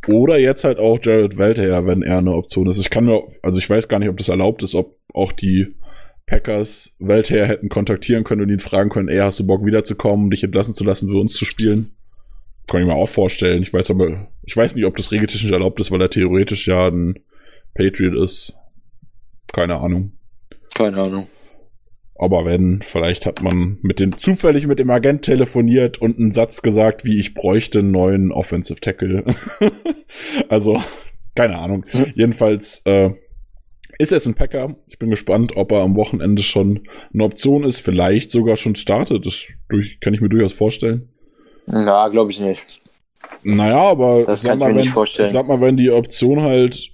Oder 0.07 0.39
jetzt 0.39 0.65
halt 0.65 0.79
auch 0.79 0.99
Jared 1.03 1.39
Welter, 1.39 1.87
wenn 1.87 2.03
er 2.03 2.19
eine 2.19 2.33
Option 2.33 2.69
ist. 2.69 2.79
Ich 2.79 2.91
kann 2.91 3.05
nur, 3.05 3.29
also 3.43 3.59
ich 3.59 3.69
weiß 3.69 3.89
gar 3.89 3.99
nicht, 3.99 4.09
ob 4.09 4.17
das 4.17 4.29
erlaubt 4.29 4.63
ist, 4.63 4.75
ob 4.75 4.97
auch 5.13 5.33
die 5.33 5.75
Packers 6.27 6.95
Welter 6.99 7.47
hätten 7.47 7.69
kontaktieren 7.69 8.25
können 8.25 8.43
und 8.43 8.51
ihn 8.51 8.59
fragen 8.59 8.91
können, 8.91 9.09
ey, 9.09 9.19
hast 9.19 9.41
du 9.41 9.47
Bock 9.47 9.65
wiederzukommen, 9.65 10.31
dich 10.31 10.45
entlassen 10.45 10.75
zu 10.75 10.85
lassen, 10.85 11.09
für 11.09 11.19
uns 11.19 11.35
zu 11.35 11.45
spielen? 11.45 11.97
Kann 12.69 12.83
ich 12.83 12.87
mir 12.87 12.95
auch 12.95 13.09
vorstellen. 13.09 13.63
Ich 13.63 13.73
weiß 13.73 13.91
aber, 13.91 14.29
ich 14.45 14.57
weiß 14.57 14.75
nicht, 14.75 14.85
ob 14.85 14.97
das 14.97 15.11
regeltechnisch 15.11 15.51
erlaubt 15.51 15.81
ist, 15.81 15.91
weil 15.91 16.03
er 16.03 16.11
theoretisch 16.11 16.69
ja 16.69 16.89
ein 16.89 17.19
Patriot 17.75 18.15
ist. 18.23 18.53
Keine 19.53 19.77
Ahnung. 19.77 20.13
Keine 20.75 21.01
Ahnung. 21.01 21.29
Aber 22.19 22.45
wenn, 22.45 22.83
vielleicht 22.83 23.27
hat 23.27 23.43
man 23.43 23.79
mit 23.83 24.01
dem, 24.01 24.19
zufällig 24.19 24.67
mit 24.67 24.79
dem 24.79 24.91
Agent 24.91 25.23
telefoniert 25.23 25.99
und 25.99 26.19
einen 26.19 26.33
Satz 26.33 26.63
gesagt, 26.63 27.05
wie 27.05 27.19
ich 27.19 27.35
bräuchte 27.35 27.79
einen 27.79 27.93
neuen 27.93 28.33
Offensive 28.33 28.81
Tackle. 28.81 29.25
also, 30.49 30.83
keine 31.37 31.59
Ahnung. 31.59 31.87
Jedenfalls, 32.17 32.83
äh, 32.85 33.11
ist 33.99 34.13
jetzt 34.13 34.27
ein 34.27 34.35
Packer. 34.35 34.77
Ich 34.87 34.99
bin 34.99 35.11
gespannt, 35.11 35.57
ob 35.57 35.73
er 35.73 35.81
am 35.81 35.97
Wochenende 35.97 36.43
schon 36.43 36.89
eine 37.13 37.25
Option 37.25 37.65
ist, 37.65 37.81
vielleicht 37.81 38.31
sogar 38.31 38.57
schon 38.57 38.77
startet. 38.77 39.27
Das 39.27 39.47
durch, 39.69 39.99
kann 40.01 40.15
ich 40.15 40.21
mir 40.21 40.29
durchaus 40.29 40.53
vorstellen. 40.53 41.09
Na, 41.67 42.09
glaube 42.09 42.31
ich 42.31 42.41
nicht. 42.41 42.81
Naja, 43.43 43.81
aber 43.81 44.25
Das 44.25 44.43
kann 44.43 44.59
ich 44.59 44.65
mir 44.65 44.71
wenn, 44.71 44.77
nicht 44.77 44.91
vorstellen. 44.91 45.33
sag 45.33 45.49
mal, 45.49 45.61
wenn 45.61 45.77
die 45.77 45.91
Option 45.91 46.43
halt 46.43 46.91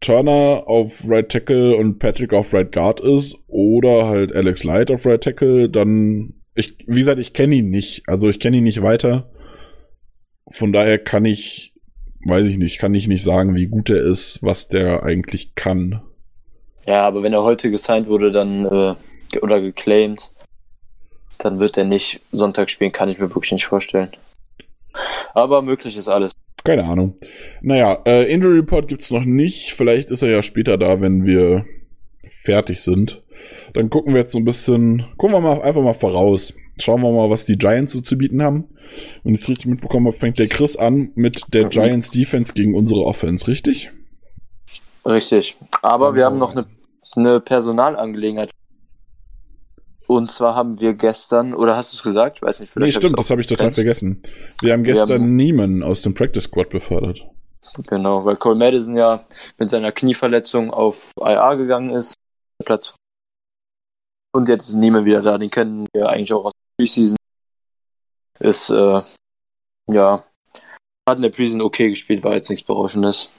Turner 0.00 0.64
auf 0.66 1.02
Right 1.06 1.28
Tackle 1.28 1.76
und 1.76 1.98
Patrick 1.98 2.32
auf 2.32 2.54
Right 2.54 2.72
Guard 2.72 3.00
ist 3.00 3.38
oder 3.48 4.08
halt 4.08 4.34
Alex 4.34 4.64
Light 4.64 4.90
auf 4.90 5.04
Right 5.04 5.22
Tackle, 5.22 5.68
dann 5.68 6.34
ich 6.54 6.76
wie 6.86 7.00
gesagt, 7.00 7.20
ich 7.20 7.32
kenne 7.32 7.56
ihn 7.56 7.70
nicht, 7.70 8.02
also 8.06 8.28
ich 8.28 8.40
kenne 8.40 8.58
ihn 8.58 8.64
nicht 8.64 8.82
weiter. 8.82 9.30
Von 10.48 10.72
daher 10.72 10.98
kann 10.98 11.24
ich 11.24 11.72
weiß 12.26 12.46
ich 12.46 12.58
nicht, 12.58 12.78
kann 12.78 12.94
ich 12.94 13.08
nicht 13.08 13.22
sagen, 13.22 13.54
wie 13.54 13.66
gut 13.66 13.90
er 13.90 14.02
ist, 14.02 14.42
was 14.42 14.68
der 14.68 15.02
eigentlich 15.02 15.54
kann. 15.54 16.02
Ja, 16.86 17.06
aber 17.06 17.22
wenn 17.22 17.32
er 17.32 17.44
heute 17.44 17.70
gesigned 17.70 18.08
wurde, 18.08 18.30
dann 18.30 18.66
äh, 18.66 18.94
oder 19.40 19.60
geclaimed, 19.60 20.30
dann 21.38 21.60
wird 21.60 21.78
er 21.78 21.84
nicht 21.84 22.20
Sonntag 22.32 22.68
spielen, 22.68 22.92
kann 22.92 23.08
ich 23.08 23.18
mir 23.18 23.34
wirklich 23.34 23.52
nicht 23.52 23.66
vorstellen. 23.66 24.10
Aber 25.34 25.62
möglich 25.62 25.96
ist 25.96 26.08
alles. 26.08 26.32
Keine 26.64 26.84
Ahnung. 26.84 27.14
Naja, 27.62 28.00
äh, 28.06 28.32
Injury 28.32 28.58
Report 28.58 28.88
gibt's 28.88 29.10
noch 29.10 29.24
nicht. 29.24 29.72
Vielleicht 29.72 30.10
ist 30.10 30.22
er 30.22 30.30
ja 30.30 30.42
später 30.42 30.76
da, 30.76 31.00
wenn 31.00 31.24
wir 31.24 31.64
fertig 32.28 32.82
sind. 32.82 33.22
Dann 33.72 33.88
gucken 33.90 34.12
wir 34.12 34.20
jetzt 34.20 34.32
so 34.32 34.38
ein 34.38 34.44
bisschen, 34.44 35.06
gucken 35.16 35.36
wir 35.36 35.40
mal 35.40 35.62
einfach 35.62 35.82
mal 35.82 35.94
voraus. 35.94 36.54
Schauen 36.78 37.02
wir 37.02 37.12
mal, 37.12 37.30
was 37.30 37.44
die 37.44 37.56
Giants 37.56 37.92
so 37.92 38.00
zu 38.00 38.16
bieten 38.18 38.42
haben. 38.42 38.66
Wenn 39.22 39.34
ich 39.34 39.42
es 39.42 39.48
richtig 39.48 39.66
mitbekommen 39.66 40.06
habe, 40.06 40.16
fängt 40.16 40.38
der 40.38 40.48
Chris 40.48 40.76
an 40.76 41.12
mit 41.14 41.42
der 41.54 41.68
Giants 41.68 42.10
Defense 42.10 42.52
gegen 42.52 42.74
unsere 42.74 43.04
Offense, 43.04 43.46
richtig? 43.48 43.90
Richtig. 45.06 45.56
Aber 45.82 46.14
wir 46.14 46.24
haben 46.24 46.38
noch 46.38 46.52
eine, 46.52 46.66
eine 47.16 47.40
Personalangelegenheit. 47.40 48.50
Und 50.10 50.28
zwar 50.28 50.56
haben 50.56 50.80
wir 50.80 50.94
gestern, 50.94 51.54
oder 51.54 51.76
hast 51.76 51.92
du 51.92 51.96
es 51.98 52.02
gesagt? 52.02 52.38
Ich 52.38 52.42
weiß 52.42 52.58
nicht, 52.58 52.70
Nee, 52.70 52.72
vielleicht 52.72 52.96
stimmt, 52.96 53.12
hab 53.12 53.20
ich's 53.20 53.26
das 53.28 53.30
habe 53.30 53.40
ich 53.42 53.46
total 53.46 53.70
vergessen. 53.70 54.20
Wir 54.60 54.72
haben 54.72 54.82
Wir 54.84 54.94
gestern 54.94 55.22
haben- 55.22 55.36
Neiman 55.36 55.84
aus 55.84 56.02
dem 56.02 56.14
Practice 56.14 56.42
Squad 56.44 56.68
befördert. 56.70 57.20
Genau, 57.86 58.24
weil 58.24 58.34
Cole 58.34 58.56
Madison 58.56 58.96
ja 58.96 59.24
mit 59.58 59.70
seiner 59.70 59.92
Knieverletzung 59.92 60.72
auf 60.72 61.12
IA 61.16 61.54
gegangen 61.54 61.90
ist. 61.90 62.14
Platz. 62.64 62.96
Und 64.34 64.48
jetzt 64.48 64.68
ist 64.68 64.74
niemand 64.74 65.04
wieder 65.06 65.22
da. 65.22 65.38
Den 65.38 65.48
kennen 65.48 65.86
wir 65.92 66.08
eigentlich 66.08 66.32
auch 66.32 66.46
aus 66.46 66.52
der 66.54 66.84
Preseason. 66.84 67.16
Ist, 68.40 68.68
äh, 68.70 69.02
ja, 69.92 70.24
hat 71.08 71.16
in 71.18 71.22
der 71.22 71.30
Preseason 71.30 71.60
okay 71.60 71.88
gespielt, 71.90 72.24
war 72.24 72.34
jetzt 72.34 72.50
nichts 72.50 72.66
Berauschendes. 72.66 73.30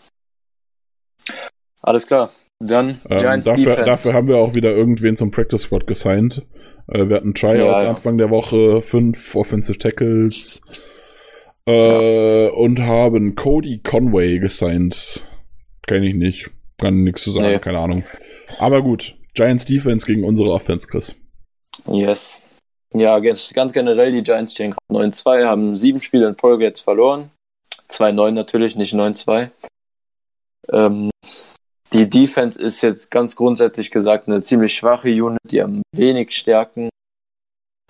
Alles 1.81 2.07
klar. 2.07 2.31
Dann 2.67 2.99
Ähm, 3.09 3.17
Giants 3.17 3.45
dafür, 3.45 3.65
Defense. 3.65 3.85
dafür 3.85 4.13
haben 4.13 4.27
wir 4.27 4.37
auch 4.37 4.55
wieder 4.55 4.71
irgendwen 4.71 5.15
zum 5.15 5.31
Practice 5.31 5.61
Squad 5.63 5.87
gesigned. 5.87 6.45
Äh, 6.87 7.07
wir 7.09 7.15
hatten 7.17 7.33
Tryouts 7.33 7.57
Ja, 7.59 7.83
ja. 7.83 7.89
Anfang 7.89 8.17
der 8.17 8.29
Woche, 8.29 8.81
fünf 8.81 9.35
Offensive 9.35 9.77
Tackles 9.79 10.61
äh, 11.65 12.47
und 12.49 12.79
haben 12.79 13.35
Cody 13.35 13.79
Conway 13.79 14.39
gesigned. 14.39 15.21
Kenne 15.87 16.07
ich 16.07 16.15
nicht. 16.15 16.49
Kann 16.79 17.03
nichts 17.03 17.23
zu 17.23 17.31
sagen, 17.31 17.47
Nee. 17.47 17.59
keine 17.59 17.79
Ahnung. 17.79 18.03
Aber 18.59 18.81
gut, 18.81 19.15
Giants 19.33 19.65
Defense 19.65 20.05
gegen 20.05 20.23
unsere 20.23 20.51
Offense, 20.51 20.87
Chris. 20.87 21.15
Yes. 21.87 22.41
Ja, 22.93 23.17
ganz 23.19 23.53
ganz 23.53 23.71
generell, 23.71 24.11
die 24.11 24.23
Giants 24.23 24.53
stehen 24.53 24.71
gerade 24.89 25.05
9-2, 25.07 25.45
haben 25.45 25.75
sieben 25.77 26.01
Spiele 26.01 26.27
in 26.27 26.35
Folge 26.35 26.65
jetzt 26.65 26.81
verloren. 26.81 27.29
2-9 27.89 28.31
natürlich, 28.31 28.75
nicht 28.75 28.93
9-2. 28.93 29.49
Ähm, 30.73 31.09
die 31.93 32.09
Defense 32.09 32.61
ist 32.61 32.81
jetzt 32.81 33.11
ganz 33.11 33.35
grundsätzlich 33.35 33.91
gesagt 33.91 34.27
eine 34.27 34.41
ziemlich 34.41 34.73
schwache 34.75 35.09
Unit, 35.09 35.39
die 35.43 35.61
haben 35.61 35.81
wenig 35.93 36.35
Stärken. 36.35 36.89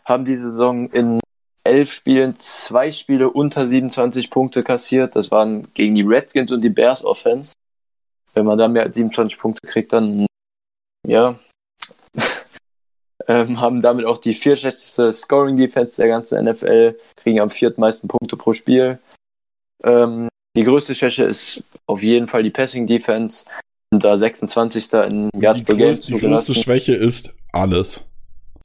Haben 0.06 0.26
die 0.26 0.36
Saison 0.36 0.89
in 0.89 1.20
elf 1.64 1.93
Spielen 1.93 2.36
zwei 2.38 2.91
Spiele 2.91 3.30
unter 3.30 3.68
27 3.68 4.30
Punkte 4.32 4.64
kassiert. 4.64 5.16
Das 5.16 5.30
waren 5.30 5.72
gegen 5.74 5.93
die 5.95 6.02
Redskins 6.02 6.52
und 6.52 6.62
die 6.62 6.70
Bears 6.70 7.04
Offense. 7.04 7.54
Wenn 8.34 8.45
man 8.45 8.58
da 8.58 8.68
mehr 8.68 8.84
als 8.84 8.95
27 8.95 9.38
Punkte 9.38 9.68
kriegt, 9.68 9.93
dann 9.93 10.26
ja, 11.08 11.39
ähm, 13.28 13.60
haben 13.60 13.82
damit 13.82 14.06
auch 14.06 14.18
die 14.18 14.34
viertschlechteste 14.34 15.14
Scoring 15.14 15.58
Defense 15.58 16.02
der 16.02 16.08
ganzen 16.08 16.43
NFL, 16.45 16.97
kriegen 17.16 17.39
am 17.39 17.49
viertmeisten 17.49 18.08
Punkte 18.08 18.38
pro 18.38 18.54
Spiel. 18.54 18.99
Ähm, 19.84 20.30
die 20.56 20.64
größte 20.64 20.95
Schwäche 20.95 21.26
ist 21.26 21.64
auf 21.86 22.04
jeden 22.04 22.28
Fall 22.28 22.43
die 22.43 22.49
Passing 22.49 22.88
Defense. 22.88 23.45
Sind 23.92 24.04
da 24.04 24.16
26. 24.16 24.94
in 24.94 25.30
Yards 25.36 25.64
per 25.64 25.76
Game 25.76 26.00
Die 26.00 26.18
größte 26.18 26.56
Schwäche 26.56 26.96
ist 26.96 27.34
alles. 27.52 28.06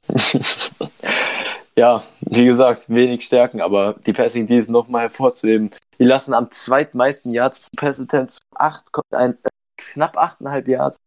ja, 1.75 2.01
wie 2.21 2.45
gesagt, 2.45 2.89
wenig 2.89 3.25
Stärken, 3.25 3.61
aber 3.61 3.95
die 4.05 4.13
Passing 4.13 4.47
D 4.47 4.57
ist 4.57 4.69
nochmal 4.69 5.03
hervorzuheben. 5.03 5.71
Die 5.99 6.05
lassen 6.05 6.33
am 6.33 6.49
zweitmeisten 6.51 7.33
Yards 7.33 7.59
pro 7.59 7.69
Pass 7.75 7.99
Attempt 7.99 8.37
acht, 8.55 8.89
ein, 9.11 9.37
knapp 9.75 10.17
8,5 10.17 10.69
Yards 10.69 10.97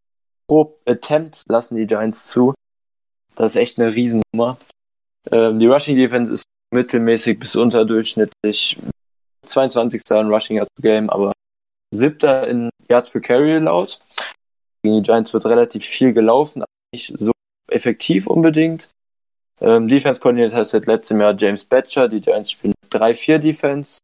pro 0.47 0.79
Attempt 0.85 1.45
lassen 1.49 1.77
die 1.77 1.87
Giants 1.87 2.27
zu. 2.27 2.55
Das 3.37 3.55
ist 3.55 3.61
echt 3.61 3.79
eine 3.79 3.95
Riesennummer. 3.95 4.59
Ähm, 5.31 5.59
die 5.59 5.67
Rushing 5.67 5.97
Defense 5.97 6.33
ist 6.33 6.45
mittelmäßig 6.73 7.39
bis 7.39 7.57
unterdurchschnittlich. 7.57 8.77
22. 9.47 10.03
in 10.11 10.31
Rushing 10.31 10.57
Yards 10.57 10.71
per 10.75 10.83
Game, 10.83 11.09
aber 11.09 11.33
siebter 11.91 12.49
in 12.49 12.71
Yards 12.89 13.11
per 13.11 13.21
Carry 13.21 13.59
laut. 13.59 14.01
Gegen 14.83 14.97
die 14.97 15.03
Giants 15.03 15.33
wird 15.33 15.47
relativ 15.47 15.85
viel 15.85 16.13
gelaufen, 16.13 16.63
aber 16.63 16.71
nicht 16.93 17.13
so 17.17 17.33
effektiv 17.69 18.27
unbedingt. 18.27 18.89
Ähm, 19.61 19.89
Defense 19.89 20.21
Coordinator 20.21 20.61
ist 20.61 20.71
seit 20.71 20.87
letztem 20.87 21.21
Jahr 21.21 21.35
James 21.37 21.65
Batcher. 21.65 22.09
Die 22.09 22.21
Giants 22.21 22.53
spielen 22.53 22.75
3-4 22.91 23.39
Defense. 23.39 23.99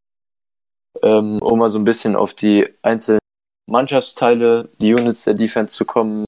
Ähm, 1.02 1.40
um 1.40 1.58
mal 1.58 1.70
so 1.70 1.78
ein 1.78 1.84
bisschen 1.84 2.16
auf 2.16 2.34
die 2.34 2.66
einzelnen 2.82 3.20
Mannschaftsteile, 3.68 4.68
die 4.78 4.94
Units 4.94 5.24
der 5.24 5.34
Defense 5.34 5.74
zu 5.74 5.84
kommen, 5.84 6.24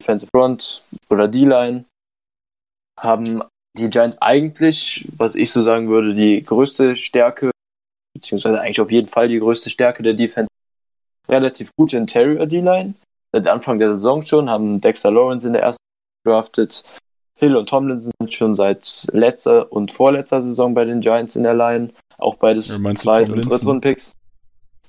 Defensive 0.00 0.30
Front 0.30 0.82
oder 1.08 1.28
D-Line, 1.28 1.84
haben 2.98 3.42
die 3.76 3.90
Giants 3.90 4.18
eigentlich, 4.20 5.06
was 5.16 5.34
ich 5.34 5.50
so 5.50 5.62
sagen 5.62 5.88
würde, 5.88 6.14
die 6.14 6.42
größte 6.42 6.96
Stärke, 6.96 7.50
beziehungsweise 8.16 8.60
eigentlich 8.60 8.80
auf 8.80 8.90
jeden 8.90 9.06
Fall 9.06 9.28
die 9.28 9.38
größte 9.38 9.70
Stärke 9.70 10.02
der 10.02 10.14
Defense, 10.14 10.48
relativ 11.28 11.70
gute 11.76 11.96
Interior 11.96 12.46
D-Line. 12.46 12.94
Seit 13.32 13.48
Anfang 13.48 13.78
der 13.78 13.92
Saison 13.92 14.22
schon 14.22 14.48
haben 14.48 14.80
Dexter 14.80 15.10
Lawrence 15.10 15.46
in 15.46 15.52
der 15.52 15.62
ersten 15.62 15.82
drafted. 16.24 16.84
Hill 17.38 17.56
und 17.56 17.68
Tomlinson 17.68 18.12
sind 18.18 18.32
schon 18.32 18.56
seit 18.56 19.08
letzter 19.12 19.70
und 19.70 19.92
vorletzter 19.92 20.40
Saison 20.40 20.74
bei 20.74 20.84
den 20.84 21.00
Giants 21.00 21.36
in 21.36 21.42
der 21.42 21.54
Line. 21.54 21.90
Auch 22.18 22.36
beides 22.36 22.68
ja, 22.68 22.94
Zweit- 22.94 23.28
und 23.28 23.42
Drittrunden-Picks. 23.42 24.14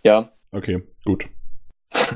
Ja. 0.03 0.29
Okay, 0.51 0.81
gut. 1.03 1.25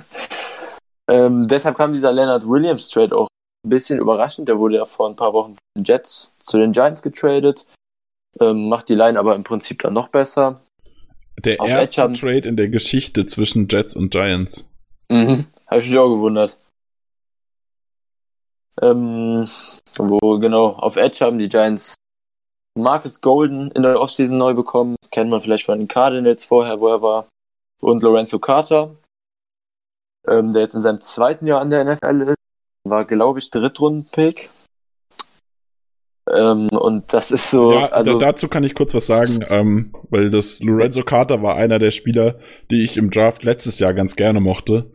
ähm, 1.10 1.48
deshalb 1.50 1.76
kam 1.76 1.92
dieser 1.92 2.14
Leonard 2.14 2.48
Williams 2.48 2.90
Trade 2.90 3.16
auch 3.16 3.28
ein 3.66 3.70
bisschen 3.70 4.00
überraschend. 4.00 4.48
Der 4.48 4.58
wurde 4.58 4.78
ja 4.78 4.86
vor 4.86 5.10
ein 5.10 5.18
paar 5.18 5.34
Wochen 5.34 5.56
von 5.56 5.58
den 5.76 5.84
Jets 5.84 6.34
zu 6.46 6.58
den 6.58 6.72
Giants 6.72 7.02
getradet. 7.02 7.66
Ähm, 8.40 8.70
macht 8.70 8.88
die 8.88 8.96
Line 8.96 9.20
aber 9.20 9.36
im 9.36 9.44
Prinzip 9.44 9.82
dann 9.82 9.94
noch 9.94 10.08
besser. 10.08 10.62
Der 11.46 11.60
Auf 11.60 11.70
erste 11.70 12.02
haben... 12.02 12.14
Trade 12.14 12.48
in 12.48 12.56
der 12.56 12.70
Geschichte 12.70 13.26
zwischen 13.26 13.68
Jets 13.70 13.96
und 13.96 14.12
Giants. 14.12 14.68
Mhm, 15.10 15.48
habe 15.68 15.82
ich 15.82 15.90
mich 15.90 15.98
auch 15.98 16.14
gewundert. 16.14 16.58
Ähm, 18.82 19.48
wo 19.98 20.40
genau, 20.40 20.68
auf 20.68 20.96
Edge 20.96 21.26
haben 21.26 21.40
die 21.40 21.50
Giants 21.50 21.96
Marcus 22.78 23.22
Golden 23.22 23.72
in 23.72 23.84
der 23.84 24.00
Offseason 24.00 24.38
neu 24.38 24.54
bekommen. 24.54 24.96
Kennt 25.12 25.30
man 25.30 25.42
vielleicht 25.42 25.66
von 25.66 25.78
den 25.78 25.88
Cardinals 25.88 26.46
vorher, 26.46 26.80
wo 26.80 26.88
er 26.88 27.02
war. 27.02 27.28
Und 27.82 28.04
Lorenzo 28.04 28.40
Carter, 28.40 28.96
ähm, 30.28 30.54
der 30.54 30.62
jetzt 30.62 30.76
in 30.76 30.82
seinem 30.82 31.02
zweiten 31.02 31.48
Jahr 31.48 31.62
an 31.62 31.70
der 31.70 31.84
NFL 31.84 32.22
ist. 32.22 32.38
War, 32.84 33.06
glaube 33.06 33.40
ich, 33.40 33.50
Drittrunden-Pick. 33.50 34.50
Ähm, 36.30 36.68
und 36.70 37.14
das 37.14 37.32
ist 37.32 37.50
so. 37.50 37.74
Ja, 37.74 37.88
also 37.88 38.18
dazu 38.18 38.48
kann 38.48 38.64
ich 38.64 38.76
kurz 38.76 38.94
was 38.94 39.08
sagen, 39.08 39.40
ähm, 39.50 39.94
weil 40.10 40.30
das 40.30 40.62
Lorenzo 40.62 41.04
Carter 41.04 41.42
war 41.42 41.56
einer 41.56 41.80
der 41.80 41.92
Spieler, 41.92 42.38
die 42.70 42.84
ich 42.84 42.98
im 42.98 43.10
Draft 43.10 43.44
letztes 43.44 43.80
Jahr 43.80 43.94
ganz 43.94 44.16
gerne 44.16 44.40
mochte. 44.40 44.92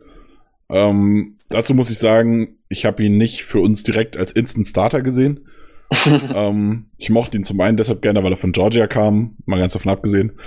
Ähm, 0.69 1.37
dazu 1.49 1.73
muss 1.73 1.89
ich 1.89 1.99
sagen, 1.99 2.57
ich 2.69 2.85
habe 2.85 3.03
ihn 3.03 3.17
nicht 3.17 3.43
für 3.43 3.59
uns 3.59 3.83
direkt 3.83 4.17
als 4.17 4.31
Instant 4.31 4.67
Starter 4.67 5.01
gesehen. 5.01 5.47
ähm, 6.35 6.87
ich 6.97 7.09
mochte 7.09 7.37
ihn 7.37 7.43
zum 7.43 7.59
einen 7.61 7.77
deshalb 7.77 8.01
gerne, 8.01 8.23
weil 8.23 8.31
er 8.31 8.37
von 8.37 8.51
Georgia 8.51 8.87
kam, 8.87 9.37
mal 9.45 9.59
ganz 9.59 9.73
davon 9.73 9.91
abgesehen. 9.91 10.39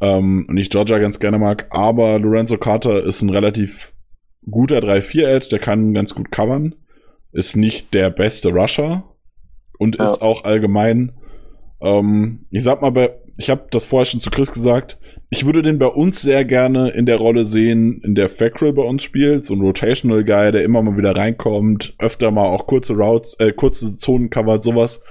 Ähm, 0.00 0.46
und 0.48 0.56
ich 0.56 0.70
Georgia 0.70 0.98
ganz 0.98 1.20
gerne 1.20 1.38
mag. 1.38 1.66
Aber 1.70 2.18
Lorenzo 2.18 2.58
Carter 2.58 3.04
ist 3.04 3.22
ein 3.22 3.30
relativ 3.30 3.92
guter 4.50 4.78
3-4-Edge, 4.78 5.48
der 5.48 5.58
kann 5.60 5.94
ganz 5.94 6.14
gut 6.14 6.30
covern. 6.30 6.74
Ist 7.32 7.56
nicht 7.56 7.94
der 7.94 8.10
beste 8.10 8.50
Rusher 8.50 9.13
und 9.78 9.96
ja. 9.96 10.04
ist 10.04 10.22
auch 10.22 10.44
allgemein, 10.44 11.12
ähm, 11.80 12.42
ich 12.50 12.62
sag 12.62 12.82
mal, 12.82 12.90
bei, 12.90 13.14
ich 13.38 13.50
habe 13.50 13.66
das 13.70 13.84
vorher 13.84 14.06
schon 14.06 14.20
zu 14.20 14.30
Chris 14.30 14.52
gesagt, 14.52 14.98
ich 15.30 15.46
würde 15.46 15.62
den 15.62 15.78
bei 15.78 15.86
uns 15.86 16.22
sehr 16.22 16.44
gerne 16.44 16.90
in 16.90 17.06
der 17.06 17.16
Rolle 17.16 17.44
sehen, 17.44 18.00
in 18.04 18.14
der 18.14 18.28
Fackrell 18.28 18.72
bei 18.72 18.82
uns 18.82 19.02
spielt, 19.02 19.44
so 19.44 19.54
ein 19.54 19.60
Rotational 19.60 20.24
Guy, 20.24 20.52
der 20.52 20.62
immer 20.62 20.82
mal 20.82 20.96
wieder 20.96 21.16
reinkommt, 21.16 21.94
öfter 21.98 22.30
mal 22.30 22.46
auch 22.46 22.66
kurze 22.66 22.94
Routes, 22.94 23.34
äh, 23.40 23.52
kurze 23.52 23.96
Zonen 23.96 24.30
covert, 24.30 24.62
sowas. 24.62 25.02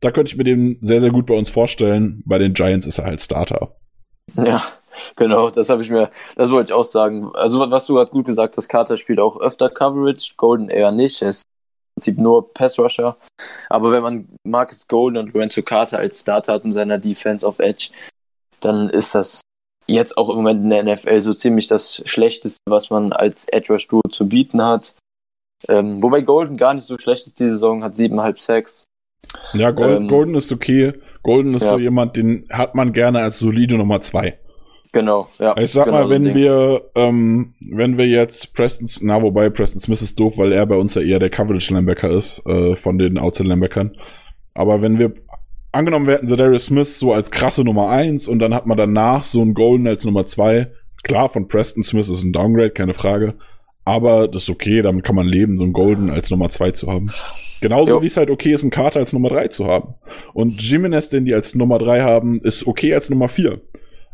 Da 0.00 0.10
könnte 0.10 0.30
ich 0.30 0.36
mir 0.36 0.44
den 0.44 0.78
sehr, 0.82 1.00
sehr 1.00 1.10
gut 1.10 1.26
bei 1.26 1.34
uns 1.34 1.48
vorstellen. 1.48 2.22
Bei 2.26 2.38
den 2.38 2.54
Giants 2.54 2.86
ist 2.86 2.98
er 2.98 3.06
halt 3.06 3.22
Starter. 3.22 3.76
Ja, 4.36 4.62
genau, 5.16 5.50
das 5.50 5.68
habe 5.68 5.82
ich 5.82 5.90
mir, 5.90 6.10
das 6.36 6.50
wollte 6.50 6.70
ich 6.70 6.74
auch 6.74 6.84
sagen. 6.84 7.30
Also, 7.34 7.58
was 7.70 7.86
du 7.86 7.94
gerade 7.94 8.10
gut 8.10 8.26
gesagt 8.26 8.56
hast, 8.56 8.68
Carter 8.68 8.96
spielt 8.96 9.20
auch 9.20 9.40
öfter 9.40 9.68
Coverage, 9.68 10.34
Golden 10.36 10.68
eher 10.68 10.92
nicht. 10.92 11.22
Er 11.22 11.28
ist 11.28 11.46
Prinzip 11.94 12.18
nur 12.18 12.52
Pass 12.52 12.78
Rusher. 12.78 13.16
Aber 13.68 13.92
wenn 13.92 14.02
man 14.02 14.28
Marcus 14.44 14.88
Golden 14.88 15.18
und 15.18 15.34
Lorenzo 15.34 15.62
Carter 15.62 15.98
als 15.98 16.20
Starter 16.20 16.54
hat 16.54 16.64
in 16.64 16.72
seiner 16.72 16.98
Defense 16.98 17.46
auf 17.46 17.58
Edge, 17.58 17.90
dann 18.60 18.88
ist 18.90 19.14
das 19.14 19.40
jetzt 19.86 20.16
auch 20.16 20.30
im 20.30 20.36
Moment 20.36 20.62
in 20.62 20.70
der 20.70 20.84
NFL 20.84 21.20
so 21.22 21.34
ziemlich 21.34 21.66
das 21.66 22.02
Schlechteste, 22.04 22.60
was 22.66 22.90
man 22.90 23.12
als 23.12 23.46
Edge 23.48 23.72
Rush 23.72 23.88
Duo 23.88 24.00
zu 24.10 24.28
bieten 24.28 24.62
hat. 24.62 24.96
Ähm, 25.68 26.02
wobei 26.02 26.22
Golden 26.22 26.56
gar 26.56 26.74
nicht 26.74 26.84
so 26.84 26.98
schlecht 26.98 27.26
ist 27.26 27.38
die 27.38 27.48
Saison, 27.48 27.84
hat 27.84 27.96
siebeneinhalb 27.96 28.40
Sacks. 28.40 28.84
Ja, 29.52 29.70
Golden, 29.70 30.02
ähm, 30.02 30.08
Golden 30.08 30.34
ist 30.34 30.50
okay. 30.50 30.94
Golden 31.22 31.54
ist 31.54 31.62
ja. 31.62 31.70
so 31.70 31.78
jemand, 31.78 32.16
den 32.16 32.46
hat 32.50 32.74
man 32.74 32.92
gerne 32.92 33.20
als 33.20 33.38
solide 33.38 33.76
Nummer 33.76 34.00
zwei. 34.00 34.38
Genau, 34.92 35.26
ja. 35.38 35.56
Ich 35.56 35.72
sag 35.72 35.86
genau 35.86 36.00
mal, 36.00 36.10
wenn 36.10 36.34
wir, 36.34 36.82
ähm, 36.94 37.54
wenn 37.60 37.96
wir 37.96 38.06
jetzt 38.06 38.54
Preston, 38.54 38.86
na, 39.00 39.22
wobei 39.22 39.48
Preston 39.48 39.80
Smith 39.80 40.02
ist 40.02 40.20
doof, 40.20 40.36
weil 40.36 40.52
er 40.52 40.66
bei 40.66 40.76
uns 40.76 40.94
ja 40.94 41.02
eher 41.02 41.18
der 41.18 41.30
Coverage 41.30 41.72
Linebacker 41.72 42.10
ist, 42.10 42.46
äh, 42.46 42.76
von 42.76 42.98
den 42.98 43.16
Outside 43.16 43.48
Linebackern. 43.48 43.96
Aber 44.52 44.82
wenn 44.82 44.98
wir 44.98 45.14
angenommen, 45.72 46.06
wir 46.06 46.14
hätten 46.14 46.26
Darius 46.26 46.66
Smith 46.66 46.98
so 46.98 47.12
als 47.14 47.30
krasse 47.30 47.64
Nummer 47.64 47.88
eins 47.88 48.28
und 48.28 48.38
dann 48.38 48.54
hat 48.54 48.66
man 48.66 48.76
danach 48.76 49.22
so 49.22 49.40
einen 49.40 49.54
Golden 49.54 49.86
als 49.86 50.04
Nummer 50.04 50.26
zwei. 50.26 50.70
Klar, 51.02 51.30
von 51.30 51.48
Preston 51.48 51.82
Smith 51.82 52.10
ist 52.10 52.22
ein 52.22 52.34
Downgrade, 52.34 52.70
keine 52.70 52.92
Frage. 52.92 53.34
Aber 53.84 54.28
das 54.28 54.44
ist 54.44 54.50
okay, 54.50 54.82
damit 54.82 55.04
kann 55.04 55.16
man 55.16 55.26
leben, 55.26 55.58
so 55.58 55.64
einen 55.64 55.72
Golden 55.72 56.10
als 56.10 56.30
Nummer 56.30 56.50
zwei 56.50 56.70
zu 56.70 56.86
haben. 56.86 57.10
Genauso 57.60 58.00
wie 58.00 58.06
es 58.06 58.16
halt 58.16 58.30
okay 58.30 58.52
ist, 58.52 58.62
einen 58.62 58.70
Carter 58.70 59.00
als 59.00 59.12
Nummer 59.12 59.30
drei 59.30 59.48
zu 59.48 59.66
haben. 59.66 59.94
Und 60.34 60.60
Jimenez, 60.62 61.08
den 61.08 61.24
die 61.24 61.34
als 61.34 61.56
Nummer 61.56 61.78
drei 61.78 62.02
haben, 62.02 62.40
ist 62.42 62.66
okay 62.68 62.94
als 62.94 63.10
Nummer 63.10 63.28
vier. 63.28 63.60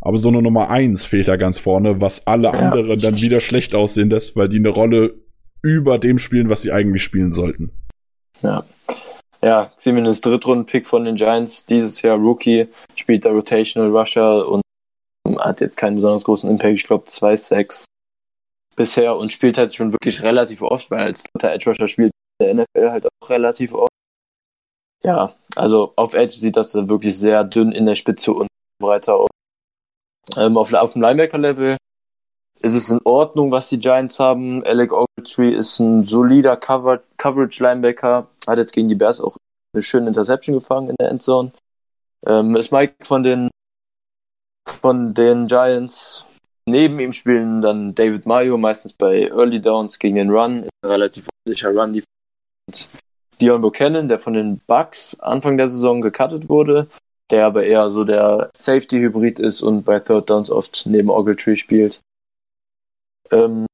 Aber 0.00 0.18
so 0.18 0.28
eine 0.28 0.42
Nummer 0.42 0.70
eins 0.70 1.04
fehlt 1.04 1.28
da 1.28 1.36
ganz 1.36 1.58
vorne, 1.58 2.00
was 2.00 2.26
alle 2.26 2.48
ja. 2.48 2.54
anderen 2.54 3.00
dann 3.00 3.16
wieder 3.16 3.40
schlecht 3.40 3.74
aussehen 3.74 4.10
lässt, 4.10 4.36
weil 4.36 4.48
die 4.48 4.58
eine 4.58 4.68
Rolle 4.68 5.14
über 5.62 5.98
dem 5.98 6.18
spielen, 6.18 6.50
was 6.50 6.62
sie 6.62 6.72
eigentlich 6.72 7.02
spielen 7.02 7.32
sollten. 7.32 7.72
Ja, 8.42 8.64
ja, 9.40 9.70
Siemens 9.76 10.20
Drittrunden-Pick 10.20 10.86
von 10.86 11.04
den 11.04 11.16
Giants, 11.16 11.64
dieses 11.66 12.02
Jahr 12.02 12.16
Rookie, 12.16 12.68
spielt 12.96 13.24
der 13.24 13.32
Rotational 13.32 13.90
Rusher 13.96 14.48
und 14.48 14.62
hat 15.38 15.60
jetzt 15.60 15.76
keinen 15.76 15.96
besonders 15.96 16.24
großen 16.24 16.50
Impact, 16.50 16.74
ich 16.74 16.86
glaube 16.86 17.04
zwei 17.04 17.36
Sacks 17.36 17.84
bisher 18.74 19.16
und 19.16 19.30
spielt 19.30 19.58
halt 19.58 19.74
schon 19.74 19.92
wirklich 19.92 20.22
relativ 20.22 20.62
oft, 20.62 20.90
weil 20.90 21.00
als 21.00 21.24
dritter 21.24 21.52
Edge 21.52 21.70
Rusher 21.70 21.88
spielt 21.88 22.12
der 22.40 22.54
NFL 22.54 22.90
halt 22.90 23.06
auch 23.06 23.30
relativ 23.30 23.74
oft. 23.74 23.90
Ja, 25.04 25.32
also 25.54 25.92
auf 25.96 26.14
Edge 26.14 26.34
sieht 26.34 26.56
das 26.56 26.72
dann 26.72 26.88
wirklich 26.88 27.16
sehr 27.16 27.44
dünn 27.44 27.70
in 27.72 27.86
der 27.86 27.94
Spitze 27.94 28.32
und 28.32 28.48
breiter 28.80 29.14
aus. 29.14 29.28
Ähm, 30.36 30.56
auf, 30.56 30.72
auf 30.72 30.92
dem 30.92 31.02
Linebacker-Level 31.02 31.76
ist 32.60 32.74
es 32.74 32.90
in 32.90 33.00
Ordnung, 33.04 33.50
was 33.50 33.68
die 33.68 33.78
Giants 33.78 34.18
haben. 34.18 34.64
Alec 34.64 34.92
Ogletree 34.92 35.50
ist 35.50 35.78
ein 35.78 36.04
solider 36.04 36.56
Cover 36.56 37.00
Coverage-Linebacker. 37.16 38.26
Hat 38.46 38.58
jetzt 38.58 38.72
gegen 38.72 38.88
die 38.88 38.94
Bears 38.94 39.20
auch 39.20 39.36
eine 39.74 39.82
schöne 39.82 40.08
Interception 40.08 40.54
gefangen 40.54 40.90
in 40.90 40.96
der 40.98 41.10
Endzone. 41.10 41.52
Ähm, 42.26 42.56
ist 42.56 42.72
Mike 42.72 42.94
von 43.04 43.22
den, 43.22 43.50
von 44.66 45.14
den 45.14 45.46
Giants. 45.46 46.24
Neben 46.66 46.98
ihm 47.00 47.12
spielen 47.12 47.62
dann 47.62 47.94
David 47.94 48.26
Mayo, 48.26 48.58
meistens 48.58 48.92
bei 48.92 49.28
Early 49.28 49.60
Downs 49.60 49.98
gegen 49.98 50.16
den 50.16 50.30
Run. 50.30 50.68
Relativ 50.84 51.28
ordentlicher 51.28 51.70
Run. 51.70 52.02
Und 52.66 52.90
Dion 53.40 53.62
Buchanan, 53.62 54.08
der 54.08 54.18
von 54.18 54.32
den 54.32 54.60
Bucks 54.66 55.18
Anfang 55.20 55.56
der 55.56 55.68
Saison 55.68 56.00
gecuttet 56.00 56.48
wurde, 56.48 56.88
der 57.30 57.46
aber 57.46 57.64
eher 57.64 57.90
so 57.90 58.04
der 58.04 58.50
Safety-Hybrid 58.56 59.38
ist 59.38 59.62
und 59.62 59.84
bei 59.84 60.00
Third 60.00 60.30
Downs 60.30 60.50
oft 60.50 60.86
neben 60.86 61.10
Ogletree 61.10 61.56
spielt. 61.56 62.00
Ähm, 63.30 63.66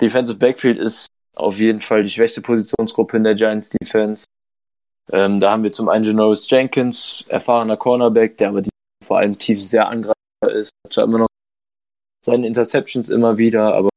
Defensive 0.00 0.38
Backfield 0.38 0.78
ist 0.78 1.08
auf 1.34 1.58
jeden 1.58 1.80
Fall 1.80 2.02
die 2.02 2.10
schwächste 2.10 2.40
Positionsgruppe 2.40 3.16
in 3.16 3.24
der 3.24 3.34
Giants 3.34 3.70
Defense. 3.70 4.24
Ähm, 5.12 5.40
da 5.40 5.50
haben 5.52 5.64
wir 5.64 5.72
zum 5.72 5.88
einen 5.88 6.04
Janoris 6.04 6.48
Jenkins, 6.48 7.24
erfahrener 7.28 7.76
Cornerback, 7.76 8.36
der 8.38 8.48
aber 8.48 8.62
vor 9.04 9.18
allem 9.18 9.38
tief 9.38 9.62
sehr 9.62 9.88
angreifbar 9.88 10.52
ist. 10.52 10.70
Hat 10.86 10.96
immer 10.98 11.18
noch 11.18 11.28
seine 12.24 12.46
Interceptions 12.46 13.08
immer 13.08 13.38
wieder, 13.38 13.74
aber 13.74 13.88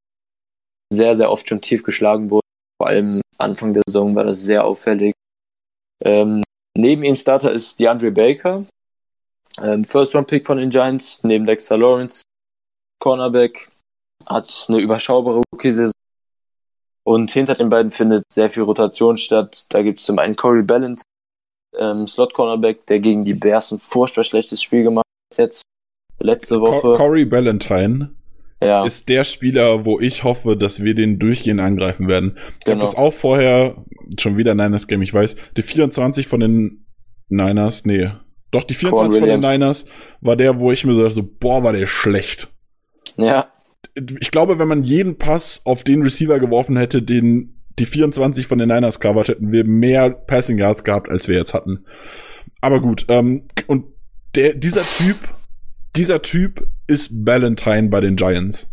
sehr, 0.91 1.15
sehr 1.15 1.31
oft 1.31 1.47
schon 1.47 1.61
tief 1.61 1.83
geschlagen 1.83 2.29
wurde. 2.29 2.45
Vor 2.77 2.87
allem 2.87 3.21
Anfang 3.37 3.73
der 3.73 3.83
Saison 3.87 4.15
war 4.15 4.23
das 4.23 4.41
sehr 4.41 4.65
auffällig. 4.65 5.13
Ähm, 6.03 6.43
neben 6.77 7.03
ihm 7.03 7.15
Starter 7.15 7.51
ist 7.51 7.79
DeAndre 7.79 8.11
Baker, 8.11 8.65
ähm, 9.63 9.83
First-Round-Pick 9.83 10.45
von 10.45 10.57
den 10.57 10.69
Giants, 10.69 11.23
neben 11.23 11.45
Dexter 11.45 11.77
Lawrence, 11.77 12.23
Cornerback, 12.99 13.69
hat 14.25 14.65
eine 14.67 14.79
überschaubare 14.79 15.41
Rookie-Saison. 15.51 15.93
Und 17.03 17.31
hinter 17.31 17.55
den 17.55 17.69
beiden 17.69 17.91
findet 17.91 18.23
sehr 18.31 18.49
viel 18.49 18.63
Rotation 18.63 19.17
statt. 19.17 19.65
Da 19.69 19.81
gibt 19.81 19.99
es 19.99 20.05
zum 20.05 20.19
einen 20.19 20.35
Corey 20.35 20.63
Ballant, 20.63 21.01
ähm, 21.77 22.07
Slot-Cornerback, 22.07 22.85
der 22.87 22.99
gegen 22.99 23.25
die 23.25 23.33
Bears 23.33 23.71
ein 23.71 23.79
furchtbar 23.79 24.23
schlechtes 24.23 24.61
Spiel 24.61 24.83
gemacht 24.83 25.05
hat 25.31 25.37
jetzt. 25.37 25.63
Letzte 26.19 26.59
Woche. 26.61 26.81
Co 26.81 26.97
Corey 26.97 27.25
Ballantyne 27.25 28.13
ja. 28.61 28.83
ist 28.85 29.07
der 29.09 29.23
Spieler, 29.23 29.85
wo 29.85 29.99
ich 29.99 30.23
hoffe, 30.23 30.57
dass 30.57 30.83
wir 30.83 30.93
den 30.93 31.17
durchgehend 31.17 31.61
angreifen 31.61 32.07
werden. 32.07 32.37
Ich 32.59 32.65
Genau. 32.65 32.81
habe 32.81 32.85
das 32.85 32.95
auch 32.95 33.13
vorher, 33.13 33.85
schon 34.19 34.37
wieder 34.37 34.53
Niners 34.53 34.87
Game, 34.87 35.01
ich 35.01 35.13
weiß, 35.13 35.35
die 35.55 35.61
24 35.61 36.27
von 36.27 36.41
den 36.41 36.85
Niners, 37.29 37.85
nee, 37.85 38.11
doch 38.51 38.63
die 38.63 38.73
24 38.73 39.19
von 39.19 39.29
den. 39.29 39.39
Niners 39.39 39.85
war 40.21 40.35
der, 40.35 40.59
wo 40.59 40.71
ich 40.71 40.85
mir 40.85 40.93
so 40.95 41.01
dachte, 41.01 41.13
so, 41.15 41.23
boah, 41.39 41.63
war 41.63 41.73
der 41.73 41.87
schlecht. 41.87 42.47
ja, 43.17 43.47
Ich 44.19 44.31
glaube, 44.31 44.59
wenn 44.59 44.67
man 44.67 44.83
jeden 44.83 45.17
Pass 45.17 45.61
auf 45.65 45.83
den 45.83 46.01
Receiver 46.01 46.39
geworfen 46.39 46.77
hätte, 46.77 47.01
den 47.01 47.55
die 47.77 47.85
24 47.85 48.45
von 48.47 48.57
den 48.57 48.67
Niners 48.69 48.99
covered, 48.99 49.29
hätten 49.29 49.51
wir 49.51 49.63
mehr 49.63 50.09
Passing 50.09 50.57
Yards 50.57 50.83
gehabt, 50.83 51.09
als 51.09 51.27
wir 51.27 51.37
jetzt 51.37 51.53
hatten. 51.53 51.85
Aber 52.61 52.81
gut, 52.81 53.05
ähm, 53.07 53.47
und 53.67 53.85
der, 54.35 54.53
dieser 54.55 54.83
Typ, 54.83 55.15
dieser 55.95 56.21
Typ 56.21 56.67
ist 56.87 57.23
Ballantyne 57.23 57.87
bei 57.89 58.01
den 58.01 58.15
Giants. 58.17 58.69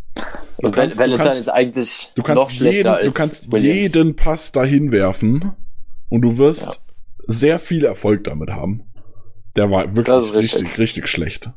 und 0.57 0.75
kannst- 0.75 0.97
du 0.97 1.01
Valentine 1.01 1.23
kannst- 1.25 1.39
ist 1.41 1.49
eigentlich 1.49 2.11
Du 2.17 2.23
kannst, 2.23 2.37
noch 2.43 2.51
schlechter 2.51 2.77
jeden, 2.79 2.89
als 3.07 3.15
du 3.15 3.21
kannst 3.21 3.53
Williams. 3.53 3.95
jeden 3.95 4.17
Pass 4.17 4.51
dahin 4.53 4.91
werfen 4.91 5.53
und 6.09 6.23
du 6.23 6.37
wirst 6.39 6.81
sehr 7.29 7.59
viel 7.59 7.85
Erfolg 7.85 8.25
damit 8.25 8.51
haben. 8.51 8.83
Der 9.57 9.71
war 9.71 9.95
wirklich 9.97 10.35
richtig. 10.35 10.63
richtig, 10.63 10.79
richtig 10.79 11.09
schlecht. 11.09 11.51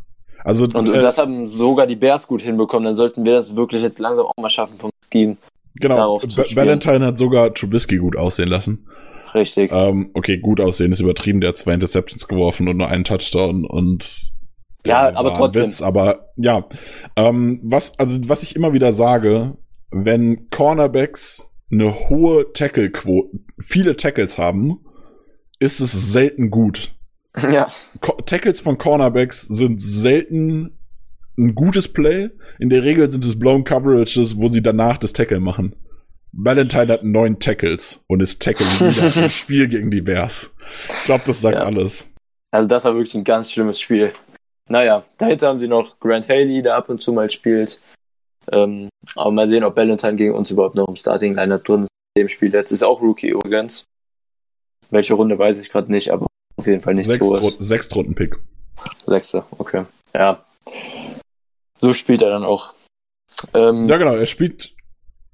Also, 0.43 0.63
Und, 0.63 0.75
und 0.75 0.93
äh, 0.93 0.99
das 1.01 1.17
haben 1.17 1.47
sogar 1.47 1.85
die 1.85 1.95
Bears 1.97 2.27
gut 2.27 2.41
hinbekommen. 2.41 2.85
Dann 2.85 2.95
sollten 2.95 3.25
wir 3.25 3.33
das 3.33 3.55
wirklich 3.55 3.81
jetzt 3.81 3.99
langsam 3.99 4.25
auch 4.25 4.33
mal 4.41 4.49
schaffen 4.49 4.77
vom 4.77 4.89
Scheme. 5.11 5.37
genau, 5.75 5.95
darauf 5.95 6.27
zu 6.27 6.43
spielen. 6.43 6.55
Valentine 6.55 7.05
hat 7.05 7.17
sogar 7.17 7.53
Trubisky 7.53 7.97
gut 7.97 8.15
aussehen 8.17 8.47
lassen. 8.47 8.87
Richtig. 9.33 9.71
Ähm, 9.71 10.11
okay, 10.13 10.39
gut 10.39 10.61
aussehen 10.61 10.91
ist 10.91 11.01
übertrieben. 11.01 11.41
Der 11.41 11.49
hat 11.49 11.57
zwei 11.57 11.73
Interceptions 11.73 12.27
geworfen 12.27 12.67
und 12.67 12.77
nur 12.77 12.87
einen 12.87 13.03
Touchdown 13.03 13.65
und 13.65 14.31
Ja, 14.85 15.13
aber 15.15 15.33
trotzdem. 15.33 15.67
Witz, 15.67 15.81
aber 15.81 16.29
ja, 16.35 16.65
ähm, 17.15 17.59
was 17.63 17.97
also 17.99 18.17
was 18.27 18.43
ich 18.43 18.55
immer 18.55 18.73
wieder 18.73 18.93
sage, 18.93 19.57
wenn 19.91 20.49
Cornerbacks 20.49 21.49
eine 21.71 22.09
hohe 22.09 22.51
Tackle-Quote, 22.53 23.39
viele 23.59 23.95
Tackles 23.95 24.37
haben, 24.37 24.79
ist 25.59 25.79
es 25.79 25.91
selten 26.11 26.49
gut. 26.49 26.95
ja, 27.51 27.67
Co 28.01 28.13
Tackles 28.25 28.61
von 28.61 28.77
Cornerbacks 28.77 29.41
sind 29.41 29.81
selten 29.81 30.77
ein 31.37 31.55
gutes 31.55 31.87
Play. 31.87 32.29
In 32.59 32.69
der 32.69 32.83
Regel 32.83 33.09
sind 33.11 33.23
es 33.25 33.39
blown 33.39 33.63
Coverages, 33.63 34.37
wo 34.37 34.49
sie 34.49 34.61
danach 34.61 34.97
das 34.97 35.13
Tackle 35.13 35.39
machen. 35.39 35.75
Valentine 36.31 36.87
hat 36.93 37.03
neun 37.03 37.39
Tackles 37.39 38.03
und 38.07 38.21
ist 38.21 38.41
Tackle 38.41 38.65
wieder 38.65 39.15
im 39.25 39.29
Spiel 39.29 39.67
gegen 39.67 39.89
die 39.89 40.01
Bears. 40.01 40.55
Ich 40.89 41.05
glaube, 41.05 41.23
das 41.25 41.41
sagt 41.41 41.57
Ja. 41.57 41.63
alles. 41.63 42.11
also 42.51 42.67
das 42.67 42.85
war 42.85 42.93
wirklich 42.93 43.15
ein 43.15 43.23
ganz 43.23 43.51
schlimmes 43.51 43.79
Spiel. 43.79 44.13
Naja, 44.67 45.03
dahinter 45.17 45.47
haben 45.47 45.59
sie 45.59 45.67
noch 45.67 45.99
Grant 45.99 46.29
Haley, 46.29 46.61
der 46.61 46.75
ab 46.75 46.89
und 46.89 47.01
zu 47.01 47.11
mal 47.13 47.29
spielt. 47.31 47.79
Ähm, 48.51 48.89
aber 49.15 49.31
mal 49.31 49.47
sehen, 49.47 49.63
ob 49.63 49.75
Valentine 49.75 50.15
gegen 50.15 50.35
uns 50.35 50.51
überhaupt 50.51 50.75
noch 50.75 50.87
im 50.87 50.95
Starting 50.95 51.33
Lineup 51.35 51.63
drin 51.63 51.83
ist 51.83 51.89
in 52.15 52.23
dem 52.23 52.29
Spiel. 52.29 52.53
Jetzt 52.53 52.71
ist 52.71 52.83
auch 52.83 53.01
Rookie 53.01 53.29
übrigens. 53.29 53.85
Welche 54.91 55.13
Runde 55.15 55.37
weiß 55.39 55.59
ich 55.59 55.71
gerade 55.71 55.91
nicht, 55.91 56.11
aber 56.11 56.27
auf 56.59 56.67
jeden 56.67 56.81
Fall 56.81 56.93
nicht 56.93 57.07
Sechs, 57.07 57.25
so. 57.25 57.35
Rund- 57.35 57.57
Sechstrunden-Pick. 57.59 58.35
Sechste, 59.05 59.43
okay. 59.57 59.85
Ja. 60.13 60.43
So 61.79 61.93
spielt 61.93 62.21
er 62.21 62.29
dann 62.29 62.43
auch. 62.43 62.73
Ähm, 63.53 63.85
Ja, 63.87 63.97
genau. 63.97 64.15
Er 64.15 64.25
spielt 64.25 64.73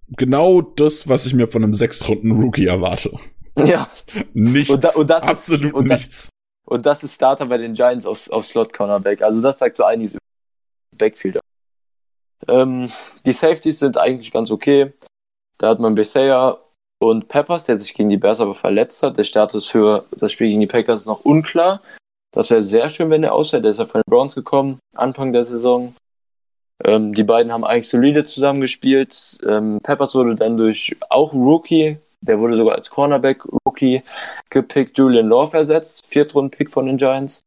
genau 0.10 0.62
das, 0.62 1.08
was 1.10 1.26
ich 1.26 1.34
mir 1.34 1.48
von 1.48 1.64
einem 1.64 1.74
Sechstrunden-Rookie 1.74 2.66
erwarte. 2.68 3.12
ja. 3.58 3.88
Nichts. 4.34 4.74
Und 4.74 4.84
da- 4.84 4.94
und 4.96 5.10
das 5.10 5.24
ist- 5.24 5.30
absolut 5.30 5.74
und 5.74 5.88
da- 5.90 5.96
nichts. 5.96 6.30
Und 6.66 6.86
das 6.86 7.04
ist 7.04 7.16
Starter 7.16 7.46
bei 7.46 7.58
den 7.58 7.74
Giants 7.76 8.06
auf, 8.06 8.30
auf 8.32 8.46
Slot 8.46 8.74
Cornerback. 8.74 9.22
Also 9.22 9.42
das 9.42 9.60
sagt 9.60 9.78
so 9.78 9.84
einiges 9.84 10.14
über 10.14 10.20
Backfielder. 10.98 11.40
Ähm, 12.48 12.92
die 13.26 13.32
Safeties 13.32 13.80
sind 13.80 13.98
eigentlich 13.98 14.32
ganz 14.32 14.50
okay. 14.52 14.94
Da 15.58 15.70
hat 15.70 15.80
man 15.80 15.96
Bethea 15.96 16.58
und 17.00 17.28
Peppers, 17.28 17.66
der 17.66 17.78
sich 17.78 17.94
gegen 17.94 18.10
die 18.10 18.18
Bears 18.18 18.40
aber 18.40 18.56
verletzt 18.56 19.04
hat. 19.04 19.18
Der 19.18 19.24
Status 19.24 19.68
für 19.68 20.06
das 20.18 20.32
Spiel 20.32 20.48
gegen 20.48 20.62
die 20.62 20.68
Packers 20.68 21.02
ist 21.02 21.08
noch 21.08 21.26
unklar. 21.26 21.82
Das 22.32 22.50
wäre 22.50 22.62
sehr 22.62 22.90
schön, 22.90 23.10
wenn 23.10 23.24
er 23.24 23.34
ausfällt. 23.34 23.64
Der 23.64 23.72
ist 23.72 23.80
ja 23.80 23.86
von 23.86 24.02
den 24.02 24.10
Browns 24.12 24.36
gekommen, 24.36 24.80
Anfang 24.96 25.32
der 25.34 25.46
Saison. 25.46 25.96
Ähm, 26.84 27.14
die 27.14 27.24
beiden 27.24 27.52
haben 27.54 27.64
eigentlich 27.64 27.88
solide 27.90 28.26
zusammengespielt. 28.26 29.38
Ähm, 29.48 29.80
Peppers 29.82 30.16
wurde 30.16 30.36
dann 30.36 30.58
durch 30.58 30.96
auch 31.10 31.34
Rookie, 31.34 31.98
der 32.22 32.40
wurde 32.40 32.58
sogar 32.58 32.76
als 32.76 32.90
Cornerback-Rookie 32.90 34.02
gepickt, 34.50 34.98
Julian 34.98 35.28
Love 35.28 35.56
ersetzt, 35.58 36.06
Viertrunden-Pick 36.08 36.70
von 36.70 36.88
den 36.88 36.98
Giants, 36.98 37.44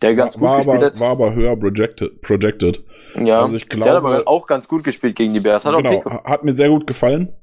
der 0.00 0.14
ganz 0.14 0.34
gut 0.34 0.44
war, 0.44 0.56
gespielt 0.56 0.76
aber, 0.78 0.86
hat. 0.86 1.00
war 1.00 1.10
aber 1.10 1.34
höher 1.34 1.56
projected. 1.56 2.22
projected. 2.22 2.82
ja, 3.16 3.42
also 3.42 3.56
ich 3.56 3.68
der 3.68 3.80
hat 3.80 3.88
aber 3.88 4.10
glaube- 4.10 4.26
auch 4.26 4.46
ganz 4.46 4.66
gut 4.68 4.84
gespielt 4.84 5.16
gegen 5.16 5.34
die 5.34 5.40
Bears. 5.40 5.66
Hat 5.66 5.76
genau, 5.76 6.02
hat 6.24 6.44
mir 6.44 6.54
sehr 6.54 6.70
gut 6.70 6.86
gefallen. 6.86 7.34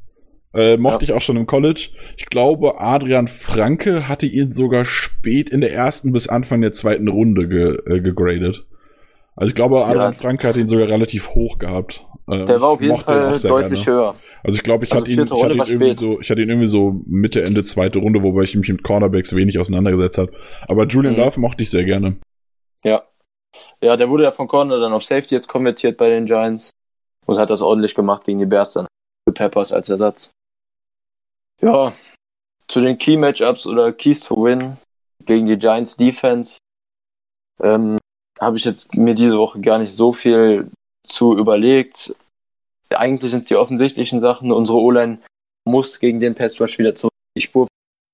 Äh, 0.54 0.78
mochte 0.78 1.06
Ja. 1.06 1.10
ich 1.12 1.14
auch 1.14 1.22
schon 1.22 1.38
im 1.38 1.46
College. 1.46 1.90
Ich 2.18 2.26
glaube, 2.28 2.80
Adrian 2.80 3.28
Franke 3.28 4.08
hatte 4.08 4.26
ihn 4.26 4.54
sogar 4.54 4.86
spät 4.86 5.50
in 5.50 5.62
der 5.62 5.74
ersten 5.74 6.12
bis 6.12 6.28
Anfang 6.30 6.62
der 6.62 6.74
zweiten 6.74 7.08
Runde 7.08 7.48
ge, 7.48 7.78
äh, 7.86 8.02
gegradet. 8.02 8.66
Also 9.36 9.50
ich 9.50 9.56
glaube, 9.56 9.86
Adrian 9.86 10.14
Franke 10.16 10.48
hat 10.48 10.56
ihn 10.56 10.68
sogar 10.68 10.88
relativ 10.88 11.30
hoch 11.36 11.60
gehabt. 11.60 12.06
Äh, 12.28 12.46
Der 12.46 12.60
war 12.60 12.70
auf 12.70 12.82
jeden 12.82 12.98
Fall 12.98 13.38
deutlich 13.40 13.86
gerne. 13.86 14.00
höher. 14.00 14.16
Also 14.44 14.56
ich 14.58 14.64
glaube, 14.64 14.86
ich 14.86 14.92
Also 14.94 15.04
hatte 15.04 15.12
ihn, 15.12 15.24
ich 15.26 15.32
hatte 15.32 15.54
ihn 15.54 15.60
irgendwie 15.60 15.86
spät. 15.90 16.00
so, 16.00 16.20
ich 16.20 16.30
hatte 16.32 16.42
ihn 16.42 16.50
irgendwie 16.50 16.68
so 16.68 17.02
Mitte, 17.06 17.44
Ende 17.44 17.64
zweite 17.64 18.00
Runde, 18.00 18.24
wobei 18.24 18.42
ich 18.44 18.56
mich 18.56 18.68
mit 18.70 18.84
Cornerbacks 18.84 19.36
wenig 19.36 19.60
auseinandergesetzt 19.60 20.18
habe. 20.18 20.32
Aber 20.68 20.88
Julian 20.88 21.14
Mhm. 21.14 21.20
Love 21.20 21.40
mochte 21.40 21.64
ich 21.64 21.70
sehr 21.70 21.84
gerne. 21.84 22.18
Ja. 22.84 23.04
Ja, 23.82 23.96
der 23.96 24.10
wurde 24.10 24.24
ja 24.24 24.32
von 24.32 24.48
Corner 24.48 24.80
dann 24.80 24.94
auf 24.94 25.04
Safety 25.04 25.36
jetzt 25.36 25.48
konvertiert 25.48 25.98
bei 25.98 26.10
den 26.10 26.26
Giants 26.26 26.72
und 27.26 27.38
hat 27.38 27.50
das 27.50 27.62
ordentlich 27.62 27.94
gemacht 27.96 28.24
gegen 28.26 28.40
die 28.40 28.46
Bears 28.46 28.74
dann. 28.74 28.88
Peppers 29.34 29.72
als 29.72 29.90
Ersatz. 29.90 30.32
Ja, 31.62 31.94
zu 32.68 32.82
den 32.82 32.98
Key 32.98 33.18
Matchups 33.18 33.66
oder 33.66 33.92
Keys 33.92 34.20
to 34.22 34.44
Win 34.44 34.78
gegen 35.26 35.48
die 35.48 35.58
Giants 35.58 35.98
Defense 35.98 36.60
ähm, 37.62 37.98
habe 38.40 38.58
ich 38.58 38.66
jetzt 38.66 38.94
mir 38.96 39.16
diese 39.16 39.40
Woche 39.40 39.60
gar 39.60 39.80
nicht 39.80 39.92
so 39.92 40.14
viel 40.14 40.70
zu 41.08 41.36
überlegt. 41.36 42.16
Eigentlich 42.90 43.32
sind 43.32 43.40
es 43.40 43.48
die 43.48 43.56
offensichtlichen 43.56 44.20
Sachen. 44.20 44.52
Unsere 44.52 44.78
O-Line 44.78 45.20
muss 45.66 46.00
gegen 46.00 46.20
den 46.20 46.36
Pass 46.36 46.62
Rush 46.62 46.78
wieder 46.78 46.94
zurück 46.94 47.14
die 47.36 47.42
Spur, 47.42 47.68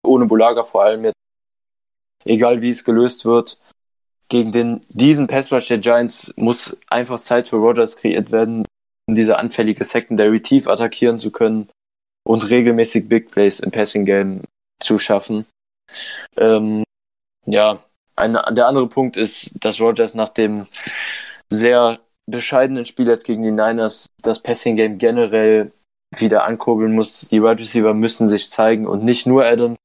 ohne 0.05 0.25
Bulaga 0.25 0.63
vor 0.63 0.83
allem 0.83 1.05
jetzt. 1.05 1.17
Egal 2.23 2.61
wie 2.61 2.69
es 2.69 2.85
gelöst 2.85 3.25
wird 3.25 3.59
gegen 4.29 4.53
den, 4.53 4.85
diesen 4.87 5.27
Pass 5.27 5.51
Rush 5.51 5.67
der 5.67 5.79
Giants 5.79 6.33
muss 6.37 6.77
einfach 6.87 7.19
Zeit 7.19 7.49
für 7.49 7.57
Rodgers 7.57 7.97
kreiert 7.97 8.31
werden, 8.31 8.65
um 9.07 9.15
diese 9.15 9.37
anfällige 9.37 9.83
Secondary 9.83 10.41
tief 10.41 10.69
attackieren 10.69 11.19
zu 11.19 11.31
können 11.31 11.69
und 12.23 12.49
regelmäßig 12.49 13.07
Big 13.09 13.31
Plays 13.31 13.59
im 13.59 13.71
Passing 13.71 14.05
Game 14.05 14.41
zu 14.81 14.99
schaffen. 14.99 15.45
Ähm, 16.37 16.83
ja, 17.45 17.83
ein, 18.15 18.37
der 18.51 18.67
andere 18.67 18.87
Punkt 18.87 19.17
ist, 19.17 19.51
dass 19.59 19.81
Rodgers 19.81 20.13
nach 20.13 20.29
dem 20.29 20.67
sehr 21.49 21.99
bescheidenen 22.25 22.85
Spiel 22.85 23.07
jetzt 23.07 23.25
gegen 23.25 23.43
die 23.43 23.51
Niners 23.51 24.09
das 24.21 24.41
Passing 24.41 24.75
Game 24.75 24.97
generell 24.97 25.71
wieder 26.15 26.45
ankurbeln 26.45 26.93
muss. 26.93 27.27
Die 27.29 27.41
Wide 27.41 27.59
Receiver 27.59 27.93
müssen 27.93 28.29
sich 28.29 28.49
zeigen 28.49 28.87
und 28.87 29.03
nicht 29.03 29.25
nur 29.25 29.45
Adam. 29.45 29.75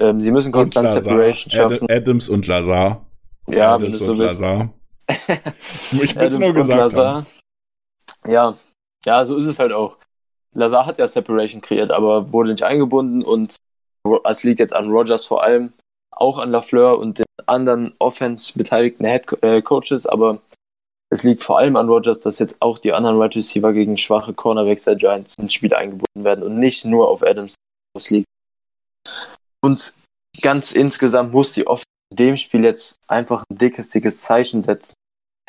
Ähm, 0.00 0.20
sie 0.20 0.30
müssen 0.30 0.52
konstant 0.52 0.90
Separation 0.90 1.50
schaffen. 1.50 1.84
Ad 1.84 1.94
Adams 1.94 2.28
und 2.28 2.46
Lazar. 2.46 3.04
Ja, 3.48 3.74
Adams 3.74 3.84
wenn 3.84 3.92
du 3.92 3.98
so 3.98 4.18
willst. 4.18 4.40
Lazar. 4.40 4.72
ich 5.08 5.92
ich 6.02 6.16
will 6.16 6.26
Adams 6.26 6.38
nur 6.38 6.48
und 6.48 6.54
gesagt. 6.54 6.78
Lazar. 6.78 7.26
Ja, 8.26 8.56
ja, 9.04 9.24
so 9.24 9.36
ist 9.36 9.46
es 9.46 9.58
halt 9.58 9.72
auch. 9.72 9.96
Lazar 10.58 10.86
hat 10.86 10.98
ja 10.98 11.06
Separation 11.06 11.60
kreiert, 11.60 11.90
aber 11.90 12.32
wurde 12.32 12.50
nicht 12.50 12.64
eingebunden 12.64 13.22
und 13.22 13.56
es 14.24 14.42
liegt 14.42 14.58
jetzt 14.58 14.74
an 14.74 14.90
Rogers 14.90 15.24
vor 15.24 15.42
allem, 15.42 15.72
auch 16.10 16.38
an 16.38 16.50
Lafleur 16.50 16.98
und 16.98 17.20
den 17.20 17.26
anderen 17.46 17.94
Offense 17.98 18.52
beteiligten 18.56 19.06
Head 19.06 19.42
äh, 19.42 19.62
Coaches, 19.62 20.06
aber 20.06 20.40
es 21.10 21.22
liegt 21.22 21.42
vor 21.42 21.58
allem 21.58 21.76
an 21.76 21.88
Rogers, 21.88 22.20
dass 22.20 22.38
jetzt 22.38 22.60
auch 22.60 22.78
die 22.78 22.92
anderen 22.92 23.18
Wide 23.18 23.36
Receiver 23.36 23.72
gegen 23.72 23.96
schwache 23.96 24.34
Cornerbacks 24.34 24.84
der 24.84 24.96
Giants 24.96 25.34
ins 25.38 25.54
Spiel 25.54 25.72
eingebunden 25.72 26.24
werden 26.24 26.42
und 26.42 26.58
nicht 26.58 26.84
nur 26.84 27.08
auf 27.08 27.22
Adams 27.22 27.54
liegt. 28.08 28.26
Und 29.64 29.94
ganz 30.42 30.72
insgesamt 30.72 31.32
muss 31.32 31.52
die 31.52 31.66
Offense 31.66 31.84
in 32.10 32.16
dem 32.16 32.36
Spiel 32.36 32.64
jetzt 32.64 32.98
einfach 33.06 33.44
ein 33.48 33.58
dickes, 33.58 33.90
dickes 33.90 34.20
Zeichen 34.20 34.62
setzen. 34.62 34.94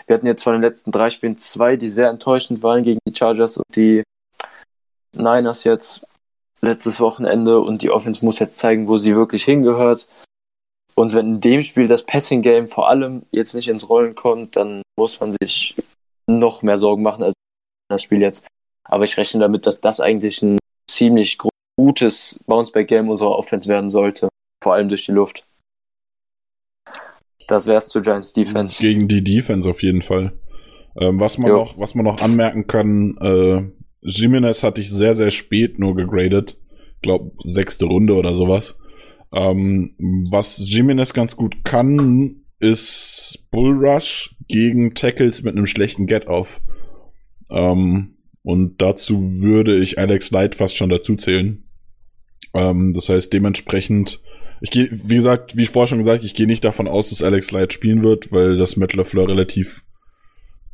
Wir 0.05 0.15
hatten 0.15 0.27
jetzt 0.27 0.43
von 0.43 0.53
den 0.53 0.61
letzten 0.61 0.91
drei 0.91 1.09
Spielen 1.09 1.37
zwei, 1.37 1.75
die 1.75 1.89
sehr 1.89 2.09
enttäuschend 2.09 2.63
waren 2.63 2.83
gegen 2.83 2.99
die 3.07 3.15
Chargers 3.15 3.57
und 3.57 3.75
die 3.75 4.03
Niners 5.19 5.63
jetzt 5.63 6.05
letztes 6.61 6.99
Wochenende 6.99 7.59
und 7.59 7.81
die 7.81 7.91
Offense 7.91 8.23
muss 8.25 8.39
jetzt 8.39 8.57
zeigen, 8.57 8.87
wo 8.87 8.97
sie 8.97 9.15
wirklich 9.15 9.45
hingehört. 9.45 10.07
Und 10.95 11.13
wenn 11.13 11.35
in 11.35 11.41
dem 11.41 11.63
Spiel 11.63 11.87
das 11.87 12.05
Passing 12.05 12.41
Game 12.41 12.67
vor 12.67 12.89
allem 12.89 13.23
jetzt 13.31 13.53
nicht 13.53 13.69
ins 13.69 13.89
Rollen 13.89 14.15
kommt, 14.15 14.55
dann 14.55 14.81
muss 14.97 15.19
man 15.19 15.33
sich 15.39 15.75
noch 16.27 16.61
mehr 16.61 16.77
Sorgen 16.77 17.03
machen 17.03 17.23
als 17.23 17.33
das 17.89 18.03
Spiel 18.03 18.21
jetzt. 18.21 18.45
Aber 18.83 19.03
ich 19.03 19.17
rechne 19.17 19.39
damit, 19.39 19.65
dass 19.65 19.79
das 19.81 19.99
eigentlich 19.99 20.41
ein 20.41 20.59
ziemlich 20.89 21.37
gutes 21.77 22.43
Bounceback 22.47 22.87
Game 22.87 23.09
unserer 23.09 23.37
Offense 23.37 23.69
werden 23.69 23.89
sollte. 23.89 24.29
Vor 24.61 24.73
allem 24.73 24.89
durch 24.89 25.05
die 25.05 25.13
Luft. 25.13 25.45
Das 27.47 27.65
wär's 27.65 27.87
zu 27.87 28.01
Giants 28.01 28.33
Defense. 28.33 28.81
Gegen 28.81 29.07
die 29.07 29.23
Defense 29.23 29.69
auf 29.69 29.81
jeden 29.81 30.03
Fall. 30.03 30.33
Ähm, 30.99 31.19
was, 31.19 31.37
man 31.37 31.51
noch, 31.51 31.77
was 31.77 31.95
man 31.95 32.05
noch 32.05 32.21
anmerken 32.21 32.67
kann, 32.67 33.17
äh, 33.21 33.63
Jimenez 34.01 34.63
hatte 34.63 34.81
ich 34.81 34.89
sehr, 34.89 35.15
sehr 35.15 35.31
spät 35.31 35.79
nur 35.79 35.95
gegradet. 35.95 36.57
Glaub, 37.01 37.33
sechste 37.43 37.85
Runde 37.85 38.13
oder 38.15 38.35
sowas. 38.35 38.77
Ähm, 39.33 39.95
was 40.29 40.57
Jimenez 40.57 41.13
ganz 41.13 41.35
gut 41.35 41.63
kann, 41.63 42.41
ist 42.59 43.47
Bullrush 43.51 44.35
gegen 44.47 44.93
Tackles 44.95 45.43
mit 45.43 45.55
einem 45.55 45.67
schlechten 45.67 46.07
Get-Off. 46.07 46.61
Ähm, 47.49 48.15
und 48.43 48.81
dazu 48.81 49.41
würde 49.41 49.77
ich 49.77 49.99
Alex 49.99 50.31
Light 50.31 50.55
fast 50.55 50.75
schon 50.75 50.89
dazu 50.89 51.15
zählen. 51.15 51.63
Ähm, 52.53 52.93
das 52.93 53.09
heißt, 53.09 53.31
dementsprechend, 53.31 54.21
ich 54.61 54.71
gehe, 54.71 54.89
wie 54.91 55.17
gesagt, 55.17 55.55
wie 55.55 55.65
vorher 55.65 55.87
schon 55.87 55.99
gesagt, 55.99 56.23
ich 56.23 56.35
gehe 56.35 56.47
nicht 56.47 56.63
davon 56.63 56.87
aus, 56.87 57.09
dass 57.09 57.21
Alex 57.21 57.51
Light 57.51 57.73
spielen 57.73 58.03
wird, 58.03 58.31
weil 58.31 58.57
das 58.57 58.75
Matt 58.75 58.93
LaFleur 58.93 59.27
relativ 59.27 59.83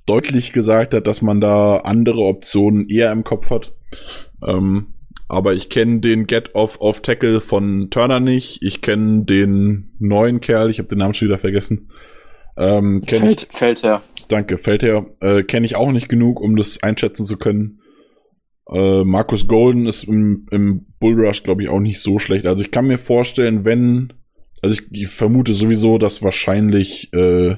deutlich 0.06 0.54
gesagt 0.54 0.94
hat, 0.94 1.08
dass 1.08 1.22
man 1.22 1.42
da 1.42 1.78
andere 1.78 2.22
Optionen 2.22 2.90
eher 2.90 3.12
im 3.12 3.24
Kopf 3.24 3.50
hat. 3.50 3.74
Ähm, 4.46 4.94
aber 5.28 5.54
ich 5.54 5.70
kenne 5.70 6.00
den 6.02 6.28
Get-Off 6.28 6.80
of 6.80 7.02
Tackle 7.02 7.42
von 7.42 7.90
Turner 7.90 8.20
nicht. 8.20 8.62
Ich 8.62 8.82
kenne 8.82 9.26
den 9.26 9.96
neuen 10.00 10.40
Kerl, 10.40 10.70
ich 10.70 10.78
habe 10.78 10.88
den 10.88 11.00
Namen 11.00 11.16
schon 11.16 11.28
wieder 11.28 11.40
vergessen. 11.40 11.90
Ähm, 12.58 13.02
Feld, 13.02 13.44
ich, 13.44 13.48
Feldherr. 13.58 14.04
Danke, 14.28 14.58
Feldherr. 14.58 15.08
Äh, 15.20 15.44
kenne 15.44 15.66
ich 15.66 15.76
auch 15.76 15.92
nicht 15.92 16.10
genug, 16.10 16.40
um 16.40 16.56
das 16.56 16.82
einschätzen 16.84 17.26
zu 17.26 17.38
können. 17.38 17.82
Äh, 18.72 19.04
Markus 19.04 19.48
Golden 19.48 19.88
ist 19.88 20.04
im, 20.04 20.48
im 20.52 20.86
Bullrush, 21.00 21.44
glaube 21.44 21.64
ich, 21.64 21.70
auch 21.70 21.80
nicht 21.80 22.00
so 22.00 22.20
schlecht. 22.20 22.46
Also 22.46 22.64
ich 22.64 22.72
kann 22.72 22.88
mir 22.88 22.98
vorstellen, 22.98 23.66
wenn, 23.66 24.14
also 24.62 24.74
ich, 24.74 24.92
ich 24.92 25.08
vermute 25.08 25.54
sowieso, 25.54 25.98
dass 25.98 26.24
wahrscheinlich 26.24 27.12
äh, 27.14 27.58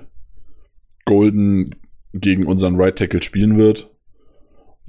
Golden 1.06 1.70
gegen 2.14 2.46
unseren 2.46 2.76
Right 2.76 2.98
Tackle 2.98 3.24
spielen 3.24 3.58
wird. 3.58 3.90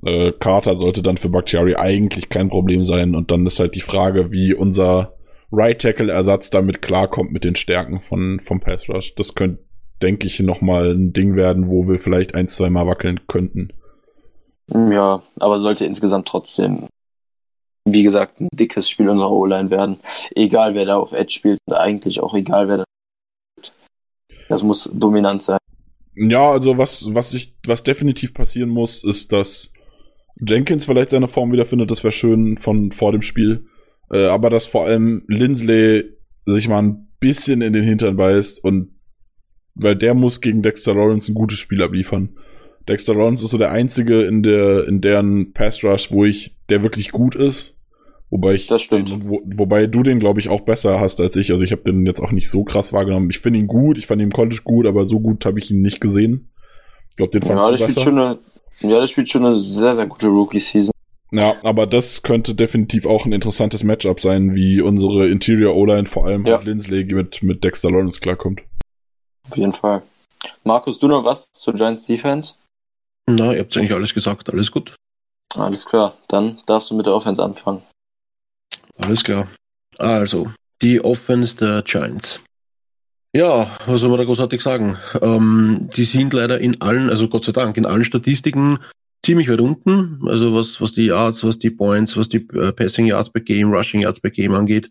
Äh, 0.04 0.32
Carter 0.32 0.76
sollte 0.76 1.02
dann 1.02 1.16
für 1.16 1.28
Bakhtiari 1.28 1.74
eigentlich 1.74 2.28
kein 2.28 2.48
Problem 2.48 2.84
sein. 2.84 3.14
Und 3.14 3.30
dann 3.30 3.46
ist 3.46 3.58
halt 3.58 3.74
die 3.74 3.80
Frage, 3.80 4.30
wie 4.30 4.54
unser 4.54 5.14
Right 5.50 5.80
Tackle 5.80 6.12
Ersatz 6.12 6.50
damit 6.50 6.82
klarkommt 6.82 7.32
mit 7.32 7.44
den 7.44 7.56
Stärken 7.56 8.00
von, 8.00 8.40
vom 8.40 8.60
Pass 8.60 8.88
Rush. 8.88 9.14
Das 9.14 9.34
könnte, 9.34 9.64
denke 10.02 10.26
ich, 10.26 10.38
nochmal 10.40 10.92
ein 10.92 11.12
Ding 11.12 11.36
werden, 11.36 11.68
wo 11.68 11.88
wir 11.88 11.98
vielleicht 11.98 12.34
ein, 12.34 12.48
zwei 12.48 12.70
Mal 12.70 12.86
wackeln 12.86 13.26
könnten. 13.26 13.72
Ja, 14.70 15.22
aber 15.36 15.58
sollte 15.58 15.86
insgesamt 15.86 16.28
trotzdem, 16.28 16.86
wie 17.86 18.02
gesagt, 18.02 18.40
ein 18.40 18.48
dickes 18.52 18.88
Spiel 18.88 19.08
unserer 19.08 19.32
O-Line 19.32 19.70
werden. 19.70 19.98
Egal 20.34 20.74
wer 20.74 20.84
da 20.84 20.96
auf 20.98 21.12
Edge 21.12 21.32
spielt 21.32 21.58
und 21.66 21.74
eigentlich 21.74 22.20
auch 22.20 22.34
egal 22.34 22.68
wer 22.68 22.78
da. 22.78 22.84
Das 24.48 24.62
muss 24.62 24.84
dominant 24.84 25.42
sein. 25.42 25.58
Ja, 26.18 26.50
also 26.50 26.78
was, 26.78 27.14
was 27.14 27.32
ich, 27.32 27.54
was 27.64 27.84
definitiv 27.84 28.34
passieren 28.34 28.70
muss, 28.70 29.04
ist, 29.04 29.32
dass 29.32 29.72
Jenkins 30.36 30.84
vielleicht 30.84 31.10
seine 31.10 31.28
Form 31.28 31.52
wiederfindet, 31.52 31.90
das 31.90 32.02
wäre 32.02 32.12
schön 32.12 32.56
von 32.56 32.90
vor 32.90 33.12
dem 33.12 33.22
Spiel. 33.22 33.66
Äh, 34.10 34.26
aber 34.26 34.50
dass 34.50 34.66
vor 34.66 34.86
allem 34.86 35.22
Lindsley 35.28 36.04
sich 36.46 36.68
mal 36.68 36.82
ein 36.82 37.08
bisschen 37.20 37.62
in 37.62 37.72
den 37.72 37.84
Hintern 37.84 38.16
beißt 38.16 38.62
und 38.64 38.90
weil 39.74 39.94
der 39.94 40.14
muss 40.14 40.40
gegen 40.40 40.62
Dexter 40.62 40.94
Lawrence 40.94 41.30
ein 41.30 41.34
gutes 41.34 41.58
Spiel 41.58 41.82
abliefern. 41.82 42.30
Dexter 42.88 43.14
Lawrence 43.14 43.44
ist 43.44 43.50
so 43.50 43.58
der 43.58 43.70
einzige 43.70 44.22
in 44.22 44.42
der, 44.42 44.88
in 44.88 45.00
deren 45.00 45.52
Pass 45.52 45.84
Rush, 45.84 46.10
wo 46.10 46.24
ich, 46.24 46.56
der 46.68 46.82
wirklich 46.82 47.12
gut 47.12 47.36
ist. 47.36 47.77
Wobei 48.30 48.54
ich, 48.54 48.66
das 48.66 48.82
stimmt. 48.82 49.26
Wo, 49.26 49.40
wobei 49.44 49.86
du 49.86 50.02
den, 50.02 50.18
glaube 50.18 50.40
ich, 50.40 50.48
auch 50.48 50.60
besser 50.60 51.00
hast 51.00 51.20
als 51.20 51.36
ich. 51.36 51.50
Also 51.50 51.64
ich 51.64 51.72
habe 51.72 51.82
den 51.82 52.04
jetzt 52.04 52.20
auch 52.20 52.30
nicht 52.30 52.50
so 52.50 52.62
krass 52.62 52.92
wahrgenommen. 52.92 53.30
Ich 53.30 53.38
finde 53.38 53.58
ihn 53.58 53.66
gut, 53.66 53.96
ich 53.96 54.06
fand 54.06 54.20
ihn 54.20 54.28
im 54.28 54.32
College 54.32 54.60
gut, 54.64 54.86
aber 54.86 55.06
so 55.06 55.18
gut 55.20 55.46
habe 55.46 55.58
ich 55.58 55.70
ihn 55.70 55.80
nicht 55.80 56.00
gesehen. 56.00 56.50
Ich 57.10 57.16
glaube, 57.16 57.30
den 57.30 57.42
fand 57.42 57.58
ja, 57.58 57.70
du 57.70 57.86
besser. 57.86 58.00
Schon 58.00 58.18
eine, 58.18 58.38
ja, 58.80 59.00
das 59.00 59.10
spielt 59.10 59.30
schon 59.30 59.46
eine 59.46 59.60
sehr, 59.60 59.94
sehr 59.94 60.06
gute 60.06 60.26
Rookie-Season. 60.26 60.92
Ja, 61.30 61.56
aber 61.62 61.86
das 61.86 62.22
könnte 62.22 62.54
definitiv 62.54 63.06
auch 63.06 63.26
ein 63.26 63.32
interessantes 63.32 63.82
Matchup 63.82 64.20
sein, 64.20 64.54
wie 64.54 64.80
unsere 64.80 65.28
Interior 65.28 65.74
O-Line, 65.74 66.06
vor 66.06 66.26
allem 66.26 66.46
ja. 66.46 66.58
Lindsley 66.60 67.04
mit, 67.04 67.42
mit 67.42 67.64
Dexter 67.64 67.90
Lawrence 67.90 68.20
klarkommt. 68.20 68.62
Auf 69.50 69.56
jeden 69.56 69.72
Fall. 69.72 70.02
Markus, 70.64 70.98
du 70.98 71.08
noch 71.08 71.24
was 71.24 71.52
zur 71.52 71.74
Giants 71.74 72.06
Defense? 72.06 72.54
Na, 73.26 73.52
ihr 73.52 73.60
habt 73.60 73.76
eigentlich 73.76 73.92
alles 73.92 74.14
gesagt, 74.14 74.50
alles 74.50 74.70
gut. 74.70 74.94
Alles 75.54 75.84
klar, 75.84 76.14
dann 76.28 76.58
darfst 76.66 76.90
du 76.90 76.96
mit 76.96 77.06
der 77.06 77.14
Offense 77.14 77.42
anfangen. 77.42 77.82
Alles 78.98 79.24
klar. 79.24 79.48
Also, 79.96 80.50
die 80.82 81.02
Offense 81.02 81.56
der 81.56 81.82
Giants. 81.82 82.40
Ja, 83.34 83.70
was 83.86 84.00
soll 84.00 84.10
man 84.10 84.18
da 84.18 84.24
großartig 84.24 84.60
sagen? 84.60 84.96
Ähm, 85.20 85.90
die 85.94 86.04
sind 86.04 86.32
leider 86.32 86.60
in 86.60 86.80
allen, 86.80 87.10
also 87.10 87.28
Gott 87.28 87.44
sei 87.44 87.52
Dank, 87.52 87.76
in 87.76 87.86
allen 87.86 88.04
Statistiken 88.04 88.78
ziemlich 89.22 89.48
weit 89.48 89.60
unten. 89.60 90.26
Also 90.26 90.54
was, 90.54 90.80
was 90.80 90.94
die 90.94 91.06
Yards, 91.06 91.44
was 91.44 91.58
die 91.58 91.70
Points, 91.70 92.16
was 92.16 92.28
die 92.28 92.48
äh, 92.54 92.72
Passing 92.72 93.06
Yards 93.06 93.30
per 93.30 93.42
Game, 93.42 93.70
Rushing 93.70 94.00
Yards 94.00 94.20
per 94.20 94.30
Game 94.30 94.54
angeht. 94.54 94.90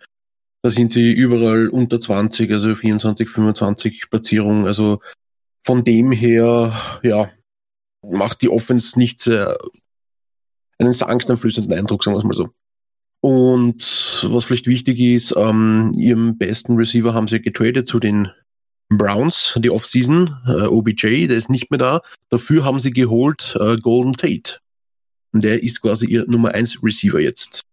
Da 0.61 0.69
sind 0.69 0.91
sie 0.91 1.13
überall 1.13 1.69
unter 1.69 1.99
20, 1.99 2.51
also 2.51 2.75
24, 2.75 3.29
25 3.29 4.09
Platzierungen. 4.09 4.65
Also 4.65 4.99
von 5.63 5.83
dem 5.83 6.11
her, 6.11 6.99
ja, 7.01 7.29
macht 8.03 8.41
die 8.41 8.49
Offense 8.49 8.97
nicht 8.99 9.19
sehr 9.19 9.57
einen 10.77 10.93
angsteinflößenden 11.01 11.73
Eindruck, 11.73 12.03
sagen 12.03 12.15
wir 12.15 12.19
es 12.19 12.23
mal 12.23 12.33
so. 12.33 12.49
Und 13.21 14.25
was 14.29 14.45
vielleicht 14.45 14.67
wichtig 14.67 14.99
ist, 14.99 15.33
ähm, 15.35 15.93
ihrem 15.97 16.37
besten 16.37 16.75
Receiver 16.75 17.13
haben 17.13 17.27
sie 17.27 17.41
getradet 17.41 17.87
zu 17.87 17.99
den 17.99 18.29
Browns, 18.89 19.53
die 19.57 19.69
Offseason, 19.69 20.37
äh, 20.47 20.63
OBJ, 20.63 21.27
der 21.27 21.37
ist 21.37 21.49
nicht 21.49 21.71
mehr 21.71 21.77
da. 21.77 22.01
Dafür 22.29 22.63
haben 22.63 22.79
sie 22.79 22.91
geholt 22.91 23.57
äh, 23.59 23.77
Golden 23.77 24.13
Tate. 24.13 24.59
Und 25.33 25.43
der 25.43 25.61
ist 25.61 25.81
quasi 25.81 26.05
ihr 26.05 26.25
Nummer 26.27 26.53
1 26.53 26.83
Receiver 26.83 27.19
jetzt. 27.19 27.63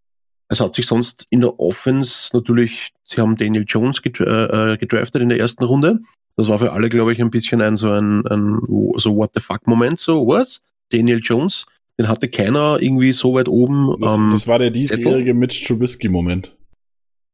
Es 0.49 0.61
hat 0.61 0.75
sich 0.75 0.87
sonst 0.87 1.27
in 1.31 1.41
der 1.41 1.59
Offense 1.59 2.31
natürlich, 2.33 2.91
sie 3.05 3.21
haben 3.21 3.37
Daniel 3.37 3.65
Jones 3.67 4.03
gedra 4.03 4.73
äh, 4.73 4.77
gedraftet 4.77 5.23
in 5.23 5.29
der 5.29 5.39
ersten 5.39 5.65
Runde. 5.65 6.01
Das 6.37 6.49
war 6.49 6.59
für 6.59 6.73
alle, 6.73 6.89
glaube 6.89 7.13
ich, 7.13 7.21
ein 7.21 7.31
bisschen 7.31 7.61
ein 7.61 7.77
so 7.77 7.91
ein, 7.91 8.27
ein 8.27 8.59
so 8.97 9.17
what 9.17 9.31
the 9.35 9.41
fuck 9.41 9.67
Moment, 9.67 10.01
so 10.01 10.27
was? 10.27 10.63
Daniel 10.91 11.21
Jones 11.23 11.65
den 11.99 12.09
hatte 12.09 12.29
keiner 12.29 12.79
irgendwie 12.81 13.13
so 13.13 13.35
weit 13.35 13.49
oben. 13.49 13.97
Das, 14.01 14.17
ähm, 14.17 14.31
das 14.33 14.47
war 14.47 14.59
der 14.59 14.71
diesjährige 14.71 15.35
Mitch 15.35 15.67
Trubisky-Moment. 15.67 16.57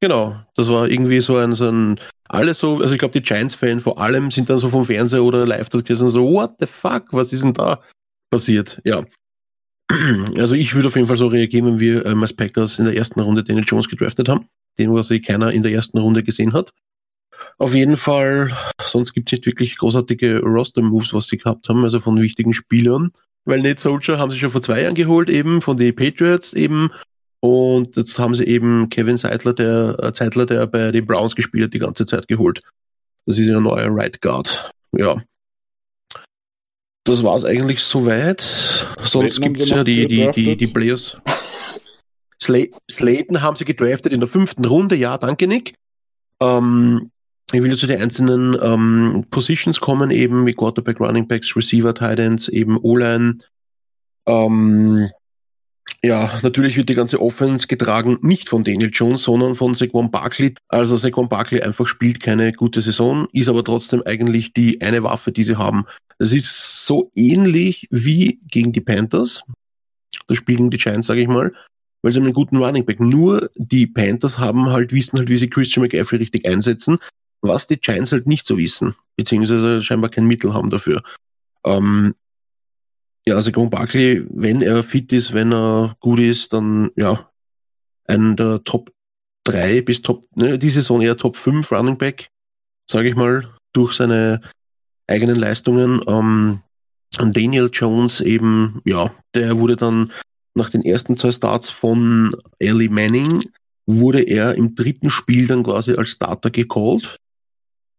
Genau, 0.01 0.37
das 0.55 0.69
war 0.69 0.89
irgendwie 0.89 1.21
so 1.21 1.37
ein, 1.37 1.53
so 1.53 1.71
ein 1.71 2.01
alles 2.29 2.61
so, 2.61 2.79
also 2.79 2.93
ich 2.93 2.99
glaube, 2.99 3.19
die 3.19 3.27
Giants-Fans 3.27 3.83
vor 3.83 3.99
allem 3.99 4.31
sind 4.31 4.49
dann 4.49 4.59
so 4.59 4.69
vom 4.69 4.87
Fernseher 4.87 5.25
oder 5.25 5.45
live 5.47 5.69
dort 5.69 5.85
gewesen, 5.85 6.09
so, 6.11 6.25
what 6.31 6.53
the 6.61 6.67
fuck, 6.67 7.13
was 7.13 7.33
ist 7.33 7.43
denn 7.43 7.53
da 7.53 7.81
passiert? 8.31 8.81
Ja. 8.85 9.05
Also 10.39 10.55
ich 10.55 10.75
würde 10.75 10.87
auf 10.87 10.95
jeden 10.95 11.09
Fall 11.09 11.17
so 11.17 11.27
reagieren, 11.27 11.67
wenn 11.67 11.81
wir 11.81 12.07
ähm, 12.07 12.23
als 12.23 12.33
Packers 12.33 12.79
in 12.79 12.85
der 12.85 12.97
ersten 12.97 13.19
Runde 13.19 13.43
Daniel 13.43 13.65
Jones 13.67 13.89
gedraftet 13.89 14.29
haben, 14.29 14.47
den 14.79 14.95
was 14.95 15.11
keiner 15.27 15.51
in 15.51 15.65
der 15.65 15.73
ersten 15.73 15.99
Runde 15.99 16.23
gesehen 16.23 16.53
hat. 16.53 16.71
Auf 17.59 17.75
jeden 17.75 17.97
Fall, 17.97 18.57
sonst 18.81 19.13
gibt 19.13 19.29
es 19.29 19.33
nicht 19.33 19.47
wirklich 19.47 19.77
großartige 19.77 20.41
Roster-Moves, 20.43 21.13
was 21.13 21.27
sie 21.27 21.39
gehabt 21.39 21.69
haben, 21.69 21.83
also 21.83 21.99
von 21.99 22.21
wichtigen 22.21 22.53
Spielern 22.53 23.11
weil 23.45 23.63
Nate 23.63 23.81
Soldier 23.81 24.19
haben 24.19 24.31
sie 24.31 24.39
schon 24.39 24.51
vor 24.51 24.63
zwei 24.63 24.83
Jahren 24.83 24.95
geholt, 24.95 25.29
eben 25.29 25.61
von 25.63 25.77
den 25.77 25.95
Patriots 25.95 26.53
eben. 26.53 26.91
Und 27.41 27.97
jetzt 27.97 28.19
haben 28.19 28.35
sie 28.35 28.45
eben 28.45 28.91
Kevin 28.91 29.17
Seidler, 29.17 29.55
der 29.55 29.97
äh, 30.03 30.13
Zeitler, 30.13 30.45
der 30.47 30.67
bei 30.67 30.93
den 30.93 31.07
Browns 31.07 31.35
gespielt 31.35 31.65
hat, 31.65 31.75
die 31.75 31.79
ganze 31.79 32.05
Zeit 32.05 32.29
geholt. 32.29 32.61
Das 33.27 33.39
ist 33.39 33.47
ihr 33.47 33.61
neuer 33.61 33.89
Right 33.89 34.21
Guard. 34.21 34.71
Ja. 34.97 35.23
Das 37.05 37.23
war's 37.23 37.45
eigentlich 37.45 37.83
soweit. 37.83 38.41
Sonst 39.01 39.41
gibt's 39.41 39.69
ja 39.69 39.85
die, 39.85 40.07
die, 40.07 40.31
die, 40.33 40.57
die 40.57 40.67
Players. 40.67 41.17
Slayton 42.41 43.43
haben 43.43 43.57
sie 43.57 43.65
gedraftet 43.65 44.13
in 44.13 44.21
der 44.21 44.29
fünften 44.29 44.65
Runde, 44.65 44.97
ja, 44.97 45.17
danke 45.17 45.47
Nick. 45.47 45.75
Ähm, 46.41 47.11
ich 47.53 47.63
will 47.63 47.77
zu 47.77 47.87
den 47.87 48.01
einzelnen 48.01 48.57
ähm, 48.63 49.27
Positions 49.31 49.81
kommen, 49.81 50.11
eben 50.11 50.47
wie 50.47 50.55
Quarterback, 50.55 51.01
Running 51.01 51.27
Backs, 51.27 51.57
Receiver, 51.57 51.95
Tight 51.95 52.19
Ends, 52.19 52.49
eben 52.49 52.79
O-Line. 52.79 53.39
Ähm, 54.27 55.09
ja, 56.03 56.41
natürlich 56.43 56.77
wird 56.77 56.89
die 56.89 56.95
ganze 56.95 57.21
Offense 57.21 57.67
getragen 57.67 58.19
nicht 58.23 58.49
von 58.49 58.65
Daniel 58.65 58.91
Jones, 58.93 59.25
sondern 59.25 59.55
von 59.55 59.75
Saquon 59.75 60.11
Barkley. 60.11 60.55
Also 60.69 60.97
Saquon 60.97 61.29
Barkley 61.29 61.61
einfach 61.61 61.87
spielt 61.87 62.21
keine 62.21 62.53
gute 62.53 62.81
Saison, 62.81 63.27
ist 63.33 63.49
aber 63.49 63.65
trotzdem 63.65 64.03
eigentlich 64.07 64.55
die 64.55 64.81
eine 64.81 65.03
Waffe, 65.03 65.31
die 65.31 65.45
sie 65.45 65.59
haben. 65.59 65.85
Das 66.19 66.33
ist 66.33 66.87
so 66.87 67.11
ähnlich 67.15 67.87
wie 67.91 68.41
gegen 68.49 68.73
die 68.73 68.81
Panthers. 68.81 69.43
Das 70.27 70.39
Spiel 70.39 70.57
gegen 70.57 70.71
die 70.71 70.79
Giants, 70.79 71.07
sage 71.07 71.21
ich 71.21 71.29
mal, 71.29 71.53
weil 72.03 72.13
sie 72.13 72.19
haben 72.19 72.25
einen 72.25 72.35
guten 72.35 72.57
Running 72.57 72.87
Back. 72.87 73.01
Nur 73.01 73.51
die 73.57 73.87
Panthers 73.87 74.39
haben 74.39 74.71
halt, 74.71 74.93
wissen 74.93 75.19
halt, 75.19 75.29
wie 75.29 75.37
sie 75.37 75.51
Christian 75.51 75.83
McCaffrey 75.83 76.19
richtig 76.19 76.49
einsetzen, 76.49 76.99
was 77.43 77.67
die 77.67 77.81
Giants 77.81 78.13
halt 78.13 78.27
nicht 78.27 78.47
so 78.47 78.59
wissen, 78.59 78.95
beziehungsweise 79.17 79.83
scheinbar 79.83 80.11
kein 80.11 80.27
Mittel 80.27 80.55
haben 80.55 80.71
dafür. 80.71 81.03
Ähm, 81.65 82.15
ja, 83.27 83.35
also 83.35 83.53
Gron 83.53 83.71
Barkley, 83.71 84.25
wenn 84.31 84.63
er 84.63 84.83
fit 84.83 85.13
ist, 85.13 85.33
wenn 85.33 85.53
er 85.53 85.97
gut 86.01 86.21
ist, 86.21 86.53
dann 86.53 86.91
ja, 86.97 87.31
ein 88.07 88.37
der 88.37 88.63
Top 88.65 88.93
3 89.45 89.83
bis 89.83 90.03
Top, 90.03 90.25
ne, 90.35 90.59
die 90.59 90.71
Saison 90.71 91.01
eher 91.01 91.17
Top 91.17 91.37
5 91.37 91.71
Running 91.73 91.99
Back, 91.99 92.29
sage 92.91 93.09
ich 93.09 93.15
mal, 93.15 93.49
durch 93.73 93.95
seine 93.95 94.41
eigenen 95.07 95.37
Leistungen. 95.37 96.01
Ähm, 96.07 96.61
Daniel 97.19 97.71
Jones 97.73 98.21
eben, 98.21 98.81
ja, 98.85 99.13
der 99.35 99.59
wurde 99.59 99.77
dann 99.77 100.11
nach 100.55 100.71
den 100.71 100.85
ersten 100.85 101.17
zwei 101.17 101.33
Starts 101.33 101.71
von 101.71 102.35
Ellie 102.59 102.89
Manning, 102.89 103.43
wurde 103.87 104.23
er 104.23 104.57
im 104.57 104.75
dritten 104.75 105.11
Spiel 105.11 105.47
dann 105.47 105.63
quasi 105.63 105.95
als 105.95 106.11
Starter 106.11 106.51
gecallt. 106.51 107.19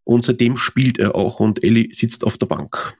Und 0.03 0.26
seitdem 0.26 0.57
spielt 0.57 0.98
er 0.99 1.15
auch 1.15 1.40
und 1.40 1.64
Ellie 1.64 1.94
sitzt 1.94 2.23
auf 2.23 2.38
der 2.38 2.48
Bank. 2.48 2.98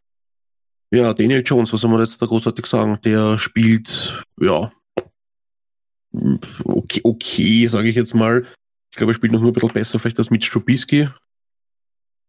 Ja, 0.92 1.14
Daniel 1.14 1.44
Jones, 1.46 1.72
was 1.72 1.82
soll 1.82 1.90
man 1.90 2.02
jetzt 2.02 2.22
da 2.22 2.26
großartig 2.26 2.66
sagen? 2.66 3.00
Der 3.04 3.38
spielt, 3.40 4.24
ja, 4.40 4.72
okay, 6.66 7.02
okay 7.04 7.68
sage 7.68 7.90
ich 7.90 7.96
jetzt 7.96 8.14
mal. 8.14 8.46
Ich 8.92 8.98
glaube, 8.98 9.14
er 9.14 9.16
spielt 9.16 9.32
noch 9.32 9.40
nur 9.40 9.52
ein 9.52 9.54
bisschen 9.54 9.70
besser 9.70 10.00
vielleicht 10.00 10.20
als 10.20 10.30
mit 10.30 10.44
Strubisky. 10.44 11.08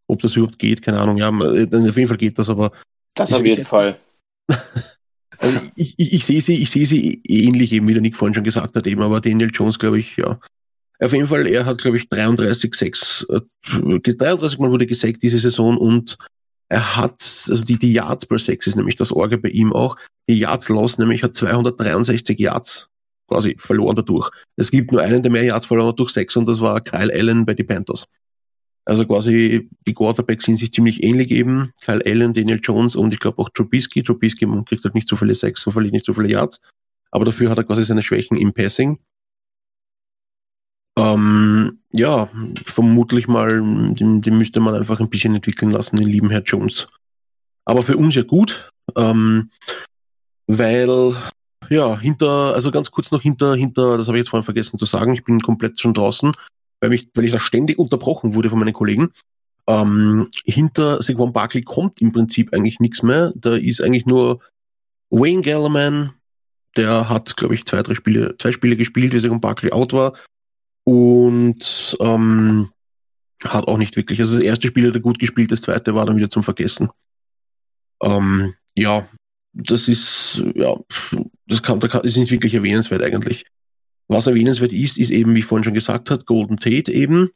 Ob 0.06 0.20
das 0.22 0.36
überhaupt 0.36 0.58
geht, 0.58 0.82
keine 0.82 1.00
Ahnung. 1.00 1.16
Ja, 1.16 1.28
äh, 1.28 1.68
auf 1.72 1.96
jeden 1.96 2.08
Fall 2.08 2.16
geht 2.16 2.38
das, 2.38 2.48
aber. 2.48 2.70
Das 3.14 3.32
auf 3.32 3.44
jeden 3.44 3.64
Fall. 3.64 3.98
also 5.38 5.58
ich, 5.74 5.94
ich, 5.96 6.12
ich 6.12 6.24
sehe 6.24 6.40
sie, 6.40 6.62
ich 6.62 6.70
sehe 6.70 6.86
sie 6.86 7.20
ähnlich 7.26 7.72
eben, 7.72 7.88
wie 7.88 7.94
der 7.94 8.02
Nick 8.02 8.16
vorhin 8.16 8.34
schon 8.34 8.44
gesagt 8.44 8.76
hat, 8.76 8.86
eben, 8.86 9.02
aber 9.02 9.20
Daniel 9.20 9.50
Jones, 9.52 9.78
glaube 9.78 9.98
ich, 9.98 10.16
ja. 10.16 10.38
Auf 11.02 11.12
jeden 11.12 11.26
Fall, 11.26 11.46
er 11.46 11.64
hat, 11.64 11.78
glaube 11.78 11.96
ich, 11.96 12.08
33 12.08 12.74
6, 12.74 13.26
äh, 13.30 13.40
33 13.72 14.58
Mal 14.58 14.70
wurde 14.70 14.86
gesackt 14.86 15.22
diese 15.22 15.40
Saison 15.40 15.76
und 15.76 16.16
er 16.68 16.96
hat, 16.96 17.20
also 17.48 17.64
die, 17.64 17.78
die 17.78 17.92
Yards 17.92 18.24
per 18.24 18.38
Sex 18.38 18.66
ist 18.66 18.76
nämlich 18.76 18.96
das 18.96 19.12
Orge 19.12 19.36
bei 19.36 19.48
ihm 19.48 19.72
auch. 19.72 19.96
Die 20.28 20.38
Yards 20.38 20.68
Loss 20.68 20.98
nämlich 20.98 21.22
hat 21.22 21.34
263 21.34 22.38
Yards 22.38 22.88
quasi 23.28 23.56
verloren 23.58 23.96
dadurch. 23.96 24.30
Es 24.56 24.70
gibt 24.70 24.92
nur 24.92 25.02
einen, 25.02 25.22
der 25.22 25.32
mehr 25.32 25.42
Yards 25.42 25.66
verloren 25.66 25.88
hat 25.88 25.98
durch 25.98 26.12
sechs 26.12 26.36
und 26.36 26.46
das 26.48 26.60
war 26.60 26.80
Kyle 26.80 27.12
Allen 27.12 27.44
bei 27.44 27.54
den 27.54 27.66
Panthers. 27.66 28.06
Also 28.84 29.04
quasi 29.04 29.68
die 29.86 29.94
Quarterbacks 29.94 30.44
sind 30.44 30.56
sich 30.56 30.72
ziemlich 30.72 31.02
ähnlich 31.02 31.30
eben. 31.30 31.72
Kyle 31.84 32.02
Allen, 32.06 32.32
Daniel 32.32 32.60
Jones 32.62 32.96
und 32.96 33.12
ich 33.12 33.20
glaube 33.20 33.42
auch 33.42 33.48
Trubisky. 33.50 34.02
Trubisky 34.02 34.46
kriegt 34.66 34.84
halt 34.84 34.94
nicht 34.94 35.08
so 35.08 35.16
viele 35.16 35.34
Sex, 35.34 35.62
so 35.62 35.70
verliert 35.70 35.94
nicht 35.94 36.06
so 36.06 36.14
viele 36.14 36.28
Yards. 36.28 36.60
Aber 37.10 37.24
dafür 37.24 37.50
hat 37.50 37.58
er 37.58 37.64
quasi 37.64 37.84
seine 37.84 38.02
Schwächen 38.02 38.36
im 38.36 38.52
Passing. 38.52 38.98
Ähm, 40.98 41.78
ja, 41.92 42.28
vermutlich 42.66 43.28
mal, 43.28 43.60
den, 43.94 44.20
den 44.20 44.38
müsste 44.38 44.60
man 44.60 44.74
einfach 44.74 45.00
ein 45.00 45.10
bisschen 45.10 45.34
entwickeln 45.34 45.70
lassen, 45.70 45.96
den 45.96 46.08
lieben 46.08 46.30
Herr 46.30 46.42
Jones. 46.42 46.86
Aber 47.64 47.82
für 47.82 47.96
uns 47.96 48.14
ja 48.14 48.22
gut, 48.22 48.70
ähm, 48.96 49.50
weil, 50.46 51.14
ja, 51.70 51.98
hinter, 51.98 52.54
also 52.54 52.70
ganz 52.70 52.90
kurz 52.90 53.10
noch 53.10 53.22
hinter, 53.22 53.54
hinter, 53.54 53.96
das 53.96 54.06
habe 54.06 54.18
ich 54.18 54.22
jetzt 54.22 54.30
vorhin 54.30 54.44
vergessen 54.44 54.78
zu 54.78 54.84
sagen, 54.84 55.14
ich 55.14 55.24
bin 55.24 55.40
komplett 55.40 55.80
schon 55.80 55.94
draußen, 55.94 56.32
weil, 56.80 56.90
mich, 56.90 57.08
weil 57.14 57.24
ich 57.24 57.32
da 57.32 57.38
ständig 57.38 57.78
unterbrochen 57.78 58.34
wurde 58.34 58.50
von 58.50 58.58
meinen 58.58 58.72
Kollegen. 58.72 59.10
Ähm, 59.68 60.28
hinter 60.44 61.00
Saquon 61.00 61.32
Barkley 61.32 61.62
kommt 61.62 62.00
im 62.02 62.12
Prinzip 62.12 62.52
eigentlich 62.52 62.80
nichts 62.80 63.02
mehr. 63.02 63.32
Da 63.36 63.54
ist 63.54 63.80
eigentlich 63.80 64.06
nur 64.06 64.40
Wayne 65.10 65.42
Gellerman, 65.42 66.14
der 66.76 67.08
hat, 67.08 67.36
glaube 67.36 67.54
ich, 67.54 67.64
zwei, 67.64 67.82
drei 67.82 67.94
Spiele, 67.94 68.34
zwei 68.38 68.50
Spiele 68.50 68.76
gespielt, 68.76 69.12
wie 69.12 69.18
Saquon 69.20 69.40
Barkley 69.40 69.72
out 69.72 69.92
war 69.92 70.14
und 70.84 71.96
ähm, 72.00 72.70
hat 73.44 73.68
auch 73.68 73.78
nicht 73.78 73.96
wirklich. 73.96 74.20
Also 74.20 74.34
das 74.34 74.42
erste 74.42 74.68
Spiel 74.68 74.88
hat 74.88 74.94
er 74.94 75.00
gut 75.00 75.18
gespielt, 75.18 75.52
das 75.52 75.62
zweite 75.62 75.94
war 75.94 76.06
dann 76.06 76.16
wieder 76.16 76.30
zum 76.30 76.42
Vergessen. 76.42 76.88
Ähm, 78.02 78.54
ja, 78.76 79.08
das 79.52 79.88
ist, 79.88 80.42
ja, 80.54 80.74
das 81.46 81.62
kann, 81.62 81.78
das 81.80 82.04
ist 82.04 82.16
nicht 82.16 82.30
wirklich 82.30 82.54
erwähnenswert 82.54 83.02
eigentlich. 83.02 83.44
Was 84.08 84.26
erwähnenswert 84.26 84.72
ist, 84.72 84.98
ist 84.98 85.10
eben, 85.10 85.34
wie 85.34 85.40
ich 85.40 85.44
vorhin 85.44 85.64
schon 85.64 85.74
gesagt 85.74 86.10
hat, 86.10 86.26
Golden 86.26 86.56
Tate 86.56 86.92
eben. 86.92 87.30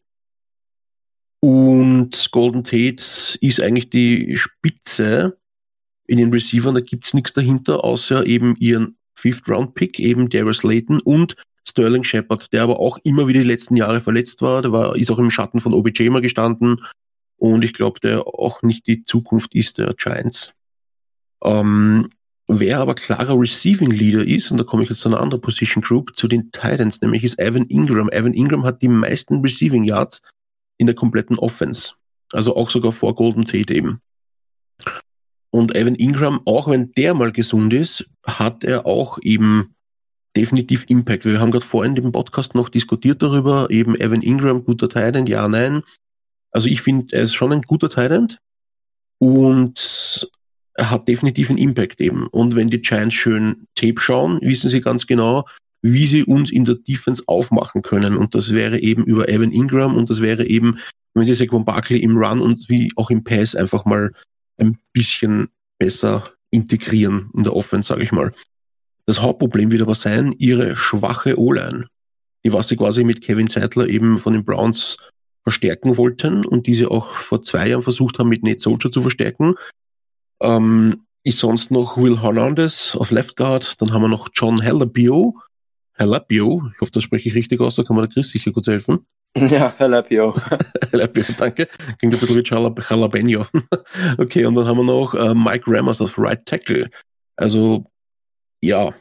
Und 1.40 2.31
Golden 2.32 2.64
Tate 2.64 3.02
ist 3.40 3.60
eigentlich 3.60 3.90
die 3.90 4.36
Spitze 4.36 5.39
in 6.06 6.18
den 6.18 6.32
Receivern, 6.32 6.74
da 6.74 6.81
gibt's 6.81 7.14
nichts 7.14 7.32
dahinter, 7.32 7.85
außer 7.85 8.27
eben 8.27 8.56
ihren 8.56 8.97
Fifth-Round-Pick, 9.14 9.98
eben 9.98 10.28
Darius 10.28 10.62
Layton 10.62 11.01
und 11.01 11.36
Sterling 11.68 12.05
Shepard, 12.05 12.52
der 12.52 12.62
aber 12.62 12.80
auch 12.80 12.98
immer 13.02 13.28
wieder 13.28 13.40
die 13.40 13.48
letzten 13.48 13.76
Jahre 13.76 14.01
verletzt 14.01 14.43
war. 14.43 14.62
Der 14.62 14.72
war, 14.72 14.97
ist 14.97 15.10
auch 15.10 15.18
im 15.18 15.30
Schatten 15.30 15.60
von 15.60 15.74
OBJ 15.74 16.09
mal 16.10 16.22
gestanden. 16.22 16.80
Und 17.36 17.64
ich 17.64 17.74
glaube, 17.74 18.01
der 18.01 18.26
auch 18.26 18.62
nicht 18.62 18.86
die 18.86 19.02
Zukunft 19.02 19.55
ist 19.55 19.78
der 19.78 19.93
Giants. 19.94 20.55
Ähm, 21.44 22.09
wer 22.48 22.80
aber 22.80 22.94
klarer 22.94 23.38
Receiving 23.38 23.90
Leader 23.90 24.24
ist, 24.24 24.51
und 24.51 24.59
da 24.59 24.64
komme 24.64 24.84
ich 24.84 24.90
jetzt 24.90 25.01
zu 25.01 25.09
einer 25.09 25.20
anderen 25.20 25.43
Position 25.43 25.82
Group, 25.82 26.16
zu 26.16 26.28
den 26.28 26.51
Titans, 26.51 27.01
nämlich 27.02 27.24
ist 27.24 27.38
Evan 27.38 27.66
Ingram. 27.66 28.09
Evan 28.10 28.32
Ingram 28.32 28.64
hat 28.64 28.80
die 28.80 28.88
meisten 28.88 29.40
Receiving 29.40 29.84
Yards 29.84 30.22
in 30.78 30.86
der 30.86 30.97
kompletten 30.97 31.38
Offense. 31.38 31.93
Also 32.32 32.56
auch 32.56 32.70
sogar 32.70 32.93
vor 32.93 33.14
Golden 33.14 33.44
Tate 33.44 33.74
eben. 33.74 34.01
Und 35.51 35.74
Evan 35.74 35.94
Ingram, 35.94 36.40
auch 36.44 36.68
wenn 36.68 36.93
der 36.93 37.14
mal 37.14 37.32
gesund 37.32 37.72
ist, 37.72 38.09
hat 38.24 38.64
er 38.64 38.86
auch 38.86 39.18
eben 39.22 39.76
definitiv 40.36 40.84
Impact. 40.88 41.24
Wir 41.24 41.40
haben 41.40 41.50
gerade 41.50 41.64
vorhin 41.64 41.96
im 41.96 42.12
Podcast 42.12 42.54
noch 42.54 42.68
diskutiert 42.68 43.22
darüber, 43.22 43.70
eben 43.70 43.96
Evan 43.96 44.22
Ingram, 44.22 44.64
guter 44.64 44.88
Titan, 44.88 45.26
ja, 45.26 45.48
nein. 45.48 45.82
Also 46.50 46.68
ich 46.68 46.82
finde, 46.82 47.16
er 47.16 47.22
ist 47.22 47.34
schon 47.34 47.52
ein 47.52 47.62
guter 47.62 47.88
Titan 47.88 48.28
und 49.18 50.30
er 50.74 50.90
hat 50.90 51.08
definitiv 51.08 51.48
einen 51.48 51.58
Impact 51.58 52.00
eben. 52.00 52.26
Und 52.26 52.54
wenn 52.54 52.68
die 52.68 52.82
Giants 52.82 53.14
schön 53.14 53.66
Tape 53.74 53.98
schauen, 53.98 54.38
wissen 54.42 54.70
sie 54.70 54.80
ganz 54.80 55.06
genau, 55.06 55.46
wie 55.82 56.06
sie 56.06 56.24
uns 56.24 56.50
in 56.50 56.64
der 56.64 56.74
Defense 56.74 57.22
aufmachen 57.26 57.82
können. 57.82 58.16
Und 58.16 58.34
das 58.34 58.52
wäre 58.52 58.78
eben 58.78 59.04
über 59.04 59.28
Evan 59.28 59.52
Ingram 59.52 59.96
und 59.96 60.10
das 60.10 60.20
wäre 60.20 60.46
eben, 60.46 60.78
wenn 61.14 61.24
sie 61.24 61.34
Saquon 61.34 61.64
Barkley 61.64 62.00
im 62.00 62.16
Run 62.16 62.40
und 62.40 62.68
wie 62.68 62.92
auch 62.96 63.10
im 63.10 63.24
Pass 63.24 63.54
einfach 63.54 63.84
mal 63.84 64.12
ein 64.58 64.78
bisschen 64.92 65.48
besser 65.78 66.24
integrieren 66.50 67.30
in 67.36 67.44
der 67.44 67.54
Offense, 67.54 67.88
sage 67.88 68.02
ich 68.02 68.12
mal. 68.12 68.32
Das 69.06 69.22
Hauptproblem 69.22 69.70
wird 69.70 69.82
aber 69.82 69.94
sein, 69.94 70.34
ihre 70.36 70.76
schwache 70.76 71.38
O-Line, 71.38 71.86
die 72.44 72.52
was 72.52 72.68
sie 72.68 72.76
quasi 72.76 73.04
mit 73.04 73.22
Kevin 73.22 73.48
Zeitler 73.48 73.86
eben 73.86 74.18
von 74.18 74.32
den 74.32 74.44
Browns 74.44 74.96
verstärken 75.44 75.96
wollten 75.96 76.44
und 76.44 76.66
diese 76.66 76.90
auch 76.90 77.10
vor 77.10 77.42
zwei 77.42 77.68
Jahren 77.68 77.82
versucht 77.82 78.18
haben, 78.18 78.28
mit 78.28 78.42
Nate 78.42 78.58
Soldier 78.58 78.90
zu 78.90 79.00
verstärken. 79.00 79.54
Ähm, 80.42 81.06
ist 81.22 81.38
sonst 81.38 81.70
noch 81.70 81.96
Will 81.96 82.20
Hernandez 82.20 82.96
auf 82.96 83.12
Left 83.12 83.36
Guard, 83.36 83.80
dann 83.80 83.92
haben 83.92 84.02
wir 84.02 84.08
noch 84.08 84.28
John 84.34 84.62
Halabio. 84.62 85.36
Halabio, 85.96 86.68
ich 86.74 86.80
hoffe, 86.80 86.92
das 86.92 87.04
spreche 87.04 87.28
ich 87.28 87.34
richtig 87.36 87.60
aus, 87.60 87.76
da 87.76 87.84
kann 87.84 87.96
mir 87.96 88.02
der 88.02 88.10
Chris 88.10 88.30
sicher 88.30 88.52
kurz 88.52 88.66
helfen. 88.66 89.06
Ja, 89.36 89.74
Halabio. 89.78 90.34
Halabio, 90.92 91.22
danke. 91.36 91.68
Klingt 91.98 92.14
ein 92.14 92.20
bisschen 92.20 92.36
wie 92.36 92.42
Jalapeno. 92.42 93.46
okay, 94.18 94.46
und 94.46 94.54
dann 94.54 94.66
haben 94.66 94.78
wir 94.78 94.84
noch 94.84 95.14
äh, 95.14 95.34
Mike 95.34 95.64
Rammers 95.66 96.00
auf 96.00 96.18
Right 96.18 96.44
Tackle. 96.46 96.88
Also 97.36 97.84
ja, 98.60 98.94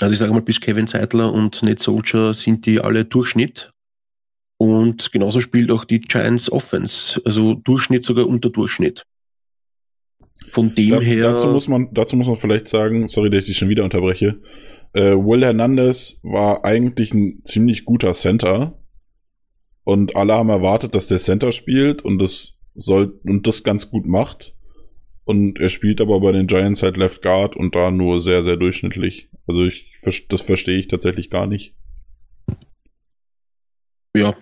also 0.00 0.12
ich 0.12 0.18
sage 0.18 0.32
mal, 0.32 0.42
bis 0.42 0.60
Kevin 0.60 0.86
Zeitler 0.86 1.32
und 1.32 1.62
Ned 1.62 1.78
Soldier 1.78 2.34
sind 2.34 2.66
die 2.66 2.80
alle 2.80 3.04
Durchschnitt. 3.04 3.70
Und 4.56 5.10
genauso 5.12 5.40
spielt 5.40 5.70
auch 5.70 5.84
die 5.84 6.00
Giants 6.00 6.50
Offense. 6.50 7.20
Also 7.24 7.54
Durchschnitt 7.54 8.04
sogar 8.04 8.26
unter 8.26 8.50
Durchschnitt. 8.50 9.04
Von 10.52 10.72
dem 10.72 10.90
Da- 10.90 11.00
her. 11.00 11.32
Dazu 11.32 11.48
muss 11.48 11.68
man, 11.68 11.92
dazu 11.92 12.16
muss 12.16 12.26
man 12.26 12.36
vielleicht 12.36 12.68
sagen, 12.68 13.08
sorry, 13.08 13.30
dass 13.30 13.40
ich 13.40 13.46
dich 13.46 13.58
schon 13.58 13.68
wieder 13.68 13.84
unterbreche. 13.84 14.40
Äh, 14.92 15.12
Will 15.16 15.42
Hernandez 15.42 16.20
war 16.22 16.64
eigentlich 16.64 17.12
ein 17.14 17.42
ziemlich 17.44 17.84
guter 17.84 18.12
Center. 18.12 18.78
Und 19.84 20.14
alle 20.14 20.34
haben 20.34 20.48
erwartet, 20.50 20.94
dass 20.94 21.08
der 21.08 21.18
Center 21.18 21.50
spielt 21.50 22.02
und 22.02 22.18
das 22.18 22.58
soll, 22.74 23.18
und 23.24 23.46
das 23.46 23.64
ganz 23.64 23.90
gut 23.90 24.06
macht. 24.06 24.54
Und 25.24 25.58
er 25.60 25.68
spielt 25.68 26.00
aber 26.00 26.20
bei 26.20 26.32
den 26.32 26.46
Giants 26.46 26.82
halt 26.82 26.96
Left 26.96 27.22
Guard 27.22 27.56
und 27.56 27.74
da 27.74 27.90
nur 27.90 28.20
sehr, 28.20 28.42
sehr 28.42 28.56
durchschnittlich. 28.56 29.28
Also 29.46 29.64
ich, 29.64 29.90
das 30.28 30.40
verstehe 30.40 30.78
ich 30.78 30.88
tatsächlich 30.88 31.30
gar 31.30 31.46
nicht. 31.46 31.74
Ja. 34.16 34.34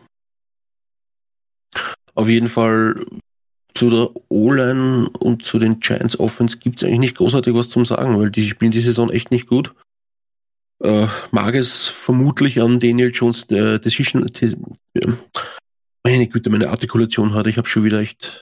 Auf 2.15 2.29
jeden 2.29 2.49
Fall 2.49 3.05
zu 3.75 3.91
der 3.91 4.11
O-Line 4.29 5.09
und 5.21 5.45
zu 5.45 5.59
den 5.59 5.81
Giants 5.81 6.19
Offense 6.19 6.59
gibt 6.59 6.79
es 6.79 6.85
eigentlich 6.85 7.01
nicht 7.01 7.17
großartig 7.17 7.55
was 7.55 7.69
zum 7.69 7.85
sagen, 7.85 8.19
weil 8.19 8.31
die 8.31 8.47
spielen 8.47 8.73
die 8.73 8.81
Saison 8.81 9.11
echt 9.11 9.31
nicht 9.31 9.47
gut. 9.47 9.75
Äh, 10.83 11.07
mag 11.31 11.55
es 11.55 11.89
vermutlich 11.89 12.61
an 12.61 12.81
Daniel 12.81 13.13
Jones 13.13 13.45
äh, 13.51 13.79
Decision. 13.79 14.27
Äh, 14.95 15.13
meine 16.03 16.27
Güte, 16.27 16.51
meine 16.51 16.71
Artikulation 16.71 17.35
hatte, 17.35 17.51
ich 17.51 17.59
habe 17.59 17.69
schon 17.69 17.85
wieder 17.85 18.01
echt. 18.01 18.41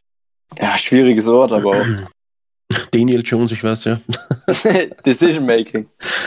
Ja, 0.56 0.78
schwieriges 0.78 1.26
Wort, 1.26 1.52
aber 1.52 1.80
auch. 1.80 1.86
Daniel 2.90 3.22
Jones, 3.24 3.52
ich 3.52 3.62
weiß 3.62 3.84
ja. 3.84 4.00
Decision 5.06 5.44
Making. 5.44 5.86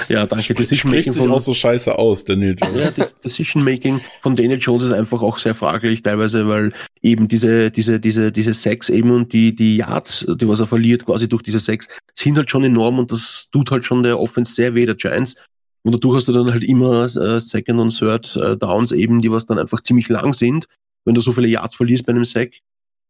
Ja, 0.10 0.26
danke. 0.26 0.54
Decision 0.54 0.92
Spricht 0.92 1.08
Making 1.08 1.24
sich 1.24 1.32
auch 1.32 1.40
so 1.40 1.54
scheiße 1.54 1.98
aus, 1.98 2.24
Daniel 2.24 2.56
Jones. 2.62 2.78
ja, 2.78 2.92
das 2.92 3.20
Decision 3.20 3.64
Making 3.64 4.02
von 4.22 4.36
Daniel 4.36 4.60
Jones 4.60 4.84
ist 4.86 4.94
einfach 4.94 5.22
auch 5.22 5.38
sehr 5.38 5.56
fraglich 5.56 6.02
teilweise, 6.02 6.48
weil 6.48 6.72
eben 7.02 7.28
diese, 7.28 7.72
diese, 7.72 8.00
diese, 8.00 8.32
diese 8.32 8.54
Sex 8.54 8.90
eben 8.90 9.12
und 9.12 9.34
die, 9.34 9.56
die 9.56 9.78
Yards, 9.78 10.26
die 10.28 10.48
was 10.48 10.60
er 10.60 10.68
verliert 10.68 11.06
quasi 11.06 11.28
durch 11.28 11.44
diese 11.44 11.60
Sex, 11.60 11.88
sind 12.14 12.38
halt 12.38 12.50
schon 12.50 12.64
enorm 12.64 13.00
und 13.00 13.12
das 13.12 13.50
tut 13.52 13.72
halt 13.72 13.86
schon 13.86 14.04
der 14.04 14.20
Offense 14.20 14.54
sehr 14.54 14.76
weh, 14.76 14.86
der 14.86 14.96
Giants. 14.96 15.36
Und 15.84 15.96
dadurch 15.96 16.18
hast 16.18 16.28
du 16.28 16.34
dann 16.34 16.52
halt 16.52 16.64
immer 16.64 17.06
äh, 17.06 17.40
Second 17.40 17.80
und 17.80 17.98
Third 17.98 18.36
äh, 18.36 18.56
Downs 18.56 18.92
eben, 18.92 19.22
die 19.22 19.32
was 19.32 19.48
dann 19.48 19.58
einfach 19.58 19.82
ziemlich 19.82 20.10
lang 20.10 20.34
sind, 20.34 20.66
wenn 21.06 21.16
du 21.16 21.22
so 21.22 21.32
viele 21.32 21.48
Yards 21.48 21.76
verlierst 21.76 22.06
bei 22.06 22.12
einem 22.12 22.26
Sack. 22.26 22.52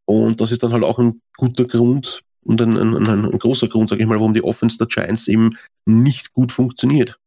Und 0.05 0.39
das 0.39 0.51
ist 0.51 0.63
dann 0.63 0.71
halt 0.71 0.83
auch 0.83 0.99
ein 0.99 1.21
guter 1.37 1.65
Grund, 1.65 2.23
und 2.43 2.61
ein, 2.61 2.77
ein, 2.77 3.07
ein, 3.07 3.39
großer 3.39 3.67
Grund, 3.67 3.89
sage 3.89 4.01
ich 4.01 4.07
mal, 4.07 4.19
warum 4.19 4.33
die 4.33 4.43
Offense 4.43 4.77
der 4.77 4.87
Giants 4.87 5.27
eben 5.27 5.51
nicht 5.85 6.33
gut 6.33 6.51
funktioniert. 6.51 7.19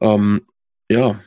Ähm, 0.00 0.42
ja, 0.90 1.20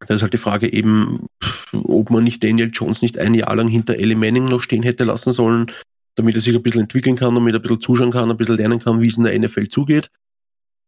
da 0.00 0.14
ist 0.14 0.22
halt 0.22 0.32
die 0.32 0.38
Frage 0.38 0.72
eben, 0.72 1.26
ob 1.72 2.10
man 2.10 2.24
nicht 2.24 2.44
Daniel 2.44 2.70
Jones 2.72 3.02
nicht 3.02 3.18
ein 3.18 3.34
Jahr 3.34 3.56
lang 3.56 3.68
hinter 3.68 3.96
Ellie 3.96 4.16
Manning 4.16 4.44
noch 4.44 4.62
stehen 4.62 4.82
hätte 4.82 5.04
lassen 5.04 5.32
sollen, 5.32 5.72
damit 6.14 6.34
er 6.34 6.40
sich 6.40 6.54
ein 6.54 6.62
bisschen 6.62 6.82
entwickeln 6.82 7.16
kann, 7.16 7.34
damit 7.34 7.54
er 7.54 7.58
ein 7.58 7.62
bisschen 7.62 7.80
zuschauen 7.80 8.12
kann, 8.12 8.30
ein 8.30 8.36
bisschen 8.36 8.56
lernen 8.56 8.78
kann, 8.78 9.00
wie 9.00 9.08
es 9.08 9.16
in 9.16 9.24
der 9.24 9.38
NFL 9.38 9.68
zugeht. 9.68 10.10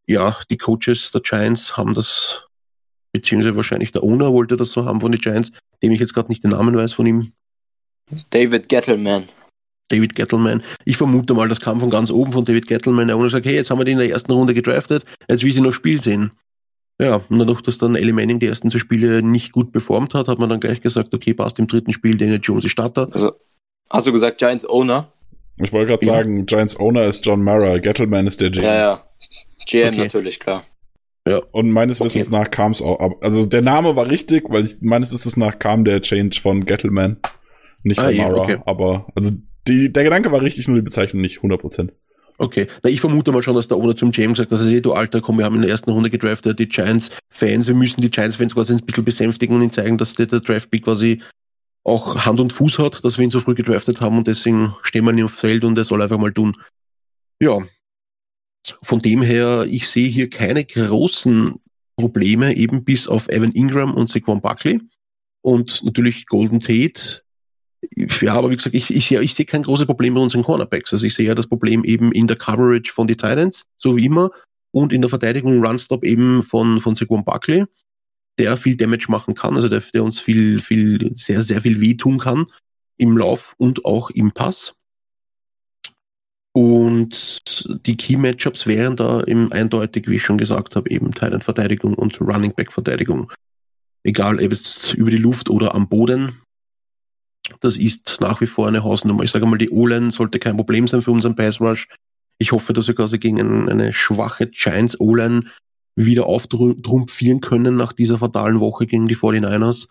Ja, 0.07 0.37
die 0.49 0.57
Coaches 0.57 1.11
der 1.11 1.21
Giants 1.21 1.77
haben 1.77 1.93
das, 1.93 2.45
beziehungsweise 3.11 3.55
wahrscheinlich 3.55 3.91
der 3.91 4.03
Owner 4.03 4.31
wollte 4.31 4.57
das 4.57 4.71
so 4.71 4.85
haben 4.85 5.01
von 5.01 5.11
den 5.11 5.21
Giants, 5.21 5.51
dem 5.81 5.91
ich 5.91 5.99
jetzt 5.99 6.13
gerade 6.13 6.29
nicht 6.29 6.43
den 6.43 6.51
Namen 6.51 6.75
weiß 6.75 6.93
von 6.93 7.05
ihm. 7.05 7.33
David 8.29 8.67
Gettleman. 8.67 9.23
David 9.91 10.15
Gettleman. 10.15 10.63
Ich 10.85 10.97
vermute 10.97 11.33
mal, 11.33 11.47
das 11.49 11.61
kam 11.61 11.79
von 11.79 11.89
ganz 11.89 12.09
oben 12.11 12.31
von 12.31 12.45
David 12.45 12.67
Gettleman. 12.67 13.07
Der 13.07 13.17
Owner 13.17 13.29
sagt, 13.29 13.45
hey, 13.45 13.55
jetzt 13.55 13.69
haben 13.71 13.79
wir 13.79 13.85
den 13.85 13.93
in 13.93 13.99
der 14.05 14.09
ersten 14.09 14.31
Runde 14.31 14.53
gedraftet, 14.53 15.03
jetzt 15.29 15.43
will 15.43 15.49
ich 15.49 15.57
ihn 15.57 15.63
noch 15.63 15.73
Spiel 15.73 15.99
sehen. 16.01 16.31
Ja, 17.01 17.19
und 17.29 17.39
dadurch, 17.39 17.61
dass 17.61 17.77
dann 17.79 17.95
Ellie 17.95 18.13
Manning 18.13 18.39
die 18.39 18.45
ersten 18.45 18.69
zwei 18.69 18.77
Spiele 18.79 19.23
nicht 19.23 19.51
gut 19.53 19.71
performt 19.71 20.13
hat, 20.13 20.27
hat 20.27 20.37
man 20.37 20.49
dann 20.49 20.59
gleich 20.59 20.81
gesagt, 20.81 21.13
okay, 21.13 21.33
passt 21.33 21.57
im 21.57 21.65
dritten 21.67 21.93
Spiel 21.93 22.17
Daniel 22.17 22.39
Jones 22.41 22.63
ist 22.65 22.71
Starter. 22.71 23.09
Also, 23.11 23.31
hast 23.89 24.05
du 24.05 24.11
gesagt 24.11 24.37
Giants 24.37 24.67
Owner? 24.69 25.11
Ich 25.57 25.73
wollte 25.73 25.89
gerade 25.91 26.05
Ja. 26.05 26.13
sagen, 26.17 26.45
Giants 26.45 26.79
Owner 26.79 27.03
ist 27.05 27.25
John 27.25 27.43
Mara, 27.43 27.79
Gettleman 27.79 28.27
ist 28.27 28.39
der 28.39 28.51
GM. 28.51 28.63
Ja, 28.63 28.75
ja. 28.75 29.03
GM 29.65 29.87
Okay. 29.89 29.97
natürlich, 29.97 30.39
klar. 30.39 30.63
Und 31.51 31.71
meines 31.71 32.01
Okay. 32.01 32.09
Wissens 32.15 32.29
nach 32.29 32.49
kam 32.49 32.71
es 32.71 32.81
auch, 32.81 33.21
also 33.21 33.45
der 33.45 33.61
Name 33.61 33.95
war 33.95 34.09
richtig, 34.09 34.45
weil 34.49 34.65
ich, 34.65 34.77
meines 34.81 35.13
Wissens 35.13 35.37
nach 35.37 35.59
kam 35.59 35.85
der 35.85 36.01
Change 36.01 36.39
von 36.41 36.65
Gettleman, 36.65 37.17
nicht 37.83 37.99
Ah, 37.99 38.05
von 38.05 38.15
ja, 38.15 38.27
Mara, 38.27 38.41
okay. 38.41 38.57
aber, 38.65 39.07
also 39.15 39.31
die, 39.67 39.91
der 39.91 40.03
Gedanke 40.03 40.31
war 40.31 40.41
richtig, 40.41 40.67
nur 40.67 40.77
die 40.77 40.83
Bezeichnung 40.83 41.21
nicht 41.21 41.39
100%. 41.39 41.89
Okay. 42.37 42.67
Na, 42.81 42.89
ich 42.89 43.01
vermute 43.01 43.31
mal 43.31 43.43
schon, 43.43 43.55
dass 43.55 43.67
der 43.67 43.77
Owner 43.77 43.95
zum 43.95 44.11
GM 44.11 44.33
gesagt 44.33 44.51
hat, 44.51 44.59
also, 44.59 44.69
hey, 44.69 44.81
du 44.81 44.93
Alter, 44.93 45.21
komm, 45.21 45.37
wir 45.37 45.45
haben 45.45 45.55
in 45.55 45.61
der 45.61 45.69
ersten 45.69 45.91
Runde 45.91 46.09
gedraftet, 46.09 46.57
die 46.57 46.67
Giants-Fans, 46.67 47.67
wir 47.67 47.75
müssen 47.75 48.01
die 48.01 48.09
Giants-Fans 48.09 48.55
quasi 48.55 48.73
ein 48.73 48.79
bisschen 48.79 49.05
besänftigen 49.05 49.55
und 49.55 49.61
ihnen 49.61 49.71
zeigen, 49.71 49.97
dass 49.97 50.15
der, 50.15 50.25
der 50.25 50.39
Draft-Pick 50.39 50.83
quasi 50.83 51.21
auch 51.83 52.25
Hand 52.25 52.39
und 52.39 52.53
Fuß 52.53 52.79
hat, 52.79 53.03
dass 53.03 53.17
wir 53.17 53.25
ihn 53.25 53.29
so 53.29 53.39
früh 53.39 53.55
gedraftet 53.55 54.01
haben 54.01 54.17
und 54.17 54.27
deswegen 54.27 54.75
stehen 54.81 55.05
wir 55.05 55.13
ihm 55.13 55.25
auf 55.25 55.33
Feld 55.33 55.63
und 55.63 55.77
er 55.77 55.83
soll 55.83 56.01
einfach 56.01 56.17
mal 56.17 56.33
tun. 56.33 56.53
Ja. 57.39 57.59
Von 58.83 58.99
dem 58.99 59.21
her, 59.21 59.65
ich 59.69 59.87
sehe 59.87 60.07
hier 60.07 60.29
keine 60.29 60.63
großen 60.63 61.55
Probleme, 61.95 62.55
eben 62.55 62.83
bis 62.83 63.07
auf 63.07 63.29
Evan 63.29 63.51
Ingram 63.51 63.93
und 63.93 64.09
Saquon 64.09 64.41
Buckley. 64.41 64.79
Und 65.41 65.83
natürlich 65.83 66.25
Golden 66.27 66.59
Tate. 66.59 67.21
Ja, 67.95 68.33
aber 68.33 68.51
wie 68.51 68.55
gesagt, 68.55 68.75
ich, 68.75 68.93
ich, 68.93 69.11
ich 69.11 69.33
sehe 69.33 69.45
kein 69.45 69.63
großes 69.63 69.85
Problem 69.85 70.13
bei 70.13 70.21
unseren 70.21 70.43
Cornerbacks. 70.43 70.93
Also 70.93 71.05
ich 71.05 71.15
sehe 71.15 71.27
ja 71.27 71.35
das 71.35 71.47
Problem 71.47 71.83
eben 71.83 72.11
in 72.11 72.27
der 72.27 72.37
Coverage 72.37 72.91
von 72.93 73.07
die 73.07 73.17
Titans, 73.17 73.65
so 73.77 73.97
wie 73.97 74.05
immer, 74.05 74.31
und 74.71 74.93
in 74.93 75.01
der 75.01 75.09
Verteidigung 75.09 75.63
Runstop 75.63 76.03
eben 76.03 76.43
von, 76.43 76.79
von 76.79 76.95
Saquon 76.95 77.25
Buckley, 77.25 77.65
der 78.37 78.57
viel 78.57 78.77
Damage 78.77 79.07
machen 79.09 79.35
kann, 79.35 79.55
also 79.55 79.67
der, 79.67 79.81
der 79.93 80.03
uns 80.03 80.19
viel, 80.19 80.59
viel, 80.59 81.11
sehr, 81.15 81.43
sehr 81.43 81.61
viel 81.61 81.81
wehtun 81.81 82.19
kann 82.19 82.45
im 82.97 83.17
Lauf 83.17 83.55
und 83.57 83.83
auch 83.83 84.09
im 84.11 84.31
Pass. 84.31 84.75
Und 86.53 87.85
die 87.85 87.95
Key-Matchups 87.95 88.67
wären 88.67 88.95
da 88.95 89.23
eben 89.23 89.51
eindeutig, 89.51 90.07
wie 90.07 90.17
ich 90.17 90.23
schon 90.23 90.37
gesagt 90.37 90.75
habe, 90.75 90.89
eben 90.89 91.13
Titan-Verteidigung 91.13 91.93
und 91.93 92.19
Running-Back-Verteidigung. 92.19 93.31
Egal, 94.03 94.43
ob 94.43 94.51
es 94.51 94.93
über 94.93 95.11
die 95.11 95.17
Luft 95.17 95.49
oder 95.49 95.73
am 95.75 95.87
Boden. 95.87 96.40
Das 97.59 97.77
ist 97.77 98.19
nach 98.21 98.41
wie 98.41 98.47
vor 98.47 98.67
eine 98.67 98.83
Hausnummer. 98.83 99.23
Ich 99.23 99.31
sage 99.31 99.45
mal, 99.45 99.57
die 99.57 99.69
O-Line 99.69 100.11
sollte 100.11 100.39
kein 100.39 100.57
Problem 100.57 100.87
sein 100.87 101.01
für 101.01 101.11
unseren 101.11 101.35
Pass-Rush. 101.35 101.87
Ich 102.37 102.51
hoffe, 102.51 102.73
dass 102.73 102.87
wir 102.87 102.95
quasi 102.95 103.17
gegen 103.19 103.39
ein- 103.39 103.69
eine 103.69 103.93
schwache 103.93 104.47
Giants 104.47 104.99
O-Line 104.99 105.41
wieder 105.95 106.27
auftrumpfieren 106.27 107.41
können 107.41 107.75
nach 107.75 107.93
dieser 107.93 108.17
fatalen 108.17 108.59
Woche 108.59 108.85
gegen 108.87 109.07
die 109.07 109.15
49ers 109.15 109.89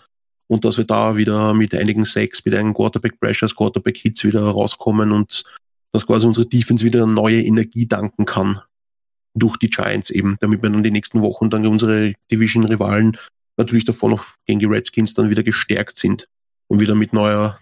und 0.48 0.64
dass 0.64 0.78
wir 0.78 0.84
da 0.84 1.16
wieder 1.16 1.54
mit 1.54 1.74
einigen 1.74 2.04
Sacks, 2.04 2.44
mit 2.44 2.54
einigen 2.54 2.74
Quarterback-Pressures, 2.74 3.54
Quarterback-Hits 3.54 4.24
wieder 4.24 4.42
rauskommen 4.42 5.12
und 5.12 5.44
dass 5.92 6.06
quasi 6.06 6.26
unsere 6.26 6.46
Defense 6.46 6.84
wieder 6.84 7.06
neue 7.06 7.42
Energie 7.42 7.86
danken 7.86 8.24
kann 8.24 8.60
durch 9.34 9.56
die 9.58 9.70
Giants 9.70 10.10
eben, 10.10 10.36
damit 10.40 10.62
wir 10.62 10.70
dann 10.70 10.82
die 10.82 10.90
nächsten 10.90 11.20
Wochen 11.20 11.50
dann 11.50 11.66
unsere 11.66 12.14
Division-Rivalen 12.32 13.16
natürlich 13.56 13.84
davor 13.84 14.10
noch 14.10 14.24
gegen 14.46 14.60
die 14.60 14.66
Redskins 14.66 15.14
dann 15.14 15.30
wieder 15.30 15.42
gestärkt 15.42 15.96
sind 15.96 16.26
und 16.70 16.80
wieder 16.80 16.94
mit 16.94 17.12
neuer 17.12 17.58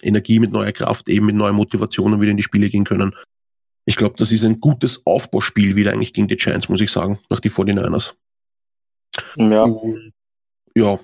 Energie, 0.00 0.38
mit 0.38 0.52
neuer 0.52 0.72
Kraft, 0.72 1.08
eben 1.08 1.26
mit 1.26 1.34
neuer 1.34 1.52
Motivation 1.52 2.20
wieder 2.20 2.30
in 2.30 2.36
die 2.36 2.42
Spiele 2.42 2.70
gehen 2.70 2.84
können. 2.84 3.14
Ich 3.84 3.96
glaube, 3.96 4.14
das 4.16 4.32
ist 4.32 4.44
ein 4.44 4.60
gutes 4.60 5.04
Aufbauspiel 5.04 5.76
wieder 5.76 5.92
eigentlich 5.92 6.12
gegen 6.12 6.28
die 6.28 6.36
Giants, 6.36 6.68
muss 6.68 6.80
ich 6.80 6.90
sagen, 6.90 7.18
nach 7.30 7.40
die 7.40 7.50
49ers. 7.50 8.14
Ja. 9.36 9.64
Und, 9.64 10.12
ja. 10.74 10.98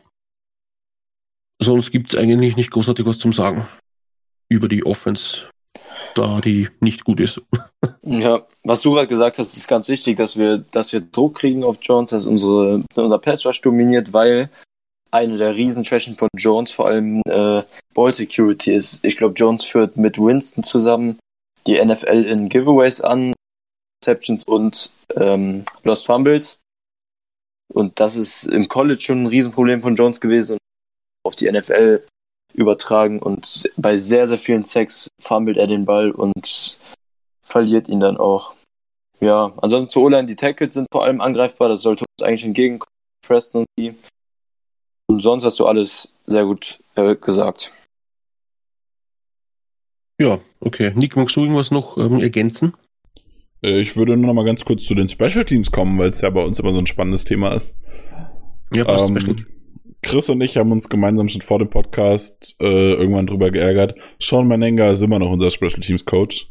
Sonst 1.60 1.90
gibt's 1.90 2.14
eigentlich 2.14 2.56
nicht 2.56 2.70
großartig 2.70 3.04
was 3.04 3.18
zum 3.18 3.32
Sagen 3.32 3.66
über 4.48 4.68
die 4.68 4.86
Offense, 4.86 5.48
da 6.14 6.40
die 6.40 6.68
nicht 6.80 7.04
gut 7.04 7.20
ist. 7.20 7.42
Ja, 8.02 8.46
was 8.64 8.82
du 8.82 8.92
gerade 8.92 9.06
gesagt 9.06 9.38
hast, 9.38 9.56
ist 9.56 9.68
ganz 9.68 9.88
wichtig, 9.88 10.16
dass 10.16 10.36
wir, 10.36 10.58
dass 10.58 10.92
wir 10.92 11.00
Druck 11.00 11.36
kriegen 11.36 11.62
auf 11.62 11.78
Jones, 11.80 12.10
dass 12.10 12.26
unsere, 12.26 12.82
unser 12.94 13.18
Pass 13.18 13.44
Rush 13.44 13.60
dominiert, 13.60 14.12
weil 14.12 14.50
eine 15.10 15.38
der 15.38 15.54
Riesenschwächen 15.54 16.16
von 16.16 16.28
Jones 16.36 16.70
vor 16.70 16.86
allem 16.86 17.22
äh, 17.26 17.62
Ball 17.94 18.14
Security 18.14 18.72
ist. 18.72 19.04
Ich 19.04 19.16
glaube, 19.16 19.34
Jones 19.34 19.64
führt 19.64 19.96
mit 19.96 20.18
Winston 20.18 20.64
zusammen 20.64 21.18
die 21.66 21.82
NFL 21.82 22.24
in 22.24 22.48
Giveaways 22.48 23.00
an, 23.00 23.34
Receptions 24.02 24.44
und 24.44 24.92
ähm, 25.16 25.64
Lost 25.84 26.06
Fumbles. 26.06 26.58
Und 27.72 28.00
das 28.00 28.16
ist 28.16 28.44
im 28.44 28.68
College 28.68 29.00
schon 29.00 29.24
ein 29.24 29.26
Riesenproblem 29.26 29.82
von 29.82 29.94
Jones 29.94 30.20
gewesen 30.20 30.52
und 30.52 30.58
auf 31.24 31.36
die 31.36 31.50
NFL 31.50 32.04
übertragen. 32.54 33.20
Und 33.20 33.70
bei 33.76 33.96
sehr, 33.96 34.26
sehr 34.26 34.38
vielen 34.38 34.64
Sacks 34.64 35.08
fummelt 35.20 35.56
er 35.56 35.66
den 35.66 35.84
Ball 35.84 36.10
und 36.10 36.78
verliert 37.42 37.88
ihn 37.88 38.00
dann 38.00 38.16
auch. 38.16 38.54
Ja, 39.20 39.52
ansonsten 39.60 39.90
zu 39.90 40.00
O-Line, 40.00 40.26
die 40.26 40.36
Tackles 40.36 40.74
sind 40.74 40.86
vor 40.90 41.04
allem 41.04 41.20
angreifbar, 41.20 41.68
das 41.68 41.82
sollte 41.82 42.04
uns 42.04 42.26
eigentlich 42.26 42.44
entgegenkommen, 42.44 42.90
Preston 43.22 43.60
und 43.60 43.66
die. 43.78 43.94
Und 45.10 45.22
sonst 45.22 45.42
hast 45.42 45.58
du 45.58 45.66
alles 45.66 46.14
sehr 46.26 46.44
gut 46.44 46.78
äh, 46.94 47.16
gesagt. 47.16 47.72
Ja, 50.20 50.38
okay. 50.60 50.92
Nick, 50.94 51.16
magst 51.16 51.34
du 51.34 51.40
irgendwas 51.40 51.72
noch 51.72 51.98
ähm, 51.98 52.20
ergänzen? 52.20 52.74
Äh, 53.60 53.80
Ich 53.80 53.96
würde 53.96 54.16
nur 54.16 54.28
noch 54.28 54.34
mal 54.34 54.44
ganz 54.44 54.64
kurz 54.64 54.84
zu 54.84 54.94
den 54.94 55.08
Special 55.08 55.44
Teams 55.44 55.72
kommen, 55.72 55.98
weil 55.98 56.10
es 56.10 56.20
ja 56.20 56.30
bei 56.30 56.44
uns 56.44 56.60
immer 56.60 56.72
so 56.72 56.78
ein 56.78 56.86
spannendes 56.86 57.24
Thema 57.24 57.56
ist. 57.56 57.74
Ja, 58.72 58.84
passt. 58.84 59.10
Ähm, 59.10 59.46
Chris 60.00 60.28
und 60.28 60.40
ich 60.42 60.56
haben 60.56 60.70
uns 60.70 60.88
gemeinsam 60.88 61.28
schon 61.28 61.42
vor 61.42 61.58
dem 61.58 61.70
Podcast 61.70 62.54
äh, 62.60 62.92
irgendwann 62.92 63.26
drüber 63.26 63.50
geärgert. 63.50 63.98
Sean 64.20 64.46
Menenga 64.46 64.92
ist 64.92 65.02
immer 65.02 65.18
noch 65.18 65.32
unser 65.32 65.50
Special 65.50 65.80
Teams 65.80 66.04
Coach. 66.04 66.48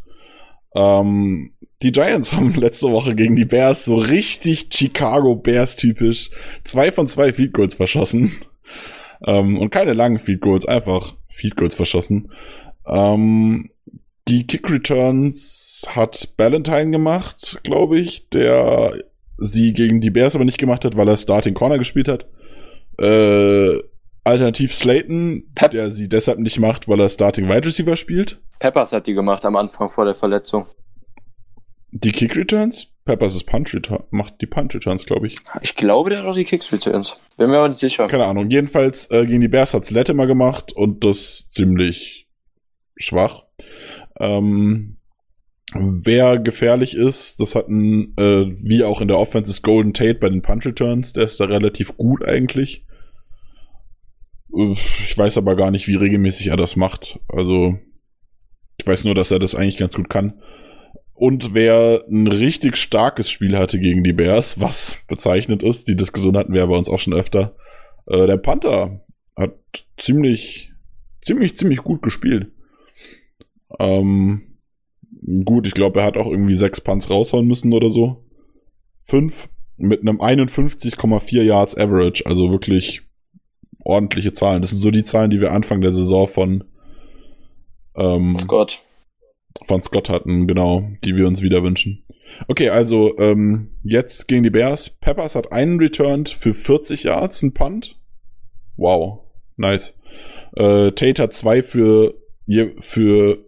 Ähm, 0.76 1.53
die 1.81 1.91
Giants 1.91 2.34
haben 2.34 2.53
letzte 2.53 2.91
Woche 2.91 3.15
gegen 3.15 3.35
die 3.35 3.45
Bears 3.45 3.85
so 3.85 3.97
richtig 3.97 4.68
Chicago 4.72 5.35
Bears 5.35 5.76
typisch 5.76 6.30
zwei 6.64 6.91
von 6.91 7.07
zwei 7.07 7.31
Field 7.31 7.53
Goals 7.53 7.76
verschossen. 7.76 8.34
Ähm, 9.26 9.57
und 9.57 9.69
keine 9.69 9.93
langen 9.93 10.19
Field 10.19 10.41
Goals, 10.41 10.65
einfach 10.65 11.15
Field 11.30 11.56
Goals 11.56 11.76
verschossen. 11.76 12.31
Ähm, 12.85 13.69
die 14.27 14.45
Kick 14.45 14.69
Returns 14.69 15.85
hat 15.89 16.35
Ballantyne 16.38 16.91
gemacht, 16.91 17.60
glaube 17.64 17.99
ich, 17.99 18.30
der 18.30 18.93
sie 19.38 19.73
gegen 19.73 20.01
die 20.01 20.10
Bears 20.10 20.35
aber 20.35 20.45
nicht 20.45 20.57
gemacht 20.57 20.85
hat, 20.85 20.97
weil 20.97 21.07
er 21.07 21.18
Starting 21.18 21.53
Corner 21.53 21.77
gespielt 21.77 22.07
hat. 22.07 22.26
Äh, 22.99 23.80
Alternativ 24.26 24.73
Slayton, 24.76 25.43
Pep- 25.56 25.72
der 25.72 25.91
sie 25.91 26.10
deshalb 26.10 26.39
nicht 26.39 26.60
macht, 26.60 26.88
weil 26.88 26.99
er 26.99 27.10
Starting 27.10 27.47
Wide 27.47 27.65
Receiver 27.65 27.95
spielt. 27.95 28.39
Peppers 28.60 28.91
hat 28.91 29.07
die 29.07 29.14
gemacht 29.14 29.45
am 29.45 29.56
Anfang 29.56 29.89
vor 29.89 30.06
der 30.06 30.15
Verletzung. 30.15 30.65
Die 31.91 32.11
Kick 32.11 32.36
Returns? 32.36 32.88
Peppers 33.10 33.36
ist 33.36 33.45
Punt 33.45 33.74
Return, 33.74 34.03
macht 34.11 34.36
die 34.40 34.45
Punt 34.45 34.76
Returns, 34.76 35.06
glaube 35.06 35.26
ich. 35.26 35.36
Ich 35.61 35.76
glaube, 35.76 36.11
der 36.11 36.20
hat 36.20 36.26
auch 36.26 36.36
die 36.36 36.44
Kicks 36.44 36.72
Returns. 36.72 37.20
Bin 37.38 37.49
mir 37.49 37.57
aber 37.57 37.70
nicht 37.70 37.80
sicher. 37.80 38.07
Keine 38.07 38.26
Ahnung. 38.26 38.52
Jedenfalls 38.52 39.10
äh, 39.10 39.26
gegen 39.26 39.41
die 39.41 39.48
Bears 39.48 39.74
hat's 39.74 39.90
Latimer 39.90 40.28
gemacht 40.28 40.72
und 40.74 41.03
das 41.03 41.49
ziemlich 41.49 42.28
schwach. 42.98 43.45
Ähm, 44.20 44.98
wer 45.74 46.38
gefährlich 46.38 46.95
ist, 46.95 47.40
das 47.40 47.56
hatten, 47.56 48.14
äh, 48.18 48.45
wie 48.64 48.84
auch 48.84 49.02
in 49.02 49.07
der 49.07 49.18
Offense, 49.18 49.49
ist 49.49 49.64
Golden 49.64 49.95
Tate 49.95 50.20
bei 50.20 50.30
den 50.30 50.44
Punch 50.44 50.68
Returns. 50.68 51.14
Der 51.14 51.24
ist 51.24 51.40
da 51.40 51.45
relativ 51.45 51.98
gut 51.98 52.24
eigentlich. 52.24 52.86
Ich 54.52 55.18
weiß 55.18 55.40
aber 55.40 55.56
gar 55.56 55.72
nicht, 55.72 55.88
wie 55.88 55.95
regelmäßig 55.95 56.48
er 56.48 56.57
das 56.57 56.76
macht. 56.76 57.20
Also, 57.28 57.80
ich 58.78 58.86
weiß 58.86 59.03
nur, 59.06 59.16
dass 59.16 59.32
er 59.32 59.40
das 59.40 59.56
eigentlich 59.56 59.78
ganz 59.78 59.95
gut 59.95 60.11
kann. 60.11 60.41
Und 61.20 61.54
wer 61.54 62.06
ein 62.10 62.28
richtig 62.28 62.78
starkes 62.78 63.30
Spiel 63.30 63.58
hatte 63.58 63.78
gegen 63.78 64.06
die 64.06 64.14
Bears, 64.14 64.62
was 64.62 65.00
bezeichnet 65.10 65.64
ist, 65.64 65.90
die 65.90 65.98
Diskussion 65.98 66.38
hatten 66.38 66.54
wir 66.54 66.62
ja 66.62 66.66
bei 66.66 66.78
uns 66.78 66.88
auch 66.88 66.98
schon 66.98 67.14
öfter, 67.14 67.58
äh, 68.08 68.26
der 68.26 68.38
Panther 68.38 69.02
hat 69.36 69.52
ziemlich, 69.98 70.72
ziemlich, 71.20 71.58
ziemlich 71.58 71.80
gut 71.80 72.02
gespielt. 72.02 72.54
Ähm, 73.80 74.60
gut, 75.44 75.68
ich 75.68 75.74
glaube, 75.74 76.00
er 76.00 76.06
hat 76.06 76.16
auch 76.16 76.28
irgendwie 76.28 76.56
sechs 76.56 76.80
Punts 76.80 77.10
raushauen 77.10 77.46
müssen 77.46 77.74
oder 77.74 77.90
so. 77.90 78.24
Fünf 79.04 79.50
mit 79.76 80.00
einem 80.00 80.22
51,4 80.22 81.41
Yards 81.41 81.76
Average, 81.76 82.26
also 82.28 82.50
wirklich 82.50 83.02
ordentliche 83.84 84.32
Zahlen. 84.32 84.62
Das 84.62 84.72
sind 84.72 84.80
so 84.80 84.90
die 84.90 85.04
Zahlen, 85.04 85.32
die 85.32 85.41
wir 85.41 85.52
Anfang 85.52 85.82
der 85.82 85.91
Saison 85.91 86.30
von 86.30 86.64
ähm, 87.98 88.34
Scott. 88.36 88.82
Von 89.65 89.81
Scott 89.81 90.10
hatten, 90.10 90.48
genau, 90.48 90.90
die 91.03 91.15
wir 91.15 91.27
uns 91.27 91.41
wieder 91.41 91.64
wünschen. 91.64 92.03
Okay, 92.48 92.69
also 92.69 93.18
ähm, 93.18 93.69
jetzt 93.84 94.27
gegen 94.27 94.44
die 94.44 94.49
Bears. 94.49 94.90
Peppers 94.90 95.36
hat 95.36 95.52
einen 95.52 95.80
returned 95.80 96.30
für 96.30 96.53
40 96.53 97.03
Yards, 97.03 97.41
ein 97.44 97.53
Punt. 97.53 97.99
Wow, 98.77 99.22
nice. 99.57 99.98
Äh, 100.56 100.91
Tate 100.91 101.22
hat 101.22 101.34
zwei 101.34 101.61
für, 101.61 102.15
für 102.80 103.45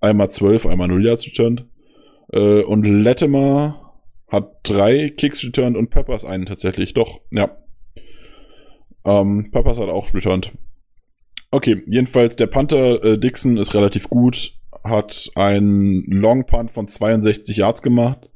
einmal 0.00 0.30
12, 0.30 0.66
einmal 0.66 0.88
0 0.88 1.06
Yards 1.06 1.26
returned. 1.26 1.66
Äh, 2.32 2.62
und 2.62 2.84
Latimer 2.84 3.94
hat 4.28 4.50
drei 4.64 5.08
Kicks 5.08 5.44
returned 5.44 5.76
und 5.76 5.90
Peppers 5.90 6.24
einen 6.24 6.46
tatsächlich. 6.46 6.94
Doch, 6.94 7.20
ja. 7.30 7.56
Ähm, 9.04 9.50
Peppers 9.52 9.78
hat 9.78 9.88
auch 9.88 10.12
returned. 10.12 10.52
Okay, 11.50 11.82
jedenfalls 11.86 12.34
der 12.34 12.48
Panther 12.48 13.04
äh, 13.04 13.18
Dixon 13.18 13.58
ist 13.58 13.74
relativ 13.74 14.10
gut, 14.10 14.54
hat 14.84 15.30
einen 15.34 16.04
Long 16.06 16.46
Punt 16.46 16.70
von 16.70 16.86
62 16.86 17.56
Yards 17.56 17.82
gemacht, 17.82 18.30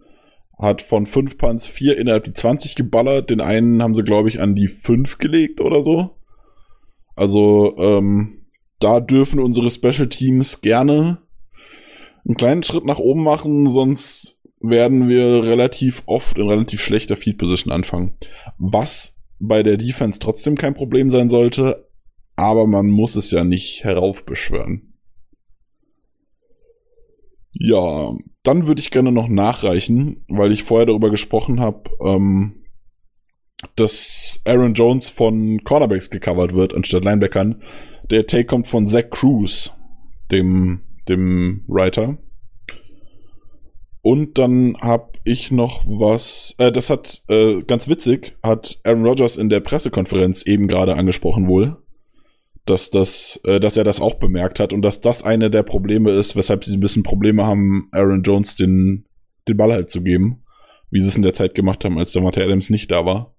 hat 0.58 0.82
von 0.82 1.06
fünf 1.06 1.38
Punts 1.38 1.66
vier 1.66 1.98
innerhalb 1.98 2.24
die 2.24 2.32
20 2.32 2.74
geballert, 2.74 3.30
den 3.30 3.40
einen 3.40 3.82
haben 3.82 3.94
sie 3.94 4.02
glaube 4.02 4.28
ich 4.28 4.40
an 4.40 4.54
die 4.54 4.68
5 4.68 5.18
gelegt 5.18 5.60
oder 5.60 5.82
so. 5.82 6.16
Also 7.14 7.76
ähm, 7.78 8.46
da 8.80 9.00
dürfen 9.00 9.40
unsere 9.40 9.70
Special 9.70 10.08
Teams 10.08 10.60
gerne 10.60 11.18
einen 12.24 12.36
kleinen 12.36 12.62
Schritt 12.62 12.84
nach 12.84 12.98
oben 12.98 13.22
machen, 13.22 13.68
sonst 13.68 14.40
werden 14.60 15.08
wir 15.08 15.42
relativ 15.44 16.02
oft 16.06 16.36
in 16.36 16.48
relativ 16.48 16.80
schlechter 16.80 17.16
Field 17.16 17.38
Position 17.38 17.72
anfangen. 17.72 18.16
Was 18.58 19.16
bei 19.38 19.62
der 19.62 19.76
Defense 19.76 20.18
trotzdem 20.18 20.56
kein 20.56 20.74
Problem 20.74 21.10
sein 21.10 21.28
sollte, 21.28 21.88
aber 22.36 22.66
man 22.66 22.88
muss 22.88 23.16
es 23.16 23.30
ja 23.30 23.44
nicht 23.44 23.84
heraufbeschwören. 23.84 24.87
Ja, 27.54 28.14
dann 28.42 28.66
würde 28.66 28.80
ich 28.80 28.90
gerne 28.90 29.12
noch 29.12 29.28
nachreichen, 29.28 30.24
weil 30.28 30.52
ich 30.52 30.64
vorher 30.64 30.86
darüber 30.86 31.10
gesprochen 31.10 31.60
habe, 31.60 31.90
ähm, 32.04 32.64
dass 33.76 34.40
Aaron 34.44 34.74
Jones 34.74 35.10
von 35.10 35.62
Cornerbacks 35.64 36.10
gecovert 36.10 36.54
wird 36.54 36.74
anstatt 36.74 37.04
Linebackern. 37.04 37.62
Der 38.10 38.26
Take 38.26 38.44
kommt 38.44 38.66
von 38.66 38.86
Zach 38.86 39.10
Cruz, 39.10 39.72
dem, 40.30 40.82
dem 41.08 41.64
Writer. 41.66 42.18
Und 44.02 44.38
dann 44.38 44.76
habe 44.80 45.12
ich 45.24 45.50
noch 45.50 45.84
was, 45.84 46.54
äh, 46.58 46.70
das 46.70 46.88
hat, 46.88 47.22
äh, 47.28 47.62
ganz 47.62 47.88
witzig, 47.88 48.38
hat 48.42 48.78
Aaron 48.84 49.04
Rodgers 49.04 49.36
in 49.36 49.48
der 49.48 49.60
Pressekonferenz 49.60 50.46
eben 50.46 50.68
gerade 50.68 50.94
angesprochen 50.94 51.48
wohl, 51.48 51.76
dass 52.70 52.90
das, 52.90 53.40
äh, 53.44 53.60
dass 53.60 53.76
er 53.76 53.84
das 53.84 54.00
auch 54.00 54.14
bemerkt 54.14 54.60
hat 54.60 54.72
und 54.72 54.82
dass 54.82 55.00
das 55.00 55.22
eine 55.22 55.50
der 55.50 55.62
Probleme 55.62 56.10
ist, 56.12 56.36
weshalb 56.36 56.64
sie 56.64 56.76
ein 56.76 56.80
bisschen 56.80 57.02
Probleme 57.02 57.46
haben, 57.46 57.88
Aaron 57.92 58.22
Jones 58.22 58.56
den, 58.56 59.06
den 59.46 59.56
Ball 59.56 59.72
halt 59.72 59.90
zu 59.90 60.02
geben, 60.02 60.42
wie 60.90 61.00
sie 61.00 61.08
es 61.08 61.16
in 61.16 61.22
der 61.22 61.34
Zeit 61.34 61.54
gemacht 61.54 61.84
haben, 61.84 61.98
als 61.98 62.12
der 62.12 62.20
Devontae 62.20 62.44
Adams 62.44 62.70
nicht 62.70 62.90
da 62.90 63.04
war. 63.04 63.34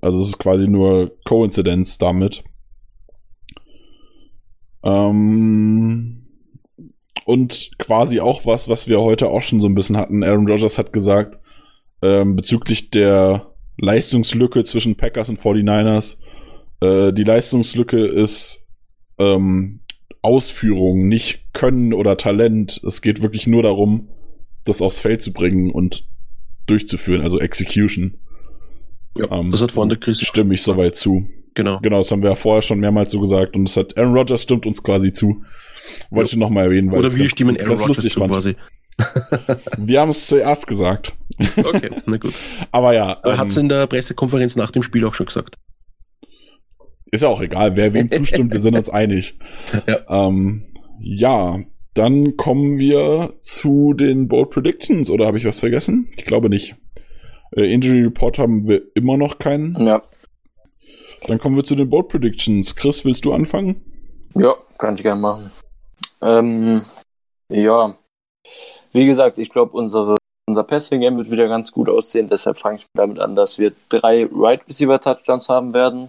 Also 0.00 0.20
es 0.20 0.28
ist 0.28 0.38
quasi 0.38 0.68
nur 0.68 1.16
Coincidence 1.24 1.98
damit. 1.98 2.44
Ähm, 4.82 6.26
und 7.24 7.70
quasi 7.78 8.20
auch 8.20 8.44
was, 8.44 8.68
was 8.68 8.88
wir 8.88 9.00
heute 9.00 9.28
auch 9.28 9.42
schon 9.42 9.60
so 9.60 9.68
ein 9.68 9.74
bisschen 9.74 9.96
hatten. 9.96 10.22
Aaron 10.22 10.48
Rodgers 10.48 10.78
hat 10.78 10.92
gesagt, 10.92 11.38
ähm, 12.02 12.36
bezüglich 12.36 12.90
der 12.90 13.54
Leistungslücke 13.78 14.64
zwischen 14.64 14.96
Packers 14.96 15.30
und 15.30 15.40
49ers, 15.40 16.18
äh, 16.80 17.12
die 17.12 17.24
Leistungslücke 17.24 18.04
ist 18.06 18.63
ähm, 19.18 19.80
Ausführung, 20.22 21.08
nicht 21.08 21.52
Können 21.52 21.92
oder 21.92 22.16
Talent. 22.16 22.80
Es 22.86 23.02
geht 23.02 23.22
wirklich 23.22 23.46
nur 23.46 23.62
darum, 23.62 24.08
das 24.64 24.80
aufs 24.80 25.00
Feld 25.00 25.22
zu 25.22 25.32
bringen 25.32 25.70
und 25.70 26.06
durchzuführen, 26.66 27.22
also 27.22 27.38
Execution. 27.38 28.14
Ja, 29.16 29.30
Ähm, 29.30 29.50
das 29.50 29.60
hat 29.60 29.72
vorhin 29.72 29.90
der 29.90 29.98
Chris. 29.98 30.20
Stimme 30.20 30.54
ich 30.54 30.62
soweit 30.62 30.96
zu. 30.96 31.26
Genau. 31.54 31.78
Genau, 31.80 31.98
das 31.98 32.10
haben 32.10 32.22
wir 32.22 32.30
ja 32.30 32.36
vorher 32.36 32.62
schon 32.62 32.80
mehrmals 32.80 33.12
so 33.12 33.20
gesagt 33.20 33.54
und 33.54 33.66
das 33.68 33.76
hat 33.76 33.96
Aaron 33.96 34.14
Rodgers 34.16 34.42
stimmt 34.42 34.66
uns 34.66 34.82
quasi 34.82 35.12
zu. 35.12 35.44
Wollte 36.10 36.30
ich 36.30 36.36
noch 36.36 36.50
mal 36.50 36.64
erwähnen, 36.64 36.90
weil 36.90 36.98
Oder 37.00 37.08
ich 37.08 37.16
wir 37.16 37.28
stimmen 37.28 37.56
Aaron 37.56 37.68
ganz 37.70 37.82
Rodgers 37.82 37.96
lustig 37.98 38.12
zu 38.14 38.18
fand. 38.20 38.32
quasi. 38.32 38.56
Wir 39.78 40.00
haben 40.00 40.10
es 40.10 40.28
zuerst 40.28 40.68
gesagt. 40.68 41.14
Okay, 41.56 41.90
na 42.06 42.16
gut. 42.16 42.34
Aber 42.70 42.94
ja, 42.94 43.18
Aber 43.22 43.32
ähm, 43.32 43.38
hat 43.38 43.48
es 43.48 43.56
in 43.56 43.68
der 43.68 43.88
Pressekonferenz 43.88 44.54
nach 44.54 44.70
dem 44.70 44.84
Spiel 44.84 45.04
auch 45.04 45.14
schon 45.14 45.26
gesagt. 45.26 45.56
Ist 47.14 47.22
ja 47.22 47.28
auch 47.28 47.40
egal, 47.40 47.76
wer 47.76 47.94
wem 47.94 48.10
zustimmt, 48.10 48.52
wir 48.52 48.60
sind 48.60 48.76
uns 48.76 48.88
einig. 48.90 49.38
Ja. 49.86 50.26
Ähm, 50.28 50.64
ja, 51.00 51.60
dann 51.94 52.36
kommen 52.36 52.78
wir 52.78 53.34
zu 53.40 53.92
den 53.94 54.28
Bold 54.28 54.50
Predictions, 54.50 55.10
oder 55.10 55.26
habe 55.26 55.38
ich 55.38 55.44
was 55.44 55.60
vergessen? 55.60 56.08
Ich 56.16 56.24
glaube 56.24 56.48
nicht. 56.48 56.76
Äh, 57.56 57.72
Injury 57.72 58.02
Report 58.02 58.38
haben 58.38 58.66
wir 58.66 58.82
immer 58.94 59.16
noch 59.16 59.38
keinen. 59.38 59.86
Ja. 59.86 60.02
Dann 61.26 61.38
kommen 61.38 61.56
wir 61.56 61.64
zu 61.64 61.74
den 61.74 61.88
Bold 61.88 62.08
Predictions. 62.08 62.74
Chris, 62.76 63.04
willst 63.04 63.24
du 63.24 63.32
anfangen? 63.32 63.80
Ja, 64.34 64.54
kann 64.78 64.96
ich 64.96 65.02
gerne 65.02 65.20
machen. 65.20 65.50
Ähm, 66.20 66.82
ja. 67.48 67.96
Wie 68.92 69.06
gesagt, 69.06 69.38
ich 69.38 69.50
glaube, 69.50 69.72
unsere 69.76 70.16
unser 70.46 70.64
Passing 70.64 71.00
Game 71.00 71.16
wird 71.16 71.30
wieder 71.30 71.48
ganz 71.48 71.72
gut 71.72 71.88
aussehen. 71.88 72.28
Deshalb 72.28 72.58
fange 72.58 72.76
ich 72.76 72.86
damit 72.94 73.18
an, 73.18 73.34
dass 73.34 73.58
wir 73.58 73.72
drei 73.88 74.28
Right 74.30 74.66
Receiver 74.68 75.00
Touchdowns 75.00 75.48
haben 75.48 75.72
werden. 75.72 76.08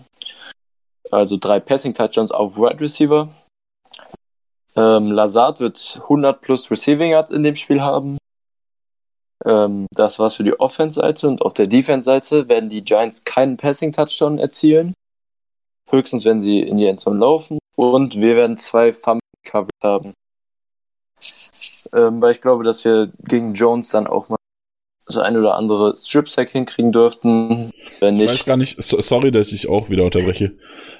Also 1.11 1.38
drei 1.38 1.60
Passing 1.60 1.94
Touchdowns 1.94 2.32
auf 2.32 2.60
Right 2.60 2.80
Receiver. 2.82 3.30
Ähm, 4.76 5.11
Lazard 5.11 5.60
wird 5.60 5.99
100 6.03 6.41
plus 6.41 6.69
Receiving 6.69 7.11
Yards 7.11 7.32
in 7.32 7.44
dem 7.44 7.56
Spiel 7.56 7.82
haben. 7.82 8.18
Ähm, 9.45 9.88
das 9.91 10.19
war's 10.19 10.36
für 10.36 10.44
die 10.44 10.60
Offense-Seite. 10.60 11.27
Und 11.27 11.41
auf 11.41 11.53
der 11.53 11.68
Defense-Seite 11.68 12.49
werden 12.49 12.69
die 12.69 12.84
Giants 12.84 13.23
keinen 13.23 13.57
Passing 13.57 13.91
Touchdown 13.91 14.40
erzielen. 14.40 14.94
Höchstens, 15.90 16.26
wenn 16.26 16.41
sie 16.41 16.61
in 16.61 16.77
die 16.77 16.88
Endzone 16.88 17.19
laufen. 17.19 17.60
Und 17.76 18.15
wir 18.15 18.36
werden 18.36 18.57
zwei 18.57 18.91
Fumble 18.91 19.22
Coverage 19.44 19.69
haben. 19.84 20.14
Ähm, 21.94 22.22
weil 22.22 22.32
ich 22.32 22.41
glaube, 22.41 22.64
dass 22.64 22.84
wir 22.84 23.11
gegen 23.19 23.53
Jones 23.53 23.90
dann 23.90 24.07
auch 24.07 24.30
mal 24.30 24.38
das 25.06 25.18
ein 25.18 25.38
oder 25.38 25.56
andere 25.56 25.95
Strip-Sack 25.98 26.49
hinkriegen 26.49 26.91
dürften. 26.91 27.72
Wenn 27.99 28.15
Ich 28.15 28.23
weiß 28.23 28.32
nicht, 28.32 28.45
gar 28.45 28.57
nicht, 28.57 28.82
so, 28.82 28.99
sorry, 29.02 29.32
dass 29.32 29.52
ich 29.52 29.69
auch 29.69 29.90
wieder 29.90 30.03
unterbreche. 30.03 30.53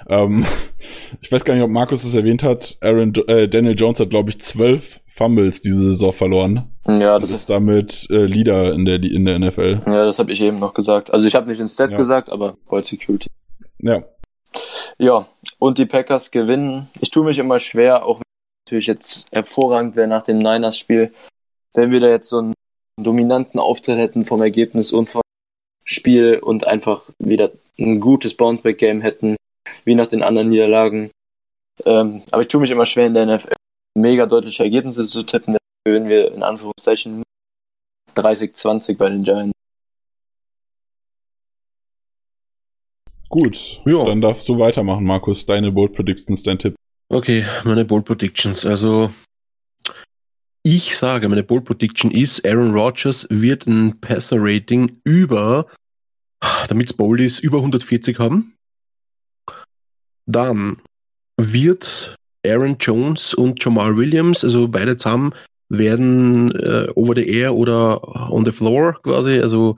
Ähm, 0.08 0.46
ich 1.20 1.30
weiß 1.32 1.44
gar 1.44 1.54
nicht, 1.54 1.62
ob 1.64 1.70
Markus 1.70 2.04
es 2.04 2.14
erwähnt 2.14 2.42
hat. 2.44 2.76
Aaron, 2.80 3.12
äh, 3.26 3.48
Daniel 3.48 3.74
Jones 3.76 3.98
hat, 4.00 4.10
glaube 4.10 4.30
ich, 4.30 4.40
zwölf 4.40 5.00
Fumbles 5.08 5.60
diese 5.60 5.80
Saison 5.80 6.12
verloren. 6.12 6.70
ja, 6.86 7.18
Das 7.18 7.30
das 7.30 7.40
ist, 7.40 7.50
damit 7.50 8.06
äh, 8.10 8.26
Leader 8.26 8.72
in 8.74 8.84
der, 8.84 9.02
in 9.02 9.24
der 9.24 9.38
NFL. 9.38 9.80
ja, 9.86 10.04
das 10.04 10.18
habe 10.18 10.30
ich 10.30 10.40
eben 10.40 10.58
noch 10.60 10.74
gesagt. 10.74 11.12
Also 11.12 11.26
ich 11.26 11.34
habe 11.34 11.48
nicht 11.48 11.58
den 11.58 11.68
Stat 11.68 11.90
Ja. 11.90 11.96
gesagt, 11.96 12.28
aber 12.30 12.56
Ball 12.68 12.82
Security. 12.84 13.28
Ja, 13.80 14.02
Ja, 14.98 15.26
und 15.58 15.78
die 15.78 15.86
Packers 15.86 16.30
gewinnen. 16.30 16.88
Ich 17.00 17.10
tue 17.10 17.24
mich 17.24 17.38
immer 17.38 17.58
schwer, 17.58 18.04
auch 18.06 18.16
wenn 18.18 18.22
natürlich 18.66 18.86
jetzt 18.86 19.26
hervorragend 19.32 19.96
wäre 19.96 20.06
nach 20.06 20.22
dem 20.22 20.38
Niners-Spiel, 20.38 21.12
wenn 21.74 21.90
wir 21.90 22.00
da 22.00 22.08
jetzt 22.08 22.28
so 22.28 22.38
einen 22.38 22.54
dominanten 22.98 23.60
Auftritt 23.60 23.98
hätten 23.98 24.24
vom 24.24 24.40
Ergebnis 24.42 24.92
und 24.92 25.08
vom 25.10 25.22
Spiel 25.84 26.38
und 26.38 26.66
einfach 26.66 27.10
wieder 27.18 27.52
ein 27.78 28.00
gutes 28.00 28.34
Bounceback-Game 28.36 29.02
hätten. 29.02 29.36
wie 29.84 29.94
nach 29.94 30.06
den 30.06 30.22
anderen 30.22 30.48
Niederlagen. 30.48 31.10
Ähm, 31.84 32.22
aber 32.30 32.42
ich 32.42 32.48
tue 32.48 32.60
mich 32.60 32.70
immer 32.70 32.86
schwer 32.86 33.06
in 33.06 33.14
der 33.14 33.26
NFL 33.26 33.52
mega 33.96 34.26
deutliche 34.26 34.62
Ergebnisse 34.64 35.04
zu 35.04 35.22
tippen. 35.22 35.56
Wenn 35.84 36.08
wir 36.08 36.32
in 36.32 36.42
Anführungszeichen 36.42 37.22
30-20 38.16 38.96
bei 38.96 39.08
den 39.10 39.22
Giants. 39.24 39.52
Gut, 43.28 43.80
Ja. 43.84 44.04
dann 44.04 44.20
darfst 44.20 44.48
du 44.48 44.58
weitermachen, 44.58 45.04
Markus. 45.04 45.46
Deine 45.46 45.72
Bold 45.72 45.92
Predictions, 45.92 46.42
dein 46.42 46.58
Tipp. 46.58 46.76
Okay, 47.08 47.44
meine 47.64 47.84
Bold 47.84 48.04
Predictions. 48.04 48.64
Also, 48.64 49.10
ich 50.66 50.96
sage, 50.96 51.28
meine 51.28 51.44
Bold 51.44 51.64
Prediction 51.64 52.10
ist, 52.10 52.44
Aaron 52.44 52.72
Rodgers 52.72 53.28
wird 53.30 53.68
ein 53.68 54.00
Passer-Rating 54.00 55.00
über, 55.04 55.66
damit 56.66 56.88
es 56.88 56.92
bold 56.92 57.20
ist, 57.20 57.38
über 57.38 57.58
140 57.58 58.18
haben. 58.18 58.54
Dann 60.26 60.78
wird 61.36 62.16
Aaron 62.44 62.78
Jones 62.80 63.32
und 63.32 63.62
Jamal 63.64 63.96
Williams, 63.96 64.42
also 64.42 64.66
beide 64.66 64.96
zusammen, 64.96 65.32
werden 65.68 66.50
äh, 66.56 66.88
over 66.96 67.14
the 67.14 67.28
air 67.28 67.54
oder 67.54 68.32
on 68.32 68.44
the 68.44 68.50
floor 68.50 69.00
quasi, 69.00 69.38
also 69.38 69.76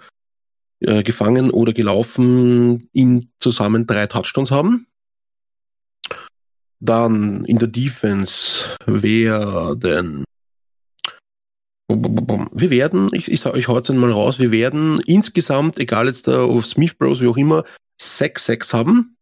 äh, 0.81 1.03
gefangen 1.03 1.51
oder 1.51 1.75
gelaufen, 1.75 2.89
in 2.95 3.29
zusammen 3.41 3.87
drei 3.87 4.07
Touchdowns 4.07 4.51
haben. 4.51 4.87
Dann 6.81 7.45
in 7.45 7.59
der 7.59 7.69
Defense 7.69 8.65
werden. 8.87 10.25
Wir 11.89 12.71
werden, 12.71 13.09
ich, 13.13 13.31
ich 13.31 13.41
sage 13.41 13.57
euch 13.57 13.69
heute 13.69 13.95
mal 13.95 14.13
raus, 14.13 14.39
wir 14.39 14.51
werden 14.51 15.01
insgesamt, 15.07 15.79
egal 15.79 16.07
jetzt 16.07 16.29
da 16.29 16.45
auf 16.45 16.67
Smith 16.67 16.95
Bros, 16.95 17.23
wie 17.23 17.29
auch 17.29 17.37
immer, 17.39 17.65
6-6 17.99 18.75
haben. 18.75 19.17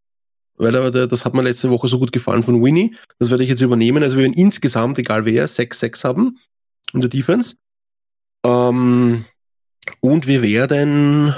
Weil 0.56 0.72
das 0.90 1.24
hat 1.24 1.34
mir 1.34 1.42
letzte 1.42 1.70
Woche 1.70 1.86
so 1.86 1.98
gut 1.98 2.12
gefallen 2.12 2.42
von 2.42 2.62
Winnie. 2.64 2.96
Das 3.18 3.30
werde 3.30 3.44
ich 3.44 3.50
jetzt 3.50 3.60
übernehmen. 3.60 4.02
Also 4.02 4.16
wir 4.16 4.22
werden 4.24 4.32
insgesamt, 4.32 4.98
egal 4.98 5.26
wer, 5.26 5.48
6-6 5.48 6.04
haben 6.04 6.38
in 6.92 7.02
der 7.02 7.10
Defense. 7.10 7.56
Ähm, 8.44 9.26
und 10.00 10.26
wir 10.26 10.42
werden, 10.42 11.34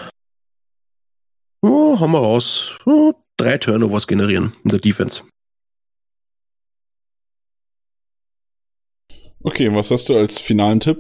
oh, 1.63 1.99
haben 1.99 2.13
wir 2.13 2.21
raus, 2.21 2.75
oh, 2.87 3.13
drei 3.37 3.59
Turnovers 3.59 4.07
generieren 4.07 4.53
in 4.65 4.71
der 4.71 4.81
Defense. 4.81 5.23
Okay, 9.41 9.75
was 9.75 9.91
hast 9.91 10.09
du 10.09 10.17
als 10.17 10.41
finalen 10.41 10.81
Tipp? 10.81 10.99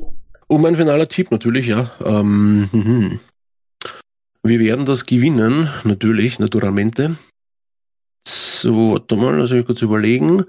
Und 0.48 0.62
mein 0.62 0.76
finaler 0.76 1.08
Tipp 1.08 1.30
natürlich, 1.30 1.66
ja. 1.66 1.92
Ähm, 2.04 2.68
mhm. 2.72 3.20
wir 4.42 4.58
werden 4.60 4.86
das 4.86 5.04
gewinnen, 5.04 5.68
natürlich, 5.84 6.38
naturalmente. 6.38 7.16
So, 8.26 8.92
warte 8.92 9.16
mal, 9.16 9.36
lass 9.36 9.50
mich 9.50 9.66
kurz 9.66 9.82
überlegen. 9.82 10.44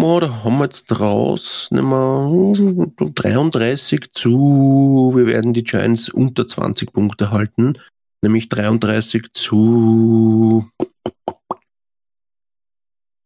Oh, 0.00 0.20
da 0.20 0.44
haben 0.44 0.58
wir 0.58 0.64
jetzt 0.64 0.86
draus, 0.86 1.68
nehmen 1.70 1.90
wir 1.90 3.10
33 3.10 4.12
zu, 4.12 5.12
wir 5.14 5.26
werden 5.26 5.52
die 5.52 5.64
Giants 5.64 6.08
unter 6.08 6.46
20 6.46 6.92
Punkte 6.92 7.30
halten, 7.30 7.74
nämlich 8.22 8.48
33 8.48 9.32
zu 9.32 10.70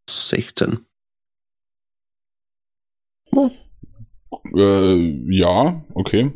16. 0.09 0.87
Oh, 3.33 3.51
Äh, 4.55 4.97
ja, 5.31 5.85
okay. 5.95 6.31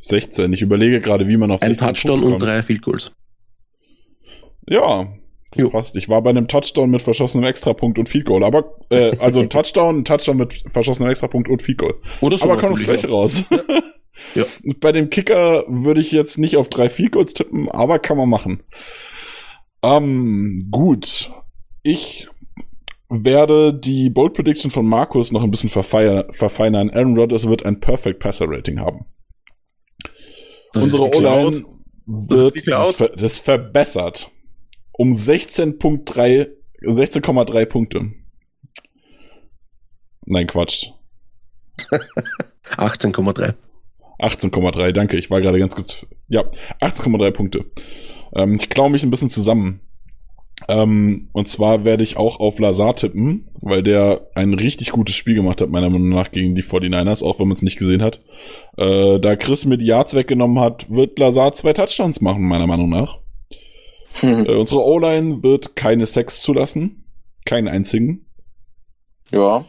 16. 0.00 0.52
Ich 0.52 0.62
überlege 0.62 1.00
gerade, 1.00 1.28
wie 1.28 1.36
man 1.36 1.50
auf 1.50 1.62
ein 1.62 1.74
16 1.74 1.88
Touchdown 1.88 2.22
und 2.22 2.40
drei 2.40 2.62
Field 2.62 2.82
Goals. 2.82 3.12
Ja, 4.68 5.08
das 5.52 5.62
Jo. 5.62 5.70
passt. 5.70 5.96
Ich 5.96 6.08
war 6.08 6.22
bei 6.22 6.30
einem 6.30 6.48
Touchdown 6.48 6.90
mit 6.90 7.02
verschossenem 7.02 7.44
Extrapunkt 7.44 7.98
und 7.98 8.08
Field 8.08 8.26
Goal. 8.26 8.44
Aber, 8.44 8.76
äh, 8.90 9.16
also 9.18 9.40
ein 9.40 9.50
Touchdown, 9.50 9.98
ein 9.98 10.04
Touchdown 10.04 10.36
mit 10.36 10.64
verschossenem 10.68 11.10
Extrapunkt 11.10 11.48
und 11.48 11.62
Field 11.62 11.78
Goal. 11.78 11.94
Oder 12.20 12.38
so 12.38 12.44
aber 12.44 12.60
kommt 12.60 12.78
natürlich, 12.78 12.88
Gleiche 12.88 13.08
raus. 13.08 13.44
Ja. 14.34 14.44
Bei 14.80 14.92
dem 14.92 15.10
Kicker 15.10 15.64
würde 15.68 16.00
ich 16.00 16.10
jetzt 16.12 16.38
nicht 16.38 16.56
auf 16.56 16.68
drei 16.68 16.88
Field 16.88 17.12
Goals 17.12 17.34
tippen, 17.34 17.68
aber 17.70 17.98
kann 17.98 18.16
man 18.16 18.28
machen. 18.28 18.62
Ähm, 19.82 20.68
gut. 20.70 21.30
Ich 21.82 22.28
werde 23.08 23.72
die 23.74 24.10
Bold 24.10 24.34
Prediction 24.34 24.70
von 24.70 24.86
Markus 24.86 25.32
noch 25.32 25.42
ein 25.42 25.50
bisschen 25.50 25.70
verfeier- 25.70 26.32
verfeinern. 26.32 26.90
Aaron 26.90 27.16
Rodgers 27.16 27.48
wird 27.48 27.64
ein 27.64 27.80
Perfect 27.80 28.18
Passer 28.20 28.46
Rating 28.48 28.80
haben. 28.80 29.06
Das 30.72 30.84
Unsere. 30.84 31.04
O-Line 31.14 31.64
wird 32.06 32.66
das, 32.66 32.96
ver 32.96 33.08
das 33.10 33.38
verbessert 33.38 34.30
um 34.92 35.12
16.3 35.12 36.48
16,3 36.82 37.66
Punkte. 37.66 38.12
Nein, 40.26 40.46
Quatsch. 40.46 40.90
18,3. 42.76 43.54
18,3, 44.18 44.92
danke. 44.92 45.16
Ich 45.16 45.30
war 45.30 45.40
gerade 45.40 45.58
ganz 45.58 45.74
kurz. 45.74 46.06
Ja, 46.28 46.42
18,3 46.80 47.30
Punkte. 47.30 47.64
Ähm, 48.34 48.54
ich 48.54 48.68
klaue 48.68 48.90
mich 48.90 49.02
ein 49.02 49.10
bisschen 49.10 49.30
zusammen. 49.30 49.80
Ähm, 50.68 51.28
und 51.32 51.48
zwar 51.48 51.84
werde 51.84 52.02
ich 52.02 52.16
auch 52.16 52.40
auf 52.40 52.58
Lazar 52.58 52.96
tippen, 52.96 53.48
weil 53.60 53.82
der 53.82 54.28
ein 54.34 54.54
richtig 54.54 54.90
gutes 54.90 55.14
Spiel 55.14 55.34
gemacht 55.34 55.60
hat, 55.60 55.68
meiner 55.68 55.90
Meinung 55.90 56.08
nach, 56.08 56.30
gegen 56.30 56.54
die 56.54 56.62
49ers, 56.62 57.22
auch 57.22 57.38
wenn 57.38 57.48
man 57.48 57.56
es 57.56 57.62
nicht 57.62 57.78
gesehen 57.78 58.02
hat. 58.02 58.22
Äh, 58.78 59.20
da 59.20 59.36
Chris 59.36 59.66
mir 59.66 59.76
die 59.76 59.86
Yards 59.86 60.14
weggenommen 60.14 60.58
hat, 60.60 60.90
wird 60.90 61.18
Lazar 61.18 61.52
zwei 61.52 61.74
Touchdowns 61.74 62.20
machen, 62.20 62.42
meiner 62.42 62.66
Meinung 62.66 62.88
nach. 62.88 63.18
Äh, 64.22 64.54
unsere 64.54 64.82
O-Line 64.82 65.42
wird 65.42 65.76
keine 65.76 66.06
Sex 66.06 66.40
zulassen. 66.40 67.04
Keinen 67.44 67.68
einzigen. 67.68 68.26
ja. 69.32 69.64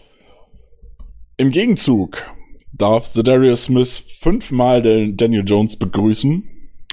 Im 1.40 1.52
Gegenzug 1.52 2.26
darf 2.74 3.04
Zedarius 3.04 3.66
Smith 3.66 4.00
fünfmal 4.22 4.82
den 4.82 5.18
Daniel 5.18 5.44
Jones 5.46 5.78
begrüßen. 5.78 6.44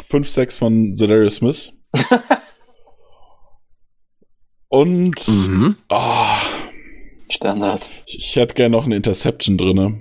Fünf 0.07 0.29
Sacks 0.29 0.59
von 0.59 0.95
Zedarius 0.95 1.37
Smith. 1.37 1.73
Und 4.75 5.29
Mhm. 5.29 5.77
ah, 5.89 6.37
Standard. 7.31 7.91
ich, 8.07 8.19
ich 8.19 8.37
hätte 8.37 8.55
gerne 8.55 8.77
noch 8.77 8.87
eine 8.87 8.97
Interception 8.97 9.57
drinne. 9.57 10.01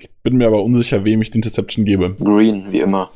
Ich 0.00 0.10
bin 0.22 0.36
mir 0.36 0.46
aber 0.48 0.62
unsicher, 0.62 1.02
wem 1.06 1.22
ich 1.22 1.30
die 1.30 1.38
Interception 1.38 1.86
gebe. 1.86 2.14
Green, 2.22 2.70
wie 2.70 2.80
immer. 2.80 3.10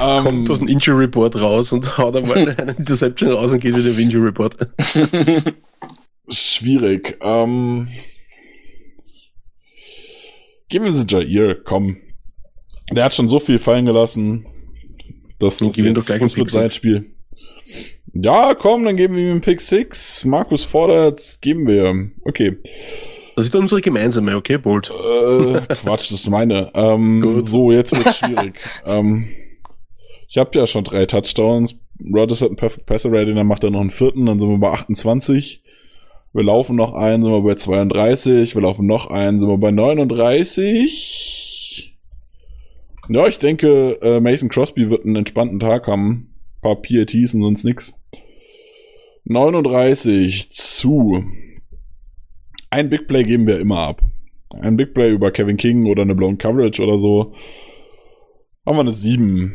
ähm, 0.00 0.24
Kommt 0.24 0.50
aus 0.50 0.58
dem 0.60 0.68
Injury 0.68 1.04
Report 1.04 1.36
raus 1.36 1.72
und 1.72 1.98
haut 1.98 2.16
einmal 2.16 2.48
eine 2.58 2.72
Interception 2.72 3.30
raus 3.30 3.50
und 3.52 3.60
geht 3.60 3.76
wieder 3.76 3.90
im 3.90 3.98
Injury 3.98 4.26
Report. 4.26 4.56
schwierig. 6.28 7.16
Ähm, 7.22 7.88
geben 10.68 10.84
wir 10.86 10.92
sie 10.92 11.06
Jair, 11.06 11.56
komm. 11.64 11.96
Der 12.92 13.04
hat 13.04 13.14
schon 13.14 13.28
so 13.28 13.38
viel 13.38 13.58
fallen 13.58 13.86
gelassen. 13.86 14.46
Das 15.38 15.60
ist 15.60 15.78
ihm 15.78 15.94
doch 15.94 16.04
gleich 16.04 16.20
das 16.20 16.36
wird 16.36 16.50
sein. 16.50 16.70
Spiel. 16.70 17.06
Ja, 18.12 18.54
komm, 18.54 18.84
dann 18.84 18.96
geben 18.96 19.16
wir 19.16 19.24
ihm 19.24 19.30
einen 19.32 19.40
Pick 19.40 19.60
6. 19.60 20.24
Markus 20.26 20.64
fordert, 20.64 21.38
geben 21.40 21.66
wir. 21.66 22.10
Okay. 22.24 22.56
Das 23.34 23.46
ist 23.46 23.54
dann 23.54 23.62
unsere 23.62 23.80
gemeinsame, 23.80 24.36
okay, 24.36 24.58
Bolt? 24.58 24.90
Äh, 24.90 25.60
Quatsch, 25.74 26.12
das 26.12 26.20
ist 26.20 26.30
meine. 26.30 26.70
Ähm, 26.74 27.42
so, 27.44 27.72
jetzt 27.72 27.96
wird's 27.96 28.18
schwierig. 28.18 28.60
ähm, 28.86 29.28
ich 30.28 30.38
habe 30.38 30.56
ja 30.56 30.66
schon 30.66 30.84
drei 30.84 31.06
Touchdowns. 31.06 31.76
Rodgers 32.12 32.42
hat 32.42 32.48
einen 32.48 32.56
Perfect 32.56 32.86
Passer 32.86 33.10
Rating, 33.12 33.36
dann 33.36 33.46
macht 33.46 33.64
er 33.64 33.70
noch 33.70 33.80
einen 33.80 33.90
vierten, 33.90 34.26
dann 34.26 34.38
sind 34.38 34.48
wir 34.48 34.58
bei 34.58 34.70
28. 34.70 35.62
Wir 36.32 36.44
laufen 36.44 36.76
noch 36.76 36.94
einen, 36.94 37.22
sind 37.22 37.32
wir 37.32 37.42
bei 37.42 37.54
32. 37.54 38.54
Wir 38.54 38.62
laufen 38.62 38.86
noch 38.86 39.08
einen, 39.08 39.38
sind 39.38 39.48
wir 39.48 39.58
bei 39.58 39.70
39. 39.70 41.43
Ja, 43.08 43.26
ich 43.26 43.38
denke, 43.38 43.98
äh, 44.00 44.20
Mason 44.20 44.48
Crosby 44.48 44.88
wird 44.88 45.04
einen 45.04 45.16
entspannten 45.16 45.60
Tag 45.60 45.86
haben. 45.86 46.34
Ein 46.56 46.60
paar 46.62 46.76
PATs 46.76 47.34
und 47.34 47.42
sonst 47.42 47.64
nix. 47.64 47.94
39 49.24 50.50
zu. 50.52 51.24
Ein 52.70 52.90
Big 52.90 53.06
Play 53.06 53.24
geben 53.24 53.46
wir 53.46 53.60
immer 53.60 53.78
ab. 53.78 54.02
Ein 54.60 54.76
Big 54.76 54.94
Play 54.94 55.10
über 55.10 55.30
Kevin 55.30 55.56
King 55.56 55.86
oder 55.86 56.02
eine 56.02 56.14
Blown 56.14 56.38
Coverage 56.38 56.82
oder 56.82 56.98
so. 56.98 57.34
Haben 58.66 58.76
wir 58.76 58.80
eine 58.80 58.92
7. 58.92 59.52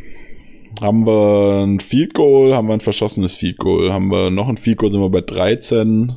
Haben 0.81 1.05
wir 1.05 1.63
ein 1.65 1.79
Field 1.79 2.13
Goal, 2.13 2.55
haben 2.55 2.67
wir 2.67 2.75
ein 2.75 2.79
verschossenes 2.79 3.35
Field 3.35 3.57
Goal. 3.57 3.91
Haben 3.91 4.11
wir 4.11 4.29
noch 4.29 4.47
ein 4.47 4.57
Field 4.57 4.77
Goal, 4.77 4.91
sind 4.91 5.01
wir 5.01 5.09
bei 5.09 5.21
13. 5.21 6.15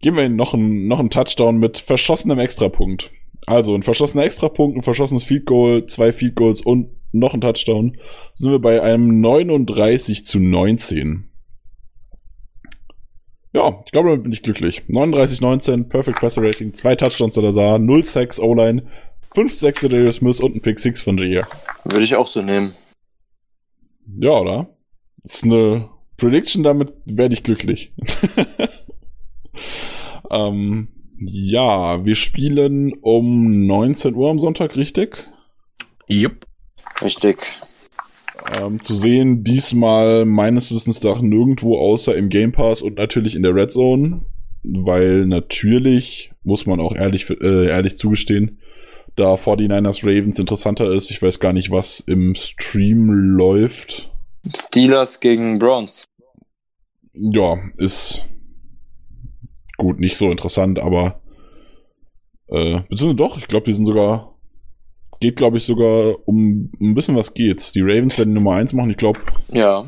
Geben 0.00 0.16
wir 0.16 0.24
ihnen 0.24 0.36
noch 0.36 0.54
einen, 0.54 0.86
noch 0.86 1.00
einen 1.00 1.10
Touchdown 1.10 1.58
mit 1.58 1.78
verschossenem 1.78 2.38
Extrapunkt. 2.38 3.10
Also 3.48 3.74
ein 3.74 3.82
verschossener 3.82 4.24
Extrapunkt, 4.24 4.76
ein 4.76 4.82
verschossenes 4.82 5.24
Field 5.24 5.46
Goal, 5.46 5.86
zwei 5.86 6.12
Field 6.12 6.34
Goals 6.34 6.60
und 6.60 6.90
noch 7.12 7.32
ein 7.32 7.40
Touchdown. 7.40 7.96
Sind 8.34 8.52
wir 8.52 8.58
bei 8.58 8.82
einem 8.82 9.22
39 9.22 10.26
zu 10.26 10.38
19. 10.38 11.30
Ja, 13.54 13.82
ich 13.86 13.90
glaube, 13.90 14.10
damit 14.10 14.24
bin 14.24 14.32
ich 14.32 14.42
glücklich. 14.42 14.82
39-19, 14.90 15.84
Perfect 15.88 16.20
Passer 16.20 16.44
Rating, 16.44 16.74
zwei 16.74 16.94
Touchdowns 16.94 17.38
oder 17.38 17.50
so, 17.50 17.78
0 17.78 18.04
Sacks 18.04 18.38
O-Line, 18.38 18.86
5, 19.34 19.54
6 19.54 19.80
Darius 19.80 20.16
Smith 20.16 20.40
und 20.40 20.54
ein 20.54 20.60
Pick 20.60 20.78
6 20.78 21.00
von 21.00 21.16
Jair. 21.16 21.46
Würde 21.84 22.04
ich 22.04 22.14
auch 22.16 22.26
so 22.26 22.42
nehmen. 22.42 22.74
Ja, 24.18 24.40
oder? 24.40 24.76
Das 25.22 25.36
ist 25.36 25.44
eine 25.44 25.88
Prediction, 26.18 26.62
damit 26.62 26.92
werde 27.06 27.32
ich 27.32 27.42
glücklich. 27.42 27.94
ähm, 30.30 30.88
ja, 31.20 32.04
wir 32.04 32.14
spielen 32.14 32.94
um 33.00 33.66
19 33.66 34.14
Uhr 34.14 34.30
am 34.30 34.38
Sonntag, 34.38 34.76
richtig? 34.76 35.28
Jupp. 36.06 36.46
Richtig. 37.02 37.38
Ähm, 38.60 38.80
zu 38.80 38.94
sehen 38.94 39.44
diesmal 39.44 40.24
meines 40.24 40.72
Wissens 40.72 41.02
nach 41.02 41.20
nirgendwo 41.20 41.76
außer 41.78 42.14
im 42.14 42.28
Game 42.28 42.52
Pass 42.52 42.82
und 42.82 42.96
natürlich 42.96 43.34
in 43.34 43.42
der 43.42 43.54
Red 43.54 43.72
Zone, 43.72 44.22
weil 44.62 45.26
natürlich, 45.26 46.30
muss 46.44 46.66
man 46.66 46.80
auch 46.80 46.94
ehrlich, 46.94 47.28
äh, 47.30 47.68
ehrlich 47.68 47.96
zugestehen, 47.96 48.60
da 49.16 49.34
49ers 49.34 50.04
Ravens 50.04 50.38
interessanter 50.38 50.92
ist. 50.92 51.10
Ich 51.10 51.20
weiß 51.20 51.40
gar 51.40 51.52
nicht, 51.52 51.70
was 51.70 52.00
im 52.00 52.34
Stream 52.36 53.10
läuft. 53.10 54.12
Steelers 54.46 55.18
gegen 55.18 55.58
Browns. 55.58 56.04
Ja, 57.12 57.58
ist 57.76 58.28
gut, 59.78 59.98
nicht 60.00 60.16
so 60.18 60.30
interessant, 60.30 60.78
aber 60.78 61.20
äh, 62.48 62.80
beziehungsweise 62.88 63.14
doch, 63.14 63.38
ich 63.38 63.48
glaube, 63.48 63.64
die 63.66 63.72
sind 63.74 63.86
sogar 63.86 64.34
geht, 65.20 65.36
glaube 65.36 65.56
ich, 65.56 65.64
sogar 65.64 66.16
um 66.28 66.70
ein 66.80 66.94
bisschen 66.94 67.16
was 67.16 67.34
geht's. 67.34 67.72
Die 67.72 67.80
Ravens 67.80 68.18
werden 68.18 68.34
Nummer 68.34 68.52
1 68.54 68.72
machen, 68.74 68.90
ich 68.90 68.96
glaube, 68.98 69.18
Ja. 69.52 69.84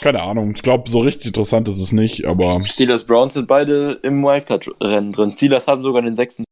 keine 0.00 0.22
Ahnung, 0.22 0.52
ich 0.54 0.62
glaube, 0.62 0.88
so 0.88 1.00
richtig 1.00 1.28
interessant 1.28 1.68
ist 1.68 1.80
es 1.80 1.90
nicht, 1.92 2.24
aber 2.24 2.62
Steelers 2.64 3.04
Browns 3.04 3.34
sind 3.34 3.48
beide 3.48 3.98
im 4.02 4.22
Wildcard-Rennen 4.22 5.12
drin. 5.12 5.30
Steelers 5.32 5.66
haben 5.66 5.82
sogar 5.82 6.02
den 6.02 6.14
sechsten. 6.16 6.44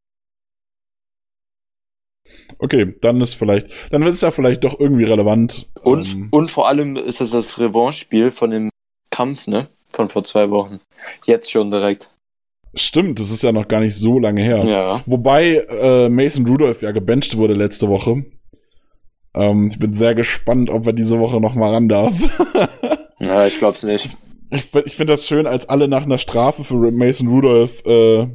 okay, 2.58 2.94
dann 3.00 3.20
ist 3.20 3.34
vielleicht, 3.34 3.68
dann 3.90 4.02
wird 4.04 4.14
es 4.14 4.20
ja 4.20 4.30
vielleicht 4.30 4.62
doch 4.64 4.78
irgendwie 4.78 5.04
relevant. 5.04 5.68
Und, 5.82 6.12
Ähm, 6.14 6.28
und 6.30 6.50
vor 6.50 6.68
allem 6.68 6.96
ist 6.96 7.20
das 7.20 7.32
das 7.32 7.58
Revanche-Spiel 7.58 8.30
von 8.30 8.50
dem 8.50 8.70
Kampf, 9.10 9.46
ne? 9.46 9.68
Von 9.92 10.08
vor 10.08 10.24
zwei 10.24 10.50
Wochen. 10.50 10.80
Jetzt 11.26 11.50
schon 11.50 11.70
direkt. 11.70 12.10
Stimmt, 12.74 13.20
das 13.20 13.30
ist 13.30 13.42
ja 13.42 13.52
noch 13.52 13.68
gar 13.68 13.80
nicht 13.80 13.96
so 13.96 14.18
lange 14.18 14.42
her. 14.42 14.64
Ja. 14.64 15.02
Wobei 15.06 15.56
äh, 15.56 16.08
Mason 16.08 16.46
Rudolph 16.46 16.82
ja 16.82 16.92
gebencht 16.92 17.36
wurde 17.36 17.54
letzte 17.54 17.88
Woche. 17.88 18.24
Ähm, 19.34 19.68
ich 19.70 19.78
bin 19.78 19.94
sehr 19.94 20.14
gespannt, 20.14 20.70
ob 20.70 20.86
er 20.86 20.92
diese 20.92 21.18
Woche 21.18 21.40
noch 21.40 21.54
mal 21.54 21.72
ran 21.72 21.88
darf. 21.88 22.14
Ja, 23.22 23.46
ich 23.46 23.58
glaub's 23.58 23.84
nicht. 23.84 24.10
Ich, 24.50 24.74
ich 24.84 24.96
finde 24.96 25.12
das 25.12 25.26
schön, 25.26 25.46
als 25.46 25.68
alle 25.68 25.86
nach 25.86 26.02
einer 26.02 26.18
Strafe 26.18 26.64
für 26.64 26.90
Mason 26.90 27.28
Rudolph 27.28 27.84
äh, 27.86 28.26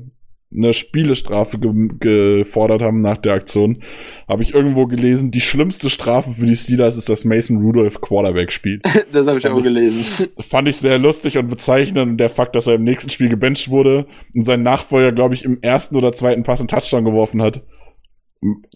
eine 0.56 0.74
Spielestrafe 0.74 1.60
ge 1.60 1.74
gefordert 2.00 2.82
haben 2.82 3.00
nach 3.00 3.18
der 3.18 3.34
Aktion, 3.34 3.84
habe 4.30 4.42
ich 4.44 4.54
irgendwo 4.54 4.86
gelesen, 4.88 5.30
die 5.30 5.42
schlimmste 5.42 5.90
Strafe 5.90 6.32
für 6.32 6.46
die 6.46 6.56
Steelers 6.56 6.96
ist, 6.96 7.10
dass 7.10 7.26
Mason 7.26 7.58
Rudolph 7.58 8.00
Quarterback 8.02 8.52
spielt. 8.52 8.82
Das 9.12 9.28
habe 9.28 9.38
ich 9.40 9.48
auch 9.48 9.56
das- 9.58 9.66
gelesen. 9.66 10.30
Fand 10.40 10.68
ich 10.70 10.78
sehr 10.78 11.00
lustig 11.00 11.38
und 11.38 11.50
bezeichnend 11.50 12.12
und 12.12 12.18
der 12.18 12.30
Fakt, 12.30 12.56
dass 12.56 12.68
er 12.68 12.76
im 12.76 12.84
nächsten 12.84 13.10
Spiel 13.10 13.30
gebencht 13.30 13.70
wurde 13.70 14.08
und 14.36 14.46
sein 14.46 14.64
Nachfolger, 14.64 15.12
glaube 15.12 15.34
ich, 15.34 15.44
im 15.44 15.62
ersten 15.62 15.96
oder 15.98 16.14
zweiten 16.14 16.44
Pass 16.44 16.60
einen 16.60 16.68
Touchdown 16.70 17.04
geworfen 17.06 17.42
hat. 17.42 17.64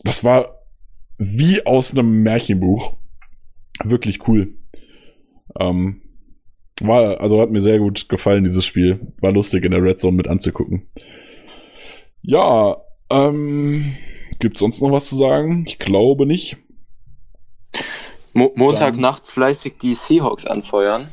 Das 0.03 0.23
war 0.23 0.57
wie 1.18 1.65
aus 1.65 1.91
einem 1.91 2.22
Märchenbuch. 2.23 2.95
Wirklich 3.84 4.27
cool. 4.27 4.56
Ähm, 5.60 6.02
war, 6.81 7.22
also 7.22 7.39
hat 7.41 7.52
mir 7.52 7.61
sehr 7.61 7.80
gut 7.80 8.10
gefallen, 8.10 8.43
dieses 8.43 8.65
Spiel. 8.65 9.14
War 9.22 9.31
lustig 9.31 9.64
in 9.65 9.72
der 9.72 9.84
Red 9.84 9.99
Zone 9.99 10.18
mit 10.18 10.27
anzugucken. 10.27 10.88
Ja, 12.23 12.77
ähm, 13.10 13.95
gibt's 14.39 14.60
sonst 14.60 14.81
noch 14.81 14.91
was 14.91 15.10
zu 15.10 15.15
sagen? 15.15 15.64
Ich 15.68 15.80
glaube 15.80 16.26
nicht. 16.26 16.57
Mo 18.34 18.52
Montagnacht 18.56 19.27
fleißig 19.27 19.73
die 19.81 19.93
Seahawks 19.93 20.45
anfeuern. 20.45 21.10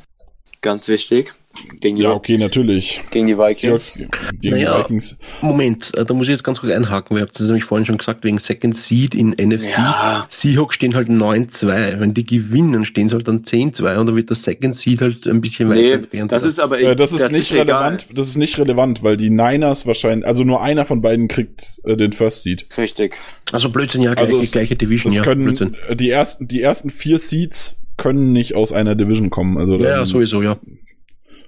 Ganz 0.61 0.89
wichtig. 0.89 1.35
Gegen 1.81 1.97
die, 1.97 2.03
Ja, 2.03 2.13
okay, 2.13 2.39
natürlich. 2.39 3.03
gegen 3.11 3.27
die 3.27 3.37
Vikings. 3.37 3.95
Gegen 3.95 4.55
Naja. 4.55 4.79
die 4.79 4.85
Vikings. 4.85 5.17
Moment, 5.41 5.97
äh, 5.97 6.05
da 6.05 6.15
muss 6.15 6.27
ich 6.29 6.33
jetzt 6.33 6.45
ganz 6.45 6.61
kurz 6.61 6.73
einhaken, 6.73 7.11
weil 7.11 7.19
ihr 7.19 7.27
habt 7.27 7.35
das 7.39 7.47
nämlich 7.47 7.65
vorhin 7.65 7.85
schon 7.85 7.99
gesagt, 7.99 8.23
wegen 8.23 8.39
Second 8.39 8.77
Seed 8.77 9.15
in 9.15 9.31
NFC. 9.37 9.77
Ja. 9.77 10.27
Seahawks 10.29 10.77
stehen 10.77 10.95
halt 10.95 11.09
9-2. 11.09 11.99
Wenn 11.99 12.15
die 12.15 12.25
gewinnen, 12.25 12.85
stehen 12.85 13.09
sie 13.09 13.17
halt 13.17 13.27
dann 13.27 13.43
10-2 13.43 13.97
und 13.99 14.07
dann 14.07 14.15
wird 14.15 14.29
der 14.31 14.37
Second 14.37 14.77
Seed 14.77 15.01
halt 15.01 15.27
ein 15.27 15.41
bisschen 15.41 15.69
weiter 15.69 15.81
Nee, 15.81 15.91
entfernt. 15.93 16.31
das 16.31 16.45
ist 16.45 16.61
aber 16.61 16.79
Äh, 16.81 16.95
das 16.95 17.11
ist 17.13 17.33
nicht 17.33 17.51
egal. 17.53 17.65
relevant. 17.67 18.07
Das 18.15 18.29
ist 18.29 18.37
nicht 18.37 18.57
relevant, 18.59 19.03
weil 19.03 19.17
die 19.17 19.31
Niners 19.31 19.85
wahrscheinlich, 19.87 20.27
also 20.29 20.45
nur 20.45 20.63
einer 20.63 20.85
von 20.85 21.01
beiden 21.01 21.27
kriegt 21.27 21.81
äh, 21.85 21.97
den 21.97 22.13
First 22.13 22.45
Seed. 22.45 22.67
Richtig. 22.77 23.17
also 23.51 23.71
Blödsinn, 23.71 24.03
ja, 24.03 24.15
gleiche, 24.15 24.33
Also 24.35 24.43
es- 24.45 24.53
gleiche 24.53 24.77
Division, 24.77 25.11
Das 25.11 25.17
ja, 25.17 25.23
können 25.25 25.43
Blödsinn. 25.43 25.77
äh, 25.89 25.97
die 25.97 26.11
ersten, 26.11 26.47
die 26.47 26.63
ersten 26.63 26.91
vier 26.91 27.19
Seeds 27.19 27.81
können 27.97 28.33
nicht 28.33 28.55
aus 28.55 28.71
einer 28.73 28.95
Division 28.95 29.31
kommen. 29.31 29.59
Also 29.59 29.75
Ja, 29.77 29.89
ja, 29.89 29.97
dann- 29.97 30.07
sowieso, 30.07 30.41
ja. 30.43 30.57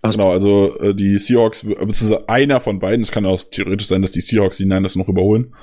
Passt. 0.03 0.19
Genau, 0.19 0.31
also 0.31 0.79
äh, 0.79 0.95
die 0.95 1.19
Seahawks, 1.19 1.63
beziehungsweise 1.63 2.29
einer 2.29 2.61
von 2.61 2.79
beiden, 2.79 3.03
es 3.03 3.13
kann 3.13 3.27
auch 3.27 3.41
theoretisch 3.43 3.87
sein, 3.87 4.01
dass 4.03 4.13
die 4.13 4.23
Seahawks 4.23 4.57
die 4.57 4.65
Niners 4.65 4.97
noch 4.97 5.09
überholen. 5.09 5.55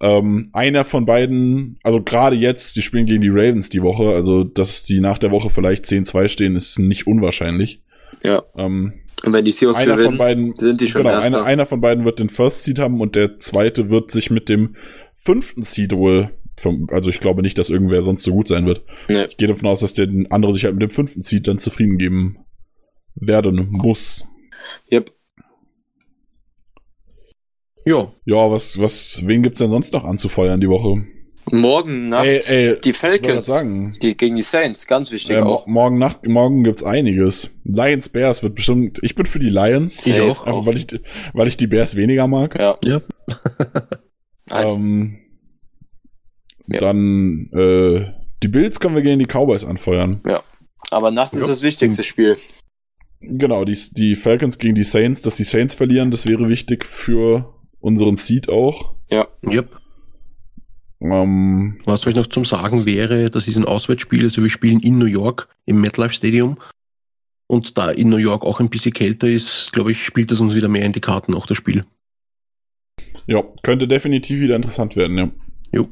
Ähm, 0.00 0.48
einer 0.52 0.84
von 0.84 1.04
beiden, 1.04 1.78
also 1.82 2.00
gerade 2.00 2.36
jetzt, 2.36 2.76
die 2.76 2.82
spielen 2.82 3.04
gegen 3.04 3.20
die 3.20 3.30
Ravens 3.30 3.68
die 3.68 3.82
Woche, 3.82 4.10
also 4.10 4.44
dass 4.44 4.84
die 4.84 5.00
nach 5.00 5.18
der 5.18 5.32
Woche 5.32 5.50
vielleicht 5.50 5.84
10-2 5.84 6.28
stehen, 6.28 6.56
ist 6.56 6.78
nicht 6.78 7.06
unwahrscheinlich. 7.06 7.82
Ja. 8.22 8.44
Ähm, 8.56 8.94
Und 9.24 9.32
wenn 9.32 9.44
die 9.44 9.50
Seahawks 9.50 9.80
einer 9.80 9.94
von 9.94 9.98
gewinnen, 9.98 10.18
beiden, 10.18 10.54
sind 10.56 10.80
die 10.80 10.86
schon 10.86 11.02
genau, 11.02 11.18
einer, 11.18 11.42
einer 11.42 11.66
von 11.66 11.80
beiden 11.80 12.04
wird 12.04 12.20
den 12.20 12.28
First 12.30 12.64
Seed 12.64 12.78
haben 12.78 13.00
und 13.00 13.16
der 13.16 13.38
zweite 13.38 13.90
wird 13.90 14.12
sich 14.12 14.30
mit 14.30 14.48
dem 14.48 14.76
fünften 15.14 15.62
Seed 15.62 15.92
wohl, 15.92 16.30
vom, 16.56 16.86
also 16.90 17.10
ich 17.10 17.20
glaube 17.20 17.42
nicht, 17.42 17.58
dass 17.58 17.68
irgendwer 17.68 18.02
sonst 18.02 18.22
so 18.22 18.32
gut 18.32 18.48
sein 18.48 18.66
wird. 18.66 18.82
nee. 19.08 19.24
Ich 19.28 19.36
gehe 19.36 19.48
davon 19.48 19.68
aus, 19.68 19.80
dass 19.80 19.92
der 19.92 20.08
andere 20.30 20.54
sich 20.54 20.64
halt 20.64 20.74
mit 20.74 20.82
dem 20.82 20.90
fünften 20.90 21.22
Seed 21.22 21.48
dann 21.48 21.58
zufrieden 21.58 21.98
geben 21.98 22.38
werden 23.20 23.68
muss. 23.70 24.26
Yep. 24.92 25.12
Ja, 27.84 28.12
Ja, 28.26 28.50
was, 28.50 28.78
was, 28.78 29.22
wen 29.26 29.42
gibt's 29.42 29.58
denn 29.60 29.70
sonst 29.70 29.92
noch 29.92 30.04
anzufeuern 30.04 30.60
die 30.60 30.68
Woche? 30.68 31.04
Morgen 31.50 32.10
Nacht 32.10 32.26
Ey, 32.26 32.42
ey, 32.72 32.80
die 32.80 32.92
Falcons. 32.92 33.50
Die 34.02 34.14
gegen 34.16 34.36
die 34.36 34.42
Saints, 34.42 34.86
ganz 34.86 35.10
wichtig 35.10 35.36
äh, 35.36 35.40
auch. 35.40 35.66
morgen 35.66 35.96
Nacht, 35.98 36.26
morgen 36.26 36.62
gibt's 36.62 36.82
einiges. 36.82 37.50
Lions 37.64 38.10
Bears 38.10 38.42
wird 38.42 38.54
bestimmt, 38.54 38.98
ich 39.02 39.14
bin 39.14 39.24
für 39.24 39.38
die 39.38 39.48
Lions. 39.48 40.06
Ich 40.06 40.14
Safe 40.14 40.30
auch. 40.30 40.46
Einfach 40.46 40.66
weil 40.66 40.76
ich, 40.76 40.86
weil 41.32 41.48
ich 41.48 41.56
die 41.56 41.66
Bears 41.66 41.96
weniger 41.96 42.26
mag. 42.26 42.58
Ja. 42.58 42.78
ja. 42.84 43.00
Ähm, 44.50 45.18
Ja. 46.68 46.80
Dann, 46.80 47.50
äh, 47.52 48.12
die 48.42 48.48
Bills 48.48 48.80
können 48.80 48.94
wir 48.94 49.02
gegen 49.02 49.18
die 49.18 49.26
Cowboys 49.26 49.64
anfeuern. 49.64 50.22
Aber 50.90 51.10
nachts 51.10 51.34
ist 51.34 51.42
Ja. 51.42 51.48
das 51.48 51.62
wichtigste 51.62 52.02
Spiel. 52.02 52.36
Genau, 53.20 53.64
die, 53.64 53.76
die 53.92 54.14
Falcons 54.14 54.58
gegen 54.58 54.74
die 54.74 54.84
Saints, 54.84 55.22
dass 55.22 55.36
die 55.36 55.44
Saints 55.44 55.74
verlieren, 55.74 56.10
das 56.10 56.28
wäre 56.28 56.48
wichtig 56.48 56.84
für 56.84 57.52
unseren 57.80 58.16
Seed 58.16 58.48
auch. 58.48 58.94
Yep. 59.10 59.76
Ähm, 61.00 61.80
Was 61.84 62.02
vielleicht 62.02 62.18
noch 62.18 62.26
zum 62.26 62.44
Sagen 62.44 62.86
wäre, 62.86 63.30
das 63.30 63.48
ist 63.48 63.56
ein 63.56 63.64
Auswärtsspiel, 63.64 64.24
also 64.24 64.42
wir 64.42 64.50
spielen 64.50 64.80
in 64.80 64.98
New 64.98 65.06
York 65.06 65.48
im 65.64 65.80
MetLife 65.80 66.14
Stadium. 66.14 66.58
Und 67.46 67.78
da 67.78 67.90
in 67.90 68.08
New 68.10 68.18
York 68.18 68.44
auch 68.44 68.60
ein 68.60 68.68
bisschen 68.68 68.92
kälter 68.92 69.26
ist, 69.26 69.72
glaube 69.72 69.92
ich, 69.92 70.04
spielt 70.04 70.30
das 70.30 70.40
uns 70.40 70.54
wieder 70.54 70.68
mehr 70.68 70.84
in 70.84 70.92
die 70.92 71.00
Karten, 71.00 71.34
auch 71.34 71.46
das 71.46 71.56
Spiel. 71.56 71.84
ja, 73.26 73.42
könnte 73.62 73.88
definitiv 73.88 74.40
wieder 74.40 74.56
interessant 74.56 74.96
werden, 74.96 75.18
ja. 75.18 75.30
Jo. 75.72 75.88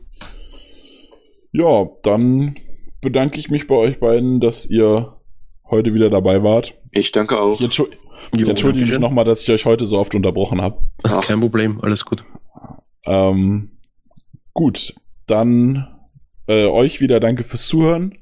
Ja, 1.53 1.89
dann 2.03 2.57
bedanke 3.01 3.39
ich 3.39 3.49
mich 3.49 3.67
bei 3.67 3.75
euch 3.75 3.99
beiden, 4.01 4.41
dass 4.41 4.67
ihr 4.67 5.16
heute 5.71 5.95
wieder 5.95 6.11
dabei 6.11 6.43
wart. 6.43 6.75
Ich 6.93 7.13
danke 7.13 7.39
auch. 7.41 7.61
Ich 7.61 7.61
Jo, 8.37 8.49
entschuldige 8.49 8.87
mich 8.87 8.99
nochmal, 8.99 9.25
dass 9.25 9.43
ich 9.43 9.51
euch 9.51 9.65
heute 9.65 9.87
so 9.87 9.99
oft 9.99 10.15
unterbrochen 10.15 10.61
habe. 10.61 10.81
Kein 11.23 11.41
Problem, 11.41 11.81
alles 11.83 12.05
gut. 12.05 12.25
Ähm, 13.05 13.79
gut, 14.53 14.95
dann 15.27 15.87
äh, 16.49 16.67
euch 16.67 17.01
wieder 17.01 17.21
danke 17.21 17.45
fürs 17.45 17.67
Zuhören. 17.69 18.15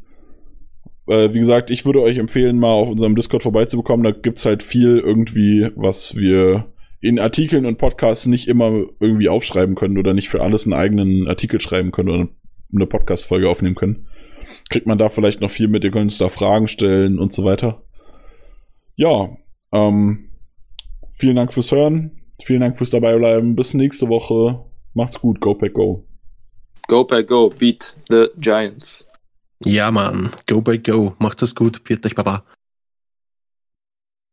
Äh, 1.07 1.33
wie 1.33 1.41
gesagt, 1.41 1.71
ich 1.71 1.85
würde 1.85 2.03
euch 2.03 2.19
empfehlen, 2.19 2.59
mal 2.59 2.73
auf 2.73 2.89
unserem 2.89 3.17
Discord 3.17 3.43
vorbeizubekommen. 3.43 4.05
Da 4.05 4.11
gibt's 4.11 4.45
halt 4.45 4.63
viel 4.63 4.99
irgendwie, 4.99 5.71
was 5.75 6.17
wir 6.17 6.73
in 7.01 7.19
Artikeln 7.19 7.67
und 7.67 7.77
Podcasts 7.77 8.27
nicht 8.27 8.49
immer 8.49 8.85
irgendwie 9.01 9.29
aufschreiben 9.29 9.75
können 9.75 9.99
oder 9.99 10.15
nicht 10.15 10.31
für 10.31 10.43
alles 10.43 10.65
einen 10.65 10.73
eigenen 10.73 11.29
Artikel 11.29 11.61
schreiben 11.61 11.93
können 11.93 12.09
oder 12.09 12.29
eine 12.75 12.87
Podcast-Folge 12.87 13.49
aufnehmen 13.49 13.75
können. 13.75 14.07
Kriegt 14.71 14.87
man 14.87 14.99
da 14.99 15.09
vielleicht 15.09 15.41
noch 15.41 15.51
viel 15.51 15.69
mit, 15.69 15.85
ihr 15.85 15.91
könnt 15.91 16.05
uns 16.05 16.19
da 16.19 16.29
Fragen 16.29 16.69
stellen 16.69 17.19
und 17.19 17.33
so 17.33 17.45
weiter. 17.45 17.83
Ja, 18.97 19.37
ähm, 19.73 20.31
vielen 21.13 21.37
Dank 21.37 21.53
fürs 21.53 21.73
Hören. 21.73 22.21
Vielen 22.43 22.61
Dank 22.61 22.77
fürs 22.77 22.91
Dabeibleiben. 22.91 23.57
Bis 23.57 23.75
nächste 23.75 24.09
Woche. 24.09 24.65
Macht's 24.93 25.21
gut. 25.21 25.41
Go 25.41 25.55
Pack 25.55 25.75
Go. 25.75 26.05
go 26.89 27.05
pack 27.05 27.27
go, 27.27 27.49
beat 27.49 27.95
the 28.11 28.29
Giants. 28.39 29.07
Ja, 29.65 29.91
Mann. 29.91 30.31
Go 30.47 30.61
by 30.61 30.79
go. 30.79 31.15
Macht 31.19 31.41
das 31.41 31.55
gut. 31.55 31.81
Viert 31.85 32.05
euch, 32.05 32.15
Baba. 32.15 32.45